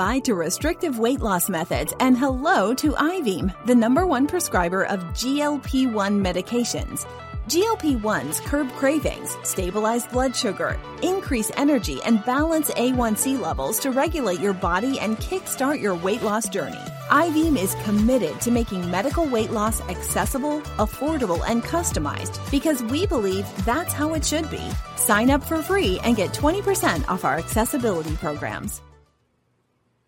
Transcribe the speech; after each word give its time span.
goodbye 0.00 0.18
to 0.18 0.34
restrictive 0.34 0.98
weight 0.98 1.20
loss 1.20 1.50
methods 1.50 1.92
and 2.00 2.16
hello 2.16 2.72
to 2.72 2.92
Ivim, 2.92 3.54
the 3.66 3.74
number 3.74 4.06
one 4.06 4.26
prescriber 4.26 4.84
of 4.84 5.00
GLP 5.12 5.92
1 5.92 6.24
medications. 6.24 7.04
GLP 7.48 8.00
1s 8.00 8.40
curb 8.46 8.70
cravings, 8.72 9.36
stabilize 9.42 10.06
blood 10.06 10.34
sugar, 10.34 10.80
increase 11.02 11.50
energy, 11.54 12.00
and 12.06 12.24
balance 12.24 12.70
A1C 12.70 13.38
levels 13.38 13.78
to 13.80 13.90
regulate 13.90 14.40
your 14.40 14.54
body 14.54 14.98
and 14.98 15.18
kickstart 15.18 15.82
your 15.82 15.94
weight 15.94 16.22
loss 16.22 16.48
journey. 16.48 16.84
Ivim 17.10 17.58
is 17.58 17.74
committed 17.84 18.40
to 18.40 18.50
making 18.50 18.90
medical 18.90 19.26
weight 19.26 19.50
loss 19.50 19.82
accessible, 19.82 20.62
affordable, 20.78 21.42
and 21.46 21.62
customized 21.62 22.40
because 22.50 22.82
we 22.84 23.04
believe 23.06 23.46
that's 23.66 23.92
how 23.92 24.14
it 24.14 24.24
should 24.24 24.48
be. 24.48 24.66
Sign 24.96 25.28
up 25.28 25.44
for 25.44 25.60
free 25.60 26.00
and 26.04 26.16
get 26.16 26.32
20% 26.32 27.06
off 27.06 27.26
our 27.26 27.36
accessibility 27.36 28.16
programs. 28.16 28.80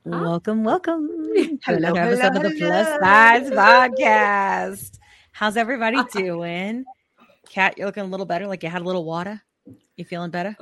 Welcome, 0.04 0.64
welcome 0.64 1.06
to 1.34 1.58
another 1.74 2.00
episode 2.00 2.36
of 2.36 2.42
the 2.42 2.56
Plus 2.58 2.88
Size 3.00 3.50
Podcast. 3.50 4.98
How's 5.30 5.56
everybody 5.56 5.98
doing? 6.12 6.84
Kat, 7.48 7.78
you're 7.78 7.86
looking 7.86 8.02
a 8.02 8.06
little 8.06 8.26
better. 8.26 8.46
Like 8.46 8.62
you 8.62 8.68
had 8.68 8.82
a 8.82 8.84
little 8.84 9.04
water. 9.04 9.40
You 9.96 10.04
feeling 10.04 10.30
better? 10.30 10.56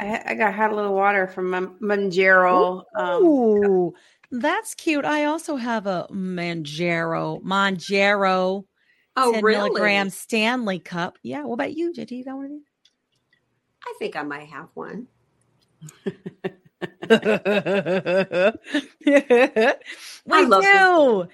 I, 0.00 0.22
I 0.26 0.34
got 0.34 0.54
had 0.54 0.72
a 0.72 0.74
little 0.74 0.94
water 0.94 1.28
from 1.28 1.50
my 1.50 1.60
Mounjaro. 1.60 2.82
Um, 2.96 3.92
that's 4.32 4.74
cute. 4.74 5.04
I 5.04 5.26
also 5.26 5.56
have 5.56 5.86
a 5.86 6.08
Mounjaro, 6.10 7.42
Mounjaro, 7.42 8.64
Oh, 9.14 9.32
10 9.32 9.44
really? 9.44 9.68
milligram 9.70 10.08
Stanley 10.10 10.78
cup. 10.78 11.18
Yeah. 11.22 11.44
What 11.44 11.54
about 11.54 11.74
you, 11.76 11.92
JT? 11.92 12.10
You 12.12 12.24
got 12.24 12.36
one 12.36 12.44
of 12.46 12.50
these? 12.50 12.62
I 13.86 13.94
think 13.98 14.16
I 14.16 14.22
might 14.22 14.48
have 14.48 14.68
one. 14.74 15.06
we 20.26 20.46
do. 20.46 21.28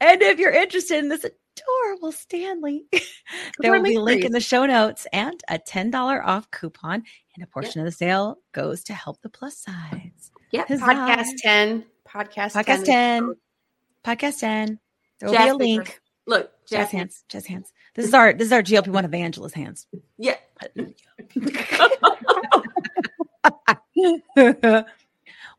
And 0.00 0.22
if 0.22 0.38
you're 0.38 0.50
interested 0.50 0.98
in 0.98 1.08
this 1.08 1.24
adorable 1.24 2.12
Stanley, 2.12 2.84
there 3.60 3.72
will 3.72 3.82
be 3.82 3.96
a 3.96 4.00
link 4.00 4.24
in 4.24 4.32
the 4.32 4.40
show 4.40 4.66
notes 4.66 5.06
and 5.12 5.40
a 5.48 5.58
$10 5.58 6.24
off 6.24 6.50
coupon. 6.50 7.04
And 7.34 7.42
a 7.42 7.46
portion 7.46 7.80
of 7.80 7.86
the 7.86 7.92
sale 7.92 8.38
goes 8.52 8.84
to 8.84 8.94
help 8.94 9.20
the 9.22 9.28
plus 9.28 9.58
size. 9.58 10.30
Yep. 10.52 10.68
Huzzah. 10.68 10.84
podcast 10.84 11.28
10. 11.38 11.84
Podcast, 12.08 12.52
Podcast 12.52 12.84
10. 12.84 13.34
Podcast 14.04 14.40
10. 14.40 14.78
There 15.20 15.28
will 15.28 15.34
Jazz 15.34 15.42
be 15.42 15.42
a 15.42 15.46
hands. 15.46 15.58
link. 15.58 16.00
Look, 16.26 16.50
Jazz 16.66 16.78
Jazz 16.78 16.90
hands. 16.90 17.24
Jazz 17.28 17.46
hands. 17.46 17.72
This 17.94 18.06
is 18.06 18.14
our 18.14 18.32
this 18.32 18.46
is 18.46 18.52
our 18.52 18.62
GLP 18.62 18.88
one 18.88 19.04
evangelist 19.04 19.54
hands. 19.54 19.86
Yeah. 20.18 20.36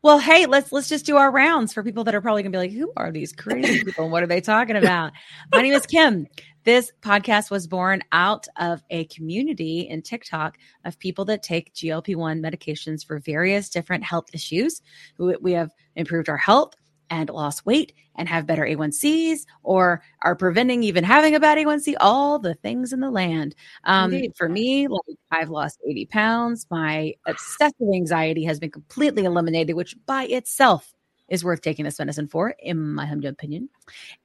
well, 0.02 0.18
hey, 0.18 0.46
let's 0.46 0.72
let's 0.72 0.88
just 0.88 1.06
do 1.06 1.16
our 1.16 1.30
rounds 1.30 1.72
for 1.72 1.82
people 1.82 2.04
that 2.04 2.14
are 2.14 2.20
probably 2.20 2.42
gonna 2.42 2.52
be 2.52 2.58
like, 2.58 2.72
who 2.72 2.92
are 2.96 3.10
these 3.10 3.32
crazy 3.32 3.84
people? 3.84 4.08
What 4.08 4.22
are 4.22 4.26
they 4.26 4.40
talking 4.40 4.76
about? 4.76 5.12
My 5.52 5.62
name 5.62 5.72
is 5.72 5.86
Kim. 5.86 6.26
This 6.64 6.92
podcast 7.00 7.50
was 7.50 7.66
born 7.68 8.02
out 8.10 8.48
of 8.56 8.82
a 8.90 9.04
community 9.06 9.82
in 9.82 10.02
TikTok 10.02 10.58
of 10.84 10.98
people 10.98 11.24
that 11.26 11.42
take 11.44 11.72
GLP 11.74 12.16
1 12.16 12.42
medications 12.42 13.06
for 13.06 13.20
various 13.20 13.68
different 13.68 14.02
health 14.02 14.26
issues. 14.32 14.82
We 15.18 15.36
we 15.40 15.52
have 15.52 15.70
improved 15.94 16.28
our 16.28 16.36
health 16.36 16.74
and 17.10 17.30
lost 17.30 17.64
weight 17.66 17.92
and 18.16 18.28
have 18.28 18.46
better 18.46 18.64
A1Cs 18.64 19.46
or 19.62 20.02
are 20.22 20.34
preventing 20.36 20.82
even 20.82 21.04
having 21.04 21.34
a 21.34 21.40
bad 21.40 21.58
A1C, 21.58 21.94
all 22.00 22.38
the 22.38 22.54
things 22.54 22.92
in 22.92 23.00
the 23.00 23.10
land. 23.10 23.54
Um, 23.84 24.12
Indeed. 24.12 24.32
for 24.36 24.48
me, 24.48 24.88
like 24.88 25.18
I've 25.30 25.50
lost 25.50 25.80
80 25.88 26.06
pounds. 26.06 26.66
My 26.70 27.14
obsessive 27.26 27.88
anxiety 27.94 28.44
has 28.44 28.58
been 28.58 28.70
completely 28.70 29.24
eliminated, 29.24 29.76
which 29.76 29.96
by 30.06 30.24
itself 30.24 30.92
is 31.28 31.44
worth 31.44 31.60
taking 31.60 31.84
this 31.84 31.98
medicine 31.98 32.28
for, 32.28 32.54
in 32.60 32.94
my 32.94 33.06
humble 33.06 33.28
opinion. 33.28 33.68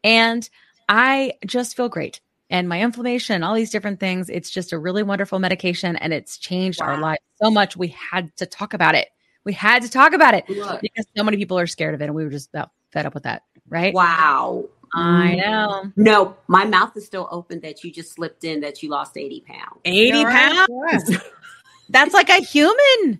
And 0.03 0.49
I 0.89 1.33
just 1.45 1.75
feel 1.75 1.89
great. 1.89 2.21
And 2.49 2.67
my 2.67 2.81
inflammation, 2.81 3.43
all 3.43 3.55
these 3.55 3.71
different 3.71 3.99
things, 3.99 4.29
it's 4.29 4.49
just 4.49 4.73
a 4.73 4.77
really 4.79 5.03
wonderful 5.03 5.39
medication 5.39 5.95
and 5.95 6.13
it's 6.13 6.37
changed 6.37 6.81
our 6.81 6.95
Wow. 6.95 6.97
lives 6.97 7.21
so 7.41 7.49
much. 7.49 7.77
We 7.77 7.89
had 7.89 8.35
to 8.37 8.45
talk 8.45 8.73
about 8.73 8.95
it. 8.95 9.09
We 9.43 9.53
had 9.53 9.81
to 9.81 9.89
talk 9.89 10.13
about 10.13 10.33
it 10.35 10.47
Look. 10.49 10.81
because 10.81 11.05
so 11.15 11.23
many 11.23 11.37
people 11.37 11.57
are 11.57 11.67
scared 11.67 11.95
of 11.95 12.01
it 12.01 12.05
and 12.05 12.15
we 12.15 12.23
were 12.23 12.29
just 12.29 12.49
about 12.49 12.71
fed 12.91 13.05
up 13.05 13.13
with 13.13 13.23
that, 13.23 13.43
right? 13.69 13.93
Wow. 13.93 14.65
I 14.93 15.37
mm. 15.37 15.45
know. 15.45 15.91
No, 15.95 16.37
my 16.47 16.65
mouth 16.65 16.95
is 16.97 17.05
still 17.05 17.27
open 17.31 17.59
that 17.61 17.83
you 17.83 17.91
just 17.91 18.13
slipped 18.13 18.43
in 18.43 18.59
that 18.61 18.83
you 18.83 18.89
lost 18.89 19.17
80 19.17 19.41
pounds. 19.41 19.79
80 19.85 20.17
You're 20.17 20.27
right. 20.27 20.67
pounds. 20.67 21.17
That's 21.89 22.13
like 22.13 22.29
a 22.29 22.41
human. 22.41 23.19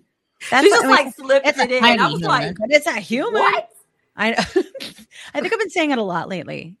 That's 0.50 0.64
She 0.64 0.70
just 0.70 0.84
I 0.84 0.86
mean, 0.86 0.90
like 0.96 1.14
slipped 1.14 1.46
it's 1.46 1.58
a 1.58 1.62
it 1.62 1.72
in. 1.72 1.80
tiny 1.82 1.98
I 1.98 2.04
was 2.10 2.20
human, 2.20 2.28
like, 2.28 2.56
but 2.58 2.70
it's 2.70 2.86
a 2.86 2.92
human. 3.00 3.34
what? 3.40 3.68
I. 4.16 4.32
I 5.34 5.40
think 5.40 5.52
I've 5.52 5.58
been 5.58 5.70
saying 5.70 5.90
it 5.92 5.98
a 5.98 6.02
lot 6.02 6.28
lately, 6.28 6.76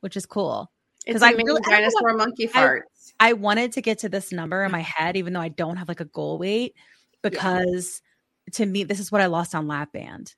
which 0.00 0.16
is 0.16 0.26
cool. 0.26 0.70
It's 1.06 1.14
'Cause 1.14 1.22
a 1.22 1.26
I 1.26 1.30
mini 1.32 1.44
really- 1.44 1.62
I 1.66 1.70
don't 1.70 1.82
know 1.82 1.88
dinosaur 1.88 2.12
monkey 2.14 2.48
I- 2.54 2.58
farts. 2.58 3.12
I 3.18 3.32
wanted 3.32 3.72
to 3.72 3.80
get 3.80 3.98
to 4.00 4.08
this 4.08 4.30
number 4.32 4.62
in 4.62 4.70
my 4.70 4.80
head, 4.82 5.16
even 5.16 5.32
though 5.32 5.40
I 5.40 5.48
don't 5.48 5.76
have 5.78 5.88
like 5.88 6.00
a 6.00 6.04
goal 6.04 6.38
weight, 6.38 6.74
because 7.22 8.02
to 8.52 8.66
me, 8.66 8.84
this 8.84 9.00
is 9.00 9.10
what 9.12 9.20
I 9.20 9.26
lost 9.26 9.54
on 9.54 9.66
lap 9.66 9.92
band. 9.92 10.34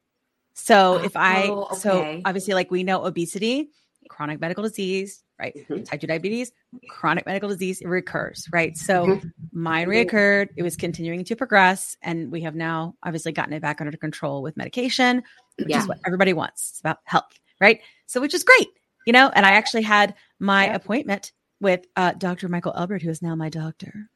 So 0.54 0.94
if 1.04 1.16
I, 1.16 1.48
Oh, 1.48 1.74
so 1.74 2.20
obviously, 2.24 2.54
like 2.54 2.70
we 2.70 2.82
know 2.82 3.04
obesity, 3.04 3.70
chronic 4.08 4.41
medical 4.41 4.62
disease, 4.62 5.22
right? 5.38 5.54
Mhm. 5.69 5.84
Type 5.84 6.00
2 6.00 6.06
diabetes, 6.06 6.52
chronic 6.88 7.26
medical 7.26 7.48
disease, 7.48 7.80
it 7.80 7.86
recurs, 7.88 8.48
right? 8.52 8.76
So 8.76 9.06
Mhm. 9.06 9.32
mine 9.52 9.86
reoccurred. 9.88 10.48
It 10.56 10.62
was 10.62 10.76
continuing 10.76 11.24
to 11.24 11.36
progress. 11.36 11.96
And 12.02 12.30
we 12.32 12.41
have 12.42 12.54
now 12.54 12.96
obviously 13.02 13.32
gotten 13.32 13.52
it 13.52 13.60
back 13.62 13.80
under 13.80 13.96
control 13.96 14.42
with 14.42 14.56
medication, 14.56 15.22
which 15.58 15.69
Yeah. 15.70 15.78
is 15.78 15.88
what 15.88 15.98
everybody 16.06 16.32
wants. 16.32 16.70
It's 16.70 16.80
about 16.80 16.98
health, 17.04 17.38
right? 17.60 17.80
So, 18.06 18.20
which 18.20 18.34
is 18.34 18.42
great, 18.44 18.69
you 19.06 19.12
know? 19.12 19.30
And 19.34 19.44
I 19.46 19.52
actually 19.52 19.82
had 19.82 20.14
my 20.38 20.66
Yeah. 20.66 20.75
appointment 20.76 21.32
with 21.60 21.86
uh, 21.96 22.12
Dr. 22.12 22.48
Michael 22.48 22.75
Albert, 22.76 23.02
who 23.02 23.10
is 23.10 23.20
now 23.20 23.34
my 23.34 23.48
doctor. 23.48 24.08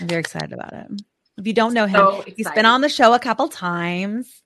I'm 0.00 0.08
very 0.08 0.20
excited 0.20 0.52
about 0.52 0.72
it. 0.72 1.02
If 1.38 1.46
you 1.46 1.52
don't 1.52 1.74
know 1.74 1.86
him, 1.86 1.96
So 1.96 2.24
he's 2.36 2.50
been 2.50 2.66
on 2.66 2.80
the 2.82 2.88
show 2.88 3.14
a 3.14 3.18
couple 3.18 3.48
times. 3.48 4.42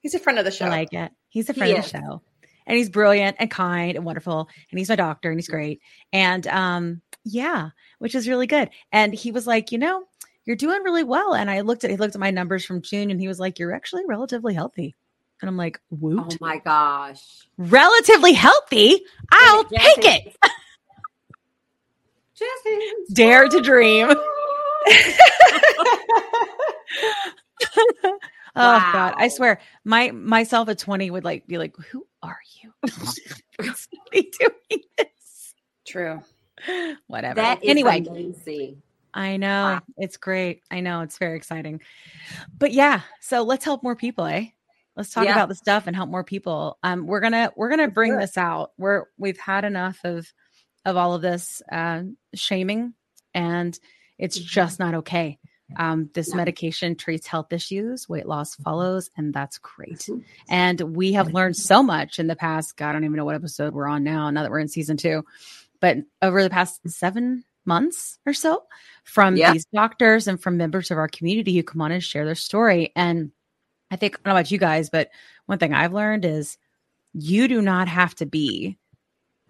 He's 0.00 0.14
a 0.14 0.18
friend 0.18 0.38
of 0.38 0.44
the 0.44 0.50
show. 0.50 0.66
I 0.66 0.70
like 0.70 0.92
it. 0.92 1.12
He's 1.28 1.48
a 1.48 1.52
He 1.52 1.58
friend 1.60 1.78
of 1.78 1.84
the 1.84 1.88
show. 1.90 2.22
And 2.66 2.76
he's 2.78 2.88
brilliant 2.90 3.36
and 3.38 3.50
kind 3.50 3.94
and 3.96 4.04
wonderful. 4.04 4.48
And 4.70 4.78
he's 4.78 4.88
my 4.88 4.96
doctor 4.96 5.30
and 5.30 5.38
he's 5.38 5.48
great. 5.48 5.80
And 6.12 6.46
um, 6.46 7.02
yeah, 7.24 7.70
which 7.98 8.14
is 8.14 8.28
really 8.28 8.46
good. 8.46 8.70
And 8.90 9.14
he 9.14 9.30
was 9.32 9.46
like, 9.46 9.70
you 9.70 9.78
know, 9.78 10.04
you're 10.44 10.56
doing 10.56 10.82
really 10.82 11.04
well. 11.04 11.34
And 11.34 11.50
I 11.50 11.60
looked 11.60 11.84
at 11.84 11.90
he 11.90 11.96
looked 11.96 12.14
at 12.14 12.20
my 12.20 12.30
numbers 12.30 12.64
from 12.64 12.82
June 12.82 13.10
and 13.10 13.20
he 13.20 13.28
was 13.28 13.38
like, 13.38 13.58
You're 13.58 13.74
actually 13.74 14.04
relatively 14.06 14.54
healthy. 14.54 14.94
And 15.40 15.48
I'm 15.48 15.56
like, 15.56 15.78
Oh 15.92 15.96
woot. 16.00 16.40
my 16.40 16.58
gosh. 16.58 17.46
Relatively 17.58 18.32
healthy. 18.32 19.00
I'll 19.30 19.64
Jazz 19.64 19.82
take 19.82 20.04
it. 20.04 20.36
hands. 22.36 23.08
Dare 23.12 23.48
to 23.48 23.60
dream. 23.60 24.08
Oh 28.56 28.78
God, 28.92 29.14
I 29.16 29.26
swear, 29.28 29.58
my 29.84 30.12
myself 30.12 30.68
at 30.68 30.78
20 30.78 31.10
would 31.10 31.24
like 31.24 31.44
be 31.48 31.58
like, 31.58 31.74
Who 31.90 32.06
are 32.22 32.38
you? 32.62 32.72
Doing 34.12 34.82
this? 34.96 35.54
True. 35.84 36.20
Whatever. 37.08 37.34
That 37.34 37.64
is 37.64 37.68
anyway, 37.70 38.04
amazing. 38.08 38.80
I 39.12 39.38
know 39.38 39.64
Wow. 39.64 39.82
it's 39.96 40.16
great. 40.18 40.60
I 40.70 40.80
know 40.80 41.00
it's 41.00 41.18
very 41.18 41.36
exciting. 41.36 41.80
But 42.56 42.70
yeah, 42.72 43.00
so 43.20 43.42
let's 43.42 43.64
help 43.64 43.82
more 43.82 43.96
people, 43.96 44.24
eh? 44.24 44.46
Let's 44.96 45.10
talk 45.10 45.24
Yeah. 45.24 45.32
about 45.32 45.48
the 45.48 45.56
stuff 45.56 45.88
and 45.88 45.96
help 45.96 46.08
more 46.08 46.22
people. 46.22 46.78
Um, 46.84 47.08
we're 47.08 47.20
gonna 47.20 47.50
we're 47.56 47.70
gonna 47.70 47.88
bring 47.88 48.16
this 48.16 48.38
out. 48.38 48.70
We're 48.78 49.06
we've 49.18 49.38
had 49.38 49.64
enough 49.64 49.98
of 50.04 50.32
of 50.84 50.96
all 50.96 51.14
of 51.14 51.22
this 51.22 51.60
uh, 51.72 52.02
shaming, 52.36 52.94
and 53.34 53.76
it's 54.18 54.38
Mhm. 54.38 54.44
just 54.44 54.78
not 54.78 54.94
okay. 54.94 55.38
Um, 55.76 56.10
this 56.14 56.30
No. 56.30 56.36
medication 56.36 56.94
treats 56.94 57.26
health 57.26 57.52
issues, 57.52 58.08
weight 58.08 58.26
loss 58.26 58.54
follows, 58.56 59.10
and 59.16 59.32
that's 59.32 59.58
great. 59.58 60.00
Mhm. 60.00 60.22
And 60.48 60.80
we 60.94 61.12
have 61.14 61.32
learned 61.32 61.56
so 61.56 61.82
much 61.82 62.18
in 62.18 62.26
the 62.26 62.36
past. 62.36 62.76
God, 62.76 62.90
I 62.90 62.92
don't 62.92 63.04
even 63.04 63.16
know 63.16 63.24
what 63.24 63.34
episode 63.34 63.72
we're 63.74 63.88
on 63.88 64.04
now. 64.04 64.28
Now 64.30 64.42
that 64.42 64.50
we're 64.50 64.58
in 64.60 64.68
season 64.68 64.96
two, 64.96 65.24
but 65.80 65.96
over 66.22 66.42
the 66.42 66.50
past 66.50 66.80
seven 66.88 67.44
months 67.64 68.18
or 68.26 68.34
so, 68.34 68.64
from 69.04 69.36
Yeah. 69.36 69.52
these 69.52 69.64
doctors 69.72 70.28
and 70.28 70.40
from 70.40 70.58
members 70.58 70.90
of 70.90 70.98
our 70.98 71.08
community 71.08 71.56
who 71.56 71.62
come 71.62 71.80
on 71.80 71.92
and 71.92 72.04
share 72.04 72.26
their 72.26 72.34
story. 72.34 72.92
And 72.94 73.32
I 73.90 73.96
think 73.96 74.16
I 74.16 74.18
don't 74.18 74.34
know 74.34 74.38
about 74.40 74.50
you 74.50 74.58
guys, 74.58 74.90
but 74.90 75.10
one 75.46 75.58
thing 75.58 75.72
I've 75.72 75.94
learned 75.94 76.24
is 76.26 76.58
you 77.14 77.48
do 77.48 77.62
not 77.62 77.88
have 77.88 78.14
to 78.16 78.26
be 78.26 78.76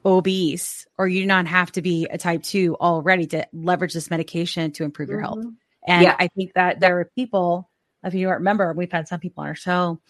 obese 0.05 0.87
or 0.99 1.09
you 1.09 1.21
do 1.21 1.27
not 1.27 1.47
have 1.47 1.73
to 1.73 1.83
be 1.83 2.07
a 2.11 2.19
type 2.19 2.43
two 2.43 2.77
already 2.81 3.27
to 3.27 3.47
leverage 3.53 3.95
this 3.95 4.11
medication 4.11 4.71
to 4.73 4.85
improve 4.85 5.09
your 5.09 5.21
health. 5.21 5.39
Mhm. 5.39 5.57
And 5.87 6.03
Yeah. 6.03 6.17
I 6.19 6.29
think 6.29 6.53
that 6.55 6.81
there 6.81 6.99
are 7.01 7.05
people, 7.17 7.71
if 8.03 8.15
you 8.15 8.27
don't 8.27 8.35
remember, 8.35 8.73
we've 8.73 8.93
had 8.93 9.09
some 9.09 9.21
people 9.21 9.43
on 9.43 9.49
our 9.49 9.55
show. 9.55 10.01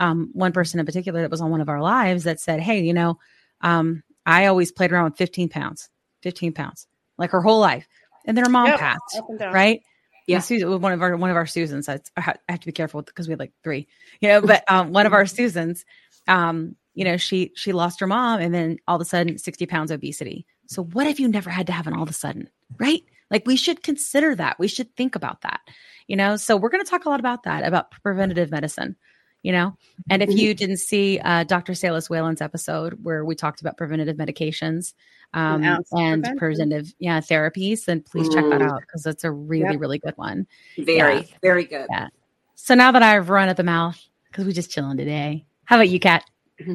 Um, 0.00 0.30
one 0.32 0.52
person 0.52 0.78
in 0.80 0.86
particular 0.86 1.22
that 1.22 1.30
was 1.30 1.40
on 1.40 1.50
one 1.50 1.60
of 1.60 1.68
our 1.68 1.80
lives 1.80 2.24
that 2.24 2.40
said, 2.40 2.60
Hey, 2.60 2.82
you 2.82 2.92
know, 2.94 3.18
um, 3.62 4.02
I 4.24 4.46
always 4.46 4.70
played 4.70 4.92
around 4.92 5.04
with 5.04 5.16
15 5.16 5.48
pounds, 5.48 5.88
15 6.22 6.52
pounds, 6.52 6.86
like 7.16 7.30
her 7.30 7.40
whole 7.40 7.58
life. 7.60 7.88
And 8.26 8.36
then 8.36 8.44
her 8.44 8.50
mom 8.50 8.66
Yep, 8.68 8.78
passed, 8.78 9.16
Up 9.16 9.28
and 9.30 9.38
down. 9.38 9.54
right? 9.54 9.82
Yeah. 10.26 10.40
Susan, 10.40 10.80
one 10.82 10.92
of 10.92 11.00
our 11.00 11.16
one 11.16 11.30
of 11.30 11.36
our 11.36 11.46
Susans. 11.46 11.88
I, 11.88 12.00
I 12.16 12.34
I 12.48 12.52
have 12.52 12.60
to 12.60 12.66
be 12.66 12.72
careful 12.72 13.00
because 13.00 13.26
we 13.26 13.32
had 13.32 13.38
like 13.38 13.54
three, 13.64 13.88
you 14.20 14.28
know. 14.28 14.42
But 14.42 14.62
um, 14.70 14.92
one 14.92 15.06
of 15.06 15.14
our 15.14 15.24
Susans 15.24 15.86
um, 16.28 16.76
you 16.98 17.04
know, 17.04 17.16
she 17.16 17.52
she 17.54 17.72
lost 17.72 18.00
her 18.00 18.06
mom 18.08 18.40
and 18.40 18.52
then 18.52 18.78
all 18.88 18.96
of 18.96 19.02
a 19.02 19.04
sudden 19.04 19.38
60 19.38 19.66
pounds 19.66 19.92
obesity. 19.92 20.44
So 20.66 20.82
what 20.82 21.06
if 21.06 21.20
you 21.20 21.28
never 21.28 21.48
had 21.48 21.66
to 21.68 21.72
have 21.72 21.86
an 21.86 21.94
all 21.94 22.02
of 22.02 22.10
a 22.10 22.12
sudden, 22.24 22.50
right? 22.78 23.02
Like 23.30 23.46
we 23.46 23.56
should 23.56 23.82
consider 23.84 24.34
that. 24.34 24.58
We 24.58 24.66
should 24.68 24.90
think 24.96 25.14
about 25.14 25.42
that. 25.42 25.60
You 26.08 26.16
know, 26.16 26.36
so 26.36 26.56
we're 26.56 26.70
going 26.70 26.84
to 26.84 26.90
talk 26.90 27.04
a 27.04 27.08
lot 27.08 27.20
about 27.20 27.44
that, 27.44 27.62
about 27.64 27.90
preventative 28.02 28.50
medicine 28.50 28.96
you 29.44 29.52
know 29.52 29.72
and 30.10 30.20
if 30.20 30.30
you 30.34 30.52
didn't 30.52 30.78
see 30.78 31.20
uh, 31.20 31.44
dr 31.44 31.72
salis 31.72 32.08
whalen's 32.10 32.40
episode 32.42 32.98
where 33.04 33.24
we 33.24 33.36
talked 33.36 33.60
about 33.60 33.76
preventative 33.76 34.16
medications 34.16 34.94
um, 35.32 35.62
An 35.62 35.76
and 35.92 36.22
prevention. 36.24 36.38
preventative 36.38 36.94
yeah 36.98 37.20
therapies 37.20 37.84
then 37.84 38.02
please 38.02 38.28
check 38.34 38.44
that 38.50 38.60
Mm. 38.60 38.68
out 38.68 38.80
because 38.80 39.06
it's 39.06 39.22
a 39.22 39.30
really 39.30 39.74
Yep. 39.74 39.80
really 39.80 39.98
good 40.00 40.16
one 40.16 40.44
Very, 40.76 41.18
Yeah. 41.20 41.22
very 41.40 41.64
good. 41.66 41.86
Yeah. 41.88 42.08
so 42.56 42.74
now 42.74 42.90
that 42.90 43.04
i've 43.04 43.30
run 43.30 43.48
at 43.48 43.56
the 43.56 43.62
mouth 43.62 43.96
because 44.28 44.44
we 44.44 44.52
just 44.52 44.72
chilling 44.72 44.96
today 44.96 45.46
how 45.66 45.76
about 45.76 45.88
you 45.88 46.00
kat 46.00 46.24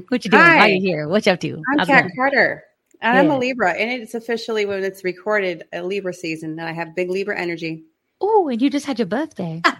what 0.09 0.23
you 0.25 0.31
doing 0.31 0.43
Hi. 0.43 0.57
why 0.57 0.67
you 0.67 0.81
here 0.81 1.07
what 1.07 1.25
you 1.25 1.31
up 1.31 1.39
to 1.41 1.63
I'm 1.71 1.79
How's 1.79 1.87
Kat 1.87 2.03
going? 2.03 2.15
Carter. 2.15 2.63
And 3.01 3.17
I'm 3.17 3.29
a 3.31 3.37
Libra, 3.37 3.71
and 3.73 4.01
it's 4.01 4.13
officially 4.13 4.65
when 4.65 4.81
it's 4.83 5.03
recorded 5.03 5.65
a 5.73 5.83
Libra 5.83 6.13
season, 6.13 6.51
and 6.51 6.61
I 6.61 6.71
have 6.71 6.95
big 6.95 7.09
Libra 7.09 7.37
energy. 7.37 7.83
oh 8.21 8.47
and 8.47 8.61
you 8.61 8.69
just 8.69 8.85
had 8.85 8.97
your 8.99 9.05
birthday 9.07 9.61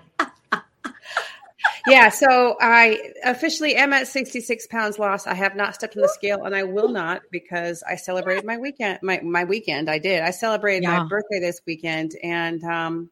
Yeah, 1.88 2.10
so 2.10 2.56
I 2.62 3.12
officially 3.26 3.76
am 3.76 3.92
at 3.94 4.08
66 4.08 4.68
pounds 4.68 5.00
lost. 5.00 5.28
I 5.28 5.34
have 5.34 5.56
not 5.56 5.76
stepped 5.76 5.96
on 5.98 6.02
the 6.02 6.08
scale, 6.10 6.44
and 6.46 6.56
I 6.56 6.64
will 6.64 6.88
not 6.90 7.24
because 7.32 7.84
I 7.84 7.96
celebrated 7.96 8.46
my 8.46 8.58
weekend. 8.58 9.00
My 9.02 9.20
my 9.22 9.44
weekend, 9.44 9.90
I 9.90 10.00
did. 10.00 10.22
I 10.22 10.32
celebrated 10.32 10.84
Yeah. 10.84 11.00
my 11.04 11.08
birthday 11.08 11.40
this 11.40 11.62
weekend, 11.66 12.16
and 12.24 12.64
um, 12.64 13.10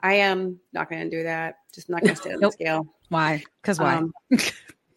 I 0.00 0.14
am 0.14 0.58
not 0.72 0.88
going 0.88 1.02
to 1.04 1.10
do 1.10 1.22
that. 1.24 1.56
Just 1.74 1.88
not 1.90 2.00
going 2.02 2.14
to 2.14 2.20
stay 2.20 2.32
on 2.32 2.40
Nope. 2.40 2.52
the 2.52 2.64
scale. 2.64 2.86
why 3.10 3.42
because 3.60 3.78
why 3.78 3.96
Um, 3.96 4.12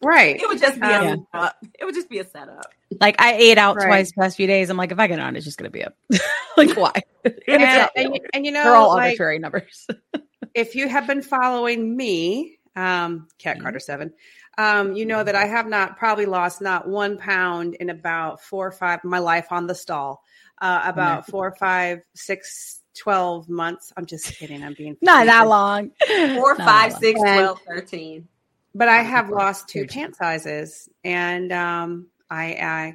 right. 0.02 0.40
It 0.40 0.48
would 0.48 0.58
just 0.60 0.80
be 0.80 0.86
Um, 0.86 1.04
a 1.04 1.16
setup. 1.32 1.56
It 1.78 1.84
would 1.84 1.94
just 1.94 2.08
be 2.08 2.18
a 2.18 2.24
setup. 2.24 2.66
like 3.00 3.16
i 3.20 3.34
ate 3.34 3.56
out 3.58 3.76
Right. 3.76 3.86
twice 3.86 4.12
the 4.12 4.20
past 4.20 4.36
few 4.36 4.46
days 4.48 4.68
i'm 4.70 4.76
like 4.76 4.90
if 4.92 4.98
i 4.98 5.06
get 5.06 5.20
on 5.20 5.36
it's 5.36 5.44
just 5.44 5.58
gonna 5.58 5.70
be 5.70 5.84
up 5.84 5.94
like 6.56 6.76
why 6.76 6.92
And, 7.24 7.34
And 7.48 7.90
and, 7.96 8.14
you- 8.14 8.20
and 8.34 8.46
you 8.46 8.52
know, 8.52 8.64
they're 8.64 8.74
all 8.74 8.88
like, 8.88 9.04
arbitrary 9.10 9.38
numbers 9.38 9.86
if 10.54 10.74
you 10.74 10.88
have 10.88 11.06
been 11.06 11.22
following 11.22 11.96
me, 11.96 12.58
um, 12.74 13.28
Kat 13.38 13.58
Mhm. 13.58 13.62
Carter 13.62 13.78
seven, 13.80 14.12
um, 14.58 14.94
you 14.94 15.06
know 15.06 15.22
that 15.22 15.34
I 15.36 15.46
have 15.46 15.66
not 15.68 15.96
probably 15.96 16.26
lost 16.26 16.60
not 16.60 16.88
one 16.88 17.18
pound 17.18 17.74
in 17.74 17.88
about 17.90 18.42
four 18.42 18.66
or 18.66 18.72
five 18.72 19.04
my 19.04 19.18
life 19.20 19.52
on 19.52 19.66
the 19.68 19.74
stall. 19.74 20.22
Uh, 20.60 20.82
about 20.84 21.26
four, 21.26 21.54
five, 21.58 22.00
six, 22.14 22.80
twelve 22.98 23.48
months. 23.48 23.92
I'm 23.96 24.04
just 24.06 24.26
kidding. 24.36 24.62
I'm 24.62 24.74
being 24.74 24.96
not 25.00 25.24
that 25.26 25.46
long 25.48 25.92
Four, 26.06 26.56
Not 26.56 26.66
five, 26.66 26.92
that 26.92 26.92
long. 26.92 27.00
six, 27.00 27.20
12, 27.20 27.60
13. 27.68 28.28
But 28.74 28.88
I 28.88 29.02
have 29.02 29.30
lost 29.30 29.68
two 29.68 29.86
pant 29.86 30.14
sizes, 30.16 30.88
and 31.02 31.50
um, 31.52 32.06
I, 32.30 32.52
I, 32.54 32.94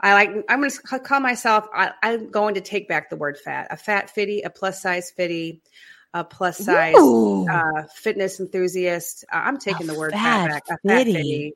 I 0.00 0.12
like. 0.14 0.30
I'm 0.48 0.60
going 0.60 0.70
to 0.70 0.98
call 1.00 1.20
myself. 1.20 1.66
I, 1.74 1.92
I'm 2.02 2.30
going 2.30 2.54
to 2.54 2.60
take 2.60 2.86
back 2.88 3.10
the 3.10 3.16
word 3.16 3.36
fat. 3.38 3.68
A 3.70 3.76
fat 3.76 4.10
fitty, 4.10 4.42
a 4.42 4.50
plus 4.50 4.80
size 4.80 5.10
fitty, 5.10 5.62
a 6.14 6.22
plus 6.22 6.58
size 6.58 6.94
uh, 6.96 7.82
fitness 7.94 8.38
enthusiast. 8.38 9.24
Uh, 9.32 9.38
I'm 9.44 9.58
taking 9.58 9.88
A 9.90 9.92
the 9.92 9.98
word 9.98 10.12
fat 10.12 10.20
fat 10.20 10.48
back. 10.48 10.62
A 10.68 10.88
fat 10.88 11.06
fitty. 11.06 11.54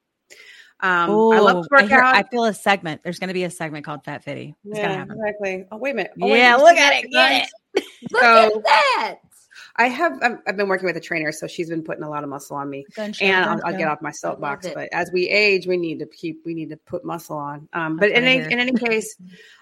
Um, 0.82 1.10
I 1.10 1.38
love 1.40 1.56
Ooh, 1.58 1.62
to 1.62 1.68
work 1.70 1.88
hear- 1.90 2.00
out. 2.00 2.14
I 2.16 2.22
feel 2.24 2.44
a 2.44 2.54
segment. 2.54 3.02
There's 3.04 3.18
going 3.18 3.28
to 3.28 3.34
be 3.34 3.44
a 3.44 3.50
segment 3.50 3.84
called 3.84 4.02
Fat 4.02 4.24
Fitty. 4.24 4.54
It's 4.64 4.74
going 4.78 4.88
to 4.88 4.92
yeah, 4.92 4.96
happen. 4.98 5.16
exactly. 5.20 5.66
Oh 5.70 5.76
wait 5.76 5.90
a 5.90 5.94
minute. 5.94 6.12
Oh, 6.20 6.26
wait, 6.26 6.38
yeah, 6.38 6.56
look 6.56 6.76
at 6.76 7.04
it. 7.04 7.10
Get 7.10 7.48
it. 7.76 7.84
Look 8.10 8.22
So- 8.22 8.56
at 8.58 8.64
that. 8.64 9.14
I 9.76 9.88
have. 9.88 10.18
I've, 10.22 10.38
I've 10.46 10.56
been 10.56 10.68
working 10.68 10.86
with 10.86 10.96
a 10.96 11.00
trainer, 11.00 11.32
so 11.32 11.46
she's 11.46 11.68
been 11.68 11.82
putting 11.82 12.02
a 12.02 12.08
lot 12.08 12.22
of 12.22 12.30
muscle 12.30 12.56
on 12.56 12.68
me. 12.68 12.84
Gun 12.94 13.12
show, 13.12 13.24
and 13.24 13.44
I'll, 13.44 13.60
I'll 13.64 13.76
get 13.76 13.88
off 13.88 14.02
my 14.02 14.10
soapbox. 14.10 14.68
But 14.74 14.88
as 14.92 15.10
we 15.12 15.28
age, 15.28 15.66
we 15.66 15.76
need 15.76 15.98
to 16.00 16.06
keep 16.06 16.42
we 16.44 16.54
need 16.54 16.70
to 16.70 16.76
put 16.76 17.04
muscle 17.04 17.36
on. 17.36 17.68
Um, 17.72 17.96
That's 17.96 18.12
but 18.12 18.18
in 18.18 18.24
any, 18.24 18.52
in 18.52 18.58
any 18.58 18.72
case, 18.72 19.16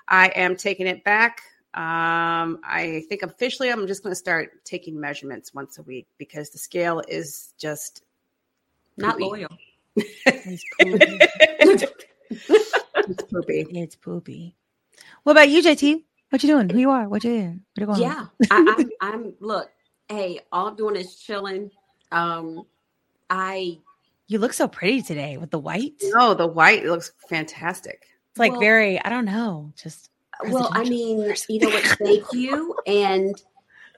I 0.06 0.28
am 0.28 0.56
taking 0.56 0.86
it 0.86 1.04
back. 1.04 1.40
Um, 1.74 2.60
I 2.64 3.04
think 3.08 3.22
officially, 3.22 3.70
I'm 3.70 3.86
just 3.86 4.02
going 4.02 4.10
to 4.12 4.16
start 4.16 4.64
taking 4.64 4.98
measurements 4.98 5.52
once 5.54 5.78
a 5.78 5.82
week 5.82 6.06
because 6.16 6.50
the 6.50 6.58
scale 6.58 7.02
is 7.06 7.52
just 7.58 8.02
Not 8.96 9.18
poopy. 9.18 9.24
loyal. 9.24 9.48
It's 10.26 10.64
poopy. 10.80 11.18
It's 12.30 13.22
poopy. 13.22 13.66
it's 13.72 13.96
poopy. 13.96 14.54
What 15.22 15.32
about 15.32 15.48
you, 15.48 15.62
JT? 15.62 16.02
What 16.30 16.42
you 16.42 16.48
doing? 16.48 16.68
Who 16.68 16.78
you 16.78 16.90
are? 16.90 17.08
What 17.08 17.24
you 17.24 17.30
doing? 17.30 17.62
What 17.74 17.80
you 17.80 17.86
going? 17.86 18.02
Yeah. 18.02 18.26
I, 18.50 18.74
I'm, 18.78 18.90
I'm, 19.00 19.34
look, 19.40 19.70
hey, 20.08 20.40
all 20.52 20.68
I'm 20.68 20.76
doing 20.76 20.96
is 20.96 21.16
chilling. 21.16 21.70
Um, 22.12 22.64
I, 23.30 23.78
You 24.26 24.38
look 24.38 24.52
so 24.52 24.68
pretty 24.68 25.02
today 25.02 25.36
with 25.36 25.50
the 25.50 25.58
white. 25.58 25.94
No, 26.02 26.34
the 26.34 26.46
white 26.46 26.84
looks 26.84 27.12
fantastic. 27.28 28.06
It's 28.30 28.38
like 28.38 28.52
Well- 28.52 28.60
very, 28.60 29.00
I 29.02 29.08
don't 29.08 29.24
know, 29.26 29.72
just 29.80 30.10
well, 30.46 30.68
I 30.72 30.84
mean, 30.84 31.18
you 31.48 31.58
know 31.58 31.68
what? 31.68 31.84
Thank 31.98 32.32
you. 32.32 32.76
And, 32.86 33.34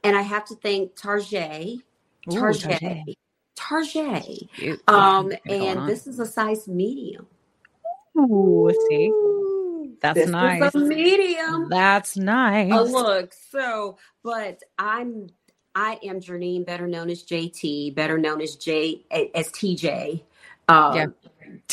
and 0.03 0.17
I 0.17 0.21
have 0.23 0.43
to 0.45 0.55
thank 0.55 0.95
Tarjay. 0.95 1.75
Ooh, 2.27 2.31
Tarjay. 2.31 3.15
Tarjay. 3.55 4.47
Tarjay. 4.57 4.79
Um, 4.89 5.31
and 5.45 5.87
this 5.87 6.07
is 6.07 6.19
a 6.19 6.25
size 6.25 6.67
medium. 6.67 7.27
Ooh, 8.17 8.73
see, 8.89 9.93
that's 10.01 10.15
This 10.15 10.25
is 10.25 10.31
nice. 10.31 10.73
a 10.73 10.79
medium. 10.79 11.69
That's 11.69 12.17
nice. 12.17 12.71
Oh, 12.73 12.83
look. 12.85 13.33
So, 13.51 13.97
but 14.23 14.61
I'm, 14.79 15.27
I 15.75 15.99
am 16.03 16.19
Jernine, 16.19 16.65
better 16.65 16.87
known 16.87 17.09
as 17.09 17.23
JT, 17.23 17.95
better 17.95 18.17
known 18.17 18.41
as 18.41 18.55
J, 18.55 19.05
as 19.33 19.47
TJ. 19.51 20.23
Um, 20.67 20.95
Yeah. 20.95 21.05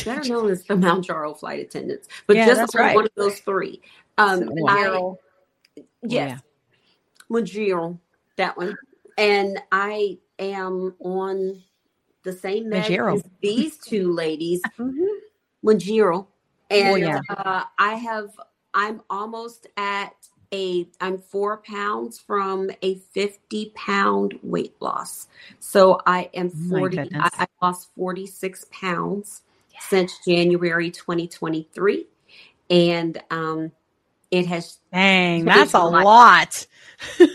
Better 0.04 0.28
known 0.28 0.50
as 0.50 0.64
the 0.64 0.74
Mounjaro 0.74 1.38
flight 1.38 1.60
attendants, 1.60 2.08
but 2.26 2.36
Yeah, 2.36 2.46
just 2.46 2.74
right. 2.74 2.94
one 2.96 3.04
of 3.04 3.10
those 3.16 3.38
three. 3.40 3.80
Um. 4.16 4.50
I, 4.68 5.00
yes, 6.02 6.40
Mounjaro, 7.30 7.98
that 8.36 8.56
one, 8.56 8.76
and 9.16 9.62
I 9.70 10.18
am 10.38 10.94
on 10.98 11.62
the 12.24 12.32
same 12.32 12.68
med 12.70 12.84
Mounjaro. 12.90 13.16
as 13.16 13.22
these 13.40 13.76
two 13.78 14.12
ladies, 14.12 14.62
Mhm. 14.78 15.06
Mounjaro, 15.64 16.26
and 16.70 16.88
Oh, 16.88 16.96
yeah. 16.96 17.20
uh, 17.30 17.64
I 17.78 17.94
have. 17.94 18.30
I'm 18.74 19.02
almost 19.08 19.66
at 19.76 20.14
a. 20.52 20.88
I'm 21.00 21.18
four 21.18 21.58
pounds 21.58 22.18
from 22.18 22.70
a 22.82 22.96
50 23.12 23.72
pound 23.74 24.38
weight 24.42 24.74
loss. 24.80 25.28
So 25.60 26.00
I 26.06 26.30
am 26.34 26.50
Oh 26.54 26.68
40. 26.70 26.98
I, 26.98 27.06
I 27.14 27.46
lost 27.62 27.90
46 27.96 28.66
pounds 28.70 29.42
since 29.88 30.18
January 30.26 30.90
2023, 30.90 32.06
and 32.70 33.22
um, 33.30 33.72
it 34.30 34.46
has. 34.46 34.78
Dang, 34.92 35.44
that's 35.44 35.74
a 35.74 35.90
much. 35.90 36.04
lot. 36.04 36.66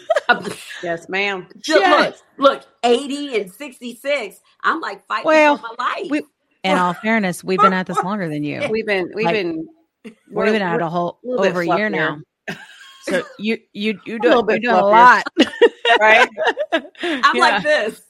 Yes, 0.82 1.08
ma'am. 1.10 1.48
Look, 1.53 1.63
Yes. 1.67 2.24
look, 2.38 2.63
80 2.84 3.41
and 3.41 3.51
66. 3.51 4.39
I'm 4.63 4.79
like 4.82 5.05
fighting 5.05 5.25
Well, 5.27 5.58
for 5.58 5.67
my 5.77 5.86
life. 5.96 6.08
we- 6.10 6.24
In 6.63 6.77
all 6.77 6.93
fairness, 6.93 7.43
we've 7.43 7.60
been 7.60 7.74
at 7.74 7.88
this 7.88 7.98
longer 8.03 8.27
than 8.27 8.43
you. 8.43 8.62
We've 8.70 8.86
been 8.86 9.12
we've 9.13 9.25
Like, 9.25 9.34
been 9.36 9.67
We've 10.03 10.15
been 10.46 10.62
at 10.62 10.82
a 10.82 10.89
whole 10.89 11.20
over 11.25 11.62
a 11.62 11.65
year 11.77 11.89
now. 11.89 12.20
Fluffier. 13.07 13.22
So 13.22 13.27
you 13.39 13.57
you 13.74 14.00
you 14.05 14.19
do 14.19 14.27
little 14.29 14.45
you're 14.50 14.60
bit 14.60 14.65
a 14.65 14.86
lot. 14.86 15.24
right. 16.00 16.29
I'm 16.72 17.36
yeah. 17.36 17.41
like 17.41 17.63
this. 17.63 18.01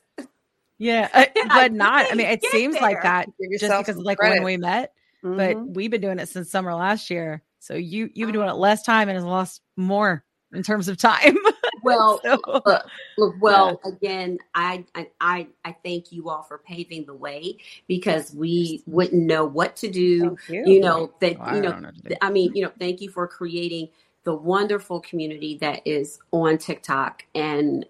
yeah, 0.78 1.10
uh, 1.14 1.26
I 1.50 1.64
but 1.64 1.74
not. 1.74 2.12
I 2.12 2.16
mean, 2.16 2.28
it 2.28 2.42
get 2.42 2.52
seems 2.52 2.76
like 2.76 2.96
there. 2.96 3.04
that 3.04 3.30
Give 3.40 3.60
just 3.60 3.78
because 3.88 3.98
like 4.02 4.18
credit. 4.18 4.36
when 4.36 4.44
we 4.44 4.58
met. 4.58 4.94
But 5.24 5.56
Mhm. 5.56 5.74
we've 5.74 5.90
been 5.90 6.02
doing 6.02 6.20
it 6.20 6.28
since 6.28 6.52
summer 6.52 6.74
last 6.76 7.10
year. 7.10 7.44
So 7.60 7.76
you 7.76 8.10
you've 8.14 8.28
been 8.28 8.34
doing 8.34 8.50
it 8.50 8.56
less 8.56 8.84
time 8.84 9.08
and 9.08 9.16
has 9.16 9.24
lost 9.24 9.62
more 9.78 10.24
in 10.54 10.64
terms 10.64 10.88
of 10.90 10.98
time. 10.98 11.38
Well, 11.82 12.22
So- 12.24 12.40
look, 12.48 12.86
look, 13.18 13.36
well, 13.42 13.82
again, 13.84 14.38
I, 14.56 14.86
I, 14.96 15.10
I, 15.20 15.48
I 15.66 15.76
thank 15.84 16.12
you 16.14 16.30
all 16.30 16.44
for 16.44 16.58
paving 16.60 17.06
the 17.06 17.14
way 17.14 17.58
because 17.90 18.34
we 18.34 18.82
wouldn't 18.86 19.22
know 19.22 19.44
what 19.46 19.76
to 19.78 19.90
do. 19.90 20.38
Thank 20.48 20.66
You 20.68 20.80
know 20.80 21.12
that 21.20 21.36
I 21.42 21.56
you 21.56 21.62
know. 21.62 21.72
don't 21.72 21.82
know 21.82 21.88
what 21.90 22.04
to 22.04 22.10
do. 22.10 22.16
I 22.22 22.30
mean, 22.30 22.56
you 22.56 22.64
know, 22.64 22.72
thank 22.80 23.02
you 23.02 23.10
for 23.10 23.28
creating 23.28 23.90
the 24.24 24.36
wonderful 24.36 25.00
community 25.02 25.58
that 25.62 25.82
is 25.86 26.20
on 26.32 26.58
TikTok. 26.58 27.26
And 27.36 27.86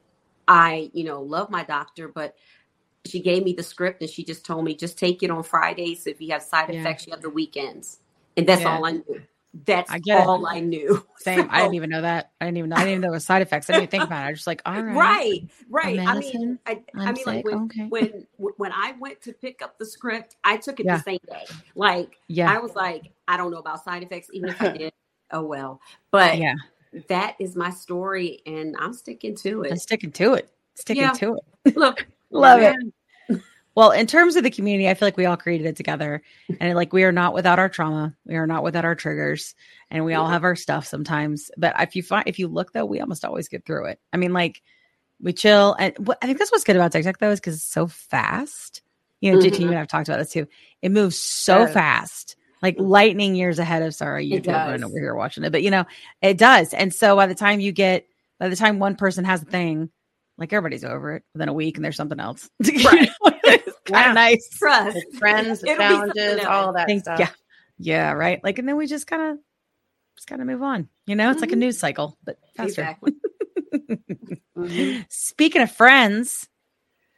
I, 0.48 0.90
you 0.94 1.04
know, 1.04 1.22
love 1.22 1.50
my 1.50 1.64
doctor, 1.64 2.08
but 2.08 2.36
she 3.06 3.22
gave 3.22 3.44
me 3.44 3.54
the 3.54 3.64
script 3.64 4.02
and 4.02 4.10
she 4.10 4.24
just 4.24 4.46
told 4.46 4.66
me 4.66 4.76
just 4.76 4.98
take 4.98 5.24
it 5.24 5.30
on 5.30 5.44
Fridays. 5.44 6.08
If 6.08 6.22
you 6.22 6.32
have 6.32 6.42
side 6.42 6.70
Yeah. 6.70 6.80
effects, 6.80 7.06
you 7.06 7.12
have 7.12 7.22
the 7.22 7.30
weekends, 7.30 8.00
and 8.38 8.48
that's 8.48 8.62
Yeah. 8.62 8.78
all 8.78 8.86
I 8.86 8.92
knew. 8.92 9.22
That's 9.66 9.92
I 9.92 10.00
get 10.00 10.22
it. 10.22 10.28
all 10.28 10.48
I 10.48 10.60
knew. 10.62 11.06
Same. 11.20 11.48
I 11.52 11.62
didn't 11.62 11.76
even 11.76 11.90
know 11.92 12.02
that. 12.02 12.32
I 12.42 12.46
didn't 12.46 12.58
even 12.58 12.70
know. 12.72 12.76
I 12.76 12.80
didn't 12.80 12.92
even 12.92 13.02
know 13.02 13.10
it 13.10 13.12
was 13.12 13.26
side 13.26 13.42
effects. 13.44 13.70
I 13.70 13.74
didn't 13.74 13.84
even 13.84 13.92
think 13.92 14.04
about 14.06 14.24
it. 14.24 14.28
I 14.28 14.30
was 14.32 14.40
just 14.40 14.48
like, 14.48 14.62
all 14.66 14.82
right. 14.82 14.96
right 14.96 15.50
right 15.70 16.00
i 16.00 16.18
mean 16.20 16.60
i, 16.66 16.82
I 16.96 17.12
mean 17.12 17.24
like 17.26 17.46
when, 17.46 17.56
okay. 17.66 17.86
when 17.90 18.28
when 18.58 18.72
i 18.72 18.94
went 19.00 19.22
to 19.22 19.32
pick 19.34 19.62
up 19.62 19.78
the 19.78 19.86
script 19.86 20.36
i 20.44 20.58
took 20.58 20.80
it 20.80 20.86
Yeah. 20.86 20.98
the 20.98 21.04
same 21.04 21.20
day 21.30 21.46
like 21.76 22.18
Yeah. 22.28 22.52
i 22.52 22.58
was 22.58 22.76
like 22.76 23.12
i 23.28 23.38
don't 23.38 23.52
know 23.52 23.60
about 23.60 23.84
side 23.84 24.04
effects 24.04 24.30
even 24.34 24.50
if 24.50 24.60
i 24.62 24.68
did 24.78 24.94
oh 25.32 25.44
well 25.44 25.82
but 26.12 26.38
yeah. 26.38 26.56
that 27.08 27.36
is 27.40 27.56
my 27.56 27.70
story 27.70 28.42
and 28.46 28.76
i'm 28.80 28.94
sticking 28.94 29.36
to 29.36 29.64
it. 29.64 29.72
I'm 29.72 29.78
sticking 29.78 30.12
to 30.14 30.34
it. 30.36 30.50
Sticking 30.76 31.04
Yeah. 31.04 31.12
to 31.14 31.38
it. 31.66 31.76
look 31.76 32.08
Love 32.32 32.62
it. 32.62 32.76
Well, 33.76 33.92
in 33.92 34.06
terms 34.06 34.36
of 34.36 34.44
the 34.44 34.52
community, 34.52 34.88
I 34.88 34.94
feel 34.94 35.08
like 35.08 35.18
we 35.18 35.26
all 35.26 35.38
created 35.38 35.66
it 35.66 35.76
together. 35.76 36.22
And 36.60 36.76
like 36.76 36.94
we 36.94 37.04
are 37.04 37.12
not 37.12 37.34
without 37.34 37.58
our 37.58 37.70
trauma. 37.70 38.16
We 38.26 38.36
are 38.36 38.46
not 38.46 38.64
without 38.64 38.86
our 38.86 38.94
triggers. 38.94 39.56
And 39.90 40.06
we 40.06 40.14
all 40.14 40.28
have 40.28 40.44
our 40.44 40.56
stuff 40.56 40.86
sometimes. 40.86 41.50
But 41.58 41.76
if 41.80 41.96
you 41.96 42.04
find 42.04 42.28
if 42.28 42.38
you 42.38 42.48
look 42.48 42.72
though, 42.72 42.86
we 42.86 43.00
almost 43.00 43.26
always 43.26 43.48
get 43.48 43.66
through 43.66 43.86
it. 43.88 44.00
I 44.12 44.18
mean, 44.18 44.32
like 44.34 44.62
we 45.22 45.34
chill. 45.34 45.76
And 45.80 45.96
what, 46.06 46.20
I 46.22 46.28
think 46.28 46.38
that's 46.38 46.52
what's 46.52 46.64
good 46.64 46.76
about 46.76 46.92
TikTok 46.92 47.18
though, 47.18 47.32
is 47.32 47.40
because 47.40 47.56
it's 47.56 47.64
so 47.64 47.88
fast. 47.88 48.82
You 49.22 49.32
know, 49.32 49.40
JT 49.40 49.58
Mhm. 49.60 49.70
and 49.70 49.80
I've 49.80 49.88
talked 49.88 50.08
about 50.08 50.20
this 50.20 50.32
too. 50.32 50.48
It 50.82 50.92
moves 50.92 51.18
so 51.18 51.66
fast, 51.66 52.36
like 52.64 52.78
lightning 52.80 53.36
years 53.36 53.60
ahead 53.60 53.84
of 53.84 53.94
sorry, 53.94 54.32
It 54.32 54.44
YouTube 54.46 54.74
and 54.74 54.84
over 54.84 54.98
here 54.98 55.14
watching 55.14 55.44
it. 55.44 55.52
But 55.52 55.62
you 55.62 55.70
know, 55.70 55.86
it 56.22 56.38
does. 56.40 56.74
And 56.74 56.92
so 56.92 57.16
by 57.16 57.28
the 57.28 57.36
time 57.36 57.60
you 57.60 57.72
get 57.72 58.08
by 58.40 58.50
the 58.50 58.56
time 58.56 58.80
one 58.80 58.96
person 58.96 59.26
has 59.26 59.44
a 59.44 59.46
thing, 59.46 59.92
like 60.40 60.52
everybody's 60.52 60.84
over 60.84 61.18
it 61.18 61.24
within 61.34 61.50
a 61.50 61.54
week 61.54 61.78
and 61.78 61.86
there's 61.86 61.96
something 61.98 62.20
else. 62.20 62.50
Right. 62.64 63.10
it's 63.44 63.78
kind 63.86 63.90
Yeah. 63.90 64.10
of 64.10 64.16
nice. 64.16 64.50
Trust. 64.58 64.96
The 65.12 65.18
trends, 65.20 65.60
the 65.62 65.68
It'll 65.72 65.78
be 65.90 65.94
something 65.96 66.14
challenges, 66.16 66.46
all 66.46 66.74
that 66.74 66.88
Think- 66.88 67.04
stuff. 67.04 67.20
yeah. 67.20 67.30
Yeah, 67.78 68.12
right. 68.14 68.42
Like, 68.44 68.60
and 68.60 68.68
then 68.68 68.78
we 68.78 68.88
just 68.88 69.08
kind 69.08 69.22
of 69.34 69.38
just 70.16 70.28
kind 70.28 70.42
of 70.42 70.48
move 70.48 70.62
on. 70.64 70.88
You 71.06 71.16
know, 71.16 71.30
it's 71.32 71.42
like 71.42 71.52
a 71.52 71.56
Mhm. 71.56 71.60
news 71.60 71.78
cycle, 71.80 72.18
but 72.24 72.38
faster. 72.56 72.82
Exactly. 72.82 73.14
Mhm. 74.58 75.06
Speaking 75.12 75.62
of 75.62 75.72
friends, 75.72 76.48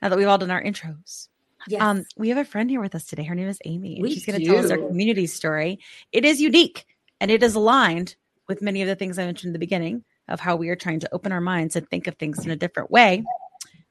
now 0.01 0.09
that 0.09 0.17
we've 0.17 0.27
all 0.27 0.37
done 0.37 0.51
our 0.51 0.63
intros, 0.63 1.27
Yes. 1.67 1.81
um, 1.81 2.05
we 2.15 2.29
have 2.29 2.37
a 2.37 2.45
friend 2.45 2.69
here 2.69 2.81
with 2.81 2.95
us 2.95 3.05
today. 3.05 3.23
Her 3.23 3.35
name 3.35 3.47
is 3.47 3.59
Amy, 3.65 3.95
and 3.95 4.03
We 4.03 4.13
she's 4.13 4.25
going 4.25 4.39
to 4.39 4.45
tell 4.45 4.57
us 4.57 4.71
our 4.71 4.77
community 4.77 5.27
story. 5.27 5.79
It 6.11 6.25
is 6.25 6.39
unique 6.41 6.85
and 7.19 7.31
it 7.31 7.41
is 7.41 7.55
aligned 7.55 8.15
with 8.47 8.61
many 8.61 8.81
of 8.81 8.87
the 8.87 8.95
things 8.95 9.17
I 9.17 9.25
mentioned 9.25 9.49
in 9.49 9.53
the 9.53 9.59
beginning 9.59 10.03
of 10.27 10.39
how 10.39 10.55
we 10.55 10.69
are 10.69 10.75
trying 10.75 10.99
to 11.01 11.13
open 11.13 11.31
our 11.31 11.41
minds 11.41 11.75
and 11.75 11.87
think 11.89 12.07
of 12.07 12.15
things 12.15 12.45
in 12.45 12.51
a 12.51 12.55
different 12.55 12.91
way, 12.91 13.23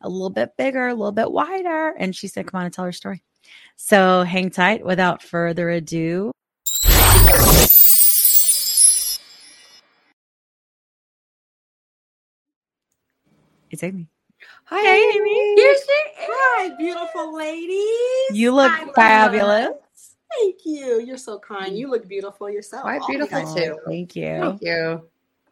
a 0.00 0.08
little 0.08 0.30
bit 0.30 0.56
bigger, 0.56 0.88
a 0.88 0.94
little 0.94 1.12
bit 1.12 1.30
wider. 1.30 1.94
And 1.98 2.14
she 2.14 2.28
said, 2.28 2.46
"Come 2.46 2.58
on 2.58 2.66
and 2.66 2.74
tell 2.74 2.84
her 2.84 2.92
story." 2.92 3.22
So 3.76 4.22
hang 4.22 4.50
tight. 4.50 4.84
Without 4.84 5.22
further 5.22 5.70
ado, 5.70 6.32
it's 13.70 13.82
Amy. 13.82 14.08
Hi, 14.66 14.96
Amy. 14.96 15.54
Here 15.56 15.74
she 15.74 15.92
is. 15.92 16.10
Hi, 16.16 16.74
beautiful 16.76 17.34
ladies. 17.34 18.36
You 18.38 18.54
look 18.54 18.70
Hi, 18.70 18.84
love. 18.84 18.94
fabulous. 18.94 19.72
Thank 20.38 20.64
you. 20.64 21.00
You're 21.00 21.18
so 21.18 21.38
kind. 21.38 21.76
You 21.76 21.90
look 21.90 22.08
beautiful 22.08 22.48
yourself. 22.48 22.82
Quite 22.82 23.02
oh, 23.02 23.06
beautiful, 23.06 23.38
of 23.38 23.56
you. 23.56 23.64
too. 23.64 23.78
Thank 23.86 24.16
you. 24.16 24.40
Thank 24.40 24.62
you. 24.62 25.02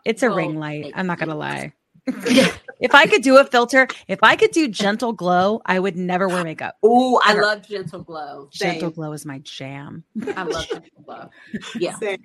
It's 0.04 0.22
a 0.22 0.28
Oh, 0.28 0.34
ring 0.34 0.58
light. 0.58 0.92
I'm 0.94 1.06
not 1.06 1.18
gonna 1.18 1.32
you. 1.32 1.38
lie. 1.38 1.72
if 2.82 2.94
I 2.94 3.06
could 3.06 3.22
do 3.22 3.38
a 3.38 3.44
filter, 3.44 3.88
if 4.08 4.18
I 4.22 4.36
could 4.36 4.50
do 4.50 4.68
gentle 4.68 5.12
glow, 5.12 5.62
I 5.64 5.78
would 5.78 5.96
never 5.96 6.28
wear 6.28 6.42
makeup. 6.44 6.76
Oh, 6.82 7.20
I 7.24 7.34
love 7.34 7.66
gentle 7.66 8.02
glow. 8.02 8.48
Same. 8.52 8.72
Gentle 8.72 8.90
glow 8.90 9.12
is 9.12 9.24
my 9.24 9.38
jam. 9.38 10.04
I 10.36 10.42
love 10.42 10.68
gentle 10.68 11.02
glow. 11.04 11.30
Yeah, 11.78 11.96
Same. 11.98 12.18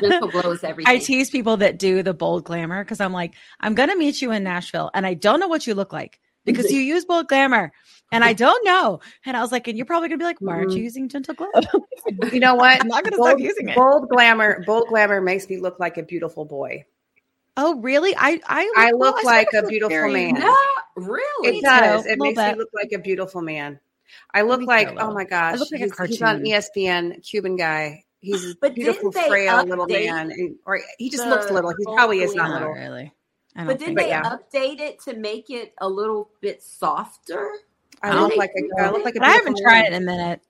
gentle 0.00 0.28
glow 0.28 0.50
is 0.52 0.64
everything. 0.64 0.94
I 0.94 0.98
tease 0.98 1.30
people 1.30 1.56
that 1.58 1.78
do 1.78 2.02
the 2.02 2.14
bold 2.14 2.44
glamour 2.44 2.84
because 2.84 3.00
I'm 3.00 3.12
like, 3.12 3.34
I'm 3.60 3.74
gonna 3.74 3.96
meet 3.96 4.22
you 4.22 4.32
in 4.32 4.44
Nashville 4.44 4.90
and 4.94 5.06
I 5.06 5.14
don't 5.14 5.40
know 5.40 5.48
what 5.48 5.66
you 5.66 5.74
look 5.74 5.92
like 5.92 6.18
because 6.44 6.70
you 6.70 6.80
use 6.80 7.04
bold 7.04 7.28
glamour 7.28 7.72
and 8.12 8.24
I 8.24 8.32
don't 8.32 8.64
know. 8.64 9.00
And 9.26 9.36
I 9.36 9.40
was 9.40 9.52
like, 9.52 9.66
and 9.68 9.76
you're 9.76 9.86
probably 9.86 10.08
gonna 10.08 10.18
be 10.18 10.24
like, 10.24 10.40
why 10.40 10.54
aren't 10.54 10.74
you 10.76 10.82
Mhm. 10.82 10.84
using 10.84 11.08
gentle 11.08 11.34
glow? 11.34 11.48
You 12.32 12.40
know 12.40 12.54
what? 12.54 12.80
I'm 12.82 12.88
not 12.88 13.02
gonna 13.04 13.16
bold, 13.16 13.30
stop 13.30 13.40
using 13.40 13.68
it. 13.70 13.76
Bold 13.76 14.08
glamour, 14.10 14.62
bold 14.66 14.88
glamour 14.88 15.20
makes 15.20 15.48
me 15.48 15.58
look 15.58 15.80
like 15.80 15.96
a 15.96 16.02
beautiful 16.02 16.44
boy. 16.44 16.84
Oh, 17.56 17.80
really? 17.80 18.14
I 18.16 18.40
I 18.46 18.72
I 18.76 18.92
well, 18.92 19.12
look 19.12 19.16
oh, 19.24 19.28
I 19.28 19.32
like 19.38 19.50
sort 19.52 19.64
a 19.64 19.68
beautiful 19.68 19.90
very- 19.90 20.32
man. 20.32 20.40
No, 20.40 20.56
really. 20.96 21.58
It 21.58 21.62
does. 21.62 22.02
too, 22.04 22.08
It 22.10 22.18
little 22.18 22.34
makes 22.34 22.38
me 22.52 22.58
look 22.58 22.70
like 22.74 22.92
a 22.92 22.98
beautiful 22.98 23.42
man. 23.42 23.78
I 24.32 24.42
oh, 24.42 24.46
look 24.46 24.60
Me 24.60 24.66
like, 24.66 24.96
oh 24.98 25.12
my 25.12 25.24
gosh, 25.24 25.58
look 25.58 25.70
like 25.72 25.80
a 25.80 25.84
he's, 25.84 25.98
he's 26.08 26.22
on 26.22 26.38
cartoon. 26.44 26.46
ESPN, 26.46 27.22
Cuban 27.22 27.56
guy. 27.56 28.04
He's 28.20 28.52
a 28.52 28.54
But 28.60 28.74
beautiful, 28.74 29.12
frail 29.12 29.64
little 29.66 29.86
man, 29.86 30.30
and, 30.30 30.56
or 30.66 30.80
he 30.98 31.10
just 31.10 31.26
looks 31.26 31.50
little. 31.50 31.72
He 31.76 31.84
probably 31.84 32.20
is 32.22 32.34
not 32.34 32.50
little. 32.50 32.72
really. 32.72 33.12
I 33.54 33.60
don't 33.60 33.66
But 33.68 33.78
didn't 33.78 33.94
But 33.96 34.02
they 34.04 34.08
yeah. 34.08 34.22
update 34.22 34.80
it 34.80 35.00
to 35.02 35.14
make 35.14 35.50
it 35.50 35.74
a 35.78 35.88
little 35.88 36.30
bit 36.40 36.62
softer? 36.62 37.50
I 38.02 38.10
I 38.10 38.20
look 38.20 38.30
don't 38.30 38.38
like 38.38 38.50
a, 38.56 38.82
I 38.82 38.90
look 38.90 39.04
like 39.04 39.14
a 39.16 39.20
but 39.20 39.28
I 39.28 39.32
haven't 39.32 39.58
tried 39.58 39.82
man. 39.82 39.92
it 39.92 39.96
in 39.96 40.02
a 40.02 40.06
minute. 40.06 40.40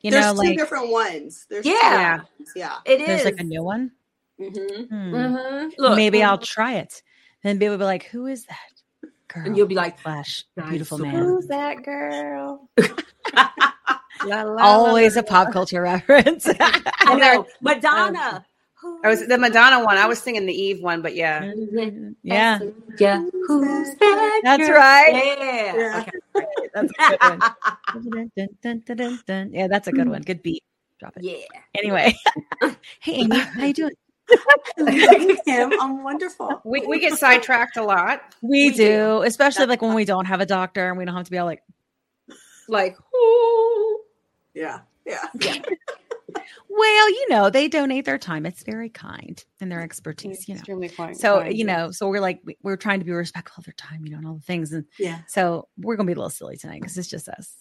You 0.00 0.10
There's 0.12 0.24
know, 0.26 0.32
two 0.32 0.38
like 0.48 0.56
different 0.56 0.88
ones. 0.90 1.46
There's 1.50 1.64
two 1.64 1.70
Yeah. 1.70 2.18
ones. 2.18 2.52
Yeah. 2.56 2.76
It 2.86 3.00
is. 3.00 3.06
there's 3.06 3.24
like 3.24 3.40
a 3.40 3.44
new 3.44 3.62
one. 3.62 3.90
Hmm 4.38 4.84
Hmm. 4.88 5.14
Mhm. 5.14 5.72
Look, 5.78 5.96
Maybe 5.96 6.22
I'll 6.22 6.38
mhm. 6.38 6.44
try 6.44 6.74
it. 6.74 7.02
Then 7.42 7.58
people 7.58 7.72
will 7.72 7.78
be 7.78 7.84
like, 7.84 8.04
"Who 8.04 8.26
is 8.26 8.44
that 8.46 8.72
girl?" 9.28 9.46
And 9.46 9.56
you'll 9.56 9.66
be 9.66 9.74
like, 9.74 9.98
"Flash, 9.98 10.44
beautiful 10.68 10.98
super." 10.98 11.10
man." 11.12 11.22
Who's 11.22 11.46
that 11.48 11.82
girl? 11.84 12.68
La, 14.24 14.42
la, 14.42 14.62
Always 14.64 15.14
la, 15.14 15.20
a 15.20 15.22
pop 15.22 15.52
culture 15.52 15.80
reference. 15.92 16.48
I 16.60 17.14
know 17.14 17.46
Madonna. 17.60 18.44
I 19.04 19.08
was 19.08 19.26
the 19.26 19.38
Madonna 19.38 19.84
one. 19.84 19.96
I 19.96 20.06
was 20.06 20.18
singing 20.20 20.44
the 20.46 20.52
Eve 20.52 20.82
one, 20.82 21.02
but 21.02 21.14
yeah. 21.14 21.52
yeah, 22.22 22.58
Yeah. 22.98 23.22
Who's 23.46 23.94
that? 23.96 24.40
that's 24.42 24.66
girl? 24.66 24.76
right. 24.76 25.36
Yeah. 25.38 25.76
Yeah. 25.76 25.98
Okay. 26.00 26.10
That's 26.74 26.92
a 26.92 27.10
good 28.84 29.00
one. 29.30 29.52
Yeah, 29.52 29.68
that's 29.68 29.86
a 29.88 29.92
good 29.92 30.08
one. 30.08 30.22
Good 30.22 30.42
beat. 30.42 30.62
Drop 30.98 31.16
it. 31.16 31.24
yeah. 31.24 31.60
Anyway, 31.76 32.12
hey 33.00 33.14
Amy, 33.14 33.38
how 33.38 33.60
are 33.62 33.66
you 33.66 33.72
doing? 33.72 33.94
Kim, 35.44 35.72
I'm 35.80 36.02
wonderful. 36.02 36.60
We, 36.64 36.86
we 36.86 36.98
get 37.00 37.18
sidetracked 37.18 37.76
a 37.76 37.82
lot. 37.82 38.22
We, 38.42 38.70
We 38.70 38.70
do, 38.70 38.76
do. 38.76 39.22
especially 39.22 39.66
like 39.66 39.82
when 39.82 39.94
we 39.94 40.04
don't 40.04 40.26
have 40.26 40.40
a 40.40 40.46
doctor 40.46 40.88
and 40.88 40.98
we 40.98 41.04
don't 41.04 41.14
have 41.16 41.24
to 41.24 41.30
be 41.30 41.38
all 41.38 41.46
like, 41.46 41.62
Like, 42.68 42.96
ooh. 43.14 44.00
Yeah. 44.54 44.80
Yeah. 45.06 45.24
well, 46.68 47.10
you 47.10 47.26
know, 47.30 47.48
they 47.50 47.68
donate 47.68 48.04
their 48.04 48.18
time. 48.18 48.44
It's 48.44 48.62
very 48.62 48.88
kind 48.90 49.42
and 49.60 49.70
their 49.72 49.80
expertise, 49.82 50.46
you 50.48 50.54
know. 50.54 50.58
Extremely 50.58 50.88
kind. 50.88 51.16
So, 51.16 51.40
kind, 51.40 51.56
you 51.56 51.66
yeah. 51.66 51.76
know, 51.76 51.90
so 51.90 52.08
we're 52.08 52.20
like, 52.20 52.40
we- 52.44 52.58
we're 52.62 52.76
trying 52.76 52.98
to 52.98 53.04
be 53.06 53.12
respectful 53.12 53.60
of 53.60 53.64
their 53.64 53.74
time, 53.76 54.04
you 54.04 54.10
know, 54.12 54.18
and 54.18 54.26
all 54.26 54.34
the 54.34 54.40
things. 54.42 54.72
And 54.72 54.84
Yeah. 54.98 55.20
so 55.28 55.68
we're 55.78 55.96
going 55.96 56.06
to 56.06 56.10
be 56.10 56.14
a 56.14 56.18
little 56.20 56.30
silly 56.30 56.56
tonight 56.56 56.80
because 56.80 56.98
it's 56.98 57.08
just 57.08 57.28
us. 57.28 57.54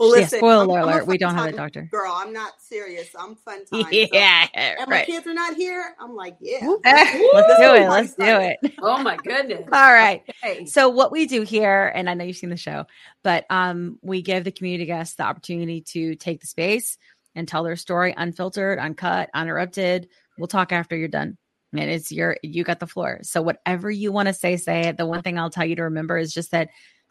Well, 0.00 0.10
yeah, 0.16 0.22
listen, 0.22 0.38
spoiler 0.38 0.78
I'm- 0.78 0.88
I'm 0.88 0.94
alert. 0.94 1.06
we 1.06 1.18
don't 1.18 1.34
have 1.34 1.46
a 1.46 1.52
doctor. 1.52 1.88
Girl, 1.90 2.12
I'm 2.14 2.32
not 2.32 2.52
serious. 2.60 3.08
I'm 3.18 3.36
fun 3.36 3.64
time. 3.72 3.82
so- 3.84 3.88
Yeah, 3.90 4.46
and 4.54 4.88
my 4.88 5.04
kids 5.04 5.26
are 5.26 5.34
not 5.34 5.54
here. 5.54 5.94
I'm 6.00 6.14
like, 6.14 6.36
yeah. 6.40 6.60
Let's 6.84 7.12
do 7.60 7.74
it. 7.74 7.88
Let's 7.88 8.14
do 8.14 8.24
it. 8.24 8.58
Oh 8.82 9.02
my 9.02 9.16
goodness. 9.16 9.62
All 9.72 9.92
right. 9.92 10.22
Okay. 10.44 10.66
So 10.66 10.88
what 10.88 11.12
we 11.12 11.26
do 11.26 11.42
here, 11.42 11.90
and 11.94 12.08
I 12.10 12.14
know 12.14 12.24
you've 12.24 12.36
seen 12.36 12.50
the 12.50 12.56
show, 12.56 12.86
but 13.22 13.44
um, 13.50 13.98
we 14.02 14.22
give 14.22 14.44
the 14.44 14.52
community 14.52 14.86
guests 14.86 15.16
the 15.16 15.24
opportunity 15.24 15.80
to 15.88 16.14
take 16.16 16.40
the 16.40 16.46
space 16.46 16.98
and 17.34 17.46
tell 17.48 17.62
their 17.64 17.76
story 17.76 18.14
unfiltered, 18.16 18.78
uncut, 18.78 19.30
uninterrupted. 19.34 20.08
We'll 20.38 20.46
talk 20.48 20.72
after 20.72 20.96
you're 20.96 21.08
done. 21.08 21.36
And 21.72 21.90
it's 21.90 22.12
your 22.12 22.36
you 22.42 22.62
got 22.62 22.78
the 22.78 22.86
floor. 22.86 23.18
So 23.22 23.42
whatever 23.42 23.90
you 23.90 24.12
want 24.12 24.28
to 24.28 24.32
say, 24.34 24.56
say 24.56 24.82
it. 24.82 24.96
The 24.96 25.06
one 25.06 25.22
thing 25.22 25.38
I'll 25.40 25.50
tell 25.50 25.64
you 25.66 25.74
to 25.76 25.82
remember 25.84 26.16
is 26.16 26.32
just 26.32 26.52
that 26.52 26.68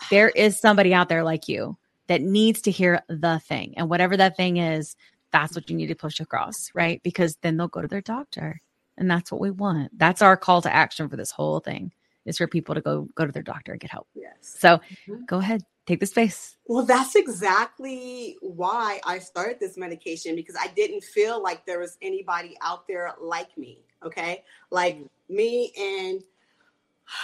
there 0.10 0.30
is 0.30 0.58
somebody 0.60 0.94
out 0.94 1.10
there 1.10 1.24
like 1.24 1.50
you 1.50 1.78
that 2.08 2.22
needs 2.22 2.62
to 2.64 2.72
hear 2.72 3.02
the 3.08 3.40
thing. 3.40 3.74
And 3.78 3.90
whatever 3.90 4.18
that 4.18 4.38
thing 4.38 4.58
is, 4.58 4.96
that's 5.32 5.56
what 5.56 5.70
you 5.70 5.76
need 5.76 5.88
to 5.88 5.96
push 5.96 6.20
across, 6.20 6.70
right? 6.74 7.02
Because 7.04 7.38
then 7.42 7.58
they'll 7.58 7.68
go 7.68 7.82
to 7.82 7.88
their 7.88 8.02
doctor. 8.02 8.62
And 8.98 9.10
that's 9.10 9.32
what 9.32 9.42
we 9.42 9.52
want. 9.52 9.98
That's 9.98 10.22
our 10.22 10.38
call 10.38 10.62
to 10.62 10.74
action 10.74 11.10
for 11.10 11.18
this 11.18 11.32
whole 11.32 11.60
thing 11.60 11.92
is 12.26 12.38
for 12.38 12.48
people 12.48 12.76
to 12.76 12.82
go 12.82 13.08
go 13.16 13.26
to 13.26 13.32
their 13.32 13.44
doctor 13.44 13.72
and 13.72 13.82
get 13.82 13.92
help. 13.92 14.08
Yes. 14.14 14.34
So 14.42 14.80
Mhm. 15.08 15.26
go 15.26 15.40
ahead, 15.40 15.64
take 15.86 16.00
the 16.00 16.06
space. 16.06 16.58
Well, 16.66 16.86
that's 16.86 17.16
exactly 17.16 18.38
why 18.42 19.02
I 19.04 19.20
started 19.20 19.60
this 19.60 19.78
medication 19.78 20.36
because 20.36 20.56
I 20.60 20.68
didn't 20.68 21.04
feel 21.04 21.42
like 21.42 21.66
there 21.66 21.80
was 21.80 21.98
anybody 22.02 22.56
out 22.62 22.88
there 22.88 23.14
like 23.20 23.58
me. 23.58 23.84
Okay. 24.04 24.44
Like 24.70 25.00
me 25.28 25.74
and 25.78 26.24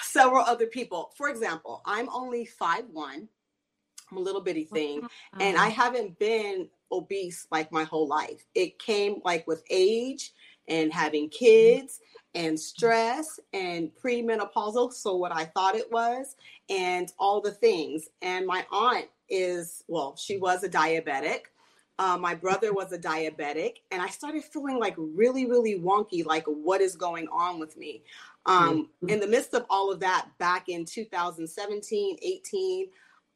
several 0.01 0.43
other 0.43 0.65
people. 0.65 1.11
For 1.15 1.29
example, 1.29 1.81
I'm 1.85 2.09
only 2.09 2.45
five 2.45 2.85
one. 2.91 3.29
I'm 4.11 4.17
a 4.17 4.21
little 4.21 4.41
bitty 4.41 4.65
thing. 4.65 5.07
and 5.39 5.55
Uh-huh. 5.55 5.65
I 5.65 5.69
haven't 5.69 6.19
been 6.19 6.69
obese 6.91 7.47
like 7.51 7.71
my 7.71 7.83
whole 7.83 8.07
life. 8.07 8.45
It 8.55 8.79
came 8.79 9.21
like 9.23 9.45
with 9.47 9.63
age 9.69 10.33
and 10.67 10.91
having 10.93 11.29
kids 11.29 11.99
and 12.35 12.59
stress 12.59 13.39
and 13.53 13.91
premenopausal, 14.03 14.93
so 14.93 15.15
what 15.15 15.31
I 15.31 15.45
thought 15.45 15.75
it 15.75 15.91
was, 15.91 16.35
and 16.69 17.11
all 17.17 17.41
the 17.41 17.51
things. 17.51 18.07
And 18.21 18.45
my 18.45 18.65
aunt 18.71 19.07
is, 19.29 19.83
well, 19.87 20.15
she 20.15 20.37
was 20.37 20.63
a 20.63 20.69
diabetic. 20.69 21.41
Uh, 21.97 22.17
my 22.17 22.33
brother 22.33 22.71
was 22.71 22.93
a 22.93 22.97
diabetic, 22.99 23.77
and 23.91 24.01
I 24.01 24.07
started 24.07 24.43
feeling 24.43 24.79
like 24.79 24.95
really, 24.97 25.47
really 25.47 25.79
wonky, 25.79 26.25
like 26.25 26.45
what 26.45 26.81
is 26.81 26.95
going 26.95 27.27
on 27.29 27.59
with 27.59 27.75
me. 27.77 28.03
Um, 28.45 28.89
in 29.07 29.19
the 29.19 29.27
midst 29.27 29.53
of 29.53 29.65
all 29.69 29.91
of 29.91 29.99
that, 29.99 30.29
back 30.37 30.69
in 30.69 30.85
2017, 30.85 32.17
18, 32.21 32.87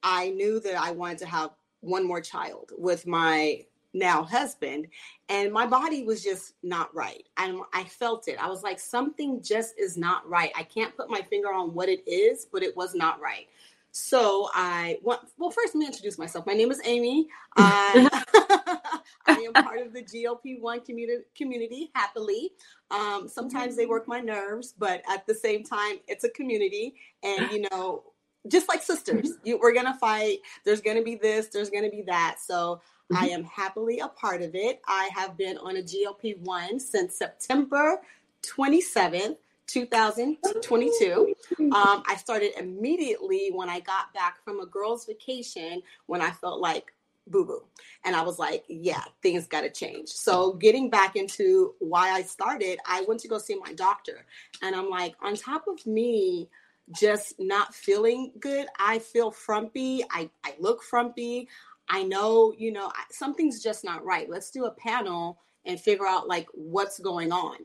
I 0.03 0.29
knew 0.29 0.59
that 0.59 0.75
I 0.75 0.91
wanted 0.91 1.19
to 1.19 1.25
have 1.27 1.51
one 1.81 2.05
more 2.05 2.21
child 2.21 2.71
with 2.77 3.07
my 3.07 3.65
now 3.95 4.23
husband 4.23 4.87
and 5.29 5.53
my 5.53 5.67
body 5.67 6.03
was 6.03 6.23
just 6.23 6.55
not 6.63 6.93
right 6.95 7.27
and 7.37 7.59
i 7.73 7.83
felt 7.83 8.27
it 8.27 8.41
i 8.41 8.47
was 8.47 8.63
like 8.63 8.79
something 8.79 9.39
just 9.39 9.75
is 9.77 9.97
not 9.97 10.27
right 10.27 10.51
i 10.57 10.63
can't 10.63 10.97
put 10.97 11.11
my 11.11 11.21
finger 11.29 11.53
on 11.53 11.75
what 11.75 11.87
it 11.87 12.01
is 12.07 12.47
but 12.51 12.63
it 12.63 12.75
was 12.75 12.95
not 12.95 13.21
right 13.21 13.47
So 13.95 14.49
I 14.55 14.97
well, 15.03 15.21
well 15.37 15.51
first 15.51 15.75
let 15.75 15.79
me 15.79 15.85
introduce 15.85 16.17
myself. 16.17 16.47
My 16.47 16.53
name 16.53 16.71
is 16.71 16.81
Amy. 16.83 17.27
I, 17.57 18.09
I 19.27 19.33
am 19.33 19.53
part 19.53 19.81
of 19.81 19.93
the 19.93 20.01
GLP 20.01 20.59
one 20.59 20.81
community 20.81 21.23
community 21.37 21.91
happily. 21.93 22.53
Um, 22.89 23.27
sometimes 23.27 23.75
they 23.75 23.85
work 23.85 24.07
my 24.07 24.19
nerves, 24.19 24.73
but 24.75 25.03
at 25.07 25.27
the 25.27 25.35
same 25.35 25.63
time, 25.63 25.97
it's 26.07 26.23
a 26.23 26.29
community, 26.29 26.95
and 27.21 27.51
you 27.51 27.67
know, 27.69 28.12
just 28.47 28.67
like 28.67 28.81
sisters, 28.81 29.31
you, 29.43 29.59
we're 29.61 29.73
gonna 29.73 29.97
fight. 29.99 30.39
There's 30.63 30.81
gonna 30.81 31.03
be 31.03 31.15
this. 31.15 31.47
There's 31.47 31.69
gonna 31.69 31.89
be 31.89 32.03
that. 32.03 32.37
So 32.45 32.81
I 33.15 33.27
am 33.27 33.43
happily 33.43 33.99
a 33.99 34.07
part 34.07 34.41
of 34.41 34.55
it. 34.55 34.81
I 34.87 35.09
have 35.15 35.37
been 35.37 35.57
on 35.57 35.77
a 35.77 35.81
GLP 35.81 36.39
one 36.39 36.79
since 36.79 37.15
September 37.15 38.01
27th. 38.43 39.37
2022. 39.65 41.35
Um, 41.59 42.03
I 42.05 42.15
started 42.17 42.51
immediately 42.59 43.49
when 43.53 43.69
I 43.69 43.79
got 43.79 44.13
back 44.13 44.43
from 44.43 44.59
a 44.59 44.65
girl's 44.65 45.05
vacation 45.05 45.81
when 46.07 46.21
I 46.21 46.31
felt 46.31 46.59
like 46.59 46.93
boo 47.27 47.45
boo. 47.45 47.63
And 48.03 48.15
I 48.15 48.21
was 48.21 48.39
like, 48.39 48.65
yeah, 48.67 49.03
things 49.21 49.47
got 49.47 49.61
to 49.61 49.69
change. 49.69 50.09
So, 50.09 50.53
getting 50.53 50.89
back 50.89 51.15
into 51.15 51.73
why 51.79 52.11
I 52.11 52.23
started, 52.23 52.79
I 52.85 53.05
went 53.07 53.21
to 53.21 53.27
go 53.27 53.37
see 53.37 53.55
my 53.55 53.73
doctor. 53.73 54.25
And 54.61 54.75
I'm 54.75 54.89
like, 54.89 55.15
on 55.21 55.35
top 55.35 55.67
of 55.67 55.85
me 55.87 56.49
just 56.91 57.35
not 57.39 57.73
feeling 57.73 58.31
good, 58.39 58.67
I 58.79 58.99
feel 58.99 59.31
frumpy. 59.31 60.03
I, 60.11 60.29
I 60.43 60.55
look 60.59 60.83
frumpy. 60.83 61.47
I 61.89 62.03
know, 62.03 62.53
you 62.57 62.71
know, 62.71 62.91
something's 63.09 63.61
just 63.61 63.83
not 63.83 64.03
right. 64.05 64.29
Let's 64.29 64.51
do 64.51 64.65
a 64.65 64.71
panel 64.71 65.39
and 65.65 65.79
figure 65.79 66.07
out 66.07 66.27
like 66.27 66.47
what's 66.53 66.99
going 66.99 67.31
on. 67.31 67.57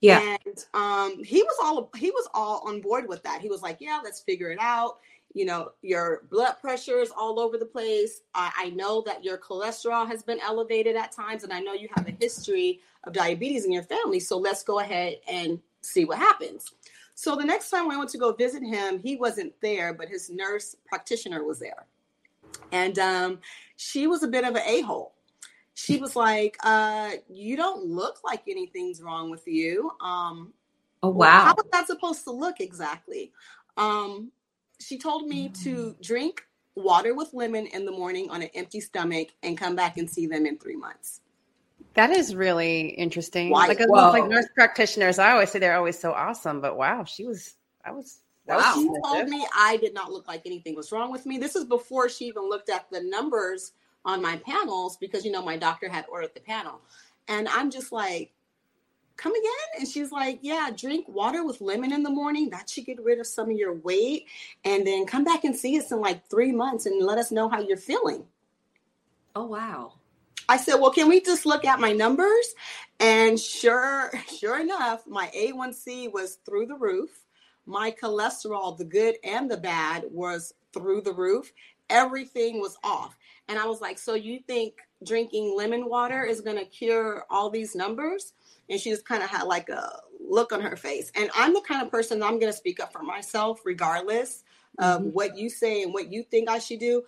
Yeah. 0.00 0.36
And 0.44 0.64
um, 0.74 1.22
he 1.22 1.42
was 1.42 1.56
all 1.62 1.88
he 1.96 2.10
was 2.10 2.28
all 2.34 2.62
on 2.66 2.80
board 2.80 3.08
with 3.08 3.22
that. 3.22 3.40
He 3.40 3.48
was 3.48 3.62
like, 3.62 3.76
"Yeah, 3.80 4.00
let's 4.02 4.20
figure 4.20 4.50
it 4.50 4.58
out." 4.60 4.98
You 5.32 5.44
know, 5.44 5.70
your 5.80 6.22
blood 6.28 6.54
pressure 6.60 6.98
is 6.98 7.12
all 7.16 7.38
over 7.38 7.56
the 7.56 7.64
place. 7.64 8.20
I, 8.34 8.52
I 8.56 8.70
know 8.70 9.02
that 9.06 9.24
your 9.24 9.38
cholesterol 9.38 10.06
has 10.08 10.22
been 10.22 10.40
elevated 10.40 10.96
at 10.96 11.12
times, 11.12 11.44
and 11.44 11.52
I 11.52 11.60
know 11.60 11.72
you 11.72 11.88
have 11.94 12.08
a 12.08 12.16
history 12.20 12.80
of 13.04 13.12
diabetes 13.12 13.64
in 13.64 13.72
your 13.72 13.84
family. 13.84 14.18
So 14.18 14.36
let's 14.38 14.64
go 14.64 14.80
ahead 14.80 15.18
and 15.28 15.60
see 15.82 16.04
what 16.04 16.18
happens. 16.18 16.72
So 17.22 17.36
the 17.36 17.44
next 17.44 17.70
time 17.70 17.90
I 17.90 17.96
went 17.96 18.10
to 18.10 18.18
go 18.18 18.32
visit 18.32 18.62
him, 18.62 18.98
he 18.98 19.14
wasn't 19.16 19.52
there, 19.60 19.94
but 19.94 20.08
his 20.08 20.28
nurse 20.28 20.74
practitioner 20.86 21.44
was 21.44 21.60
there, 21.60 21.86
and 22.72 22.98
um, 22.98 23.38
she 23.76 24.06
was 24.06 24.22
a 24.22 24.28
bit 24.28 24.44
of 24.44 24.56
an 24.56 24.62
a 24.66 24.80
hole 24.80 25.12
she 25.74 25.96
was 25.96 26.16
like, 26.16 26.56
uh, 26.62 27.10
you 27.28 27.56
don't 27.56 27.86
look 27.86 28.18
like 28.24 28.42
anything's 28.48 29.02
wrong 29.02 29.30
with 29.30 29.46
you. 29.46 29.90
Um, 30.00 30.52
oh, 31.02 31.10
wow. 31.10 31.44
How 31.44 31.54
was 31.54 31.66
that 31.72 31.86
supposed 31.86 32.24
to 32.24 32.30
look 32.30 32.60
exactly? 32.60 33.32
Um, 33.76 34.32
she 34.80 34.98
told 34.98 35.26
me 35.28 35.48
to 35.64 35.96
drink 36.02 36.42
water 36.74 37.14
with 37.14 37.32
lemon 37.32 37.66
in 37.66 37.86
the 37.86 37.92
morning 37.92 38.30
on 38.30 38.42
an 38.42 38.50
empty 38.54 38.80
stomach 38.80 39.28
and 39.42 39.56
come 39.56 39.74
back 39.74 39.96
and 39.96 40.08
see 40.08 40.26
them 40.26 40.46
in 40.46 40.58
three 40.58 40.76
months. 40.76 41.21
That 41.94 42.10
is 42.10 42.34
really 42.34 42.88
interesting. 42.88 43.50
Why? 43.50 43.66
Like, 43.66 43.80
like 43.80 44.28
nurse 44.28 44.46
practitioners, 44.54 45.18
I 45.18 45.32
always 45.32 45.50
say 45.50 45.58
they're 45.58 45.76
always 45.76 45.98
so 45.98 46.12
awesome, 46.12 46.60
but 46.60 46.76
wow, 46.76 47.04
she 47.04 47.24
was, 47.24 47.54
I 47.84 47.90
was, 47.90 48.20
wow. 48.46 48.72
She 48.74 48.88
told 49.04 49.28
me 49.28 49.46
I 49.54 49.76
did 49.76 49.92
not 49.92 50.10
look 50.10 50.26
like 50.26 50.42
anything 50.46 50.74
was 50.74 50.90
wrong 50.90 51.12
with 51.12 51.26
me. 51.26 51.36
This 51.36 51.54
is 51.54 51.64
before 51.64 52.08
she 52.08 52.26
even 52.26 52.48
looked 52.48 52.70
at 52.70 52.90
the 52.90 53.02
numbers 53.02 53.72
on 54.04 54.22
my 54.22 54.36
panels 54.38 54.96
because 54.96 55.24
you 55.24 55.30
know 55.30 55.42
my 55.42 55.56
doctor 55.56 55.88
had 55.88 56.06
ordered 56.10 56.34
the 56.34 56.40
panel. 56.40 56.80
And 57.28 57.48
i'm 57.48 57.70
just 57.70 57.92
like 57.92 58.32
come 59.16 59.32
again? 59.32 59.78
And 59.78 59.86
she's 59.86 60.10
like 60.10 60.40
yeah 60.42 60.70
drink 60.74 61.06
water 61.08 61.44
with 61.44 61.60
lemon 61.60 61.92
in 61.92 62.02
the 62.02 62.10
morning. 62.10 62.50
That 62.50 62.68
should 62.68 62.86
get 62.86 63.00
rid 63.02 63.20
of 63.20 63.26
some 63.26 63.50
of 63.50 63.56
your 63.56 63.74
weight. 63.74 64.26
And 64.64 64.84
then 64.86 65.06
come 65.06 65.22
back 65.24 65.44
and 65.44 65.54
see 65.54 65.78
us 65.78 65.92
in 65.92 66.00
like 66.00 66.26
three 66.28 66.52
months 66.52 66.86
and 66.86 67.04
let 67.04 67.18
us 67.18 67.30
know 67.30 67.48
how 67.48 67.60
you're 67.60 67.76
feeling. 67.76 68.24
Oh 69.36 69.46
wow 69.46 69.92
I 70.48 70.56
said, 70.56 70.76
well, 70.76 70.90
can 70.90 71.08
we 71.08 71.20
just 71.20 71.46
look 71.46 71.64
at 71.64 71.80
my 71.80 71.92
numbers? 71.92 72.54
And 73.00 73.38
sure, 73.38 74.12
sure 74.38 74.60
enough, 74.60 75.06
my 75.06 75.30
A1C 75.36 76.12
was 76.12 76.38
through 76.44 76.66
the 76.66 76.76
roof. 76.76 77.10
My 77.66 77.92
cholesterol, 77.92 78.76
the 78.76 78.84
good 78.84 79.16
and 79.24 79.50
the 79.50 79.56
bad, 79.56 80.04
was 80.10 80.52
through 80.72 81.02
the 81.02 81.12
roof. 81.12 81.52
Everything 81.90 82.60
was 82.60 82.76
off. 82.82 83.16
And 83.48 83.58
I 83.58 83.66
was 83.66 83.80
like, 83.80 83.98
So 83.98 84.14
you 84.14 84.40
think 84.46 84.74
drinking 85.04 85.54
lemon 85.56 85.88
water 85.88 86.24
is 86.24 86.40
going 86.40 86.56
to 86.56 86.64
cure 86.64 87.24
all 87.30 87.50
these 87.50 87.74
numbers? 87.74 88.32
And 88.68 88.80
she 88.80 88.90
just 88.90 89.04
kind 89.04 89.22
of 89.22 89.30
had 89.30 89.44
like 89.44 89.68
a 89.68 90.00
look 90.20 90.52
on 90.52 90.60
her 90.60 90.76
face. 90.76 91.12
And 91.14 91.30
I'm 91.34 91.52
the 91.52 91.60
kind 91.60 91.82
of 91.82 91.90
person 91.90 92.22
I'm 92.22 92.38
going 92.38 92.52
to 92.52 92.56
speak 92.56 92.80
up 92.80 92.92
for 92.92 93.02
myself, 93.02 93.60
regardless 93.64 94.42
of 94.78 95.02
mm-hmm. 95.02 95.10
what 95.10 95.36
you 95.36 95.50
say 95.50 95.82
and 95.82 95.92
what 95.92 96.10
you 96.10 96.22
think 96.22 96.48
I 96.48 96.58
should 96.58 96.80
do. 96.80 97.02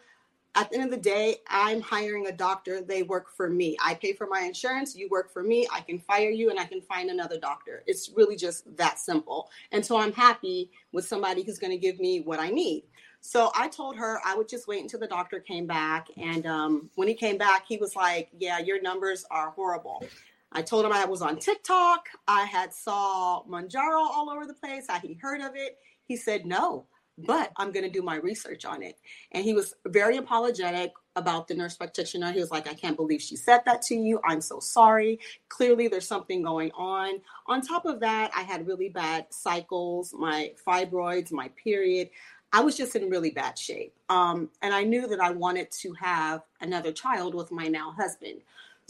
At 0.57 0.71
the 0.71 0.77
end 0.77 0.85
of 0.85 0.91
the 0.91 0.97
day, 0.97 1.39
I'm 1.49 1.81
hiring 1.81 2.29
a 2.29 2.33
doctor. 2.33 2.81
They 2.81 3.03
work 3.03 3.31
for 3.31 3.51
me. 3.51 3.77
I 3.83 3.95
pay 3.95 4.13
for 4.13 4.29
my 4.29 4.43
insurance. 4.43 4.95
You 4.95 5.09
work 5.09 5.33
for 5.33 5.43
me. 5.43 5.67
I 5.73 5.81
can 5.81 5.99
fire 5.99 6.31
you 6.31 6.51
and 6.51 6.61
I 6.61 6.65
can 6.65 6.81
find 6.81 7.11
another 7.11 7.41
doctor. 7.41 7.83
It's 7.87 8.11
really 8.15 8.37
just 8.37 8.77
that 8.77 9.01
simple. 9.01 9.51
And 9.73 9.85
so 9.85 9.97
I'm 9.97 10.13
happy 10.13 10.71
with 10.93 11.07
somebody 11.07 11.43
who's 11.43 11.59
going 11.59 11.73
to 11.73 11.77
give 11.77 11.99
me 11.99 12.21
what 12.21 12.39
I 12.39 12.51
need. 12.51 12.85
So 13.21 13.51
I 13.57 13.69
told 13.69 13.97
her 13.97 14.21
I 14.25 14.37
would 14.37 14.49
just 14.49 14.69
wait 14.69 14.83
until 14.83 15.01
the 15.01 15.09
doctor 15.09 15.41
came 15.41 15.67
back. 15.67 16.09
And 16.17 16.47
um, 16.47 16.91
when 16.95 17.09
he 17.09 17.15
came 17.15 17.37
back, 17.37 17.65
he 17.67 17.77
was 17.77 17.97
like, 17.97 18.29
Yeah, 18.39 18.59
your 18.61 18.81
numbers 18.81 19.25
are 19.31 19.51
horrible. 19.51 20.07
I 20.53 20.63
told 20.63 20.85
him 20.85 20.93
I 20.93 21.05
was 21.05 21.21
on 21.21 21.39
TikTok. 21.39 22.07
I 22.29 22.45
had 22.45 22.73
saw 22.73 23.43
Mounjaro 23.45 23.99
all 23.99 24.31
over 24.31 24.47
the 24.47 24.55
place. 24.55 24.87
I 24.89 25.01
he 25.01 25.15
heard 25.15 25.41
of 25.41 25.57
it. 25.57 25.79
He 26.07 26.17
said 26.17 26.47
no, 26.47 26.87
but 27.19 27.53
I'm 27.57 27.71
going 27.71 27.85
to 27.85 27.91
do 27.91 28.03
my 28.03 28.17
research 28.17 28.65
on 28.65 28.83
it. 28.83 28.99
And 29.33 29.45
he 29.45 29.55
was 29.55 29.75
very 29.87 30.17
apologetic 30.17 30.93
about 31.17 31.47
the 31.47 31.55
nurse 31.55 31.77
practitioner. 31.77 32.33
He 32.33 32.41
was 32.41 32.51
like, 32.51 32.69
I 32.69 32.75
can't 32.75 32.97
believe 32.97 33.23
she 33.23 33.37
said 33.37 33.61
that 33.67 33.83
to 33.83 33.95
you. 33.95 34.21
I'm 34.25 34.41
so 34.41 34.59
sorry. 34.59 35.21
Clearly, 35.49 35.87
there's 35.89 36.09
something 36.09 36.43
going 36.43 36.73
on. 36.73 37.21
On 37.47 37.61
top 37.61 37.87
of 37.87 38.01
that, 38.01 38.33
I 38.37 38.43
had 38.43 38.67
really 38.67 38.89
bad 38.89 39.27
cycles, 39.31 40.13
my 40.13 40.53
fibroids, 40.67 41.31
my 41.31 41.49
period. 41.63 42.11
I 42.53 42.61
was 42.61 42.77
just 42.77 42.97
in 42.97 43.11
really 43.11 43.31
bad 43.31 43.59
shape. 43.59 43.95
Um, 44.09 44.51
and 44.63 44.75
I 44.75 44.85
knew 44.85 45.07
that 45.09 45.21
I 45.21 45.31
wanted 45.31 45.71
to 45.73 45.93
have 45.95 46.43
another 46.61 46.93
child 46.93 47.35
with 47.35 47.51
my 47.53 47.69
now 47.69 47.93
husband. 47.93 48.41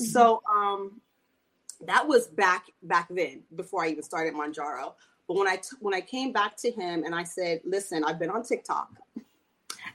Mm-hmm. 0.01 0.05
So 0.05 0.43
um, 0.51 1.01
that 1.87 2.07
was 2.07 2.27
back 2.27 2.67
back 2.83 3.09
then, 3.11 3.43
before 3.55 3.85
I 3.85 3.89
even 3.89 4.03
started 4.03 4.35
Mounjaro. 4.35 4.95
But 5.27 5.37
when 5.37 5.49
I 5.49 5.57
t- 5.57 5.77
when 5.81 5.95
I 5.95 6.01
came 6.01 6.33
back 6.33 6.57
to 6.59 6.71
him 6.71 7.05
and 7.05 7.15
I 7.15 7.25
said, 7.25 7.61
"Listen, 7.65 8.05
I've 8.05 8.19
been 8.19 8.31
on 8.31 8.43
TikTok 8.43 8.91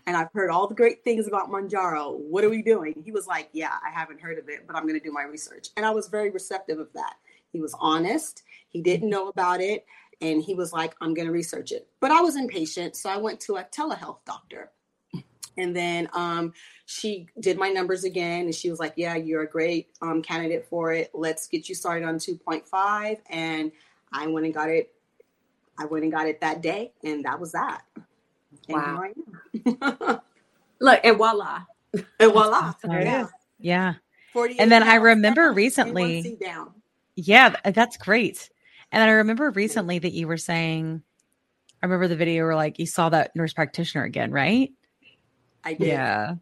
and 0.05 0.17
I've 0.17 0.31
heard 0.33 0.49
all 0.49 0.67
the 0.67 0.75
great 0.75 1.03
things 1.03 1.27
about 1.27 1.49
Mounjaro. 1.49 2.17
What 2.17 2.43
are 2.43 2.49
we 2.49 2.61
doing?" 2.61 3.01
He 3.03 3.11
was 3.11 3.27
like, 3.27 3.49
"Yeah, 3.53 3.73
I 3.85 3.91
haven't 3.91 4.21
heard 4.21 4.39
of 4.39 4.49
it, 4.49 4.65
but 4.65 4.75
I'm 4.75 4.83
going 4.83 4.99
to 4.99 5.05
do 5.05 5.11
my 5.11 5.23
research." 5.23 5.69
And 5.77 5.85
I 5.85 5.91
was 5.91 6.07
very 6.07 6.29
receptive 6.29 6.79
of 6.79 6.91
that. 6.93 7.15
He 7.51 7.59
was 7.59 7.75
honest. 7.79 8.43
He 8.69 8.81
didn't 8.81 9.09
know 9.09 9.27
about 9.27 9.61
it 9.61 9.85
and 10.21 10.41
he 10.41 10.53
was 10.53 10.73
like, 10.73 10.95
I'm 11.01 11.13
going 11.13 11.27
to 11.27 11.31
research 11.31 11.71
it. 11.71 11.87
But 11.99 12.11
I 12.11 12.21
was 12.21 12.35
impatient. 12.35 12.95
So 12.95 13.09
I 13.09 13.17
went 13.17 13.39
to 13.41 13.57
a 13.57 13.63
telehealth 13.63 14.19
doctor. 14.25 14.71
And 15.57 15.75
then 15.75 16.09
um, 16.13 16.53
she 16.85 17.27
did 17.39 17.57
my 17.57 17.69
numbers 17.69 18.03
again. 18.03 18.45
And 18.45 18.55
she 18.55 18.69
was 18.69 18.79
like, 18.79 18.93
Yeah, 18.95 19.15
you're 19.15 19.41
a 19.41 19.49
great 19.49 19.89
um, 20.01 20.21
candidate 20.21 20.67
for 20.69 20.93
it. 20.93 21.11
Let's 21.13 21.47
get 21.47 21.67
you 21.67 21.75
started 21.75 22.05
on 22.05 22.15
2.5. 22.15 23.17
And 23.29 23.71
I 24.11 24.27
went 24.27 24.45
and 24.45 24.53
got 24.53 24.69
it. 24.69 24.93
I 25.79 25.85
went 25.85 26.03
and 26.03 26.11
got 26.11 26.27
it 26.27 26.41
that 26.41 26.61
day. 26.61 26.91
And 27.03 27.23
that 27.25 27.39
was 27.39 27.53
that. 27.53 27.81
Wow. 28.67 29.03
Look, 30.79 30.99
and 31.03 31.17
voila. 31.17 31.61
And 32.19 32.31
voila. 32.31 32.73
There 32.83 33.01
yeah. 33.01 33.27
Yeah. 33.59 33.93
And 34.35 34.71
then 34.71 34.83
I 34.83 34.95
remember 34.95 35.51
recently. 35.51 36.37
Yeah, 37.15 37.55
uh, 37.65 37.71
that's 37.71 37.97
great. 37.97 38.49
And 38.91 39.03
I 39.03 39.09
remember 39.09 39.49
recently 39.51 39.99
that 39.99 40.13
you 40.13 40.27
were 40.27 40.37
saying, 40.37 41.01
I 41.81 41.85
remember 41.85 42.07
the 42.07 42.15
video 42.15 42.45
where 42.45 42.55
like 42.55 42.79
you 42.79 42.85
saw 42.85 43.09
that 43.09 43.35
nurse 43.35 43.53
practitioner 43.53 44.03
again, 44.03 44.31
right? 44.31 44.71
I 45.63 45.73
did. 45.73 45.87
Yeah. 45.87 46.35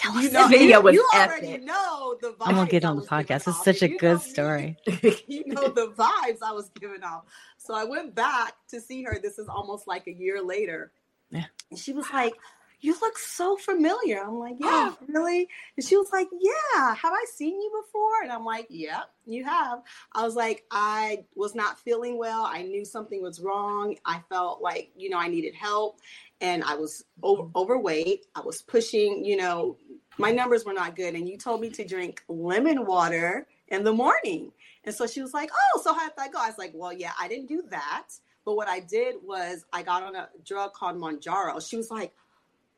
Tell 0.00 0.16
us 0.16 0.24
you 0.24 0.30
know, 0.30 0.48
the 0.48 0.56
video 0.56 0.80
was 0.80 0.94
you 0.94 1.06
epic. 1.12 1.42
already 1.42 1.58
know 1.62 2.16
the 2.22 2.28
vibes. 2.28 2.46
I'm 2.46 2.54
gonna 2.54 2.70
get 2.70 2.86
on 2.86 2.96
the 2.96 3.02
podcast. 3.02 3.46
It's 3.46 3.62
such 3.62 3.82
a 3.82 3.90
you 3.90 3.98
good 3.98 4.22
story. 4.22 4.78
you 5.26 5.44
know 5.46 5.68
the 5.68 5.88
vibes 5.88 6.38
I 6.42 6.52
was 6.52 6.70
giving 6.80 7.02
off. 7.02 7.24
So 7.58 7.74
I 7.74 7.84
went 7.84 8.14
back 8.14 8.54
to 8.68 8.80
see 8.80 9.02
her. 9.02 9.18
This 9.22 9.38
is 9.38 9.46
almost 9.46 9.86
like 9.86 10.06
a 10.06 10.12
year 10.12 10.42
later. 10.42 10.90
Yeah. 11.30 11.44
And 11.70 11.78
she 11.78 11.92
was 11.92 12.06
like, 12.14 12.32
you 12.80 12.96
look 13.02 13.18
so 13.18 13.58
familiar. 13.58 14.22
I'm 14.22 14.38
like, 14.38 14.56
yeah, 14.60 14.94
really? 15.06 15.46
And 15.76 15.84
she 15.84 15.98
was 15.98 16.08
like, 16.12 16.28
yeah, 16.32 16.94
have 16.94 17.12
I 17.12 17.26
seen 17.34 17.60
you 17.60 17.82
before? 17.84 18.22
And 18.22 18.32
I'm 18.32 18.44
like, 18.46 18.68
yeah, 18.70 19.02
you 19.26 19.44
have. 19.44 19.82
I 20.14 20.24
was 20.24 20.34
like, 20.34 20.64
I 20.70 21.24
was 21.34 21.54
not 21.54 21.78
feeling 21.78 22.16
well. 22.16 22.44
I 22.44 22.62
knew 22.62 22.86
something 22.86 23.22
was 23.22 23.38
wrong. 23.38 23.96
I 24.06 24.20
felt 24.30 24.62
like, 24.62 24.92
you 24.96 25.10
know, 25.10 25.18
I 25.18 25.28
needed 25.28 25.54
help 25.54 26.00
and 26.40 26.64
I 26.64 26.74
was 26.74 27.04
over- 27.22 27.42
mm-hmm. 27.42 27.58
overweight. 27.58 28.26
I 28.34 28.40
was 28.40 28.62
pushing, 28.62 29.24
you 29.24 29.36
know, 29.36 29.76
my 30.18 30.30
numbers 30.30 30.64
were 30.64 30.72
not 30.72 30.96
good. 30.96 31.14
And 31.14 31.28
you 31.28 31.36
told 31.36 31.60
me 31.60 31.70
to 31.70 31.86
drink 31.86 32.22
lemon 32.28 32.86
water 32.86 33.46
in 33.68 33.84
the 33.84 33.92
morning. 33.92 34.52
And 34.84 34.94
so 34.94 35.06
she 35.06 35.22
was 35.22 35.34
like, 35.34 35.50
oh, 35.52 35.80
so 35.82 35.94
how 35.94 36.08
did 36.08 36.16
that 36.16 36.32
go? 36.32 36.38
I 36.40 36.46
was 36.46 36.58
like, 36.58 36.72
well, 36.74 36.92
yeah, 36.92 37.12
I 37.18 37.28
didn't 37.28 37.46
do 37.46 37.62
that. 37.70 38.08
But 38.44 38.56
what 38.56 38.68
I 38.68 38.80
did 38.80 39.16
was 39.22 39.64
I 39.72 39.82
got 39.82 40.02
on 40.02 40.16
a 40.16 40.28
drug 40.44 40.72
called 40.72 40.96
Mounjaro. 40.96 41.66
She 41.66 41.76
was 41.76 41.90
like, 41.90 42.12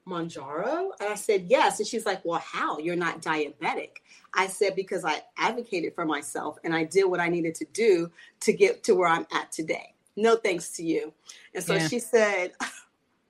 Mounjaro? 0.07 0.91
And 1.01 1.09
I 1.09 1.15
said, 1.15 1.47
Yes. 1.49 1.79
And 1.79 1.87
she's 1.87 2.05
like, 2.07 2.25
Well, 2.25 2.41
how? 2.45 2.79
You're 2.79 2.97
not 2.97 3.23
diabetic. 3.23 3.99
I 4.35 4.47
said, 4.49 4.75
Because 4.75 5.05
I 5.05 5.23
advocated 5.39 5.95
for 5.95 6.05
myself 6.05 6.59
and 6.65 6.75
I 6.75 6.85
did 6.85 7.05
what 7.05 7.21
I 7.21 7.29
needed 7.29 7.55
to 7.57 7.67
do 7.73 8.11
to 8.41 8.53
get 8.53 8.83
to 8.85 8.95
where 8.95 9.09
I'm 9.09 9.27
at 9.33 9.53
today. 9.53 9.95
No 10.17 10.37
thanks 10.37 10.71
to 10.77 10.83
you. 10.83 11.13
And 11.55 11.63
so 11.63 11.75
Yeah. 11.75 11.89
she 11.89 11.99
said, 11.99 12.53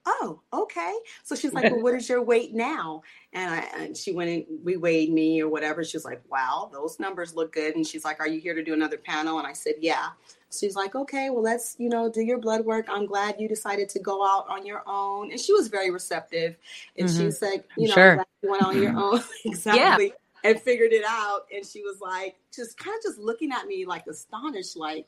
Oh, 0.04 0.40
okay. 0.52 0.92
So 1.22 1.34
she's 1.36 1.52
like, 1.52 1.70
Well, 1.70 1.80
what 1.82 1.94
is 1.94 2.08
your 2.08 2.22
weight 2.22 2.54
now? 2.54 3.02
And 3.32 3.54
I 3.54 3.58
and 3.78 3.96
she 3.96 4.12
went 4.12 4.30
and 4.30 4.44
we 4.64 4.76
weighed 4.76 5.12
me 5.12 5.40
or 5.40 5.48
whatever. 5.48 5.84
She's 5.84 6.04
like, 6.04 6.22
Wow, 6.30 6.70
those 6.72 6.98
numbers 6.98 7.34
look 7.34 7.52
good. 7.52 7.76
And 7.76 7.86
she's 7.86 8.04
like, 8.04 8.20
Are 8.20 8.28
you 8.28 8.40
here 8.40 8.54
to 8.54 8.62
do 8.64 8.72
another 8.74 8.98
panel? 8.98 9.38
And 9.38 9.46
I 9.46 9.52
said, 9.52 9.74
Yeah. 9.80 10.08
She's 10.54 10.76
like, 10.76 10.94
okay, 10.94 11.30
well, 11.30 11.40
let's, 11.42 11.76
you 11.78 11.88
know, 11.88 12.10
do 12.10 12.20
your 12.20 12.36
blood 12.36 12.66
work. 12.66 12.84
I'm 12.90 13.06
glad 13.06 13.36
you 13.38 13.48
decided 13.48 13.88
to 13.88 13.98
go 14.00 14.22
out 14.22 14.44
on 14.50 14.66
your 14.66 14.82
own. 14.86 15.30
And 15.30 15.40
she 15.40 15.54
was 15.54 15.68
very 15.68 15.90
receptive. 15.90 16.56
And 16.98 17.08
she 17.08 17.22
Mhm. 17.24 17.32
said, 17.32 17.64
you 17.78 17.88
know, 17.88 17.94
Sure. 17.94 18.26
You 18.42 18.50
went 18.50 18.62
on 18.62 18.76
your 18.76 18.92
own. 18.98 19.22
exactly. 19.46 20.12
And 20.44 20.60
figured 20.60 20.92
it 20.92 21.04
out. 21.08 21.46
And 21.54 21.64
she 21.64 21.80
was 21.82 22.00
like, 22.02 22.36
just 22.54 22.76
kind 22.76 22.94
of 22.94 23.02
just 23.02 23.18
looking 23.18 23.50
at 23.50 23.66
me 23.66 23.86
like 23.86 24.06
astonished, 24.06 24.76
like, 24.76 25.06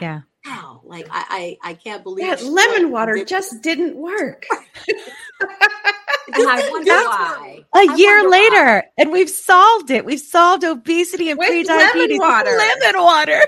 Yeah. 0.00 0.20
wow, 0.46 0.80
like 0.84 1.06
I 1.10 1.56
I, 1.62 1.70
I 1.70 1.74
can't 1.74 2.02
believe 2.02 2.26
That 2.26 2.42
lemon 2.44 2.90
water 2.90 3.14
did- 3.14 3.28
just 3.28 3.62
didn't 3.62 3.96
work. 3.96 4.46
And 6.34 6.48
I 6.48 6.70
wonder 6.70 6.90
why. 6.92 7.64
A 7.74 7.78
I 7.78 7.94
year 7.96 8.20
wonder 8.22 8.30
why. 8.30 8.38
later, 8.38 8.84
and 8.96 9.10
we've 9.12 9.28
solved 9.28 9.90
it. 9.90 10.04
We've 10.04 10.20
solved 10.20 10.62
obesity 10.64 11.30
and 11.30 11.38
With 11.38 11.50
prediabetes. 11.50 11.66
lemon 11.94 12.18
water. 12.18 12.50
Lemon 12.56 13.02
water. 13.02 13.40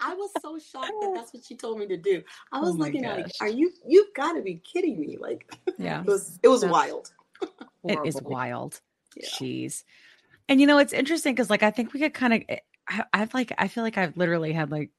I 0.00 0.14
was 0.14 0.30
so 0.42 0.58
shocked 0.58 0.92
that 1.00 1.12
that's 1.14 1.32
what 1.32 1.44
she 1.44 1.56
told 1.56 1.78
me 1.78 1.86
to 1.88 1.96
do. 1.98 2.22
I 2.52 2.58
oh 2.58 2.62
was 2.62 2.70
Oh 2.70 2.74
my 2.74 2.86
looking 2.86 3.04
at, 3.04 3.18
like, 3.18 3.30
are 3.40 3.48
you? 3.48 3.70
You've 3.86 4.12
got 4.16 4.32
to 4.32 4.42
be 4.42 4.56
kidding 4.56 4.98
me! 4.98 5.18
Like, 5.20 5.46
Yeah. 5.78 6.00
it 6.06 6.06
was 6.06 6.40
it 6.42 6.48
was 6.48 6.62
That's 6.62 6.72
wild. 6.72 7.12
It 7.84 7.98
is 8.04 8.20
wild. 8.22 8.80
Yeah. 9.14 9.28
Jeez. 9.28 9.84
And 10.48 10.60
you 10.60 10.66
know, 10.66 10.78
it's 10.78 10.92
interesting 10.94 11.34
because 11.34 11.50
like 11.50 11.62
I 11.62 11.70
think 11.70 11.92
we 11.92 12.00
could 12.00 12.14
kind 12.14 12.32
of 12.34 12.42
I, 12.90 13.04
I've 13.12 13.32
like 13.32 13.52
I 13.56 13.68
feel 13.68 13.84
like 13.84 13.96
I've 13.96 14.16
literally 14.16 14.52
had 14.52 14.70
like 14.70 14.90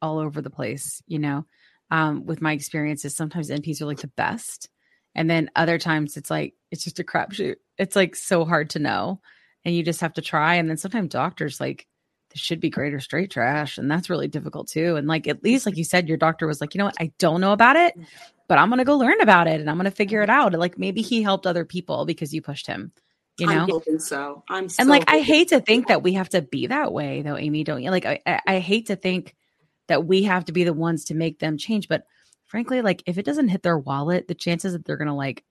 all 0.00 0.18
over 0.18 0.40
the 0.40 0.50
place, 0.50 1.02
you 1.06 1.18
know, 1.18 1.44
um, 1.90 2.24
with 2.26 2.40
my 2.40 2.52
experiences. 2.52 3.16
Sometimes 3.16 3.50
NPs 3.50 3.80
are 3.80 3.86
like 3.86 4.00
the 4.00 4.08
best. 4.08 4.68
And 5.14 5.30
then 5.30 5.50
other 5.56 5.78
times 5.78 6.16
it's 6.16 6.30
like 6.30 6.54
it's 6.70 6.84
just 6.84 7.00
a 7.00 7.04
crapshoot. 7.04 7.56
It's 7.78 7.96
like 7.96 8.16
so 8.16 8.44
hard 8.44 8.70
to 8.70 8.78
know. 8.78 9.20
And 9.64 9.74
you 9.74 9.82
just 9.82 10.00
have 10.00 10.14
to 10.14 10.22
try. 10.22 10.56
And 10.56 10.68
then 10.68 10.76
sometimes 10.76 11.10
doctors 11.10 11.60
like 11.60 11.86
this 12.30 12.40
should 12.40 12.60
be 12.60 12.68
great 12.70 12.92
or 12.92 13.00
straight 13.00 13.30
trash. 13.30 13.78
And 13.78 13.90
that's 13.90 14.10
really 14.10 14.28
difficult 14.28 14.68
too. 14.68 14.96
And 14.96 15.06
like 15.06 15.26
at 15.28 15.42
least 15.42 15.66
like 15.66 15.76
you 15.76 15.84
said, 15.84 16.08
your 16.08 16.18
doctor 16.18 16.46
was 16.46 16.60
like, 16.60 16.74
you 16.74 16.78
know 16.78 16.84
what, 16.84 16.96
I 17.00 17.12
don't 17.18 17.40
know 17.40 17.52
about 17.52 17.76
it, 17.76 17.94
but 18.48 18.58
I'm 18.58 18.68
gonna 18.68 18.84
go 18.84 18.96
learn 18.98 19.20
about 19.20 19.46
it 19.46 19.60
and 19.60 19.70
I'm 19.70 19.76
gonna 19.76 19.90
figure 19.90 20.22
it 20.22 20.30
out. 20.30 20.52
And 20.52 20.60
like 20.60 20.78
maybe 20.78 21.00
he 21.00 21.22
helped 21.22 21.46
other 21.46 21.64
people 21.64 22.04
because 22.04 22.34
you 22.34 22.42
pushed 22.42 22.66
him, 22.66 22.92
you 23.38 23.46
know? 23.46 23.52
I'm 23.52 23.68
hoping 23.68 23.98
so. 23.98 24.44
I'm 24.48 24.68
so 24.68 24.80
and 24.80 24.88
like 24.88 25.04
i 25.08 25.20
hate 25.20 25.48
to 25.48 25.60
think 25.60 25.88
that 25.88 26.02
we 26.02 26.12
have 26.14 26.28
to 26.30 26.42
be 26.42 26.68
that 26.68 26.92
way 26.92 27.22
though 27.22 27.36
amy 27.36 27.64
don't 27.64 27.82
you 27.82 27.90
like 27.90 28.06
I, 28.06 28.20
I 28.26 28.40
I 28.46 28.58
hate 28.60 28.86
to 28.86 28.96
think 28.96 29.34
that 29.88 30.06
we 30.06 30.22
have 30.24 30.44
to 30.46 30.52
be 30.52 30.64
the 30.64 30.72
ones 30.72 31.06
to 31.06 31.14
make 31.14 31.38
them 31.38 31.58
change 31.58 31.88
but 31.88 32.04
frankly 32.46 32.82
like 32.82 33.02
if 33.06 33.18
it 33.18 33.24
doesn't 33.24 33.48
hit 33.48 33.62
their 33.62 33.78
wallet 33.78 34.28
the 34.28 34.34
chances 34.34 34.72
that 34.72 34.84
they're 34.84 34.96
gonna 34.96 35.16
like 35.16 35.44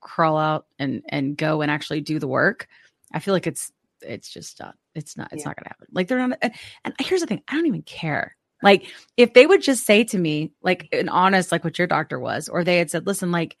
crawl 0.00 0.36
out 0.36 0.66
and 0.78 1.02
and 1.08 1.36
go 1.36 1.62
and 1.62 1.70
actually 1.70 2.00
do 2.00 2.18
the 2.18 2.28
work 2.28 2.68
i 3.12 3.18
feel 3.18 3.34
like 3.34 3.46
it's 3.46 3.72
it's 4.02 4.30
just 4.30 4.60
not 4.60 4.74
it's 4.94 5.16
not 5.16 5.32
it's 5.32 5.42
Yeah. 5.42 5.48
not 5.48 5.56
gonna 5.56 5.68
happen 5.68 5.86
like 5.92 6.08
they're 6.08 6.26
not 6.26 6.38
and, 6.42 6.54
and 6.84 6.94
here's 7.00 7.20
the 7.20 7.26
thing 7.26 7.42
i 7.48 7.54
don't 7.54 7.66
even 7.66 7.82
care 7.82 8.36
like 8.62 8.86
if 9.16 9.32
they 9.34 9.46
would 9.46 9.62
just 9.62 9.84
say 9.86 10.04
to 10.04 10.18
me 10.18 10.52
like 10.62 10.88
an 10.92 11.08
honest 11.08 11.52
like 11.52 11.64
what 11.64 11.78
your 11.78 11.86
doctor 11.86 12.18
was 12.18 12.48
or 12.48 12.64
they 12.64 12.78
had 12.78 12.90
said 12.90 13.06
listen 13.06 13.30
like 13.30 13.56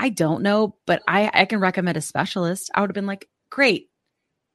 i 0.00 0.08
don't 0.08 0.42
know 0.42 0.74
but 0.86 1.02
i 1.06 1.30
i 1.32 1.44
can 1.44 1.60
recommend 1.60 1.96
a 1.96 2.00
specialist 2.00 2.70
i 2.74 2.80
would 2.80 2.90
have 2.90 2.94
been 2.94 3.06
like 3.06 3.28
great 3.50 3.88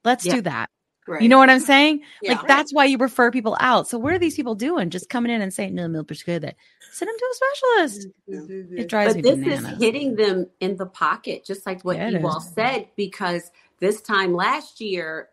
let's 0.04 0.24
Yeah. 0.26 0.34
do 0.36 0.40
that 0.42 0.70
Right. 1.08 1.22
you 1.22 1.28
know 1.28 1.38
what 1.38 1.48
I'm 1.50 1.60
saying? 1.60 2.00
Yeah. 2.20 2.32
Like 2.32 2.48
that's 2.48 2.74
why 2.74 2.84
you 2.86 2.98
refer 2.98 3.30
people 3.30 3.56
out. 3.60 3.86
So 3.86 3.96
what 3.96 4.12
are 4.12 4.18
these 4.18 4.34
people 4.34 4.56
doing? 4.56 4.90
Just 4.90 5.08
coming 5.08 5.30
in 5.30 5.40
and 5.40 5.54
saying, 5.54 5.72
"No, 5.72 5.86
milk 5.86 6.10
is 6.10 6.24
good." 6.24 6.42
That 6.42 6.56
send 6.90 7.08
them 7.08 7.14
to 7.16 7.24
a 7.30 7.34
specialist. 7.36 8.08
Mm-hmm. 8.28 8.76
It 8.78 8.88
drives 8.88 9.14
But 9.14 9.22
me 9.22 9.30
this 9.30 9.38
bananas. 9.38 9.70
is 9.74 9.78
hitting 9.78 10.16
them 10.16 10.48
in 10.58 10.76
the 10.76 10.86
pocket, 10.86 11.44
just 11.44 11.64
like 11.64 11.82
what 11.84 11.96
Yeah, 11.96 12.08
you 12.08 12.26
all 12.26 12.40
said, 12.40 12.88
because 12.96 13.52
this 13.78 14.02
time 14.02 14.34
last 14.34 14.80
year, 14.80 15.28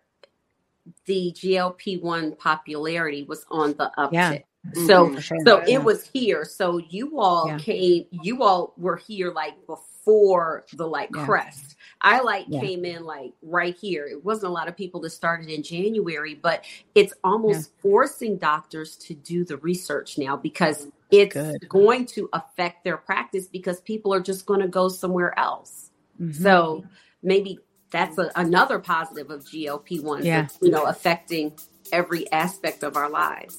the 1.07 1.31
GLP 1.35 1.99
one 2.03 2.35
popularity 2.35 3.23
was 3.23 3.43
on 3.49 3.69
the 3.73 3.89
uptick. 3.97 4.43
Yeah. 4.75 4.85
So 4.87 5.09
Mhm. 5.09 5.21
Sure. 5.21 5.37
so 5.45 5.57
Yeah. 5.59 5.75
it 5.75 5.83
was 5.83 6.07
here. 6.13 6.45
So 6.45 6.77
you 6.77 7.19
all 7.19 7.47
Yeah. 7.47 7.57
came, 7.59 8.05
you 8.11 8.43
all 8.43 8.73
were 8.77 8.95
here 8.95 9.31
like 9.31 9.55
before 9.67 10.65
the 10.73 10.87
like 10.87 11.09
Yeah. 11.13 11.25
crest. 11.25 11.75
I 12.01 12.21
like 12.21 12.45
Yeah. 12.47 12.59
came 12.61 12.85
in 12.85 13.03
like 13.05 13.33
right 13.41 13.75
here. 13.75 14.05
It 14.07 14.23
wasn't 14.23 14.49
a 14.49 14.53
lot 14.53 14.67
of 14.67 14.75
people 14.75 14.99
that 15.01 15.11
started 15.11 15.49
in 15.49 15.63
January, 15.63 16.35
but 16.35 16.65
it's 16.95 17.13
almost 17.23 17.71
forcing 17.79 18.37
doctors 18.37 18.95
to 18.97 19.13
do 19.13 19.43
the 19.45 19.57
research 19.57 20.17
now 20.17 20.35
because 20.35 20.87
it's 21.11 21.33
Good. 21.33 21.69
going 21.69 22.05
to 22.07 22.29
affect 22.33 22.83
their 22.83 22.97
practice 22.97 23.47
because 23.47 23.79
people 23.81 24.13
are 24.13 24.19
just 24.21 24.45
going 24.45 24.59
to 24.61 24.67
go 24.67 24.89
somewhere 24.89 25.37
else. 25.37 25.91
Mhm. 26.19 26.35
So 26.41 26.83
maybe 27.21 27.59
that's 27.91 28.17
a, 28.17 28.31
another 28.35 28.79
positive 28.79 29.29
of 29.29 29.45
GLP-1, 29.45 30.25
Yeah. 30.25 30.47
you 30.61 30.71
know, 30.71 30.83
affecting 30.85 31.53
every 31.91 32.29
aspect 32.31 32.83
of 32.83 32.97
our 32.97 33.09
lives. 33.09 33.57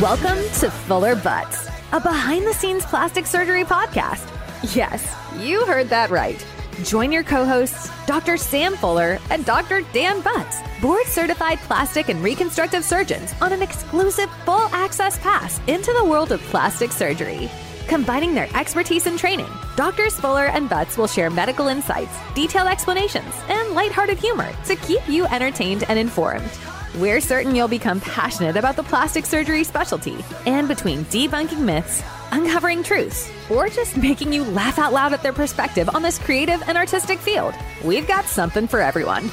Welcome 0.00 0.38
to 0.60 0.70
Fuller 0.70 1.14
Butts, 1.14 1.68
a 1.92 2.00
behind 2.00 2.46
the 2.46 2.54
scenes 2.54 2.84
plastic 2.86 3.26
surgery 3.26 3.62
podcast. 3.62 4.26
Yes, 4.74 5.14
you 5.38 5.66
heard 5.66 5.90
that 5.90 6.08
right. 6.08 6.44
Join 6.82 7.12
your 7.12 7.22
co 7.22 7.44
hosts, 7.44 7.90
Dr. 8.06 8.38
Sam 8.38 8.74
Fuller 8.74 9.18
and 9.28 9.44
Dr. 9.44 9.82
Dan 9.92 10.22
Butts, 10.22 10.60
board 10.80 11.04
certified 11.04 11.58
plastic 11.58 12.08
and 12.08 12.22
reconstructive 12.22 12.84
surgeons, 12.84 13.34
on 13.42 13.52
an 13.52 13.60
exclusive 13.60 14.30
full 14.46 14.66
access 14.72 15.18
pass 15.18 15.60
into 15.66 15.92
the 15.92 16.04
world 16.04 16.32
of 16.32 16.40
plastic 16.44 16.90
surgery. 16.90 17.50
Combining 17.86 18.34
their 18.34 18.48
expertise 18.56 19.06
and 19.06 19.18
training, 19.18 19.50
Doctors 19.76 20.18
Fuller 20.18 20.46
and 20.46 20.70
Butts 20.70 20.96
will 20.96 21.06
share 21.06 21.28
medical 21.28 21.68
insights, 21.68 22.16
detailed 22.34 22.68
explanations, 22.68 23.34
and 23.48 23.74
lighthearted 23.74 24.18
humor 24.18 24.50
to 24.64 24.74
keep 24.74 25.06
you 25.06 25.26
entertained 25.26 25.84
and 25.88 25.98
informed. 25.98 26.50
We're 26.96 27.22
certain 27.22 27.54
you'll 27.54 27.68
become 27.68 28.00
passionate 28.00 28.56
about 28.56 28.76
the 28.76 28.82
plastic 28.82 29.24
surgery 29.24 29.64
specialty, 29.64 30.22
and 30.44 30.68
between 30.68 31.06
debunking 31.06 31.60
myths, 31.60 32.02
uncovering 32.32 32.82
truths, 32.82 33.30
or 33.50 33.68
just 33.68 33.96
making 33.96 34.32
you 34.32 34.44
laugh 34.44 34.78
out 34.78 34.92
loud 34.92 35.14
at 35.14 35.22
their 35.22 35.32
perspective 35.32 35.88
on 35.94 36.02
this 36.02 36.18
creative 36.18 36.62
and 36.68 36.76
artistic 36.76 37.18
field, 37.18 37.54
we've 37.82 38.06
got 38.06 38.26
something 38.26 38.68
for 38.68 38.80
everyone. 38.80 39.30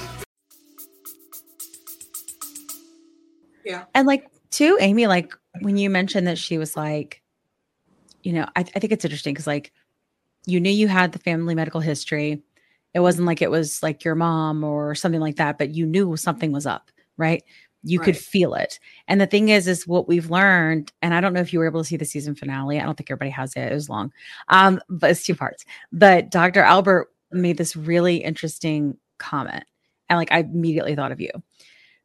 Yeah. 3.65 3.83
And 3.93 4.07
like 4.07 4.29
too, 4.51 4.77
Amy, 4.79 5.07
like 5.07 5.33
when 5.59 5.75
you 5.75 5.89
mentioned 5.89 6.27
that 6.27 6.37
she 6.37 6.57
was 6.57 6.77
like, 6.77 7.21
you 8.23 8.31
know, 8.31 8.45
I, 8.55 8.61
I 8.61 8.79
think 8.79 8.93
it's 8.93 9.03
interesting 9.03 9.33
because 9.33 9.47
like 9.47 9.73
you 10.45 10.61
knew 10.61 10.71
you 10.71 10.87
had 10.87 11.11
the 11.11 11.19
family 11.19 11.55
medical 11.55 11.81
history. 11.81 12.41
It 12.93 13.01
wasn't 13.01 13.27
like 13.27 13.41
it 13.41 13.51
was 13.51 13.83
like 13.83 14.05
your 14.05 14.15
mom 14.15 14.63
or 14.63 14.95
something 14.95 15.21
like 15.21 15.35
that, 15.35 15.57
but 15.57 15.69
you 15.69 15.85
knew 15.85 16.15
something 16.15 16.53
was 16.53 16.65
up, 16.65 16.89
right? 17.19 17.43
You 17.83 17.99
could 17.99 18.17
feel 18.17 18.55
it. 18.55 18.79
And 19.07 19.21
the 19.21 19.27
thing 19.27 19.49
is, 19.49 19.67
is 19.67 19.87
what 19.87 20.07
we've 20.07 20.29
learned, 20.29 20.91
and 21.01 21.13
I 21.13 21.21
don't 21.21 21.33
know 21.33 21.39
if 21.39 21.53
you 21.53 21.59
were 21.59 21.65
able 21.65 21.81
to 21.81 21.87
see 21.87 21.95
the 21.95 22.03
season 22.03 22.35
finale. 22.35 22.79
I 22.79 22.83
don't 22.83 22.97
think 22.97 23.09
everybody 23.09 23.31
has 23.31 23.55
it. 23.55 23.71
It 23.71 23.73
was 23.73 23.89
long. 23.89 24.11
Um, 24.49 24.81
but 24.89 25.11
it's 25.11 25.23
two 25.23 25.35
parts. 25.35 25.63
But 25.91 26.29
Dr. 26.29 26.61
Albert 26.61 27.09
made 27.31 27.57
this 27.57 27.75
really 27.75 28.17
interesting 28.17 28.97
comment. 29.17 29.63
And 30.09 30.17
like 30.17 30.31
I 30.31 30.39
immediately 30.39 30.95
thought 30.95 31.11
of 31.11 31.21
you. 31.21 31.29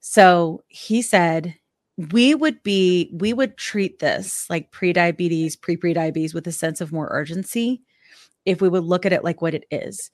So 0.00 0.62
he 0.68 1.02
said, 1.02 1.54
we 1.96 2.34
would 2.34 2.62
be, 2.62 3.10
we 3.14 3.32
would 3.32 3.56
treat 3.56 3.98
this 3.98 4.48
like 4.50 4.70
pre-diabetes, 4.70 5.56
pre-pre-diabetes 5.56 6.34
with 6.34 6.46
a 6.46 6.52
sense 6.52 6.80
of 6.80 6.92
more 6.92 7.08
urgency 7.10 7.82
if 8.44 8.60
we 8.60 8.68
would 8.68 8.84
look 8.84 9.06
at 9.06 9.12
it 9.12 9.24
like 9.24 9.40
what 9.40 9.54
it 9.54 9.64
is. 9.70 10.10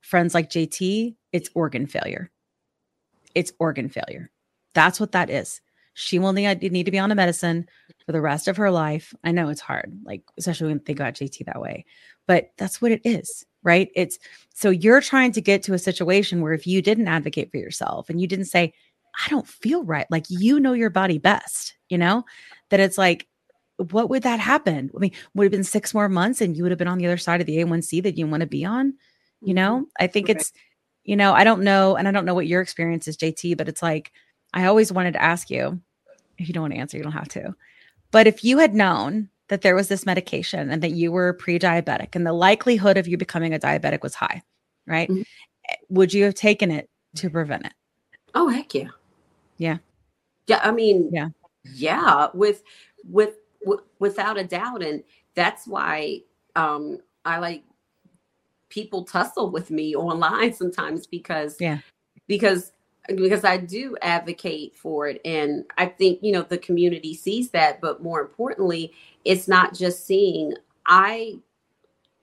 Friends 0.00 0.34
like 0.34 0.50
JT, 0.50 1.14
it's 1.32 1.50
organ 1.54 1.86
failure. 1.86 2.30
It's 3.34 3.52
organ 3.58 3.88
failure. 3.88 4.30
That's 4.74 5.00
what 5.00 5.12
that 5.12 5.30
is. 5.30 5.60
She 5.94 6.18
will 6.18 6.32
need, 6.32 6.60
need 6.72 6.84
to 6.84 6.90
be 6.90 6.98
on 6.98 7.12
a 7.12 7.14
medicine 7.14 7.68
for 8.04 8.12
the 8.12 8.20
rest 8.20 8.48
of 8.48 8.56
her 8.56 8.70
life. 8.70 9.14
I 9.22 9.30
know 9.30 9.48
it's 9.48 9.60
hard, 9.60 9.96
like 10.04 10.22
especially 10.36 10.68
when 10.68 10.82
they 10.84 10.94
got 10.94 11.14
JT 11.14 11.46
that 11.46 11.60
way, 11.60 11.84
but 12.26 12.50
that's 12.58 12.82
what 12.82 12.90
it 12.90 13.00
is, 13.04 13.46
right? 13.62 13.90
It's 13.94 14.18
so 14.52 14.70
you're 14.70 15.00
trying 15.00 15.30
to 15.32 15.40
get 15.40 15.62
to 15.64 15.74
a 15.74 15.78
situation 15.78 16.40
where 16.40 16.52
if 16.52 16.66
you 16.66 16.82
didn't 16.82 17.06
advocate 17.08 17.50
for 17.52 17.58
yourself 17.58 18.10
and 18.10 18.20
you 18.20 18.26
didn't 18.26 18.46
say, 18.46 18.74
I 19.24 19.28
don't 19.30 19.46
feel 19.46 19.84
right, 19.84 20.06
like 20.10 20.24
you 20.28 20.58
know 20.58 20.72
your 20.72 20.90
body 20.90 21.18
best, 21.18 21.74
you 21.88 21.96
know, 21.96 22.24
that 22.70 22.80
it's 22.80 22.98
like, 22.98 23.28
what 23.76 24.10
would 24.10 24.24
that 24.24 24.40
happen? 24.40 24.90
I 24.96 24.98
mean, 24.98 25.12
would 25.34 25.44
have 25.44 25.52
been 25.52 25.62
six 25.62 25.94
more 25.94 26.08
months 26.08 26.40
and 26.40 26.56
you 26.56 26.64
would 26.64 26.72
have 26.72 26.78
been 26.78 26.88
on 26.88 26.98
the 26.98 27.06
other 27.06 27.18
side 27.18 27.40
of 27.40 27.46
the 27.46 27.58
A1C 27.58 28.02
that 28.02 28.18
you 28.18 28.26
want 28.26 28.40
to 28.40 28.48
be 28.48 28.64
on, 28.64 28.94
you 29.40 29.54
know? 29.54 29.76
Mm-hmm. 29.76 30.02
I 30.04 30.06
think 30.08 30.26
Right. 30.28 30.36
it's, 30.38 30.52
you 31.04 31.14
know, 31.14 31.32
I 31.32 31.44
don't 31.44 31.62
know, 31.62 31.94
and 31.96 32.08
I 32.08 32.10
don't 32.10 32.24
know 32.24 32.34
what 32.34 32.48
your 32.48 32.60
experience 32.60 33.06
is, 33.06 33.16
JT, 33.16 33.56
but 33.56 33.68
it's 33.68 33.82
like, 33.82 34.10
I 34.54 34.64
always 34.66 34.92
wanted 34.92 35.12
to 35.12 35.22
ask 35.22 35.50
you, 35.50 35.80
if 36.38 36.48
you 36.48 36.54
don't 36.54 36.62
want 36.62 36.72
to 36.74 36.78
answer, 36.80 36.96
you 36.96 37.02
don't 37.02 37.12
have 37.12 37.28
to. 37.28 37.54
But 38.12 38.26
if 38.26 38.44
you 38.44 38.58
had 38.58 38.74
known 38.74 39.28
that 39.48 39.62
there 39.62 39.74
was 39.74 39.88
this 39.88 40.06
medication 40.06 40.70
and 40.70 40.82
that 40.82 40.92
you 40.92 41.12
were 41.12 41.34
pre-diabetic 41.34 42.14
and 42.14 42.26
the 42.26 42.32
likelihood 42.32 42.96
of 42.96 43.06
you 43.06 43.18
becoming 43.18 43.52
a 43.52 43.58
diabetic 43.58 44.02
was 44.02 44.14
high, 44.14 44.42
right? 44.86 45.10
Mhm. 45.10 45.24
Would 45.90 46.14
you 46.14 46.24
have 46.24 46.34
taken 46.34 46.70
it 46.70 46.88
to 47.16 47.28
prevent 47.28 47.66
it? 47.66 47.74
Oh 48.34 48.48
heck 48.48 48.74
yeah. 48.74 48.88
Yeah. 49.58 49.78
Yeah. 50.46 50.60
I 50.62 50.70
mean, 50.70 51.10
Yeah. 51.12 51.28
yeah, 51.64 52.28
with 52.32 52.62
with, 53.04 53.34
with 53.64 53.80
without 53.98 54.38
a 54.38 54.44
doubt. 54.44 54.82
And 54.82 55.02
that's 55.34 55.66
why 55.66 56.20
um 56.54 56.98
I 57.24 57.38
like 57.38 57.64
people 58.68 59.04
tussle 59.04 59.50
with 59.50 59.70
me 59.70 59.96
online 60.08 60.54
sometimes 60.54 61.06
because 61.06 61.56
Yeah. 61.60 61.78
because 62.28 62.72
because 63.08 63.44
I 63.44 63.58
do 63.58 63.96
advocate 64.02 64.74
for 64.76 65.08
it 65.08 65.20
and 65.24 65.64
I 65.76 65.86
think 65.86 66.20
you 66.22 66.32
know 66.32 66.42
the 66.42 66.58
community 66.58 67.14
sees 67.14 67.50
that 67.50 67.80
but 67.80 68.02
more 68.02 68.20
importantly 68.20 68.92
it's 69.24 69.48
not 69.48 69.74
just 69.74 70.06
seeing. 70.06 70.54
I 70.86 71.34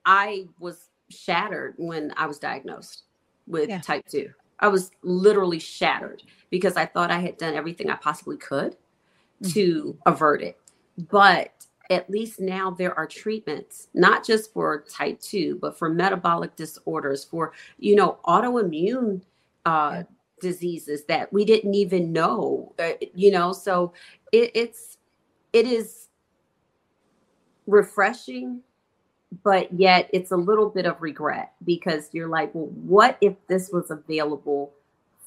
I 0.05 0.47
was 0.59 0.89
shattered 1.09 1.75
when 1.77 2.13
I 2.17 2.25
was 2.25 2.39
diagnosed 2.39 3.03
with 3.47 3.69
Yeah. 3.69 3.79
type 3.81 4.05
2 4.07 4.29
I 4.59 4.67
was 4.67 4.91
literally 5.01 5.59
shattered 5.59 6.23
because 6.49 6.77
I 6.77 6.85
thought 6.85 7.11
I 7.11 7.19
had 7.19 7.37
done 7.37 7.55
everything 7.55 7.89
I 7.89 7.95
possibly 7.95 8.37
could 8.37 8.75
to 9.49 9.97
avert 10.05 10.41
it. 10.43 10.57
But 11.09 11.65
at 11.89 12.09
least 12.09 12.39
now 12.39 12.71
there 12.71 12.97
are 12.97 13.07
treatments 13.07 13.87
not 13.93 14.25
just 14.25 14.53
for 14.53 14.85
type 14.89 15.19
2 15.19 15.57
but 15.61 15.77
for 15.77 15.89
metabolic 15.89 16.55
disorders 16.55 17.23
for 17.23 17.51
you 17.79 17.95
know 17.95 18.17
autoimmune 18.25 19.21
uh 19.65 20.03
diseases 20.41 21.05
that 21.05 21.31
we 21.31 21.45
didn't 21.45 21.73
even 21.73 22.11
know 22.11 22.73
uh, 22.79 22.91
you 23.13 23.31
know 23.31 23.53
so 23.53 23.93
it, 24.31 24.51
it's 24.53 24.97
it 25.53 25.65
is 25.65 26.09
refreshing 27.67 28.61
but 29.43 29.71
yet 29.71 30.09
it's 30.11 30.31
a 30.31 30.37
little 30.37 30.67
bit 30.69 30.85
of 30.85 31.01
regret 31.01 31.53
because 31.63 32.09
you're 32.11 32.27
like 32.27 32.53
well 32.53 32.65
what 32.65 33.17
if 33.21 33.35
this 33.47 33.69
was 33.71 33.91
available 33.91 34.73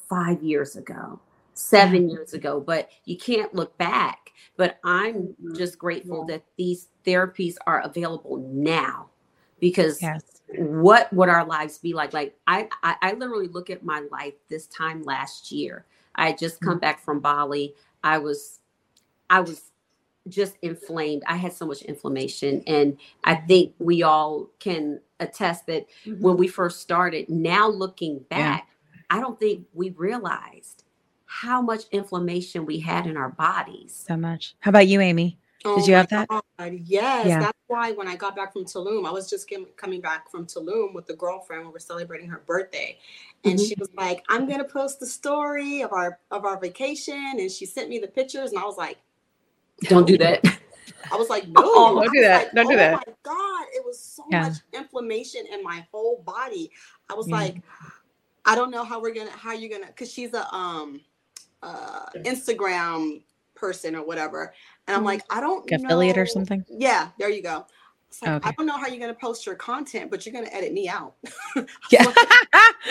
five 0.09 0.43
years 0.43 0.77
ago 0.77 1.19
seven 1.55 2.09
years 2.11 2.35
ago? 2.35 2.61
But 2.61 2.91
you 3.05 3.17
can't 3.17 3.55
look 3.55 3.77
back. 3.79 4.21
But 4.57 4.79
i'm 4.85 5.35
just 5.57 5.79
grateful 5.79 6.25
that 6.27 6.45
these 6.57 6.89
therapies 7.05 7.57
are 7.67 7.81
available 7.81 8.37
now 8.53 9.11
because 9.65 10.03
Yes. 10.03 10.23
what 10.59 11.11
would 11.11 11.31
our 11.31 11.43
lives 11.47 11.79
be 11.79 11.95
like? 11.95 12.13
Like 12.13 12.37
I, 12.47 12.69
I 12.83 12.97
i 13.01 13.13
literally 13.15 13.49
look 13.49 13.71
at 13.71 13.83
my 13.83 14.01
life 14.11 14.35
this 14.51 14.67
time 14.67 15.03
last 15.05 15.51
year. 15.51 15.87
I 16.15 16.27
had 16.27 16.39
just 16.39 16.61
come 16.61 16.75
mm-hmm. 16.75 16.81
back 16.81 17.03
from 17.03 17.21
bali. 17.21 17.75
I 18.03 18.19
was 18.19 18.61
i 19.31 19.41
was 19.41 19.71
just 20.29 20.57
inflamed. 20.61 21.23
I 21.27 21.37
had 21.37 21.55
so 21.55 21.67
much 21.67 21.81
inflammation 21.81 22.63
and 22.67 22.99
i 23.25 23.35
mm-hmm. 23.35 23.47
think 23.47 23.75
we 23.79 24.03
all 24.03 24.51
can 24.59 25.01
attest 25.19 25.67
that 25.69 25.87
mm-hmm. 26.05 26.23
when 26.23 26.37
we 26.37 26.47
first 26.47 26.83
started 26.83 27.31
now 27.31 27.69
looking 27.69 28.19
back 28.29 28.69
i 29.09 29.21
don't 29.21 29.39
think 29.39 29.65
we 29.73 29.91
realized 29.91 30.85
how 31.27 31.63
much 31.63 31.85
inflammation 31.91 32.67
we 32.67 32.79
had 32.79 33.07
in 33.07 33.17
our 33.17 33.31
bodies. 33.31 34.05
So 34.07 34.17
much. 34.17 34.55
How 34.61 34.69
about 34.69 34.87
you, 34.87 35.01
Amy? 35.01 35.39
Did 35.65 35.87
you 35.87 35.95
have 35.95 36.09
that? 36.09 36.29
God, 36.29 36.43
Yes, 36.85 37.29
Yeah. 37.29 37.41
that's 37.41 37.59
why 37.69 37.93
when 37.93 38.07
I 38.07 38.17
got 38.17 38.37
back 38.37 38.53
from 38.53 38.65
Tulum, 38.65 39.07
I 39.07 39.11
was 39.11 39.29
just 39.31 39.49
came, 39.49 39.67
coming 39.77 40.01
back 40.01 40.31
from 40.31 40.47
Tulum 40.47 40.95
with 40.95 41.07
the 41.07 41.15
girlfriend. 41.17 41.63
When 41.63 41.69
We 41.69 41.73
were 41.75 41.79
celebrating 41.79 42.29
her 42.29 42.43
birthday, 42.47 42.99
and 43.45 43.55
Mm-hmm. 43.55 43.65
she 43.65 43.75
was 43.79 43.89
like, 43.95 44.25
"I'm 44.29 44.49
gonna 44.49 44.65
post 44.65 45.01
the 45.01 45.07
story 45.07 45.83
of 45.83 45.93
our 45.93 46.19
of 46.31 46.45
our 46.45 46.59
vacation," 46.59 47.39
and 47.41 47.51
she 47.51 47.67
sent 47.67 47.89
me 47.89 47.99
the 47.99 48.09
pictures, 48.09 48.51
and 48.51 48.59
I 48.59 48.65
was 48.65 48.77
like, 48.77 48.99
don't 49.83 50.07
do 50.07 50.17
that 50.19 50.45
I 51.11 51.17
was 51.17 51.29
like, 51.29 51.47
no, 51.49 51.63
Oh, 51.65 52.01
don't 52.01 52.13
do 52.13 52.21
that. 52.23 52.45
like, 52.45 52.53
Don't 52.55 52.69
do 52.69 52.75
oh 52.75 52.77
that." 52.77 52.93
my 52.93 53.03
god, 53.23 53.67
it 53.75 53.85
was 53.85 53.99
so 53.99 54.25
Yeah. 54.31 54.43
much 54.49 54.55
inflammation 54.73 55.47
in 55.53 55.63
my 55.63 55.87
whole 55.91 56.23
body. 56.25 56.71
I 57.11 57.15
was 57.15 57.29
Yeah. 57.29 57.37
like, 57.37 57.63
I 58.45 58.55
don't 58.55 58.71
know 58.71 58.85
how 58.85 59.01
we're 59.01 59.15
gonna, 59.15 59.31
how 59.31 59.53
you're 59.53 59.71
gonna, 59.71 59.89
because 59.91 60.13
she's 60.13 60.35
a 60.35 60.53
um, 60.55 61.01
uh, 61.63 62.07
Instagram 62.25 63.23
person 63.55 63.95
or 63.95 64.05
whatever, 64.05 64.53
and 64.87 64.97
I'm 64.97 65.05
like, 65.05 65.23
I 65.31 65.41
don't 65.41 65.71
Like 65.71 65.81
affiliate 65.83 66.19
or 66.19 66.27
something? 66.27 66.65
Yeah, 66.69 67.09
there 67.19 67.31
you 67.31 67.43
go. 67.43 67.67
Like, 68.23 68.31
Okay. 68.31 68.49
I 68.49 68.53
don't 68.53 68.67
know 68.67 68.77
how 68.79 68.87
you're 68.87 69.01
gonna 69.01 69.13
post 69.15 69.45
your 69.47 69.57
content, 69.57 70.11
but 70.11 70.25
you're 70.25 70.33
gonna 70.33 70.53
edit 70.53 70.73
me 70.73 70.89
out. 70.89 71.15
Yeah. 71.91 72.13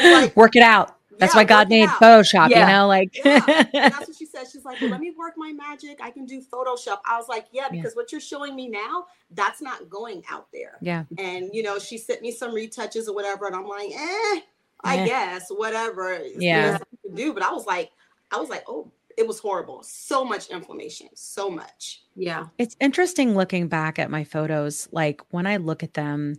Like- 0.03 0.35
work 0.35 0.55
it 0.55 0.63
out. 0.63 0.97
That's 1.19 1.33
Yeah, 1.35 1.41
why 1.41 1.43
God 1.43 1.69
made 1.69 1.87
out. 1.87 1.99
Photoshop, 2.01 2.49
Yeah. 2.49 2.67
you 2.67 2.73
know, 2.73 2.87
like 2.87 3.15
Yeah, 3.23 3.39
and 3.47 3.93
that's 3.93 4.07
what 4.07 4.17
she 4.17 4.25
said. 4.25 4.45
She's 4.51 4.65
like, 4.65 4.81
well, 4.81 4.89
let 4.89 4.99
me 4.99 5.11
work 5.17 5.35
my 5.37 5.51
magic. 5.53 5.99
I 6.01 6.09
can 6.09 6.25
do 6.25 6.41
Photoshop. 6.41 6.97
I 7.05 7.17
was 7.17 7.27
like, 7.29 7.45
yeah, 7.51 7.69
because 7.69 7.95
what 7.95 8.11
you're 8.11 8.19
showing 8.19 8.55
me 8.55 8.67
now, 8.67 9.05
that's 9.31 9.61
not 9.61 9.89
going 9.89 10.23
out 10.29 10.47
there. 10.51 10.77
yeah. 10.81 11.03
And 11.19 11.51
you 11.53 11.61
know, 11.61 11.77
she 11.77 11.97
sent 11.99 12.21
me 12.23 12.31
some 12.31 12.51
retouches 12.53 13.07
or 13.07 13.13
whatever, 13.13 13.45
and 13.45 13.55
I'm 13.55 13.67
like, 13.67 13.91
eh, 13.93 14.39
I 14.83 15.05
guess 15.05 15.49
whatever. 15.49 16.19
Yeah. 16.37 16.79
I 16.81 17.07
can 17.07 17.15
do. 17.15 17.31
But 17.31 17.43
I 17.43 17.51
was 17.51 17.65
like, 17.67 17.91
I 18.31 18.37
was 18.37 18.49
like, 18.49 18.63
oh, 18.67 18.91
it 19.17 19.27
was 19.27 19.39
horrible. 19.39 19.83
So 19.83 20.23
much 20.23 20.49
inflammation. 20.49 21.09
So 21.15 21.49
much. 21.49 22.03
yeah 22.15 22.47
It's 22.57 22.75
interesting 22.79 23.35
looking 23.35 23.67
back 23.67 23.99
at 23.99 24.11
my 24.11 24.23
photos. 24.23 24.87
Like 24.91 25.21
when 25.29 25.45
I 25.45 25.57
look 25.57 25.83
at 25.83 25.93
them, 25.93 26.35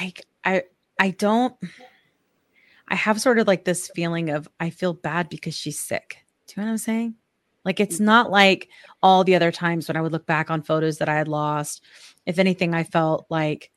like 0.00 0.26
I 0.44 0.64
I 0.98 1.10
don't 1.10 1.54
I 2.88 2.94
have 2.96 3.20
sort 3.20 3.38
of 3.38 3.46
like 3.46 3.64
this 3.64 3.90
feeling 3.94 4.30
of 4.30 4.48
I 4.60 4.70
feel 4.70 4.92
bad 4.92 5.28
because 5.28 5.54
she's 5.54 5.80
sick. 5.80 6.18
Do 6.46 6.54
you 6.56 6.62
know 6.62 6.68
what 6.68 6.72
I'm 6.72 6.78
saying? 6.78 7.14
Like 7.64 7.80
it's 7.80 7.98
not 7.98 8.30
like 8.30 8.68
all 9.02 9.24
the 9.24 9.34
other 9.34 9.50
times 9.50 9.88
when 9.88 9.96
I 9.96 10.02
would 10.02 10.12
look 10.12 10.26
back 10.26 10.50
on 10.50 10.62
photos 10.62 10.98
that 10.98 11.08
I 11.08 11.16
had 11.16 11.28
lost. 11.28 11.82
If 12.26 12.38
anything, 12.38 12.74
I 12.74 12.84
felt 12.84 13.26
like, 13.30 13.70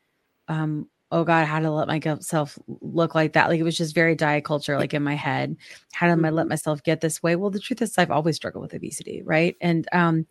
um, 0.48 0.90
oh 1.12 1.24
God, 1.24 1.46
how 1.46 1.60
to 1.60 1.72
let 1.72 1.88
myself 1.88 2.60
look 2.82 3.16
like 3.16 3.34
that. 3.34 3.50
Like 3.50 3.60
it 3.60 3.64
was 3.64 3.78
just 3.78 3.96
very 3.96 4.16
diet 4.16 4.44
culture, 4.44 4.78
like 4.78 4.94
in 4.94 5.04
my 5.04 5.16
head. 5.16 5.56
How 5.94 6.08
did 6.08 6.14
I 6.14 6.30
let 6.30 6.44
mm-hmm. 6.44 6.50
myself 6.50 6.84
get 6.84 7.02
this 7.02 7.24
way? 7.24 7.36
Well, 7.36 7.50
the 7.50 7.60
truth 7.60 7.82
is 7.82 7.98
I've 7.98 8.12
always 8.12 8.36
struggled 8.36 8.64
with 8.64 8.74
obesity, 8.74 9.22
right? 9.24 9.56
And 9.62 9.88
um, 9.94 10.26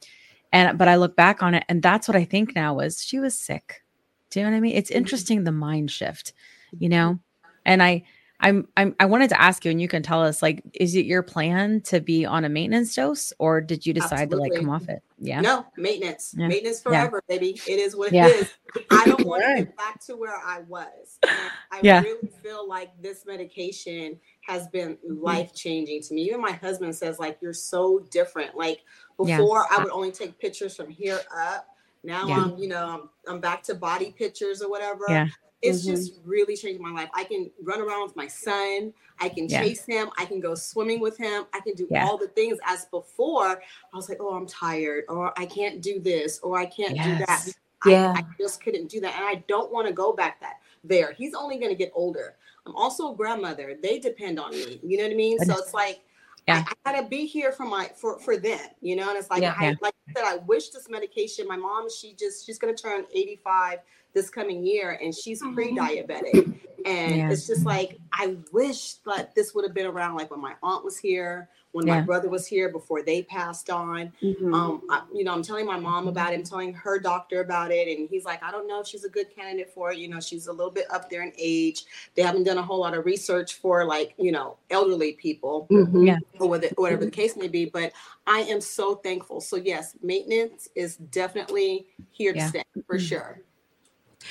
and 0.53 0.77
but 0.79 0.89
I 0.89 0.97
look 0.97 1.17
back 1.17 1.43
on 1.43 1.55
it, 1.55 1.65
and 1.69 1.83
that's 1.83 2.09
what 2.09 2.17
I 2.17 2.25
think 2.25 2.55
now 2.55 2.75
was 2.75 3.03
she 3.03 3.19
was 3.19 3.39
sick. 3.39 3.83
Do 4.31 4.41
you 4.41 4.47
know 4.47 4.53
what 4.53 4.57
I 4.57 4.61
mean? 4.61 4.77
It's 4.77 4.91
mm-hmm. 4.91 4.99
interesting 4.99 5.45
the 5.45 5.53
mind 5.53 5.91
shift, 5.91 6.33
you 6.79 6.89
know? 6.89 7.13
Mm-hmm. 7.13 7.51
And 7.65 7.83
I 7.83 8.03
I'm 8.41 8.69
I'm 8.77 8.95
I 9.01 9.07
wanted 9.07 9.31
to 9.31 9.41
ask 9.41 9.65
you, 9.65 9.71
and 9.71 9.81
you 9.81 9.89
can 9.89 10.03
tell 10.03 10.23
us, 10.23 10.43
like, 10.43 10.63
is 10.75 10.95
it 10.95 11.07
your 11.07 11.23
plan 11.23 11.81
to 11.83 12.01
be 12.01 12.27
on 12.27 12.45
a 12.45 12.49
maintenance 12.49 12.95
dose, 12.95 13.33
or 13.39 13.61
did 13.61 13.87
you 13.87 13.95
decide 13.95 14.31
to 14.31 14.37
like 14.37 14.53
come 14.55 14.69
off 14.69 14.89
it? 14.89 15.03
Yeah. 15.19 15.41
No, 15.41 15.65
maintenance. 15.79 16.35
Yeah. 16.37 16.49
Maintenance 16.49 16.83
Yeah. 16.85 17.03
forever, 17.05 17.23
baby. 17.29 17.59
It 17.67 17.79
is 17.79 17.97
what 17.97 18.13
Yeah. 18.13 18.27
it 18.29 18.37
is. 18.37 18.51
I 18.91 19.07
don't 19.07 19.25
want 19.27 19.43
to 19.43 19.65
get 19.65 19.77
back 19.77 20.05
to 20.07 20.17
where 20.17 20.37
I 20.37 20.61
was. 20.69 21.19
And 21.27 21.33
I 21.73 21.81
Yeah. 21.83 22.03
really 22.03 22.29
feel 22.43 22.69
like 22.69 22.91
this 23.01 23.25
medication 23.25 24.21
has 24.43 24.69
been 24.69 24.97
Mm-hmm. 24.97 25.23
life 25.25 25.55
changing 25.55 26.03
to 26.03 26.15
me. 26.15 26.23
Even 26.23 26.43
my 26.43 26.53
husband 26.53 26.95
says, 26.95 27.19
like, 27.19 27.39
you're 27.41 27.55
so 27.55 28.01
different. 28.11 28.55
Like 28.57 28.81
Yeah. 29.25 29.39
before, 29.39 29.65
I 29.71 29.83
would 29.83 29.91
only 29.93 30.13
take 30.13 30.39
pictures 30.39 30.77
from 30.77 30.91
here 30.91 31.21
up. 31.35 31.67
Now 32.05 32.27
Yeah. 32.29 32.45
I'm, 32.45 32.59
you 32.59 32.69
know, 32.69 32.87
I'm, 33.27 33.35
I'm 33.35 33.41
back 33.41 33.63
to 33.65 33.75
body 33.75 34.15
pictures 34.17 34.61
or 34.61 34.69
whatever. 34.71 35.05
Yeah. 35.09 35.27
It's 35.63 35.83
Mhm. 35.83 35.87
just 35.97 36.21
really 36.25 36.57
changed 36.57 36.81
my 36.81 36.91
life. 36.91 37.09
I 37.15 37.25
can 37.25 37.51
run 37.63 37.81
around 37.81 38.03
with 38.03 38.15
my 38.17 38.27
son. 38.27 38.93
I 39.19 39.29
can 39.29 39.49
Yeah. 39.49 39.63
chase 39.63 39.85
him. 39.85 40.11
I 40.19 40.27
can 40.27 40.39
go 40.41 40.55
swimming 40.55 41.01
with 41.01 41.17
him. 41.17 41.47
I 41.55 41.61
can 41.61 41.75
do 41.75 41.87
Yeah. 41.91 42.07
all 42.07 42.19
the 42.19 42.29
things. 42.29 42.59
As 42.65 42.85
before, 42.87 43.63
I 43.93 43.97
was 43.97 44.09
like, 44.09 44.19
oh, 44.21 44.35
I'm 44.35 44.47
tired, 44.47 45.05
or 45.09 45.33
I 45.39 45.47
can't 45.47 45.81
do 45.81 45.99
this, 45.99 46.39
or 46.41 46.59
I 46.59 46.67
can't 46.67 46.95
do 46.95 47.17
that. 47.27 47.43
Yes. 47.47 47.55
I, 47.83 47.91
Yeah. 47.91 48.15
I 48.17 48.25
just 48.39 48.63
couldn't 48.63 48.89
do 48.89 49.01
that. 49.01 49.15
And 49.17 49.25
I 49.25 49.37
don't 49.49 49.73
want 49.73 49.87
to 49.87 49.93
go 49.93 50.13
back 50.13 50.41
that 50.41 50.61
there. 50.85 51.13
He's 51.13 51.35
only 51.35 51.57
going 51.57 51.71
to 51.71 51.77
get 51.77 51.91
older. 51.95 52.37
I'm 52.67 52.75
also 52.77 53.13
a 53.13 53.17
grandmother. 53.17 53.79
They 53.81 53.99
depend 53.99 54.39
on 54.41 54.51
me. 54.51 54.81
You 54.83 54.99
know 54.99 55.05
what 55.05 55.13
I 55.13 55.17
mean? 55.17 55.39
So 55.39 55.57
it's 55.57 55.73
like, 55.73 56.01
Yeah. 56.49 56.65
I, 56.67 56.91
I 56.91 56.93
gotta 56.93 57.09
be 57.09 57.27
here 57.27 57.51
for 57.51 57.65
my 57.65 57.89
for 57.97 58.21
for 58.21 58.37
them, 58.37 58.61
you 58.81 58.95
know. 58.95 59.09
And 59.09 59.19
it's 59.19 59.31
like, 59.31 59.43
Yeah. 59.43 59.55
I, 59.59 59.71
Yeah. 59.71 59.75
like 59.81 59.95
I 60.09 60.13
said, 60.13 60.25
I 60.25 60.37
wish 60.37 60.71
this 60.71 60.89
medication. 60.89 61.47
My 61.49 61.57
mom, 61.57 61.91
she 61.91 62.13
just 62.15 62.47
she's 62.47 62.57
gonna 62.59 62.73
turn 62.75 63.05
85 63.13 63.81
this 64.17 64.31
coming 64.31 64.65
year, 64.67 64.99
and 65.03 65.15
she's 65.15 65.43
pre-diabetic. 65.55 66.59
And 66.87 67.17
Yeah. 67.17 67.31
it's 67.31 67.47
just 67.47 67.67
like 67.67 67.99
I 68.13 68.39
wish 68.53 68.95
that 69.05 69.35
this 69.35 69.55
would 69.55 69.65
have 69.65 69.75
been 69.75 69.87
around, 69.87 70.15
like 70.17 70.31
when 70.31 70.41
my 70.41 70.55
aunt 70.63 70.85
was 70.85 70.97
here, 70.97 71.51
when 71.73 71.87
Yeah. 71.87 71.97
my 71.97 72.01
brother 72.01 72.31
was 72.31 72.47
here 72.47 72.71
before 72.71 73.03
they 73.03 73.23
passed 73.25 73.69
on. 73.69 74.11
Mhm. 74.23 74.55
Um, 74.55 74.83
I, 74.89 75.03
you 75.13 75.23
know, 75.25 75.33
I'm 75.33 75.43
telling 75.43 75.67
my 75.67 75.79
mom 75.79 76.09
about 76.09 76.33
it. 76.33 76.37
I'm 76.37 76.45
telling 76.45 76.73
her 76.73 76.99
doctor 76.99 77.41
about 77.41 77.73
it, 77.73 77.89
and 77.89 78.09
he's 78.09 78.25
like, 78.25 78.43
I 78.43 78.51
don't 78.51 78.67
know 78.67 78.81
if 78.81 78.87
she's 78.87 79.05
a 79.05 79.11
good 79.11 79.35
candidate 79.35 79.71
for 79.75 79.93
it. 79.93 79.99
You 79.99 80.09
know, 80.09 80.21
she's 80.21 80.47
a 80.47 80.53
little 80.53 80.71
bit 80.71 80.87
up 80.91 81.11
there 81.11 81.23
in 81.23 81.33
age. 81.37 81.85
They 82.15 82.23
haven't 82.23 82.45
done 82.45 82.57
a 82.57 82.63
whole 82.63 82.79
lot 82.81 82.95
of 82.95 83.05
research 83.05 83.55
for 83.57 83.85
like 83.85 84.15
you 84.17 84.33
know 84.33 84.57
elderly 84.71 85.13
people 85.15 85.67
Mhm. 85.71 86.07
Yeah. 86.07 86.19
or 86.41 86.49
whether, 86.49 86.69
whatever 86.77 87.05
the 87.05 87.11
case 87.11 87.37
may 87.37 87.49
be. 87.49 87.67
But 87.67 87.93
I 88.27 88.41
am 88.43 88.63
so 88.63 88.95
thankful. 88.95 89.43
So 89.43 89.57
yes, 89.57 89.95
maintenance 90.03 90.69
is 90.75 90.97
definitely 90.97 91.89
here 92.11 92.33
to 92.33 92.39
Yeah. 92.39 92.49
stay 92.49 92.63
for 92.87 92.99
sure. 92.99 93.43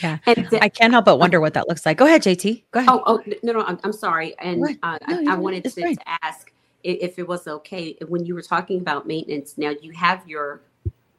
And 0.03 0.49
th- 0.49 0.61
I 0.61 0.69
can't 0.69 0.93
help 0.93 1.05
but 1.05 1.17
wonder 1.17 1.39
what 1.39 1.53
that 1.53 1.67
looks 1.67 1.85
like. 1.85 1.97
Go 1.97 2.05
ahead, 2.05 2.21
JT. 2.21 2.63
Go 2.71 2.79
ahead. 2.79 2.89
Oh, 2.91 3.03
oh 3.05 3.23
no, 3.43 3.53
no, 3.53 3.61
I'm, 3.61 3.79
I'm 3.83 3.93
sorry. 3.93 4.37
And 4.39 4.63
uh, 4.83 4.97
No, 5.07 5.31
I, 5.31 5.33
I 5.33 5.35
wanted 5.35 5.63
to, 5.63 5.69
to 5.69 5.95
ask 6.23 6.51
if, 6.83 7.11
if 7.11 7.19
it 7.19 7.27
was 7.27 7.47
okay 7.47 7.97
when 8.07 8.25
you 8.25 8.35
were 8.35 8.41
talking 8.41 8.79
about 8.79 9.07
maintenance. 9.07 9.57
Now 9.57 9.73
you 9.81 9.91
have 9.93 10.27
your 10.27 10.61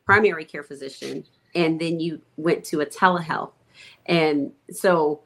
primary 0.04 0.44
care 0.44 0.62
physician 0.62 1.24
and 1.54 1.80
then 1.80 2.00
you 2.00 2.20
went 2.36 2.64
to 2.66 2.80
a 2.80 2.86
telehealth. 2.86 3.52
And 4.06 4.52
so 4.70 5.22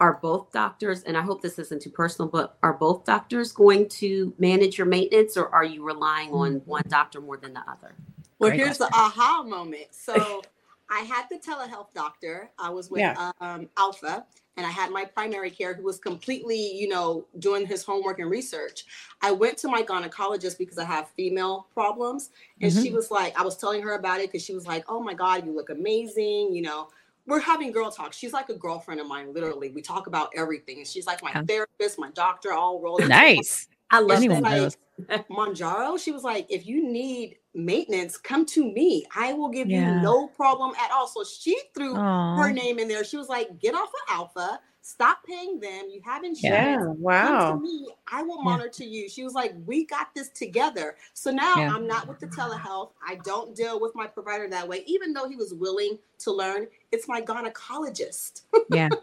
are 0.00 0.14
both 0.20 0.52
doctors, 0.52 1.02
and 1.04 1.16
I 1.16 1.22
hope 1.22 1.40
this 1.40 1.58
isn't 1.58 1.80
too 1.80 1.90
personal, 1.90 2.28
but 2.30 2.58
are 2.62 2.74
both 2.74 3.04
doctors 3.04 3.52
going 3.52 3.88
to 3.90 4.34
manage 4.38 4.76
your 4.76 4.86
maintenance 4.86 5.36
or 5.36 5.48
are 5.54 5.64
you 5.64 5.84
relying 5.84 6.32
on 6.32 6.56
one 6.66 6.82
doctor 6.88 7.20
more 7.20 7.38
than 7.38 7.54
the 7.54 7.60
other? 7.60 7.94
Well, 8.38 8.50
Great 8.50 8.60
here's 8.60 8.78
the 8.78 8.90
aha 8.92 9.42
moment. 9.46 9.86
So 9.92 10.42
I 10.90 11.00
had 11.00 11.26
the 11.30 11.38
telehealth 11.38 11.92
doctor. 11.94 12.50
I 12.58 12.70
was 12.70 12.90
with 12.90 13.00
Yeah. 13.00 13.30
um, 13.40 13.68
Alpha, 13.76 14.26
and 14.56 14.66
I 14.66 14.70
had 14.70 14.90
my 14.90 15.04
primary 15.04 15.50
care 15.50 15.74
who 15.74 15.82
was 15.82 15.98
completely, 15.98 16.74
you 16.76 16.88
know, 16.88 17.26
doing 17.38 17.66
his 17.66 17.82
homework 17.82 18.18
and 18.20 18.30
research. 18.30 18.84
I 19.20 19.32
went 19.32 19.58
to 19.58 19.68
my 19.68 19.82
gynecologist 19.82 20.58
because 20.58 20.78
I 20.78 20.84
have 20.84 21.08
female 21.10 21.66
problems, 21.74 22.30
and 22.60 22.72
she 22.72 22.90
was 22.90 23.10
like, 23.10 23.38
I 23.38 23.42
was 23.42 23.56
telling 23.56 23.82
her 23.82 23.94
about 23.94 24.20
it 24.20 24.30
because 24.30 24.44
she 24.44 24.54
was 24.54 24.66
like, 24.66 24.84
"Oh 24.88 25.00
my 25.02 25.14
God, 25.14 25.44
you 25.46 25.52
look 25.52 25.70
amazing," 25.70 26.54
you 26.54 26.62
know. 26.62 26.88
We're 27.28 27.40
having 27.40 27.72
girl 27.72 27.90
talk. 27.90 28.12
She's 28.12 28.32
like 28.32 28.50
a 28.50 28.54
girlfriend 28.54 29.00
of 29.00 29.08
mine, 29.08 29.34
literally. 29.34 29.70
We 29.70 29.82
talk 29.82 30.06
about 30.06 30.30
everything. 30.36 30.78
And 30.78 30.86
she's 30.86 31.08
like 31.08 31.24
my 31.24 31.32
Yeah. 31.34 31.42
therapist, 31.42 31.98
my 31.98 32.10
doctor, 32.12 32.52
all 32.52 32.80
rolled 32.80 33.08
Nice. 33.08 33.66
I 33.90 33.98
love 33.98 34.22
that. 34.22 34.42
knows. 34.42 34.76
Mounjaro, 35.30 35.98
she 35.98 36.12
was 36.12 36.22
like, 36.22 36.46
if 36.50 36.66
you 36.66 36.82
need 36.88 37.38
maintenance, 37.56 38.16
come 38.16 38.44
to 38.46 38.70
me. 38.72 39.04
I 39.14 39.32
will 39.32 39.48
give 39.48 39.68
Yeah. 39.68 39.96
you 39.96 40.02
no 40.02 40.28
problem 40.28 40.72
at 40.80 40.90
all. 40.92 41.08
So 41.08 41.24
she 41.24 41.58
threw 41.74 41.96
Aw. 41.96 42.36
her 42.36 42.52
name 42.52 42.78
in 42.78 42.86
there. 42.88 43.02
She 43.04 43.16
was 43.16 43.28
like, 43.28 43.58
get 43.58 43.74
off 43.74 43.88
of 43.88 44.14
Alpha, 44.14 44.60
stop 44.82 45.24
paying 45.26 45.58
them. 45.58 45.86
You 45.90 46.00
have 46.04 46.22
insurance. 46.22 46.42
Yeah. 46.42 46.78
Come 46.78 47.00
Wow. 47.00 47.52
to 47.54 47.60
me. 47.60 47.88
I 48.12 48.22
will 48.22 48.36
Yeah. 48.38 48.44
monitor 48.44 48.84
you. 48.84 49.08
She 49.08 49.24
was 49.24 49.32
like, 49.34 49.54
we 49.66 49.84
got 49.86 50.14
this 50.14 50.28
together. 50.28 50.96
So 51.14 51.30
now 51.32 51.54
Yeah. 51.56 51.72
I'm 51.74 51.86
not 51.88 52.06
with 52.06 52.20
the 52.20 52.28
telehealth. 52.28 52.90
I 53.04 53.16
don't 53.24 53.56
deal 53.56 53.80
with 53.80 53.94
my 53.96 54.06
provider 54.06 54.48
that 54.48 54.68
way, 54.68 54.84
even 54.86 55.12
though 55.12 55.26
he 55.28 55.34
was 55.34 55.52
willing 55.54 55.98
to 56.18 56.30
learn. 56.30 56.68
It's 56.92 57.08
my 57.08 57.20
gynecologist. 57.22 58.42
Yeah. 58.70 58.88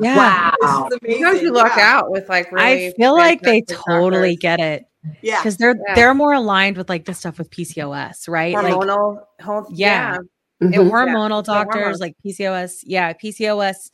Yeah. 0.00 0.16
Wow. 0.16 0.54
This 0.60 0.70
is 0.70 1.18
Sometimes 1.20 1.28
amazing. 1.38 1.46
you 1.46 1.52
luck 1.52 1.72
Yeah. 1.76 1.98
out 1.98 2.10
with 2.10 2.28
like 2.28 2.50
really 2.50 2.88
I 2.88 2.92
feel 2.96 3.14
like 3.14 3.40
they 3.42 3.60
totally 3.62 4.34
doctors. 4.34 4.40
get 4.40 4.60
it 4.60 4.86
Yeah. 5.22 5.38
because 5.38 5.56
they're 5.56 5.74
Yeah. 5.88 5.94
they're 5.94 6.14
more 6.14 6.32
aligned 6.32 6.76
with 6.76 6.88
like 6.88 7.04
the 7.04 7.14
stuff 7.14 7.38
with 7.38 7.50
PCOS, 7.50 8.28
right? 8.28 8.54
Like 8.54 8.72
hormonal. 8.74 9.24
Yeah. 9.70 10.14
yeah. 10.14 10.18
the 10.60 10.66
Mhm. 10.78 10.90
hormonal 10.90 11.44
the 11.44 11.52
doctors 11.52 11.74
hormones. 11.74 12.00
like 12.00 12.14
PCOS, 12.24 12.84
yeah, 12.86 13.12
PCOS, 13.12 13.90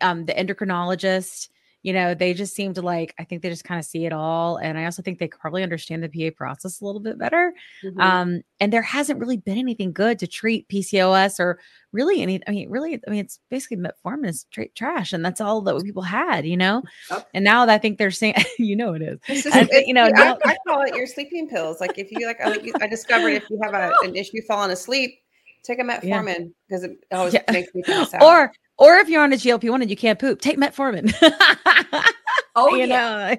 um, 0.00 0.26
the 0.26 0.32
endocrinologist, 0.34 1.48
you 1.82 1.92
know, 1.94 2.12
they 2.14 2.34
just 2.34 2.54
seem 2.54 2.74
to 2.74 2.82
like, 2.82 3.14
I 3.18 3.24
think 3.24 3.40
they 3.42 3.48
just 3.48 3.64
kind 3.64 3.78
of 3.78 3.84
see 3.86 4.04
it 4.04 4.12
all. 4.12 4.58
And 4.58 4.76
I 4.76 4.84
also 4.84 5.00
think 5.00 5.18
they 5.18 5.28
probably 5.28 5.62
understand 5.62 6.02
the 6.02 6.08
PA 6.30 6.34
process 6.36 6.80
a 6.80 6.84
little 6.84 7.00
bit 7.00 7.18
better. 7.18 7.54
Mhm. 7.82 8.00
Um, 8.00 8.40
and 8.60 8.70
there 8.72 8.82
hasn't 8.82 9.18
really 9.18 9.38
been 9.38 9.56
anything 9.56 9.92
good 9.92 10.18
to 10.18 10.26
treat 10.26 10.68
PCOS 10.68 11.40
or 11.40 11.58
really 11.92 12.20
any, 12.20 12.38
I 12.46 12.50
mean, 12.50 12.68
really, 12.68 13.00
I 13.06 13.10
mean, 13.10 13.20
it's 13.20 13.40
basically 13.50 13.78
metformin 13.78 14.28
is 14.28 14.40
straight 14.42 14.74
trash. 14.74 15.14
And 15.14 15.24
that's 15.24 15.40
all 15.40 15.62
that 15.62 15.82
people 15.82 16.02
had, 16.02 16.46
you 16.46 16.56
know? 16.58 16.82
Yep. 17.10 17.28
And 17.32 17.44
now 17.44 17.66
I 17.66 17.78
think 17.78 17.96
they're 17.98 18.10
saying, 18.10 18.34
you 18.58 18.76
know, 18.76 18.92
it 18.92 19.02
is. 19.02 19.42
Just, 19.42 19.56
I 19.56 19.64
think, 19.64 19.86
you 19.88 19.94
know, 19.94 20.04
I, 20.04 20.10
now- 20.10 20.38
I 20.44 20.56
call 20.68 20.82
it 20.82 20.94
your 20.94 21.06
sleeping 21.06 21.48
pills. 21.48 21.80
Like 21.80 21.96
if 21.98 22.10
you 22.12 22.26
like, 22.26 22.40
I, 22.44 22.58
I 22.82 22.86
discovered 22.88 23.30
if 23.30 23.48
you 23.48 23.58
have 23.62 23.72
a, 23.74 23.90
an 24.02 24.14
issue 24.16 24.42
falling 24.46 24.70
asleep, 24.70 25.18
take 25.62 25.78
a 25.78 25.82
metformin 25.82 26.52
because 26.68 26.84
it 26.84 26.92
always 27.12 27.34
Yeah. 27.34 27.42
makes 27.50 27.74
me 27.74 27.82
pass 27.82 28.12
out. 28.14 28.22
Or, 28.22 28.52
or 28.80 28.96
if 28.96 29.08
you're 29.08 29.22
on 29.22 29.32
a 29.32 29.36
GLP 29.36 29.70
one 29.70 29.82
and 29.82 29.90
you 29.90 29.96
can't 29.96 30.18
poop, 30.18 30.40
take 30.40 30.58
metformin. 30.58 31.12
Oh, 32.56 32.68
you 32.74 32.86
yeah. 32.86 33.36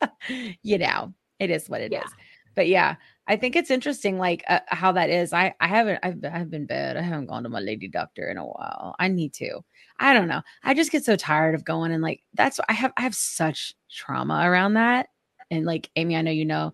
know 0.00 0.08
you 0.62 0.78
know 0.78 1.12
it 1.38 1.50
is 1.50 1.68
what 1.68 1.80
it 1.80 1.92
is. 1.92 2.00
Yeah. 2.02 2.08
but 2.54 2.66
yeah 2.68 2.96
i 3.28 3.36
think 3.36 3.56
it's 3.56 3.70
interesting 3.70 4.18
like 4.18 4.42
uh, 4.48 4.60
how 4.68 4.92
that 4.92 5.10
is 5.10 5.32
i 5.32 5.54
i 5.60 5.66
haven't 5.66 5.98
I've, 6.02 6.18
I've 6.24 6.50
been 6.50 6.66
bad 6.66 6.96
i 6.96 7.02
haven't 7.02 7.26
gone 7.26 7.42
to 7.42 7.48
my 7.48 7.60
lady 7.60 7.88
doctor 7.88 8.28
in 8.28 8.38
a 8.38 8.44
while 8.44 8.96
i 8.98 9.08
need 9.08 9.32
to 9.34 9.60
i 9.98 10.12
don't 10.14 10.28
know 10.28 10.42
i 10.64 10.74
just 10.74 10.90
get 10.92 11.04
so 11.04 11.16
tired 11.16 11.54
of 11.54 11.64
going 11.64 11.92
and 11.92 12.02
like 12.02 12.22
that's 12.34 12.58
i 12.68 12.72
have 12.72 12.92
i 12.96 13.02
have 13.02 13.14
such 13.14 13.74
trauma 13.90 14.42
around 14.44 14.74
that 14.74 15.08
and 15.50 15.66
like 15.66 15.90
amy 15.96 16.16
i 16.16 16.22
know 16.22 16.30
you 16.30 16.44
know 16.44 16.72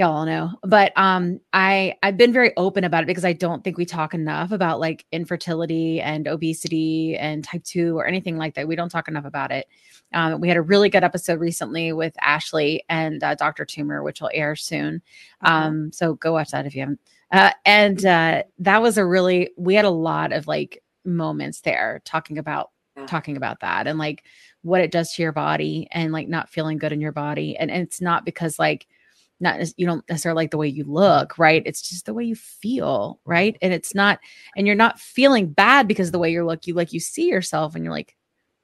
y'all 0.00 0.16
all 0.16 0.26
know. 0.26 0.50
But 0.64 0.92
um 0.96 1.40
i 1.52 1.94
i've 2.02 2.16
been 2.16 2.32
very 2.32 2.52
open 2.56 2.84
about 2.84 3.04
it 3.04 3.06
because 3.06 3.24
i 3.24 3.32
don't 3.32 3.62
think 3.62 3.76
we 3.76 3.84
talk 3.84 4.14
enough 4.14 4.50
about 4.50 4.80
like 4.80 5.04
infertility 5.12 6.00
and 6.00 6.26
obesity 6.26 7.16
and 7.16 7.44
type 7.44 7.62
2 7.64 7.96
or 7.96 8.06
anything 8.06 8.36
like 8.36 8.54
that. 8.54 8.66
We 8.66 8.76
don't 8.76 8.88
talk 8.88 9.08
enough 9.08 9.24
about 9.26 9.52
it. 9.52 9.68
Um, 10.12 10.40
we 10.40 10.48
had 10.48 10.56
a 10.56 10.62
really 10.62 10.88
good 10.88 11.04
episode 11.04 11.38
recently 11.38 11.92
with 11.92 12.14
ashley 12.20 12.84
and 12.88 13.22
uh, 13.22 13.34
dr 13.36 13.64
tumor 13.66 14.02
which 14.02 14.20
will 14.20 14.30
air 14.34 14.56
soon. 14.56 15.02
Um 15.42 15.92
so 15.92 16.14
go 16.14 16.32
watch 16.32 16.50
that 16.50 16.66
if 16.66 16.74
you 16.74 16.80
haven't. 16.80 17.00
Uh, 17.30 17.52
and 17.64 18.04
uh 18.04 18.42
that 18.58 18.82
was 18.82 18.98
a 18.98 19.04
really 19.04 19.50
we 19.56 19.74
had 19.74 19.84
a 19.84 19.90
lot 19.90 20.32
of 20.32 20.48
like 20.48 20.82
moments 21.04 21.60
there 21.60 22.02
talking 22.04 22.38
about 22.38 22.70
talking 23.06 23.36
about 23.36 23.60
that 23.60 23.86
and 23.86 23.98
like 23.98 24.24
what 24.62 24.80
it 24.80 24.90
does 24.90 25.14
to 25.14 25.22
your 25.22 25.32
body 25.32 25.88
and 25.90 26.12
like 26.12 26.28
not 26.28 26.50
feeling 26.50 26.76
good 26.76 26.92
in 26.92 27.00
your 27.00 27.12
body. 27.12 27.56
And, 27.56 27.70
and 27.70 27.82
it's 27.82 28.00
not 28.00 28.24
because 28.26 28.58
like 28.58 28.86
not 29.40 29.58
nec- 29.58 29.74
you 29.76 29.86
don't 29.86 30.08
necessarily 30.08 30.42
like 30.44 30.50
the 30.50 30.58
way 30.58 30.68
you 30.68 30.84
look 30.84 31.38
right? 31.38 31.62
It's 31.66 31.82
just 31.82 32.06
the 32.06 32.14
way 32.14 32.24
you 32.24 32.34
feel 32.34 33.20
right? 33.24 33.56
And 33.62 33.72
it's 33.72 33.94
not 33.94 34.20
and 34.56 34.66
you're 34.66 34.76
not 34.76 35.00
feeling 35.00 35.48
bad 35.48 35.88
because 35.88 36.08
of 36.08 36.12
the 36.12 36.18
way 36.18 36.30
you 36.30 36.44
look. 36.44 36.66
You 36.66 36.74
like 36.74 36.92
you 36.92 37.00
see 37.00 37.28
yourself 37.28 37.74
and 37.74 37.84
you're 37.84 37.92
like 37.92 38.16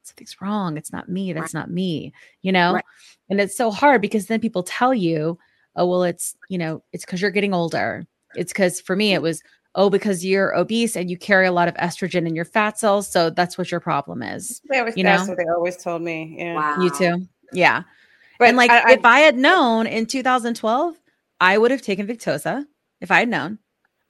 something's 0.03 0.41
wrong. 0.41 0.77
It's 0.77 0.93
not 0.93 1.09
me. 1.09 1.33
That's 1.33 1.55
not 1.55 1.71
me 1.71 2.13
you 2.43 2.53
know? 2.53 2.75
Right. 2.75 2.85
and 3.31 3.41
it's 3.41 3.57
so 3.57 3.71
hard 3.71 4.01
because 4.01 4.27
then 4.27 4.41
people 4.41 4.63
tell 4.63 4.95
you 4.95 5.39
oh 5.77 5.87
well 5.87 6.05
it's 6.05 6.35
you 6.49 6.59
know 6.59 6.83
it's 6.93 7.05
because 7.05 7.21
you're 7.21 7.31
getting 7.31 7.55
older. 7.55 8.07
It's 8.35 8.53
because 8.53 8.81
for 8.81 8.97
me 8.97 9.15
it 9.15 9.23
was 9.23 9.43
oh 9.75 9.91
because 9.91 10.25
you're 10.25 10.57
obese 10.57 10.97
and 10.97 11.11
you 11.11 11.17
carry 11.17 11.47
a 11.47 11.53
lot 11.53 11.69
of 11.69 11.75
estrogen 11.75 12.27
in 12.27 12.35
your 12.35 12.45
fat 12.45 12.79
cells 12.79 13.11
so 13.11 13.31
that's 13.31 13.59
what 13.59 13.71
your 13.71 13.81
problem 13.81 14.23
is 14.23 14.63
they 14.71 14.79
always, 14.79 14.97
you 14.97 15.05
that's 15.05 15.29
what 15.29 15.37
they 15.37 15.45
always 15.45 15.77
told 15.77 16.03
me. 16.03 16.37
Yeah. 16.39 16.55
Wow. 16.55 16.83
you 16.83 16.91
too? 16.91 17.27
Yeah 17.53 17.83
But 18.39 18.49
and 18.49 18.57
like 18.57 18.71
I, 18.71 18.91
I, 18.91 18.93
if 18.93 19.05
i 19.05 19.21
had 19.21 19.37
known 19.37 19.87
in 19.87 20.07
2012 20.07 20.97
i 21.41 21.59
would 21.59 21.71
have 21.71 21.83
taken 21.83 22.07
victoza 22.07 22.67
if 23.01 23.11
i 23.11 23.21
had 23.21 23.29
known 23.29 23.59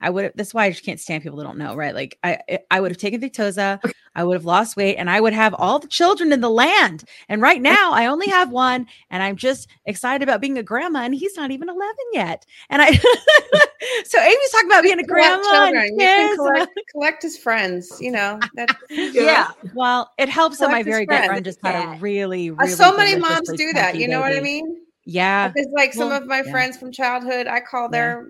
i 0.01 0.09
would 0.09 0.23
have 0.25 0.33
that's 0.35 0.53
why 0.53 0.65
i 0.65 0.69
just 0.69 0.83
can't 0.83 0.99
stand 0.99 1.23
people 1.23 1.37
that 1.37 1.43
don't 1.43 1.57
know 1.57 1.75
right 1.75 1.95
like 1.95 2.17
i 2.23 2.39
i 2.71 2.79
would 2.79 2.91
have 2.91 2.97
taken 2.97 3.19
victoza 3.21 3.79
i 4.15 4.23
would 4.23 4.33
have 4.35 4.45
lost 4.45 4.75
weight 4.77 4.95
and 4.97 5.09
i 5.09 5.19
would 5.19 5.33
have 5.33 5.53
all 5.55 5.79
the 5.79 5.87
children 5.87 6.31
in 6.31 6.41
the 6.41 6.49
land 6.49 7.03
and 7.29 7.41
right 7.41 7.61
now 7.61 7.91
i 7.93 8.05
only 8.05 8.27
have 8.27 8.51
one 8.51 8.85
and 9.09 9.23
i'm 9.23 9.35
just 9.35 9.67
excited 9.85 10.21
about 10.23 10.41
being 10.41 10.57
a 10.57 10.63
grandma 10.63 10.99
and 10.99 11.15
he's 11.15 11.35
not 11.35 11.51
even 11.51 11.69
11 11.69 11.95
yet 12.13 12.45
and 12.69 12.81
i 12.81 12.91
so 14.05 14.19
amy's 14.19 14.49
talking 14.51 14.67
about 14.69 14.83
being 14.83 14.99
a 14.99 15.03
collect 15.03 15.43
grandma 15.43 15.65
and 15.65 15.73
children. 15.75 15.99
You 15.99 16.07
can 16.07 16.27
kids, 16.29 16.35
collect, 16.37 16.79
collect 16.91 17.23
his 17.23 17.37
friends. 17.37 18.01
You 18.01 18.11
know, 18.11 18.39
that, 18.55 18.69
Yeah. 18.89 19.51
well, 19.73 20.11
it 20.17 20.29
helps 20.29 20.57
that 20.59 20.69
my 20.71 20.83
Collect 20.83 20.85
very 20.85 21.05
good 21.05 21.25
friend 21.25 21.45
just 21.45 21.59
had 21.63 21.73
Yeah. 21.73 21.95
a 21.95 21.99
really, 21.99 22.49
Uh, 22.49 22.55
really 22.55 22.71
so 22.71 22.95
many 22.95 23.15
moms 23.17 23.51
do 23.53 23.73
that. 23.73 23.97
You 23.97 24.07
know 24.07 24.19
what 24.19 24.35
I 24.35 24.41
mean? 24.41 24.81
Yeah. 25.05 25.49
Because 25.49 25.67
like 25.75 25.93
some 25.93 26.11
of 26.11 26.25
my 26.25 26.41
yeah. 26.43 26.51
friends 26.51 26.77
from 26.77 26.91
childhood, 26.91 27.47
I 27.47 27.59
call 27.59 27.89
Yeah. 27.91 28.21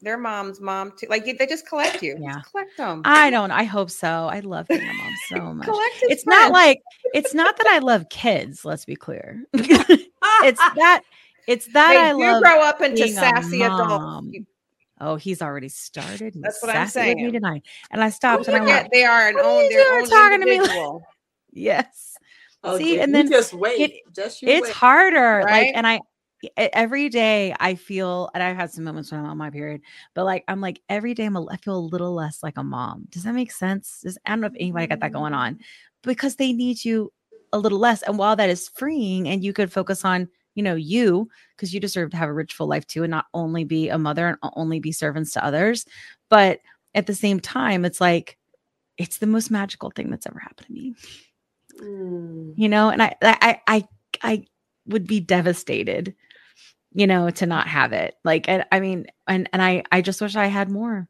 Their 0.00 0.12
their 0.14 0.18
mom's 0.18 0.60
mom 0.60 0.92
too. 0.98 1.06
Like 1.08 1.24
they 1.24 1.46
just 1.46 1.66
collect 1.68 2.02
you. 2.02 2.16
Yeah. 2.20 2.34
Just 2.34 2.50
collect 2.50 2.76
them. 2.76 3.02
I 3.04 3.30
don't. 3.30 3.50
I 3.50 3.64
hope 3.64 3.90
so. 3.90 4.08
I 4.30 4.40
love 4.40 4.68
being 4.68 4.82
a 4.88 4.92
mom 4.92 5.12
so 5.28 5.40
much. 5.54 5.66
collect 5.66 5.94
his 6.00 6.10
It's 6.10 6.26
not 6.26 6.52
like 6.52 6.80
it's 7.14 7.34
not 7.34 7.56
that 7.58 7.66
I 7.66 7.78
love 7.78 8.08
kids. 8.08 8.64
Let's 8.64 8.84
be 8.84 8.96
clear. 8.96 9.42
it's 9.52 10.58
that. 10.76 11.02
It's 11.46 11.66
that 11.72 11.92
they 11.92 11.98
I 12.00 12.12
do 12.12 12.18
love. 12.18 12.42
grow 12.42 12.60
up 12.60 12.80
into 12.80 13.08
sassy 13.08 13.62
adults. 13.62 13.88
mom. 13.88 14.32
Oh, 15.00 15.16
he's 15.16 15.42
already 15.42 15.68
started. 15.68 16.34
That's 16.40 16.62
what 16.62 16.74
I'm 16.74 16.88
saying. 16.88 17.16
with 17.22 17.26
me 17.26 17.38
tonight, 17.38 17.62
and 17.90 18.02
I 18.02 18.08
stopped 18.10 18.48
and 18.48 18.56
I 18.56 18.60
went, 18.64 18.88
they 18.92 19.04
are 19.04 19.28
an 19.28 19.34
What 19.34 19.44
own 19.44 19.64
you 19.64 19.70
their 19.70 19.84
doing 19.84 20.02
own 20.04 20.08
talking 20.08 20.40
to 20.40 20.46
me 20.46 20.60
like- 20.60 21.02
"Yes." 21.52 22.14
Oh, 22.64 22.78
See, 22.78 22.92
dude, 22.92 23.00
and 23.00 23.10
you 23.12 23.16
then 23.22 23.30
just 23.30 23.52
wait. 23.52 23.78
it- 23.80 24.14
just 24.14 24.42
you 24.42 24.48
it's 24.48 24.62
wait. 24.68 24.72
harder 24.72 25.42
like 25.42 25.50
Right? 25.52 25.72
and 25.74 25.86
i 25.86 26.00
every 26.56 27.08
day 27.08 27.54
i 27.60 27.74
feel 27.74 28.28
and 28.34 28.42
i've 28.42 28.56
had 28.56 28.70
some 28.70 28.84
moments 28.84 29.10
when 29.10 29.20
i'm 29.20 29.26
on 29.26 29.38
my 29.38 29.50
period 29.50 29.80
but 30.14 30.24
like 30.24 30.44
i'm 30.48 30.60
like 30.60 30.80
every 30.88 31.14
day 31.14 31.24
I'm 31.24 31.36
a, 31.36 31.46
i 31.50 31.56
feel 31.56 31.76
a 31.76 31.78
little 31.78 32.12
less 32.12 32.42
like 32.42 32.58
a 32.58 32.62
mom. 32.62 33.06
Does 33.10 33.24
that 33.24 33.34
make 33.34 33.50
sense? 33.50 34.00
Does, 34.02 34.18
i 34.26 34.30
don't 34.30 34.40
know 34.40 34.48
if 34.48 34.52
anybody 34.58 34.86
got 34.86 35.00
that 35.00 35.12
going 35.12 35.32
on 35.32 35.58
because 36.02 36.36
they 36.36 36.52
need 36.52 36.84
you 36.84 37.12
a 37.52 37.58
little 37.58 37.78
less 37.78 38.02
and 38.02 38.18
while 38.18 38.36
that 38.36 38.50
is 38.50 38.68
freeing 38.68 39.28
and 39.28 39.42
you 39.42 39.52
could 39.52 39.72
focus 39.72 40.04
on 40.04 40.28
you 40.54 40.62
know 40.62 40.74
you 40.74 41.28
because 41.54 41.72
you 41.72 41.80
deserve 41.80 42.10
to 42.10 42.16
have 42.16 42.28
a 42.28 42.32
rich 42.32 42.54
full 42.54 42.66
life 42.66 42.86
too 42.86 43.02
and 43.02 43.10
not 43.10 43.26
only 43.34 43.64
be 43.64 43.88
a 43.88 43.98
mother 43.98 44.26
and 44.28 44.38
only 44.54 44.80
be 44.80 44.92
servants 44.92 45.32
to 45.32 45.44
others 45.44 45.86
but 46.28 46.60
at 46.94 47.06
the 47.06 47.14
same 47.14 47.40
time 47.40 47.84
it's 47.84 48.00
like 48.00 48.36
it's 48.98 49.18
the 49.18 49.26
most 49.26 49.50
magical 49.50 49.90
thing 49.90 50.10
that's 50.10 50.26
ever 50.26 50.38
happened 50.38 50.66
to 50.66 50.72
me. 50.72 50.94
Mm. 51.80 52.54
you 52.56 52.70
know 52.70 52.88
and 52.88 53.02
i 53.02 53.14
i 53.22 53.60
i 53.66 53.88
i 54.22 54.46
would 54.86 55.06
be 55.06 55.20
devastated 55.20 56.14
you 56.92 57.06
know 57.06 57.30
to 57.30 57.46
not 57.46 57.66
have 57.68 57.92
it 57.92 58.14
like 58.24 58.48
and, 58.48 58.64
i 58.72 58.80
mean 58.80 59.06
and 59.26 59.48
and 59.52 59.62
i 59.62 59.82
i 59.92 60.00
just 60.00 60.20
wish 60.20 60.36
i 60.36 60.46
had 60.46 60.70
more 60.70 61.08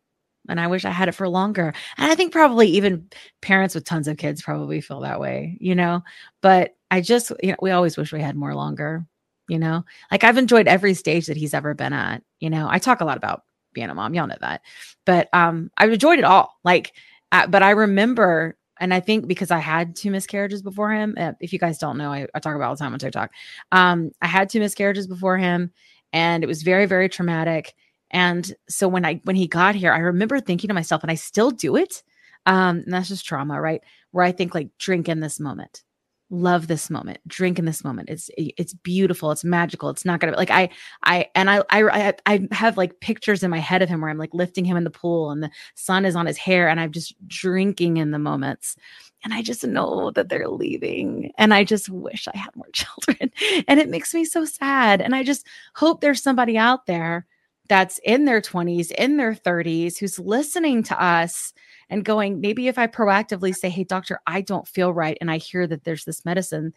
and 0.49 0.61
i 0.61 0.67
wish 0.67 0.85
i 0.85 0.91
had 0.91 1.09
it 1.09 1.13
for 1.13 1.29
longer 1.29 1.73
and 1.99 2.11
i 2.11 2.15
think 2.15 2.33
probably 2.33 2.69
even 2.69 3.09
parents 3.43 3.75
with 3.75 3.85
tons 3.85 4.09
of 4.09 4.17
kids 4.17 4.43
probably 4.43 4.81
feel 4.81 5.01
that 5.01 5.21
way 5.21 5.57
you 5.61 5.75
know 5.75 6.03
but 6.43 6.77
i 6.91 7.01
just 7.01 7.31
you 7.43 7.51
know 7.51 7.57
we 7.61 7.71
always 7.71 7.97
wish 7.97 8.13
we 8.13 8.21
had 8.21 8.37
more 8.37 8.55
longer 8.55 9.05
you 9.49 9.59
know 9.59 9.85
like 10.11 10.25
i've 10.25 10.39
enjoyed 10.39 10.67
every 10.67 10.95
stage 10.95 11.27
that 11.27 11.37
he's 11.37 11.55
ever 11.55 11.75
been 11.75 11.93
at 11.93 12.23
you 12.41 12.51
know 12.51 12.67
i 12.71 12.79
talk 12.79 13.01
a 13.01 13.05
lot 13.05 13.17
about 13.17 13.43
being 13.77 13.91
a 13.91 13.95
mom. 13.95 14.15
Y'all 14.15 14.27
know 14.27 14.35
that. 14.41 14.63
But 15.05 15.29
um, 15.33 15.71
I've 15.77 15.93
enjoyed 15.93 16.19
it 16.19 16.25
all. 16.25 16.59
Like, 16.65 16.95
uh, 17.31 17.47
but 17.47 17.63
I 17.63 17.71
remember, 17.71 18.56
and 18.81 18.93
I 18.93 19.01
think 19.01 19.27
because 19.27 19.51
I 19.51 19.59
had 19.59 19.97
two 19.97 20.11
miscarriages 20.11 20.63
before 20.63 20.93
him. 20.93 21.15
Uh, 21.19 21.33
if 21.41 21.53
you 21.53 21.59
guys 21.59 21.79
don't 21.79 21.99
know, 21.99 22.13
I, 22.13 22.27
I 22.35 22.41
talk 22.41 22.55
about 22.55 22.69
all 22.69 22.75
the 22.75 22.79
time 22.79 22.93
on 22.93 22.99
TikTok. 22.99 23.31
Um, 23.73 24.11
I 24.21 24.27
had 24.27 24.49
two 24.49 24.61
miscarriages 24.61 25.07
before 25.07 25.39
him, 25.39 25.73
and 26.13 26.43
it 26.45 26.47
was 26.47 26.63
very, 26.63 26.87
very 26.87 27.09
traumatic. 27.09 27.75
And 28.11 28.55
so 28.69 28.89
when 28.89 29.05
I 29.05 29.21
when 29.25 29.37
he 29.37 29.47
got 29.47 29.75
here, 29.75 29.93
I 29.93 29.99
remember 29.99 30.41
thinking 30.41 30.69
to 30.69 30.75
myself, 30.75 31.03
and 31.03 31.11
I 31.11 31.17
still 31.17 31.51
do 31.51 31.77
it. 31.77 32.03
Um, 32.45 32.79
and 32.79 32.93
that's 32.93 33.09
just 33.09 33.27
trauma, 33.27 33.61
right? 33.61 33.83
Where 34.13 34.25
I 34.25 34.33
think 34.33 34.55
like 34.55 34.69
drink 34.79 35.09
in 35.09 35.21
this 35.21 35.41
moment 35.41 35.83
love 36.31 36.67
this 36.67 36.91
moment 36.91 37.19
drink 37.27 37.59
in 37.59 37.65
this 37.65 37.85
moment. 37.85 38.09
It's 38.09 38.31
it's 38.37 38.75
beautiful. 38.75 39.31
It's 39.31 39.45
magical. 39.45 39.91
It's 39.91 40.05
not 40.05 40.19
gonna 40.19 40.33
be 40.33 40.37
like 40.37 40.51
i 40.51 40.69
i 41.05 41.27
and 41.35 41.49
I, 41.51 41.63
I 41.71 42.15
i 42.27 42.49
have 42.51 42.77
like 42.77 43.01
pictures 43.01 43.43
in 43.43 43.51
my 43.51 43.59
head 43.59 43.83
of 43.83 43.89
him 43.89 44.01
where 44.01 44.11
i'm 44.11 44.19
like 44.19 44.35
lifting 44.35 44.65
him 44.65 44.77
in 44.77 44.85
the 44.85 44.91
pool 44.91 45.31
and 45.31 45.43
the 45.43 45.51
sun 45.75 46.05
is 46.05 46.17
on 46.17 46.27
his 46.27 46.37
hair 46.37 46.69
and 46.69 46.81
i'm 46.81 46.93
just 46.93 47.15
drinking 47.29 47.99
in 47.99 48.11
the 48.11 48.19
moments. 48.19 48.77
And 49.25 49.33
i 49.33 49.43
just 49.43 49.65
know 49.65 50.11
that 50.13 50.29
they're 50.29 50.49
leaving. 50.49 51.33
And 51.39 51.55
i 51.55 51.65
just 51.65 51.89
wish 51.89 52.27
i 52.29 52.37
had 52.37 52.55
more 52.57 52.69
children. 52.73 53.31
And 53.69 53.79
it 53.81 53.89
makes 53.89 54.13
me 54.15 54.25
so 54.25 54.45
sad. 54.45 55.01
And 55.01 55.15
i 55.15 55.23
just 55.23 55.47
hope 55.75 56.01
there's 56.01 56.23
somebody 56.23 56.59
out 56.59 56.87
there 56.87 57.27
that's 57.69 57.99
in 58.05 58.25
their 58.25 58.41
20s 58.41 58.91
in 58.93 59.17
their 59.17 59.35
30s 59.35 59.99
who's 59.99 60.19
listening 60.19 60.83
to 60.85 61.03
us 61.03 61.53
and 61.89 62.05
going, 62.05 62.41
maybe 62.41 62.69
if 62.69 62.79
I 62.79 62.87
proactively 62.87 63.55
say, 63.55 63.69
Hey, 63.69 63.85
doctor, 63.85 64.21
I 64.27 64.41
don't 64.41 64.67
feel 64.67 64.93
right. 64.93 65.17
And 65.21 65.31
I 65.31 65.39
hear 65.39 65.67
that 65.67 65.85
there's 65.85 66.05
this 66.05 66.25
medicine, 66.25 66.75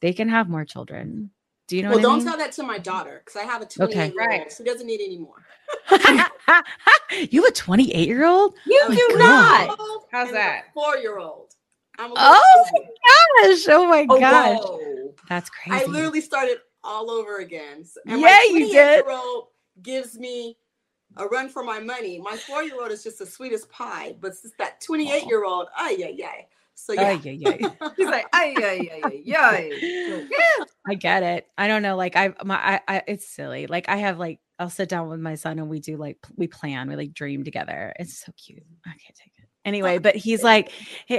they 0.00 0.12
can 0.12 0.28
have 0.28 0.48
more 0.48 0.64
children. 0.64 1.30
Do 1.68 1.76
you 1.76 1.82
know? 1.82 1.90
Well, 1.90 2.00
don't 2.00 2.12
I 2.12 2.16
mean? 2.16 2.26
tell 2.26 2.38
that 2.38 2.52
to 2.52 2.62
my 2.64 2.78
daughter 2.78 3.22
because 3.24 3.40
I 3.40 3.44
have 3.44 3.62
a 3.62 3.66
28 3.66 3.90
okay. 3.90 4.12
year 4.12 4.40
old. 4.40 4.52
She 4.52 4.64
doesn't 4.64 4.86
need 4.86 5.00
any 5.00 5.18
more. 5.18 5.44
you 7.30 7.42
have 7.42 7.50
a 7.50 7.54
28 7.54 8.08
year 8.08 8.26
old? 8.26 8.54
You 8.66 8.82
oh 8.84 9.08
do 9.08 9.18
not. 9.18 9.78
How's 10.10 10.32
that? 10.32 10.64
Four 10.74 10.96
year 10.96 11.18
old. 11.18 11.54
Oh 11.98 12.08
my 12.08 12.80
gosh. 13.52 13.66
Oh 13.68 13.86
my 13.86 14.06
oh, 14.08 14.18
gosh. 14.18 14.58
Whoa. 14.58 15.14
That's 15.28 15.50
crazy. 15.50 15.84
I 15.84 15.86
literally 15.86 16.20
started 16.20 16.58
all 16.82 17.10
over 17.10 17.38
again. 17.38 17.84
And 18.06 18.20
yeah, 18.20 18.42
you 18.44 18.72
did. 18.72 19.04
Gives 19.82 20.18
me 20.18 20.56
a 21.16 21.26
run 21.26 21.48
for 21.48 21.62
my 21.62 21.80
money. 21.80 22.18
My 22.18 22.36
four 22.36 22.62
year 22.62 22.80
old 22.80 22.90
is 22.90 23.02
just 23.02 23.18
the 23.18 23.26
sweetest 23.26 23.70
pie, 23.70 24.14
but 24.20 24.28
it's 24.28 24.52
that 24.58 24.80
28 24.80 25.26
year 25.26 25.44
old, 25.44 25.68
ay, 25.76 25.96
yeah, 25.98 26.08
yeah. 26.08 26.32
So 26.74 26.94
yeah. 26.94 27.02
Ay, 27.02 27.20
yeah, 27.22 27.50
ay. 27.50 27.90
He's 27.96 28.06
like, 28.06 28.26
ay, 28.32 28.54
ay, 28.56 28.90
ay, 28.92 29.02
ay, 29.04 29.34
ay. 29.36 30.28
I 30.86 30.94
get 30.94 31.22
it. 31.22 31.46
I 31.58 31.68
don't 31.68 31.82
know. 31.82 31.96
Like 31.96 32.16
I, 32.16 32.32
my, 32.44 32.56
I, 32.56 32.80
I, 32.88 33.02
it's 33.06 33.26
silly. 33.28 33.66
Like 33.66 33.88
I 33.88 33.96
have 33.96 34.18
like, 34.18 34.40
I'll 34.58 34.70
sit 34.70 34.88
down 34.88 35.08
with 35.08 35.20
my 35.20 35.34
son 35.34 35.58
and 35.58 35.68
we 35.68 35.80
do 35.80 35.96
like, 35.96 36.18
we 36.36 36.46
plan, 36.46 36.88
we 36.88 36.96
like 36.96 37.12
dream 37.12 37.44
together. 37.44 37.92
It's 37.98 38.24
so 38.24 38.32
cute. 38.32 38.62
I 38.86 38.90
can't 38.90 39.16
take 39.16 39.32
it 39.38 39.39
anyway 39.64 39.98
but 39.98 40.16
he's 40.16 40.42
like 40.44 40.72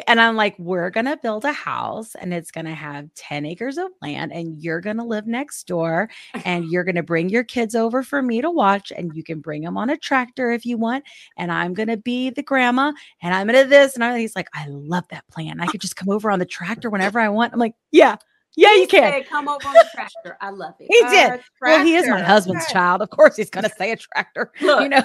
and 0.07 0.19
i'm 0.19 0.35
like 0.35 0.55
we're 0.57 0.89
gonna 0.89 1.17
build 1.21 1.45
a 1.45 1.51
house 1.51 2.15
and 2.15 2.33
it's 2.33 2.51
gonna 2.51 2.73
have 2.73 3.13
10 3.15 3.45
acres 3.45 3.77
of 3.77 3.89
land 4.01 4.31
and 4.31 4.61
you're 4.61 4.81
gonna 4.81 5.05
live 5.05 5.27
next 5.27 5.67
door 5.67 6.09
and 6.45 6.69
you're 6.69 6.83
gonna 6.83 7.03
bring 7.03 7.29
your 7.29 7.43
kids 7.43 7.75
over 7.75 8.03
for 8.03 8.21
me 8.21 8.41
to 8.41 8.49
watch 8.49 8.91
and 8.95 9.15
you 9.15 9.23
can 9.23 9.39
bring 9.39 9.61
them 9.61 9.77
on 9.77 9.89
a 9.89 9.97
tractor 9.97 10.51
if 10.51 10.65
you 10.65 10.77
want 10.77 11.03
and 11.37 11.51
i'm 11.51 11.73
gonna 11.73 11.97
be 11.97 12.29
the 12.29 12.43
grandma 12.43 12.91
and 13.21 13.33
i'm 13.33 13.47
gonna 13.47 13.65
this 13.65 13.95
and 13.95 14.03
I, 14.03 14.19
he's 14.19 14.35
like 14.35 14.49
i 14.53 14.65
love 14.67 15.05
that 15.09 15.27
plan 15.27 15.59
i 15.59 15.67
could 15.67 15.81
just 15.81 15.95
come 15.95 16.09
over 16.09 16.31
on 16.31 16.39
the 16.39 16.45
tractor 16.45 16.89
whenever 16.89 17.19
i 17.19 17.29
want 17.29 17.53
i'm 17.53 17.59
like 17.59 17.75
yeah 17.91 18.17
yeah, 18.55 18.75
you 18.75 18.87
can. 18.87 19.23
Come 19.23 19.47
over 19.47 19.65
on 19.65 19.73
the 19.73 19.87
tractor. 19.93 20.37
I 20.41 20.49
love 20.49 20.75
it. 20.79 20.87
He 20.91 20.99
did. 21.09 21.31
Uh, 21.31 21.37
well, 21.61 21.85
he 21.85 21.95
is 21.95 22.07
my 22.07 22.21
husband's 22.21 22.67
child. 22.67 23.01
Of 23.01 23.09
course, 23.09 23.37
he's 23.37 23.49
going 23.49 23.63
to 23.69 23.71
say 23.77 23.91
a 23.91 23.95
tractor. 23.95 24.51
Look. 24.61 24.81
You 24.81 24.89
know. 24.89 25.03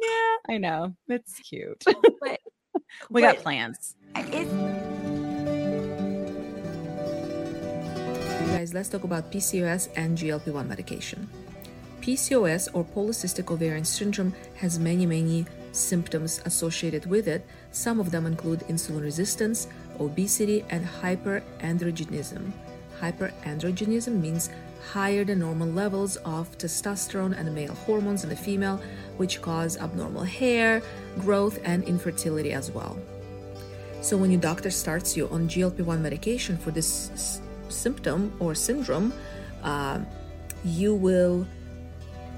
Yeah, 0.00 0.54
I 0.54 0.58
know. 0.58 0.94
It's 1.08 1.38
cute. 1.40 1.82
But, 1.84 2.40
we 3.10 3.22
but 3.22 3.34
got 3.34 3.36
plans. 3.38 3.96
It's- 4.16 4.78
guys, 8.58 8.74
let's 8.74 8.88
talk 8.88 9.04
about 9.04 9.30
PCOS 9.30 9.88
and 9.96 10.18
GLP 10.18 10.52
1 10.52 10.68
medication. 10.68 11.28
PCOS 12.00 12.68
or 12.72 12.84
polycystic 12.84 13.50
ovarian 13.52 13.84
syndrome 13.84 14.34
has 14.56 14.78
many, 14.78 15.06
many 15.06 15.46
symptoms 15.72 16.40
associated 16.44 17.06
with 17.06 17.28
it. 17.28 17.46
Some 17.70 18.00
of 18.00 18.10
them 18.10 18.26
include 18.26 18.60
insulin 18.68 19.02
resistance, 19.02 19.68
obesity, 20.00 20.64
and 20.70 20.86
hyperandrogenism. 20.86 22.50
Hyperandrogenism 23.00 24.20
means 24.20 24.50
higher 24.92 25.24
than 25.24 25.40
normal 25.40 25.68
levels 25.68 26.16
of 26.24 26.56
testosterone 26.58 27.38
and 27.38 27.54
male 27.54 27.74
hormones 27.74 28.24
in 28.24 28.30
the 28.30 28.36
female, 28.36 28.80
which 29.16 29.42
cause 29.42 29.76
abnormal 29.76 30.24
hair, 30.24 30.82
growth, 31.18 31.58
and 31.64 31.84
infertility 31.84 32.52
as 32.52 32.70
well. 32.70 32.96
So, 34.00 34.16
when 34.16 34.30
your 34.30 34.40
doctor 34.40 34.70
starts 34.70 35.16
you 35.16 35.28
on 35.28 35.48
GLP 35.48 35.80
1 35.80 36.02
medication 36.02 36.56
for 36.56 36.70
this 36.70 37.10
s- 37.10 37.40
symptom 37.68 38.32
or 38.38 38.54
syndrome, 38.54 39.12
uh, 39.62 40.00
you 40.64 40.94
will 40.94 41.46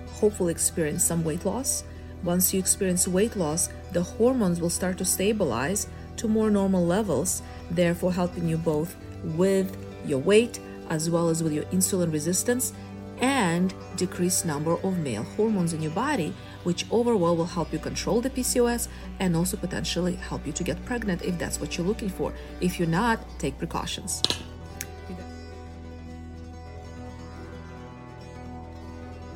hopefully 0.09 0.53
experience 0.53 1.05
some 1.05 1.23
weight 1.23 1.45
loss. 1.45 1.85
Once 2.25 2.53
you 2.53 2.61
experience 2.61 3.07
weight 3.07 3.37
loss, 3.37 3.69
the 3.93 4.03
hormones 4.03 4.61
will 4.61 4.71
start 4.71 4.99
to 4.99 5.05
stabilize 5.05 5.87
to 6.17 6.29
more 6.29 6.51
normal 6.51 6.85
levels, 6.85 7.43
therefore, 7.71 8.13
helping 8.13 8.49
you 8.49 8.57
both 8.57 8.97
with 9.25 9.77
your 10.05 10.19
weight 10.19 10.61
as 10.91 11.09
well 11.09 11.29
as 11.29 11.43
with 11.43 11.53
your 11.53 11.65
insulin 11.67 12.13
resistance 12.13 12.73
and 13.21 13.75
decreased 13.97 14.45
number 14.47 14.73
of 14.73 14.99
male 14.99 15.23
hormones 15.23 15.73
in 15.73 15.83
your 15.83 15.93
body, 15.93 16.35
which 16.65 16.87
overall 16.91 17.37
will 17.37 17.47
help 17.47 17.73
you 17.73 17.79
control 17.79 18.21
the 18.21 18.31
PCOS 18.31 18.89
and 19.21 19.37
also 19.37 19.57
potentially 19.57 20.17
help 20.17 20.47
you 20.47 20.53
to 20.53 20.65
get 20.65 20.83
pregnant 20.85 21.23
if 21.23 21.39
that's 21.39 21.61
what 21.61 21.77
you're 21.77 21.87
looking 21.87 22.09
for. 22.09 22.33
If 22.61 22.79
you're 22.79 22.89
not, 22.89 23.21
take 23.39 23.57
precautions. 23.59 24.23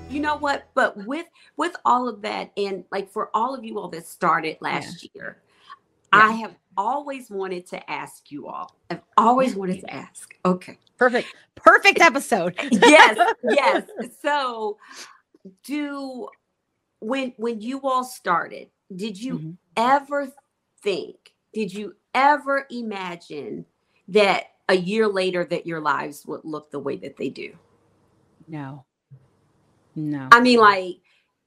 You 0.09 0.21
know 0.21 0.37
what? 0.37 0.69
But 0.75 0.97
with 1.07 1.27
with 1.57 1.75
all 1.85 2.09
of 2.09 2.23
that, 2.23 2.53
and 2.57 2.85
like 2.93 3.11
for 3.11 3.31
all 3.35 3.53
of 3.53 3.65
you 3.65 3.81
all 3.81 3.89
that 3.89 4.07
started 4.07 4.59
last 4.61 5.03
yeah. 5.03 5.11
year, 5.15 5.43
yeah. 6.13 6.21
I 6.21 6.33
have 6.33 6.55
always 6.77 7.31
wanted 7.31 7.67
to 7.69 7.91
ask 7.91 8.31
you 8.31 8.47
all. 8.49 8.75
I've 8.91 9.03
always 9.17 9.55
wanted 9.55 9.81
to 9.81 9.93
ask. 9.93 10.35
Okay. 10.45 10.79
Perfect. 10.99 11.29
Perfect 11.55 12.01
episode. 12.01 12.55
yes. 12.73 13.35
Yes. 13.43 13.83
So 14.23 14.79
do 15.65 16.29
when 17.01 17.35
when 17.37 17.61
you 17.61 17.81
all 17.83 18.05
started, 18.05 18.69
did 18.95 19.21
you 19.21 19.39
mm-hmm. 19.39 19.51
ever 19.77 20.33
think, 20.83 21.17
did 21.53 21.73
you 21.73 21.95
ever 22.15 22.67
imagine 22.71 23.67
that 24.09 24.45
a 24.69 24.75
year 24.75 25.07
later 25.07 25.45
that 25.45 25.67
your 25.67 25.81
lives 25.81 26.25
would 26.27 26.45
look 26.45 26.71
the 26.71 26.79
way 26.79 26.97
that 26.97 27.17
they 27.17 27.29
do? 27.29 27.55
No. 28.49 28.85
No. 29.95 30.29
I 30.33 30.41
mean 30.41 30.59
like 30.59 30.97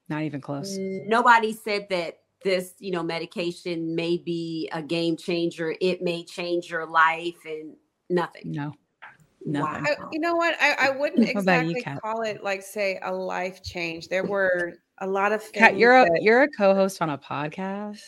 not 0.08 0.22
even 0.22 0.40
close. 0.40 0.76
Nobody 0.78 1.52
said 1.52 1.88
that 1.90 2.20
this 2.44 2.74
you 2.78 2.90
know 2.90 3.02
medication 3.02 3.94
may 3.94 4.16
be 4.16 4.68
a 4.72 4.82
game 4.82 5.16
changer 5.16 5.74
it 5.80 6.02
may 6.02 6.24
change 6.24 6.70
your 6.70 6.86
life 6.86 7.36
and 7.44 7.74
nothing 8.08 8.52
no 8.52 8.72
Nothing. 9.44 9.86
I, 9.86 9.96
you 10.12 10.20
know 10.20 10.34
what? 10.34 10.56
I, 10.60 10.88
I 10.88 10.90
wouldn't 10.90 11.28
exactly 11.28 11.82
you, 11.86 11.96
call 12.02 12.22
it 12.22 12.42
like 12.42 12.62
say 12.62 12.98
a 13.02 13.12
life 13.12 13.62
change. 13.62 14.08
There 14.08 14.24
were 14.24 14.74
a 14.98 15.06
lot 15.06 15.32
of 15.32 15.42
things. 15.42 15.54
Kat, 15.54 15.78
you're 15.78 15.96
a 15.96 16.04
that, 16.04 16.22
you're 16.22 16.42
a 16.42 16.48
co-host 16.48 17.00
on 17.00 17.10
a 17.10 17.18
podcast. 17.18 18.02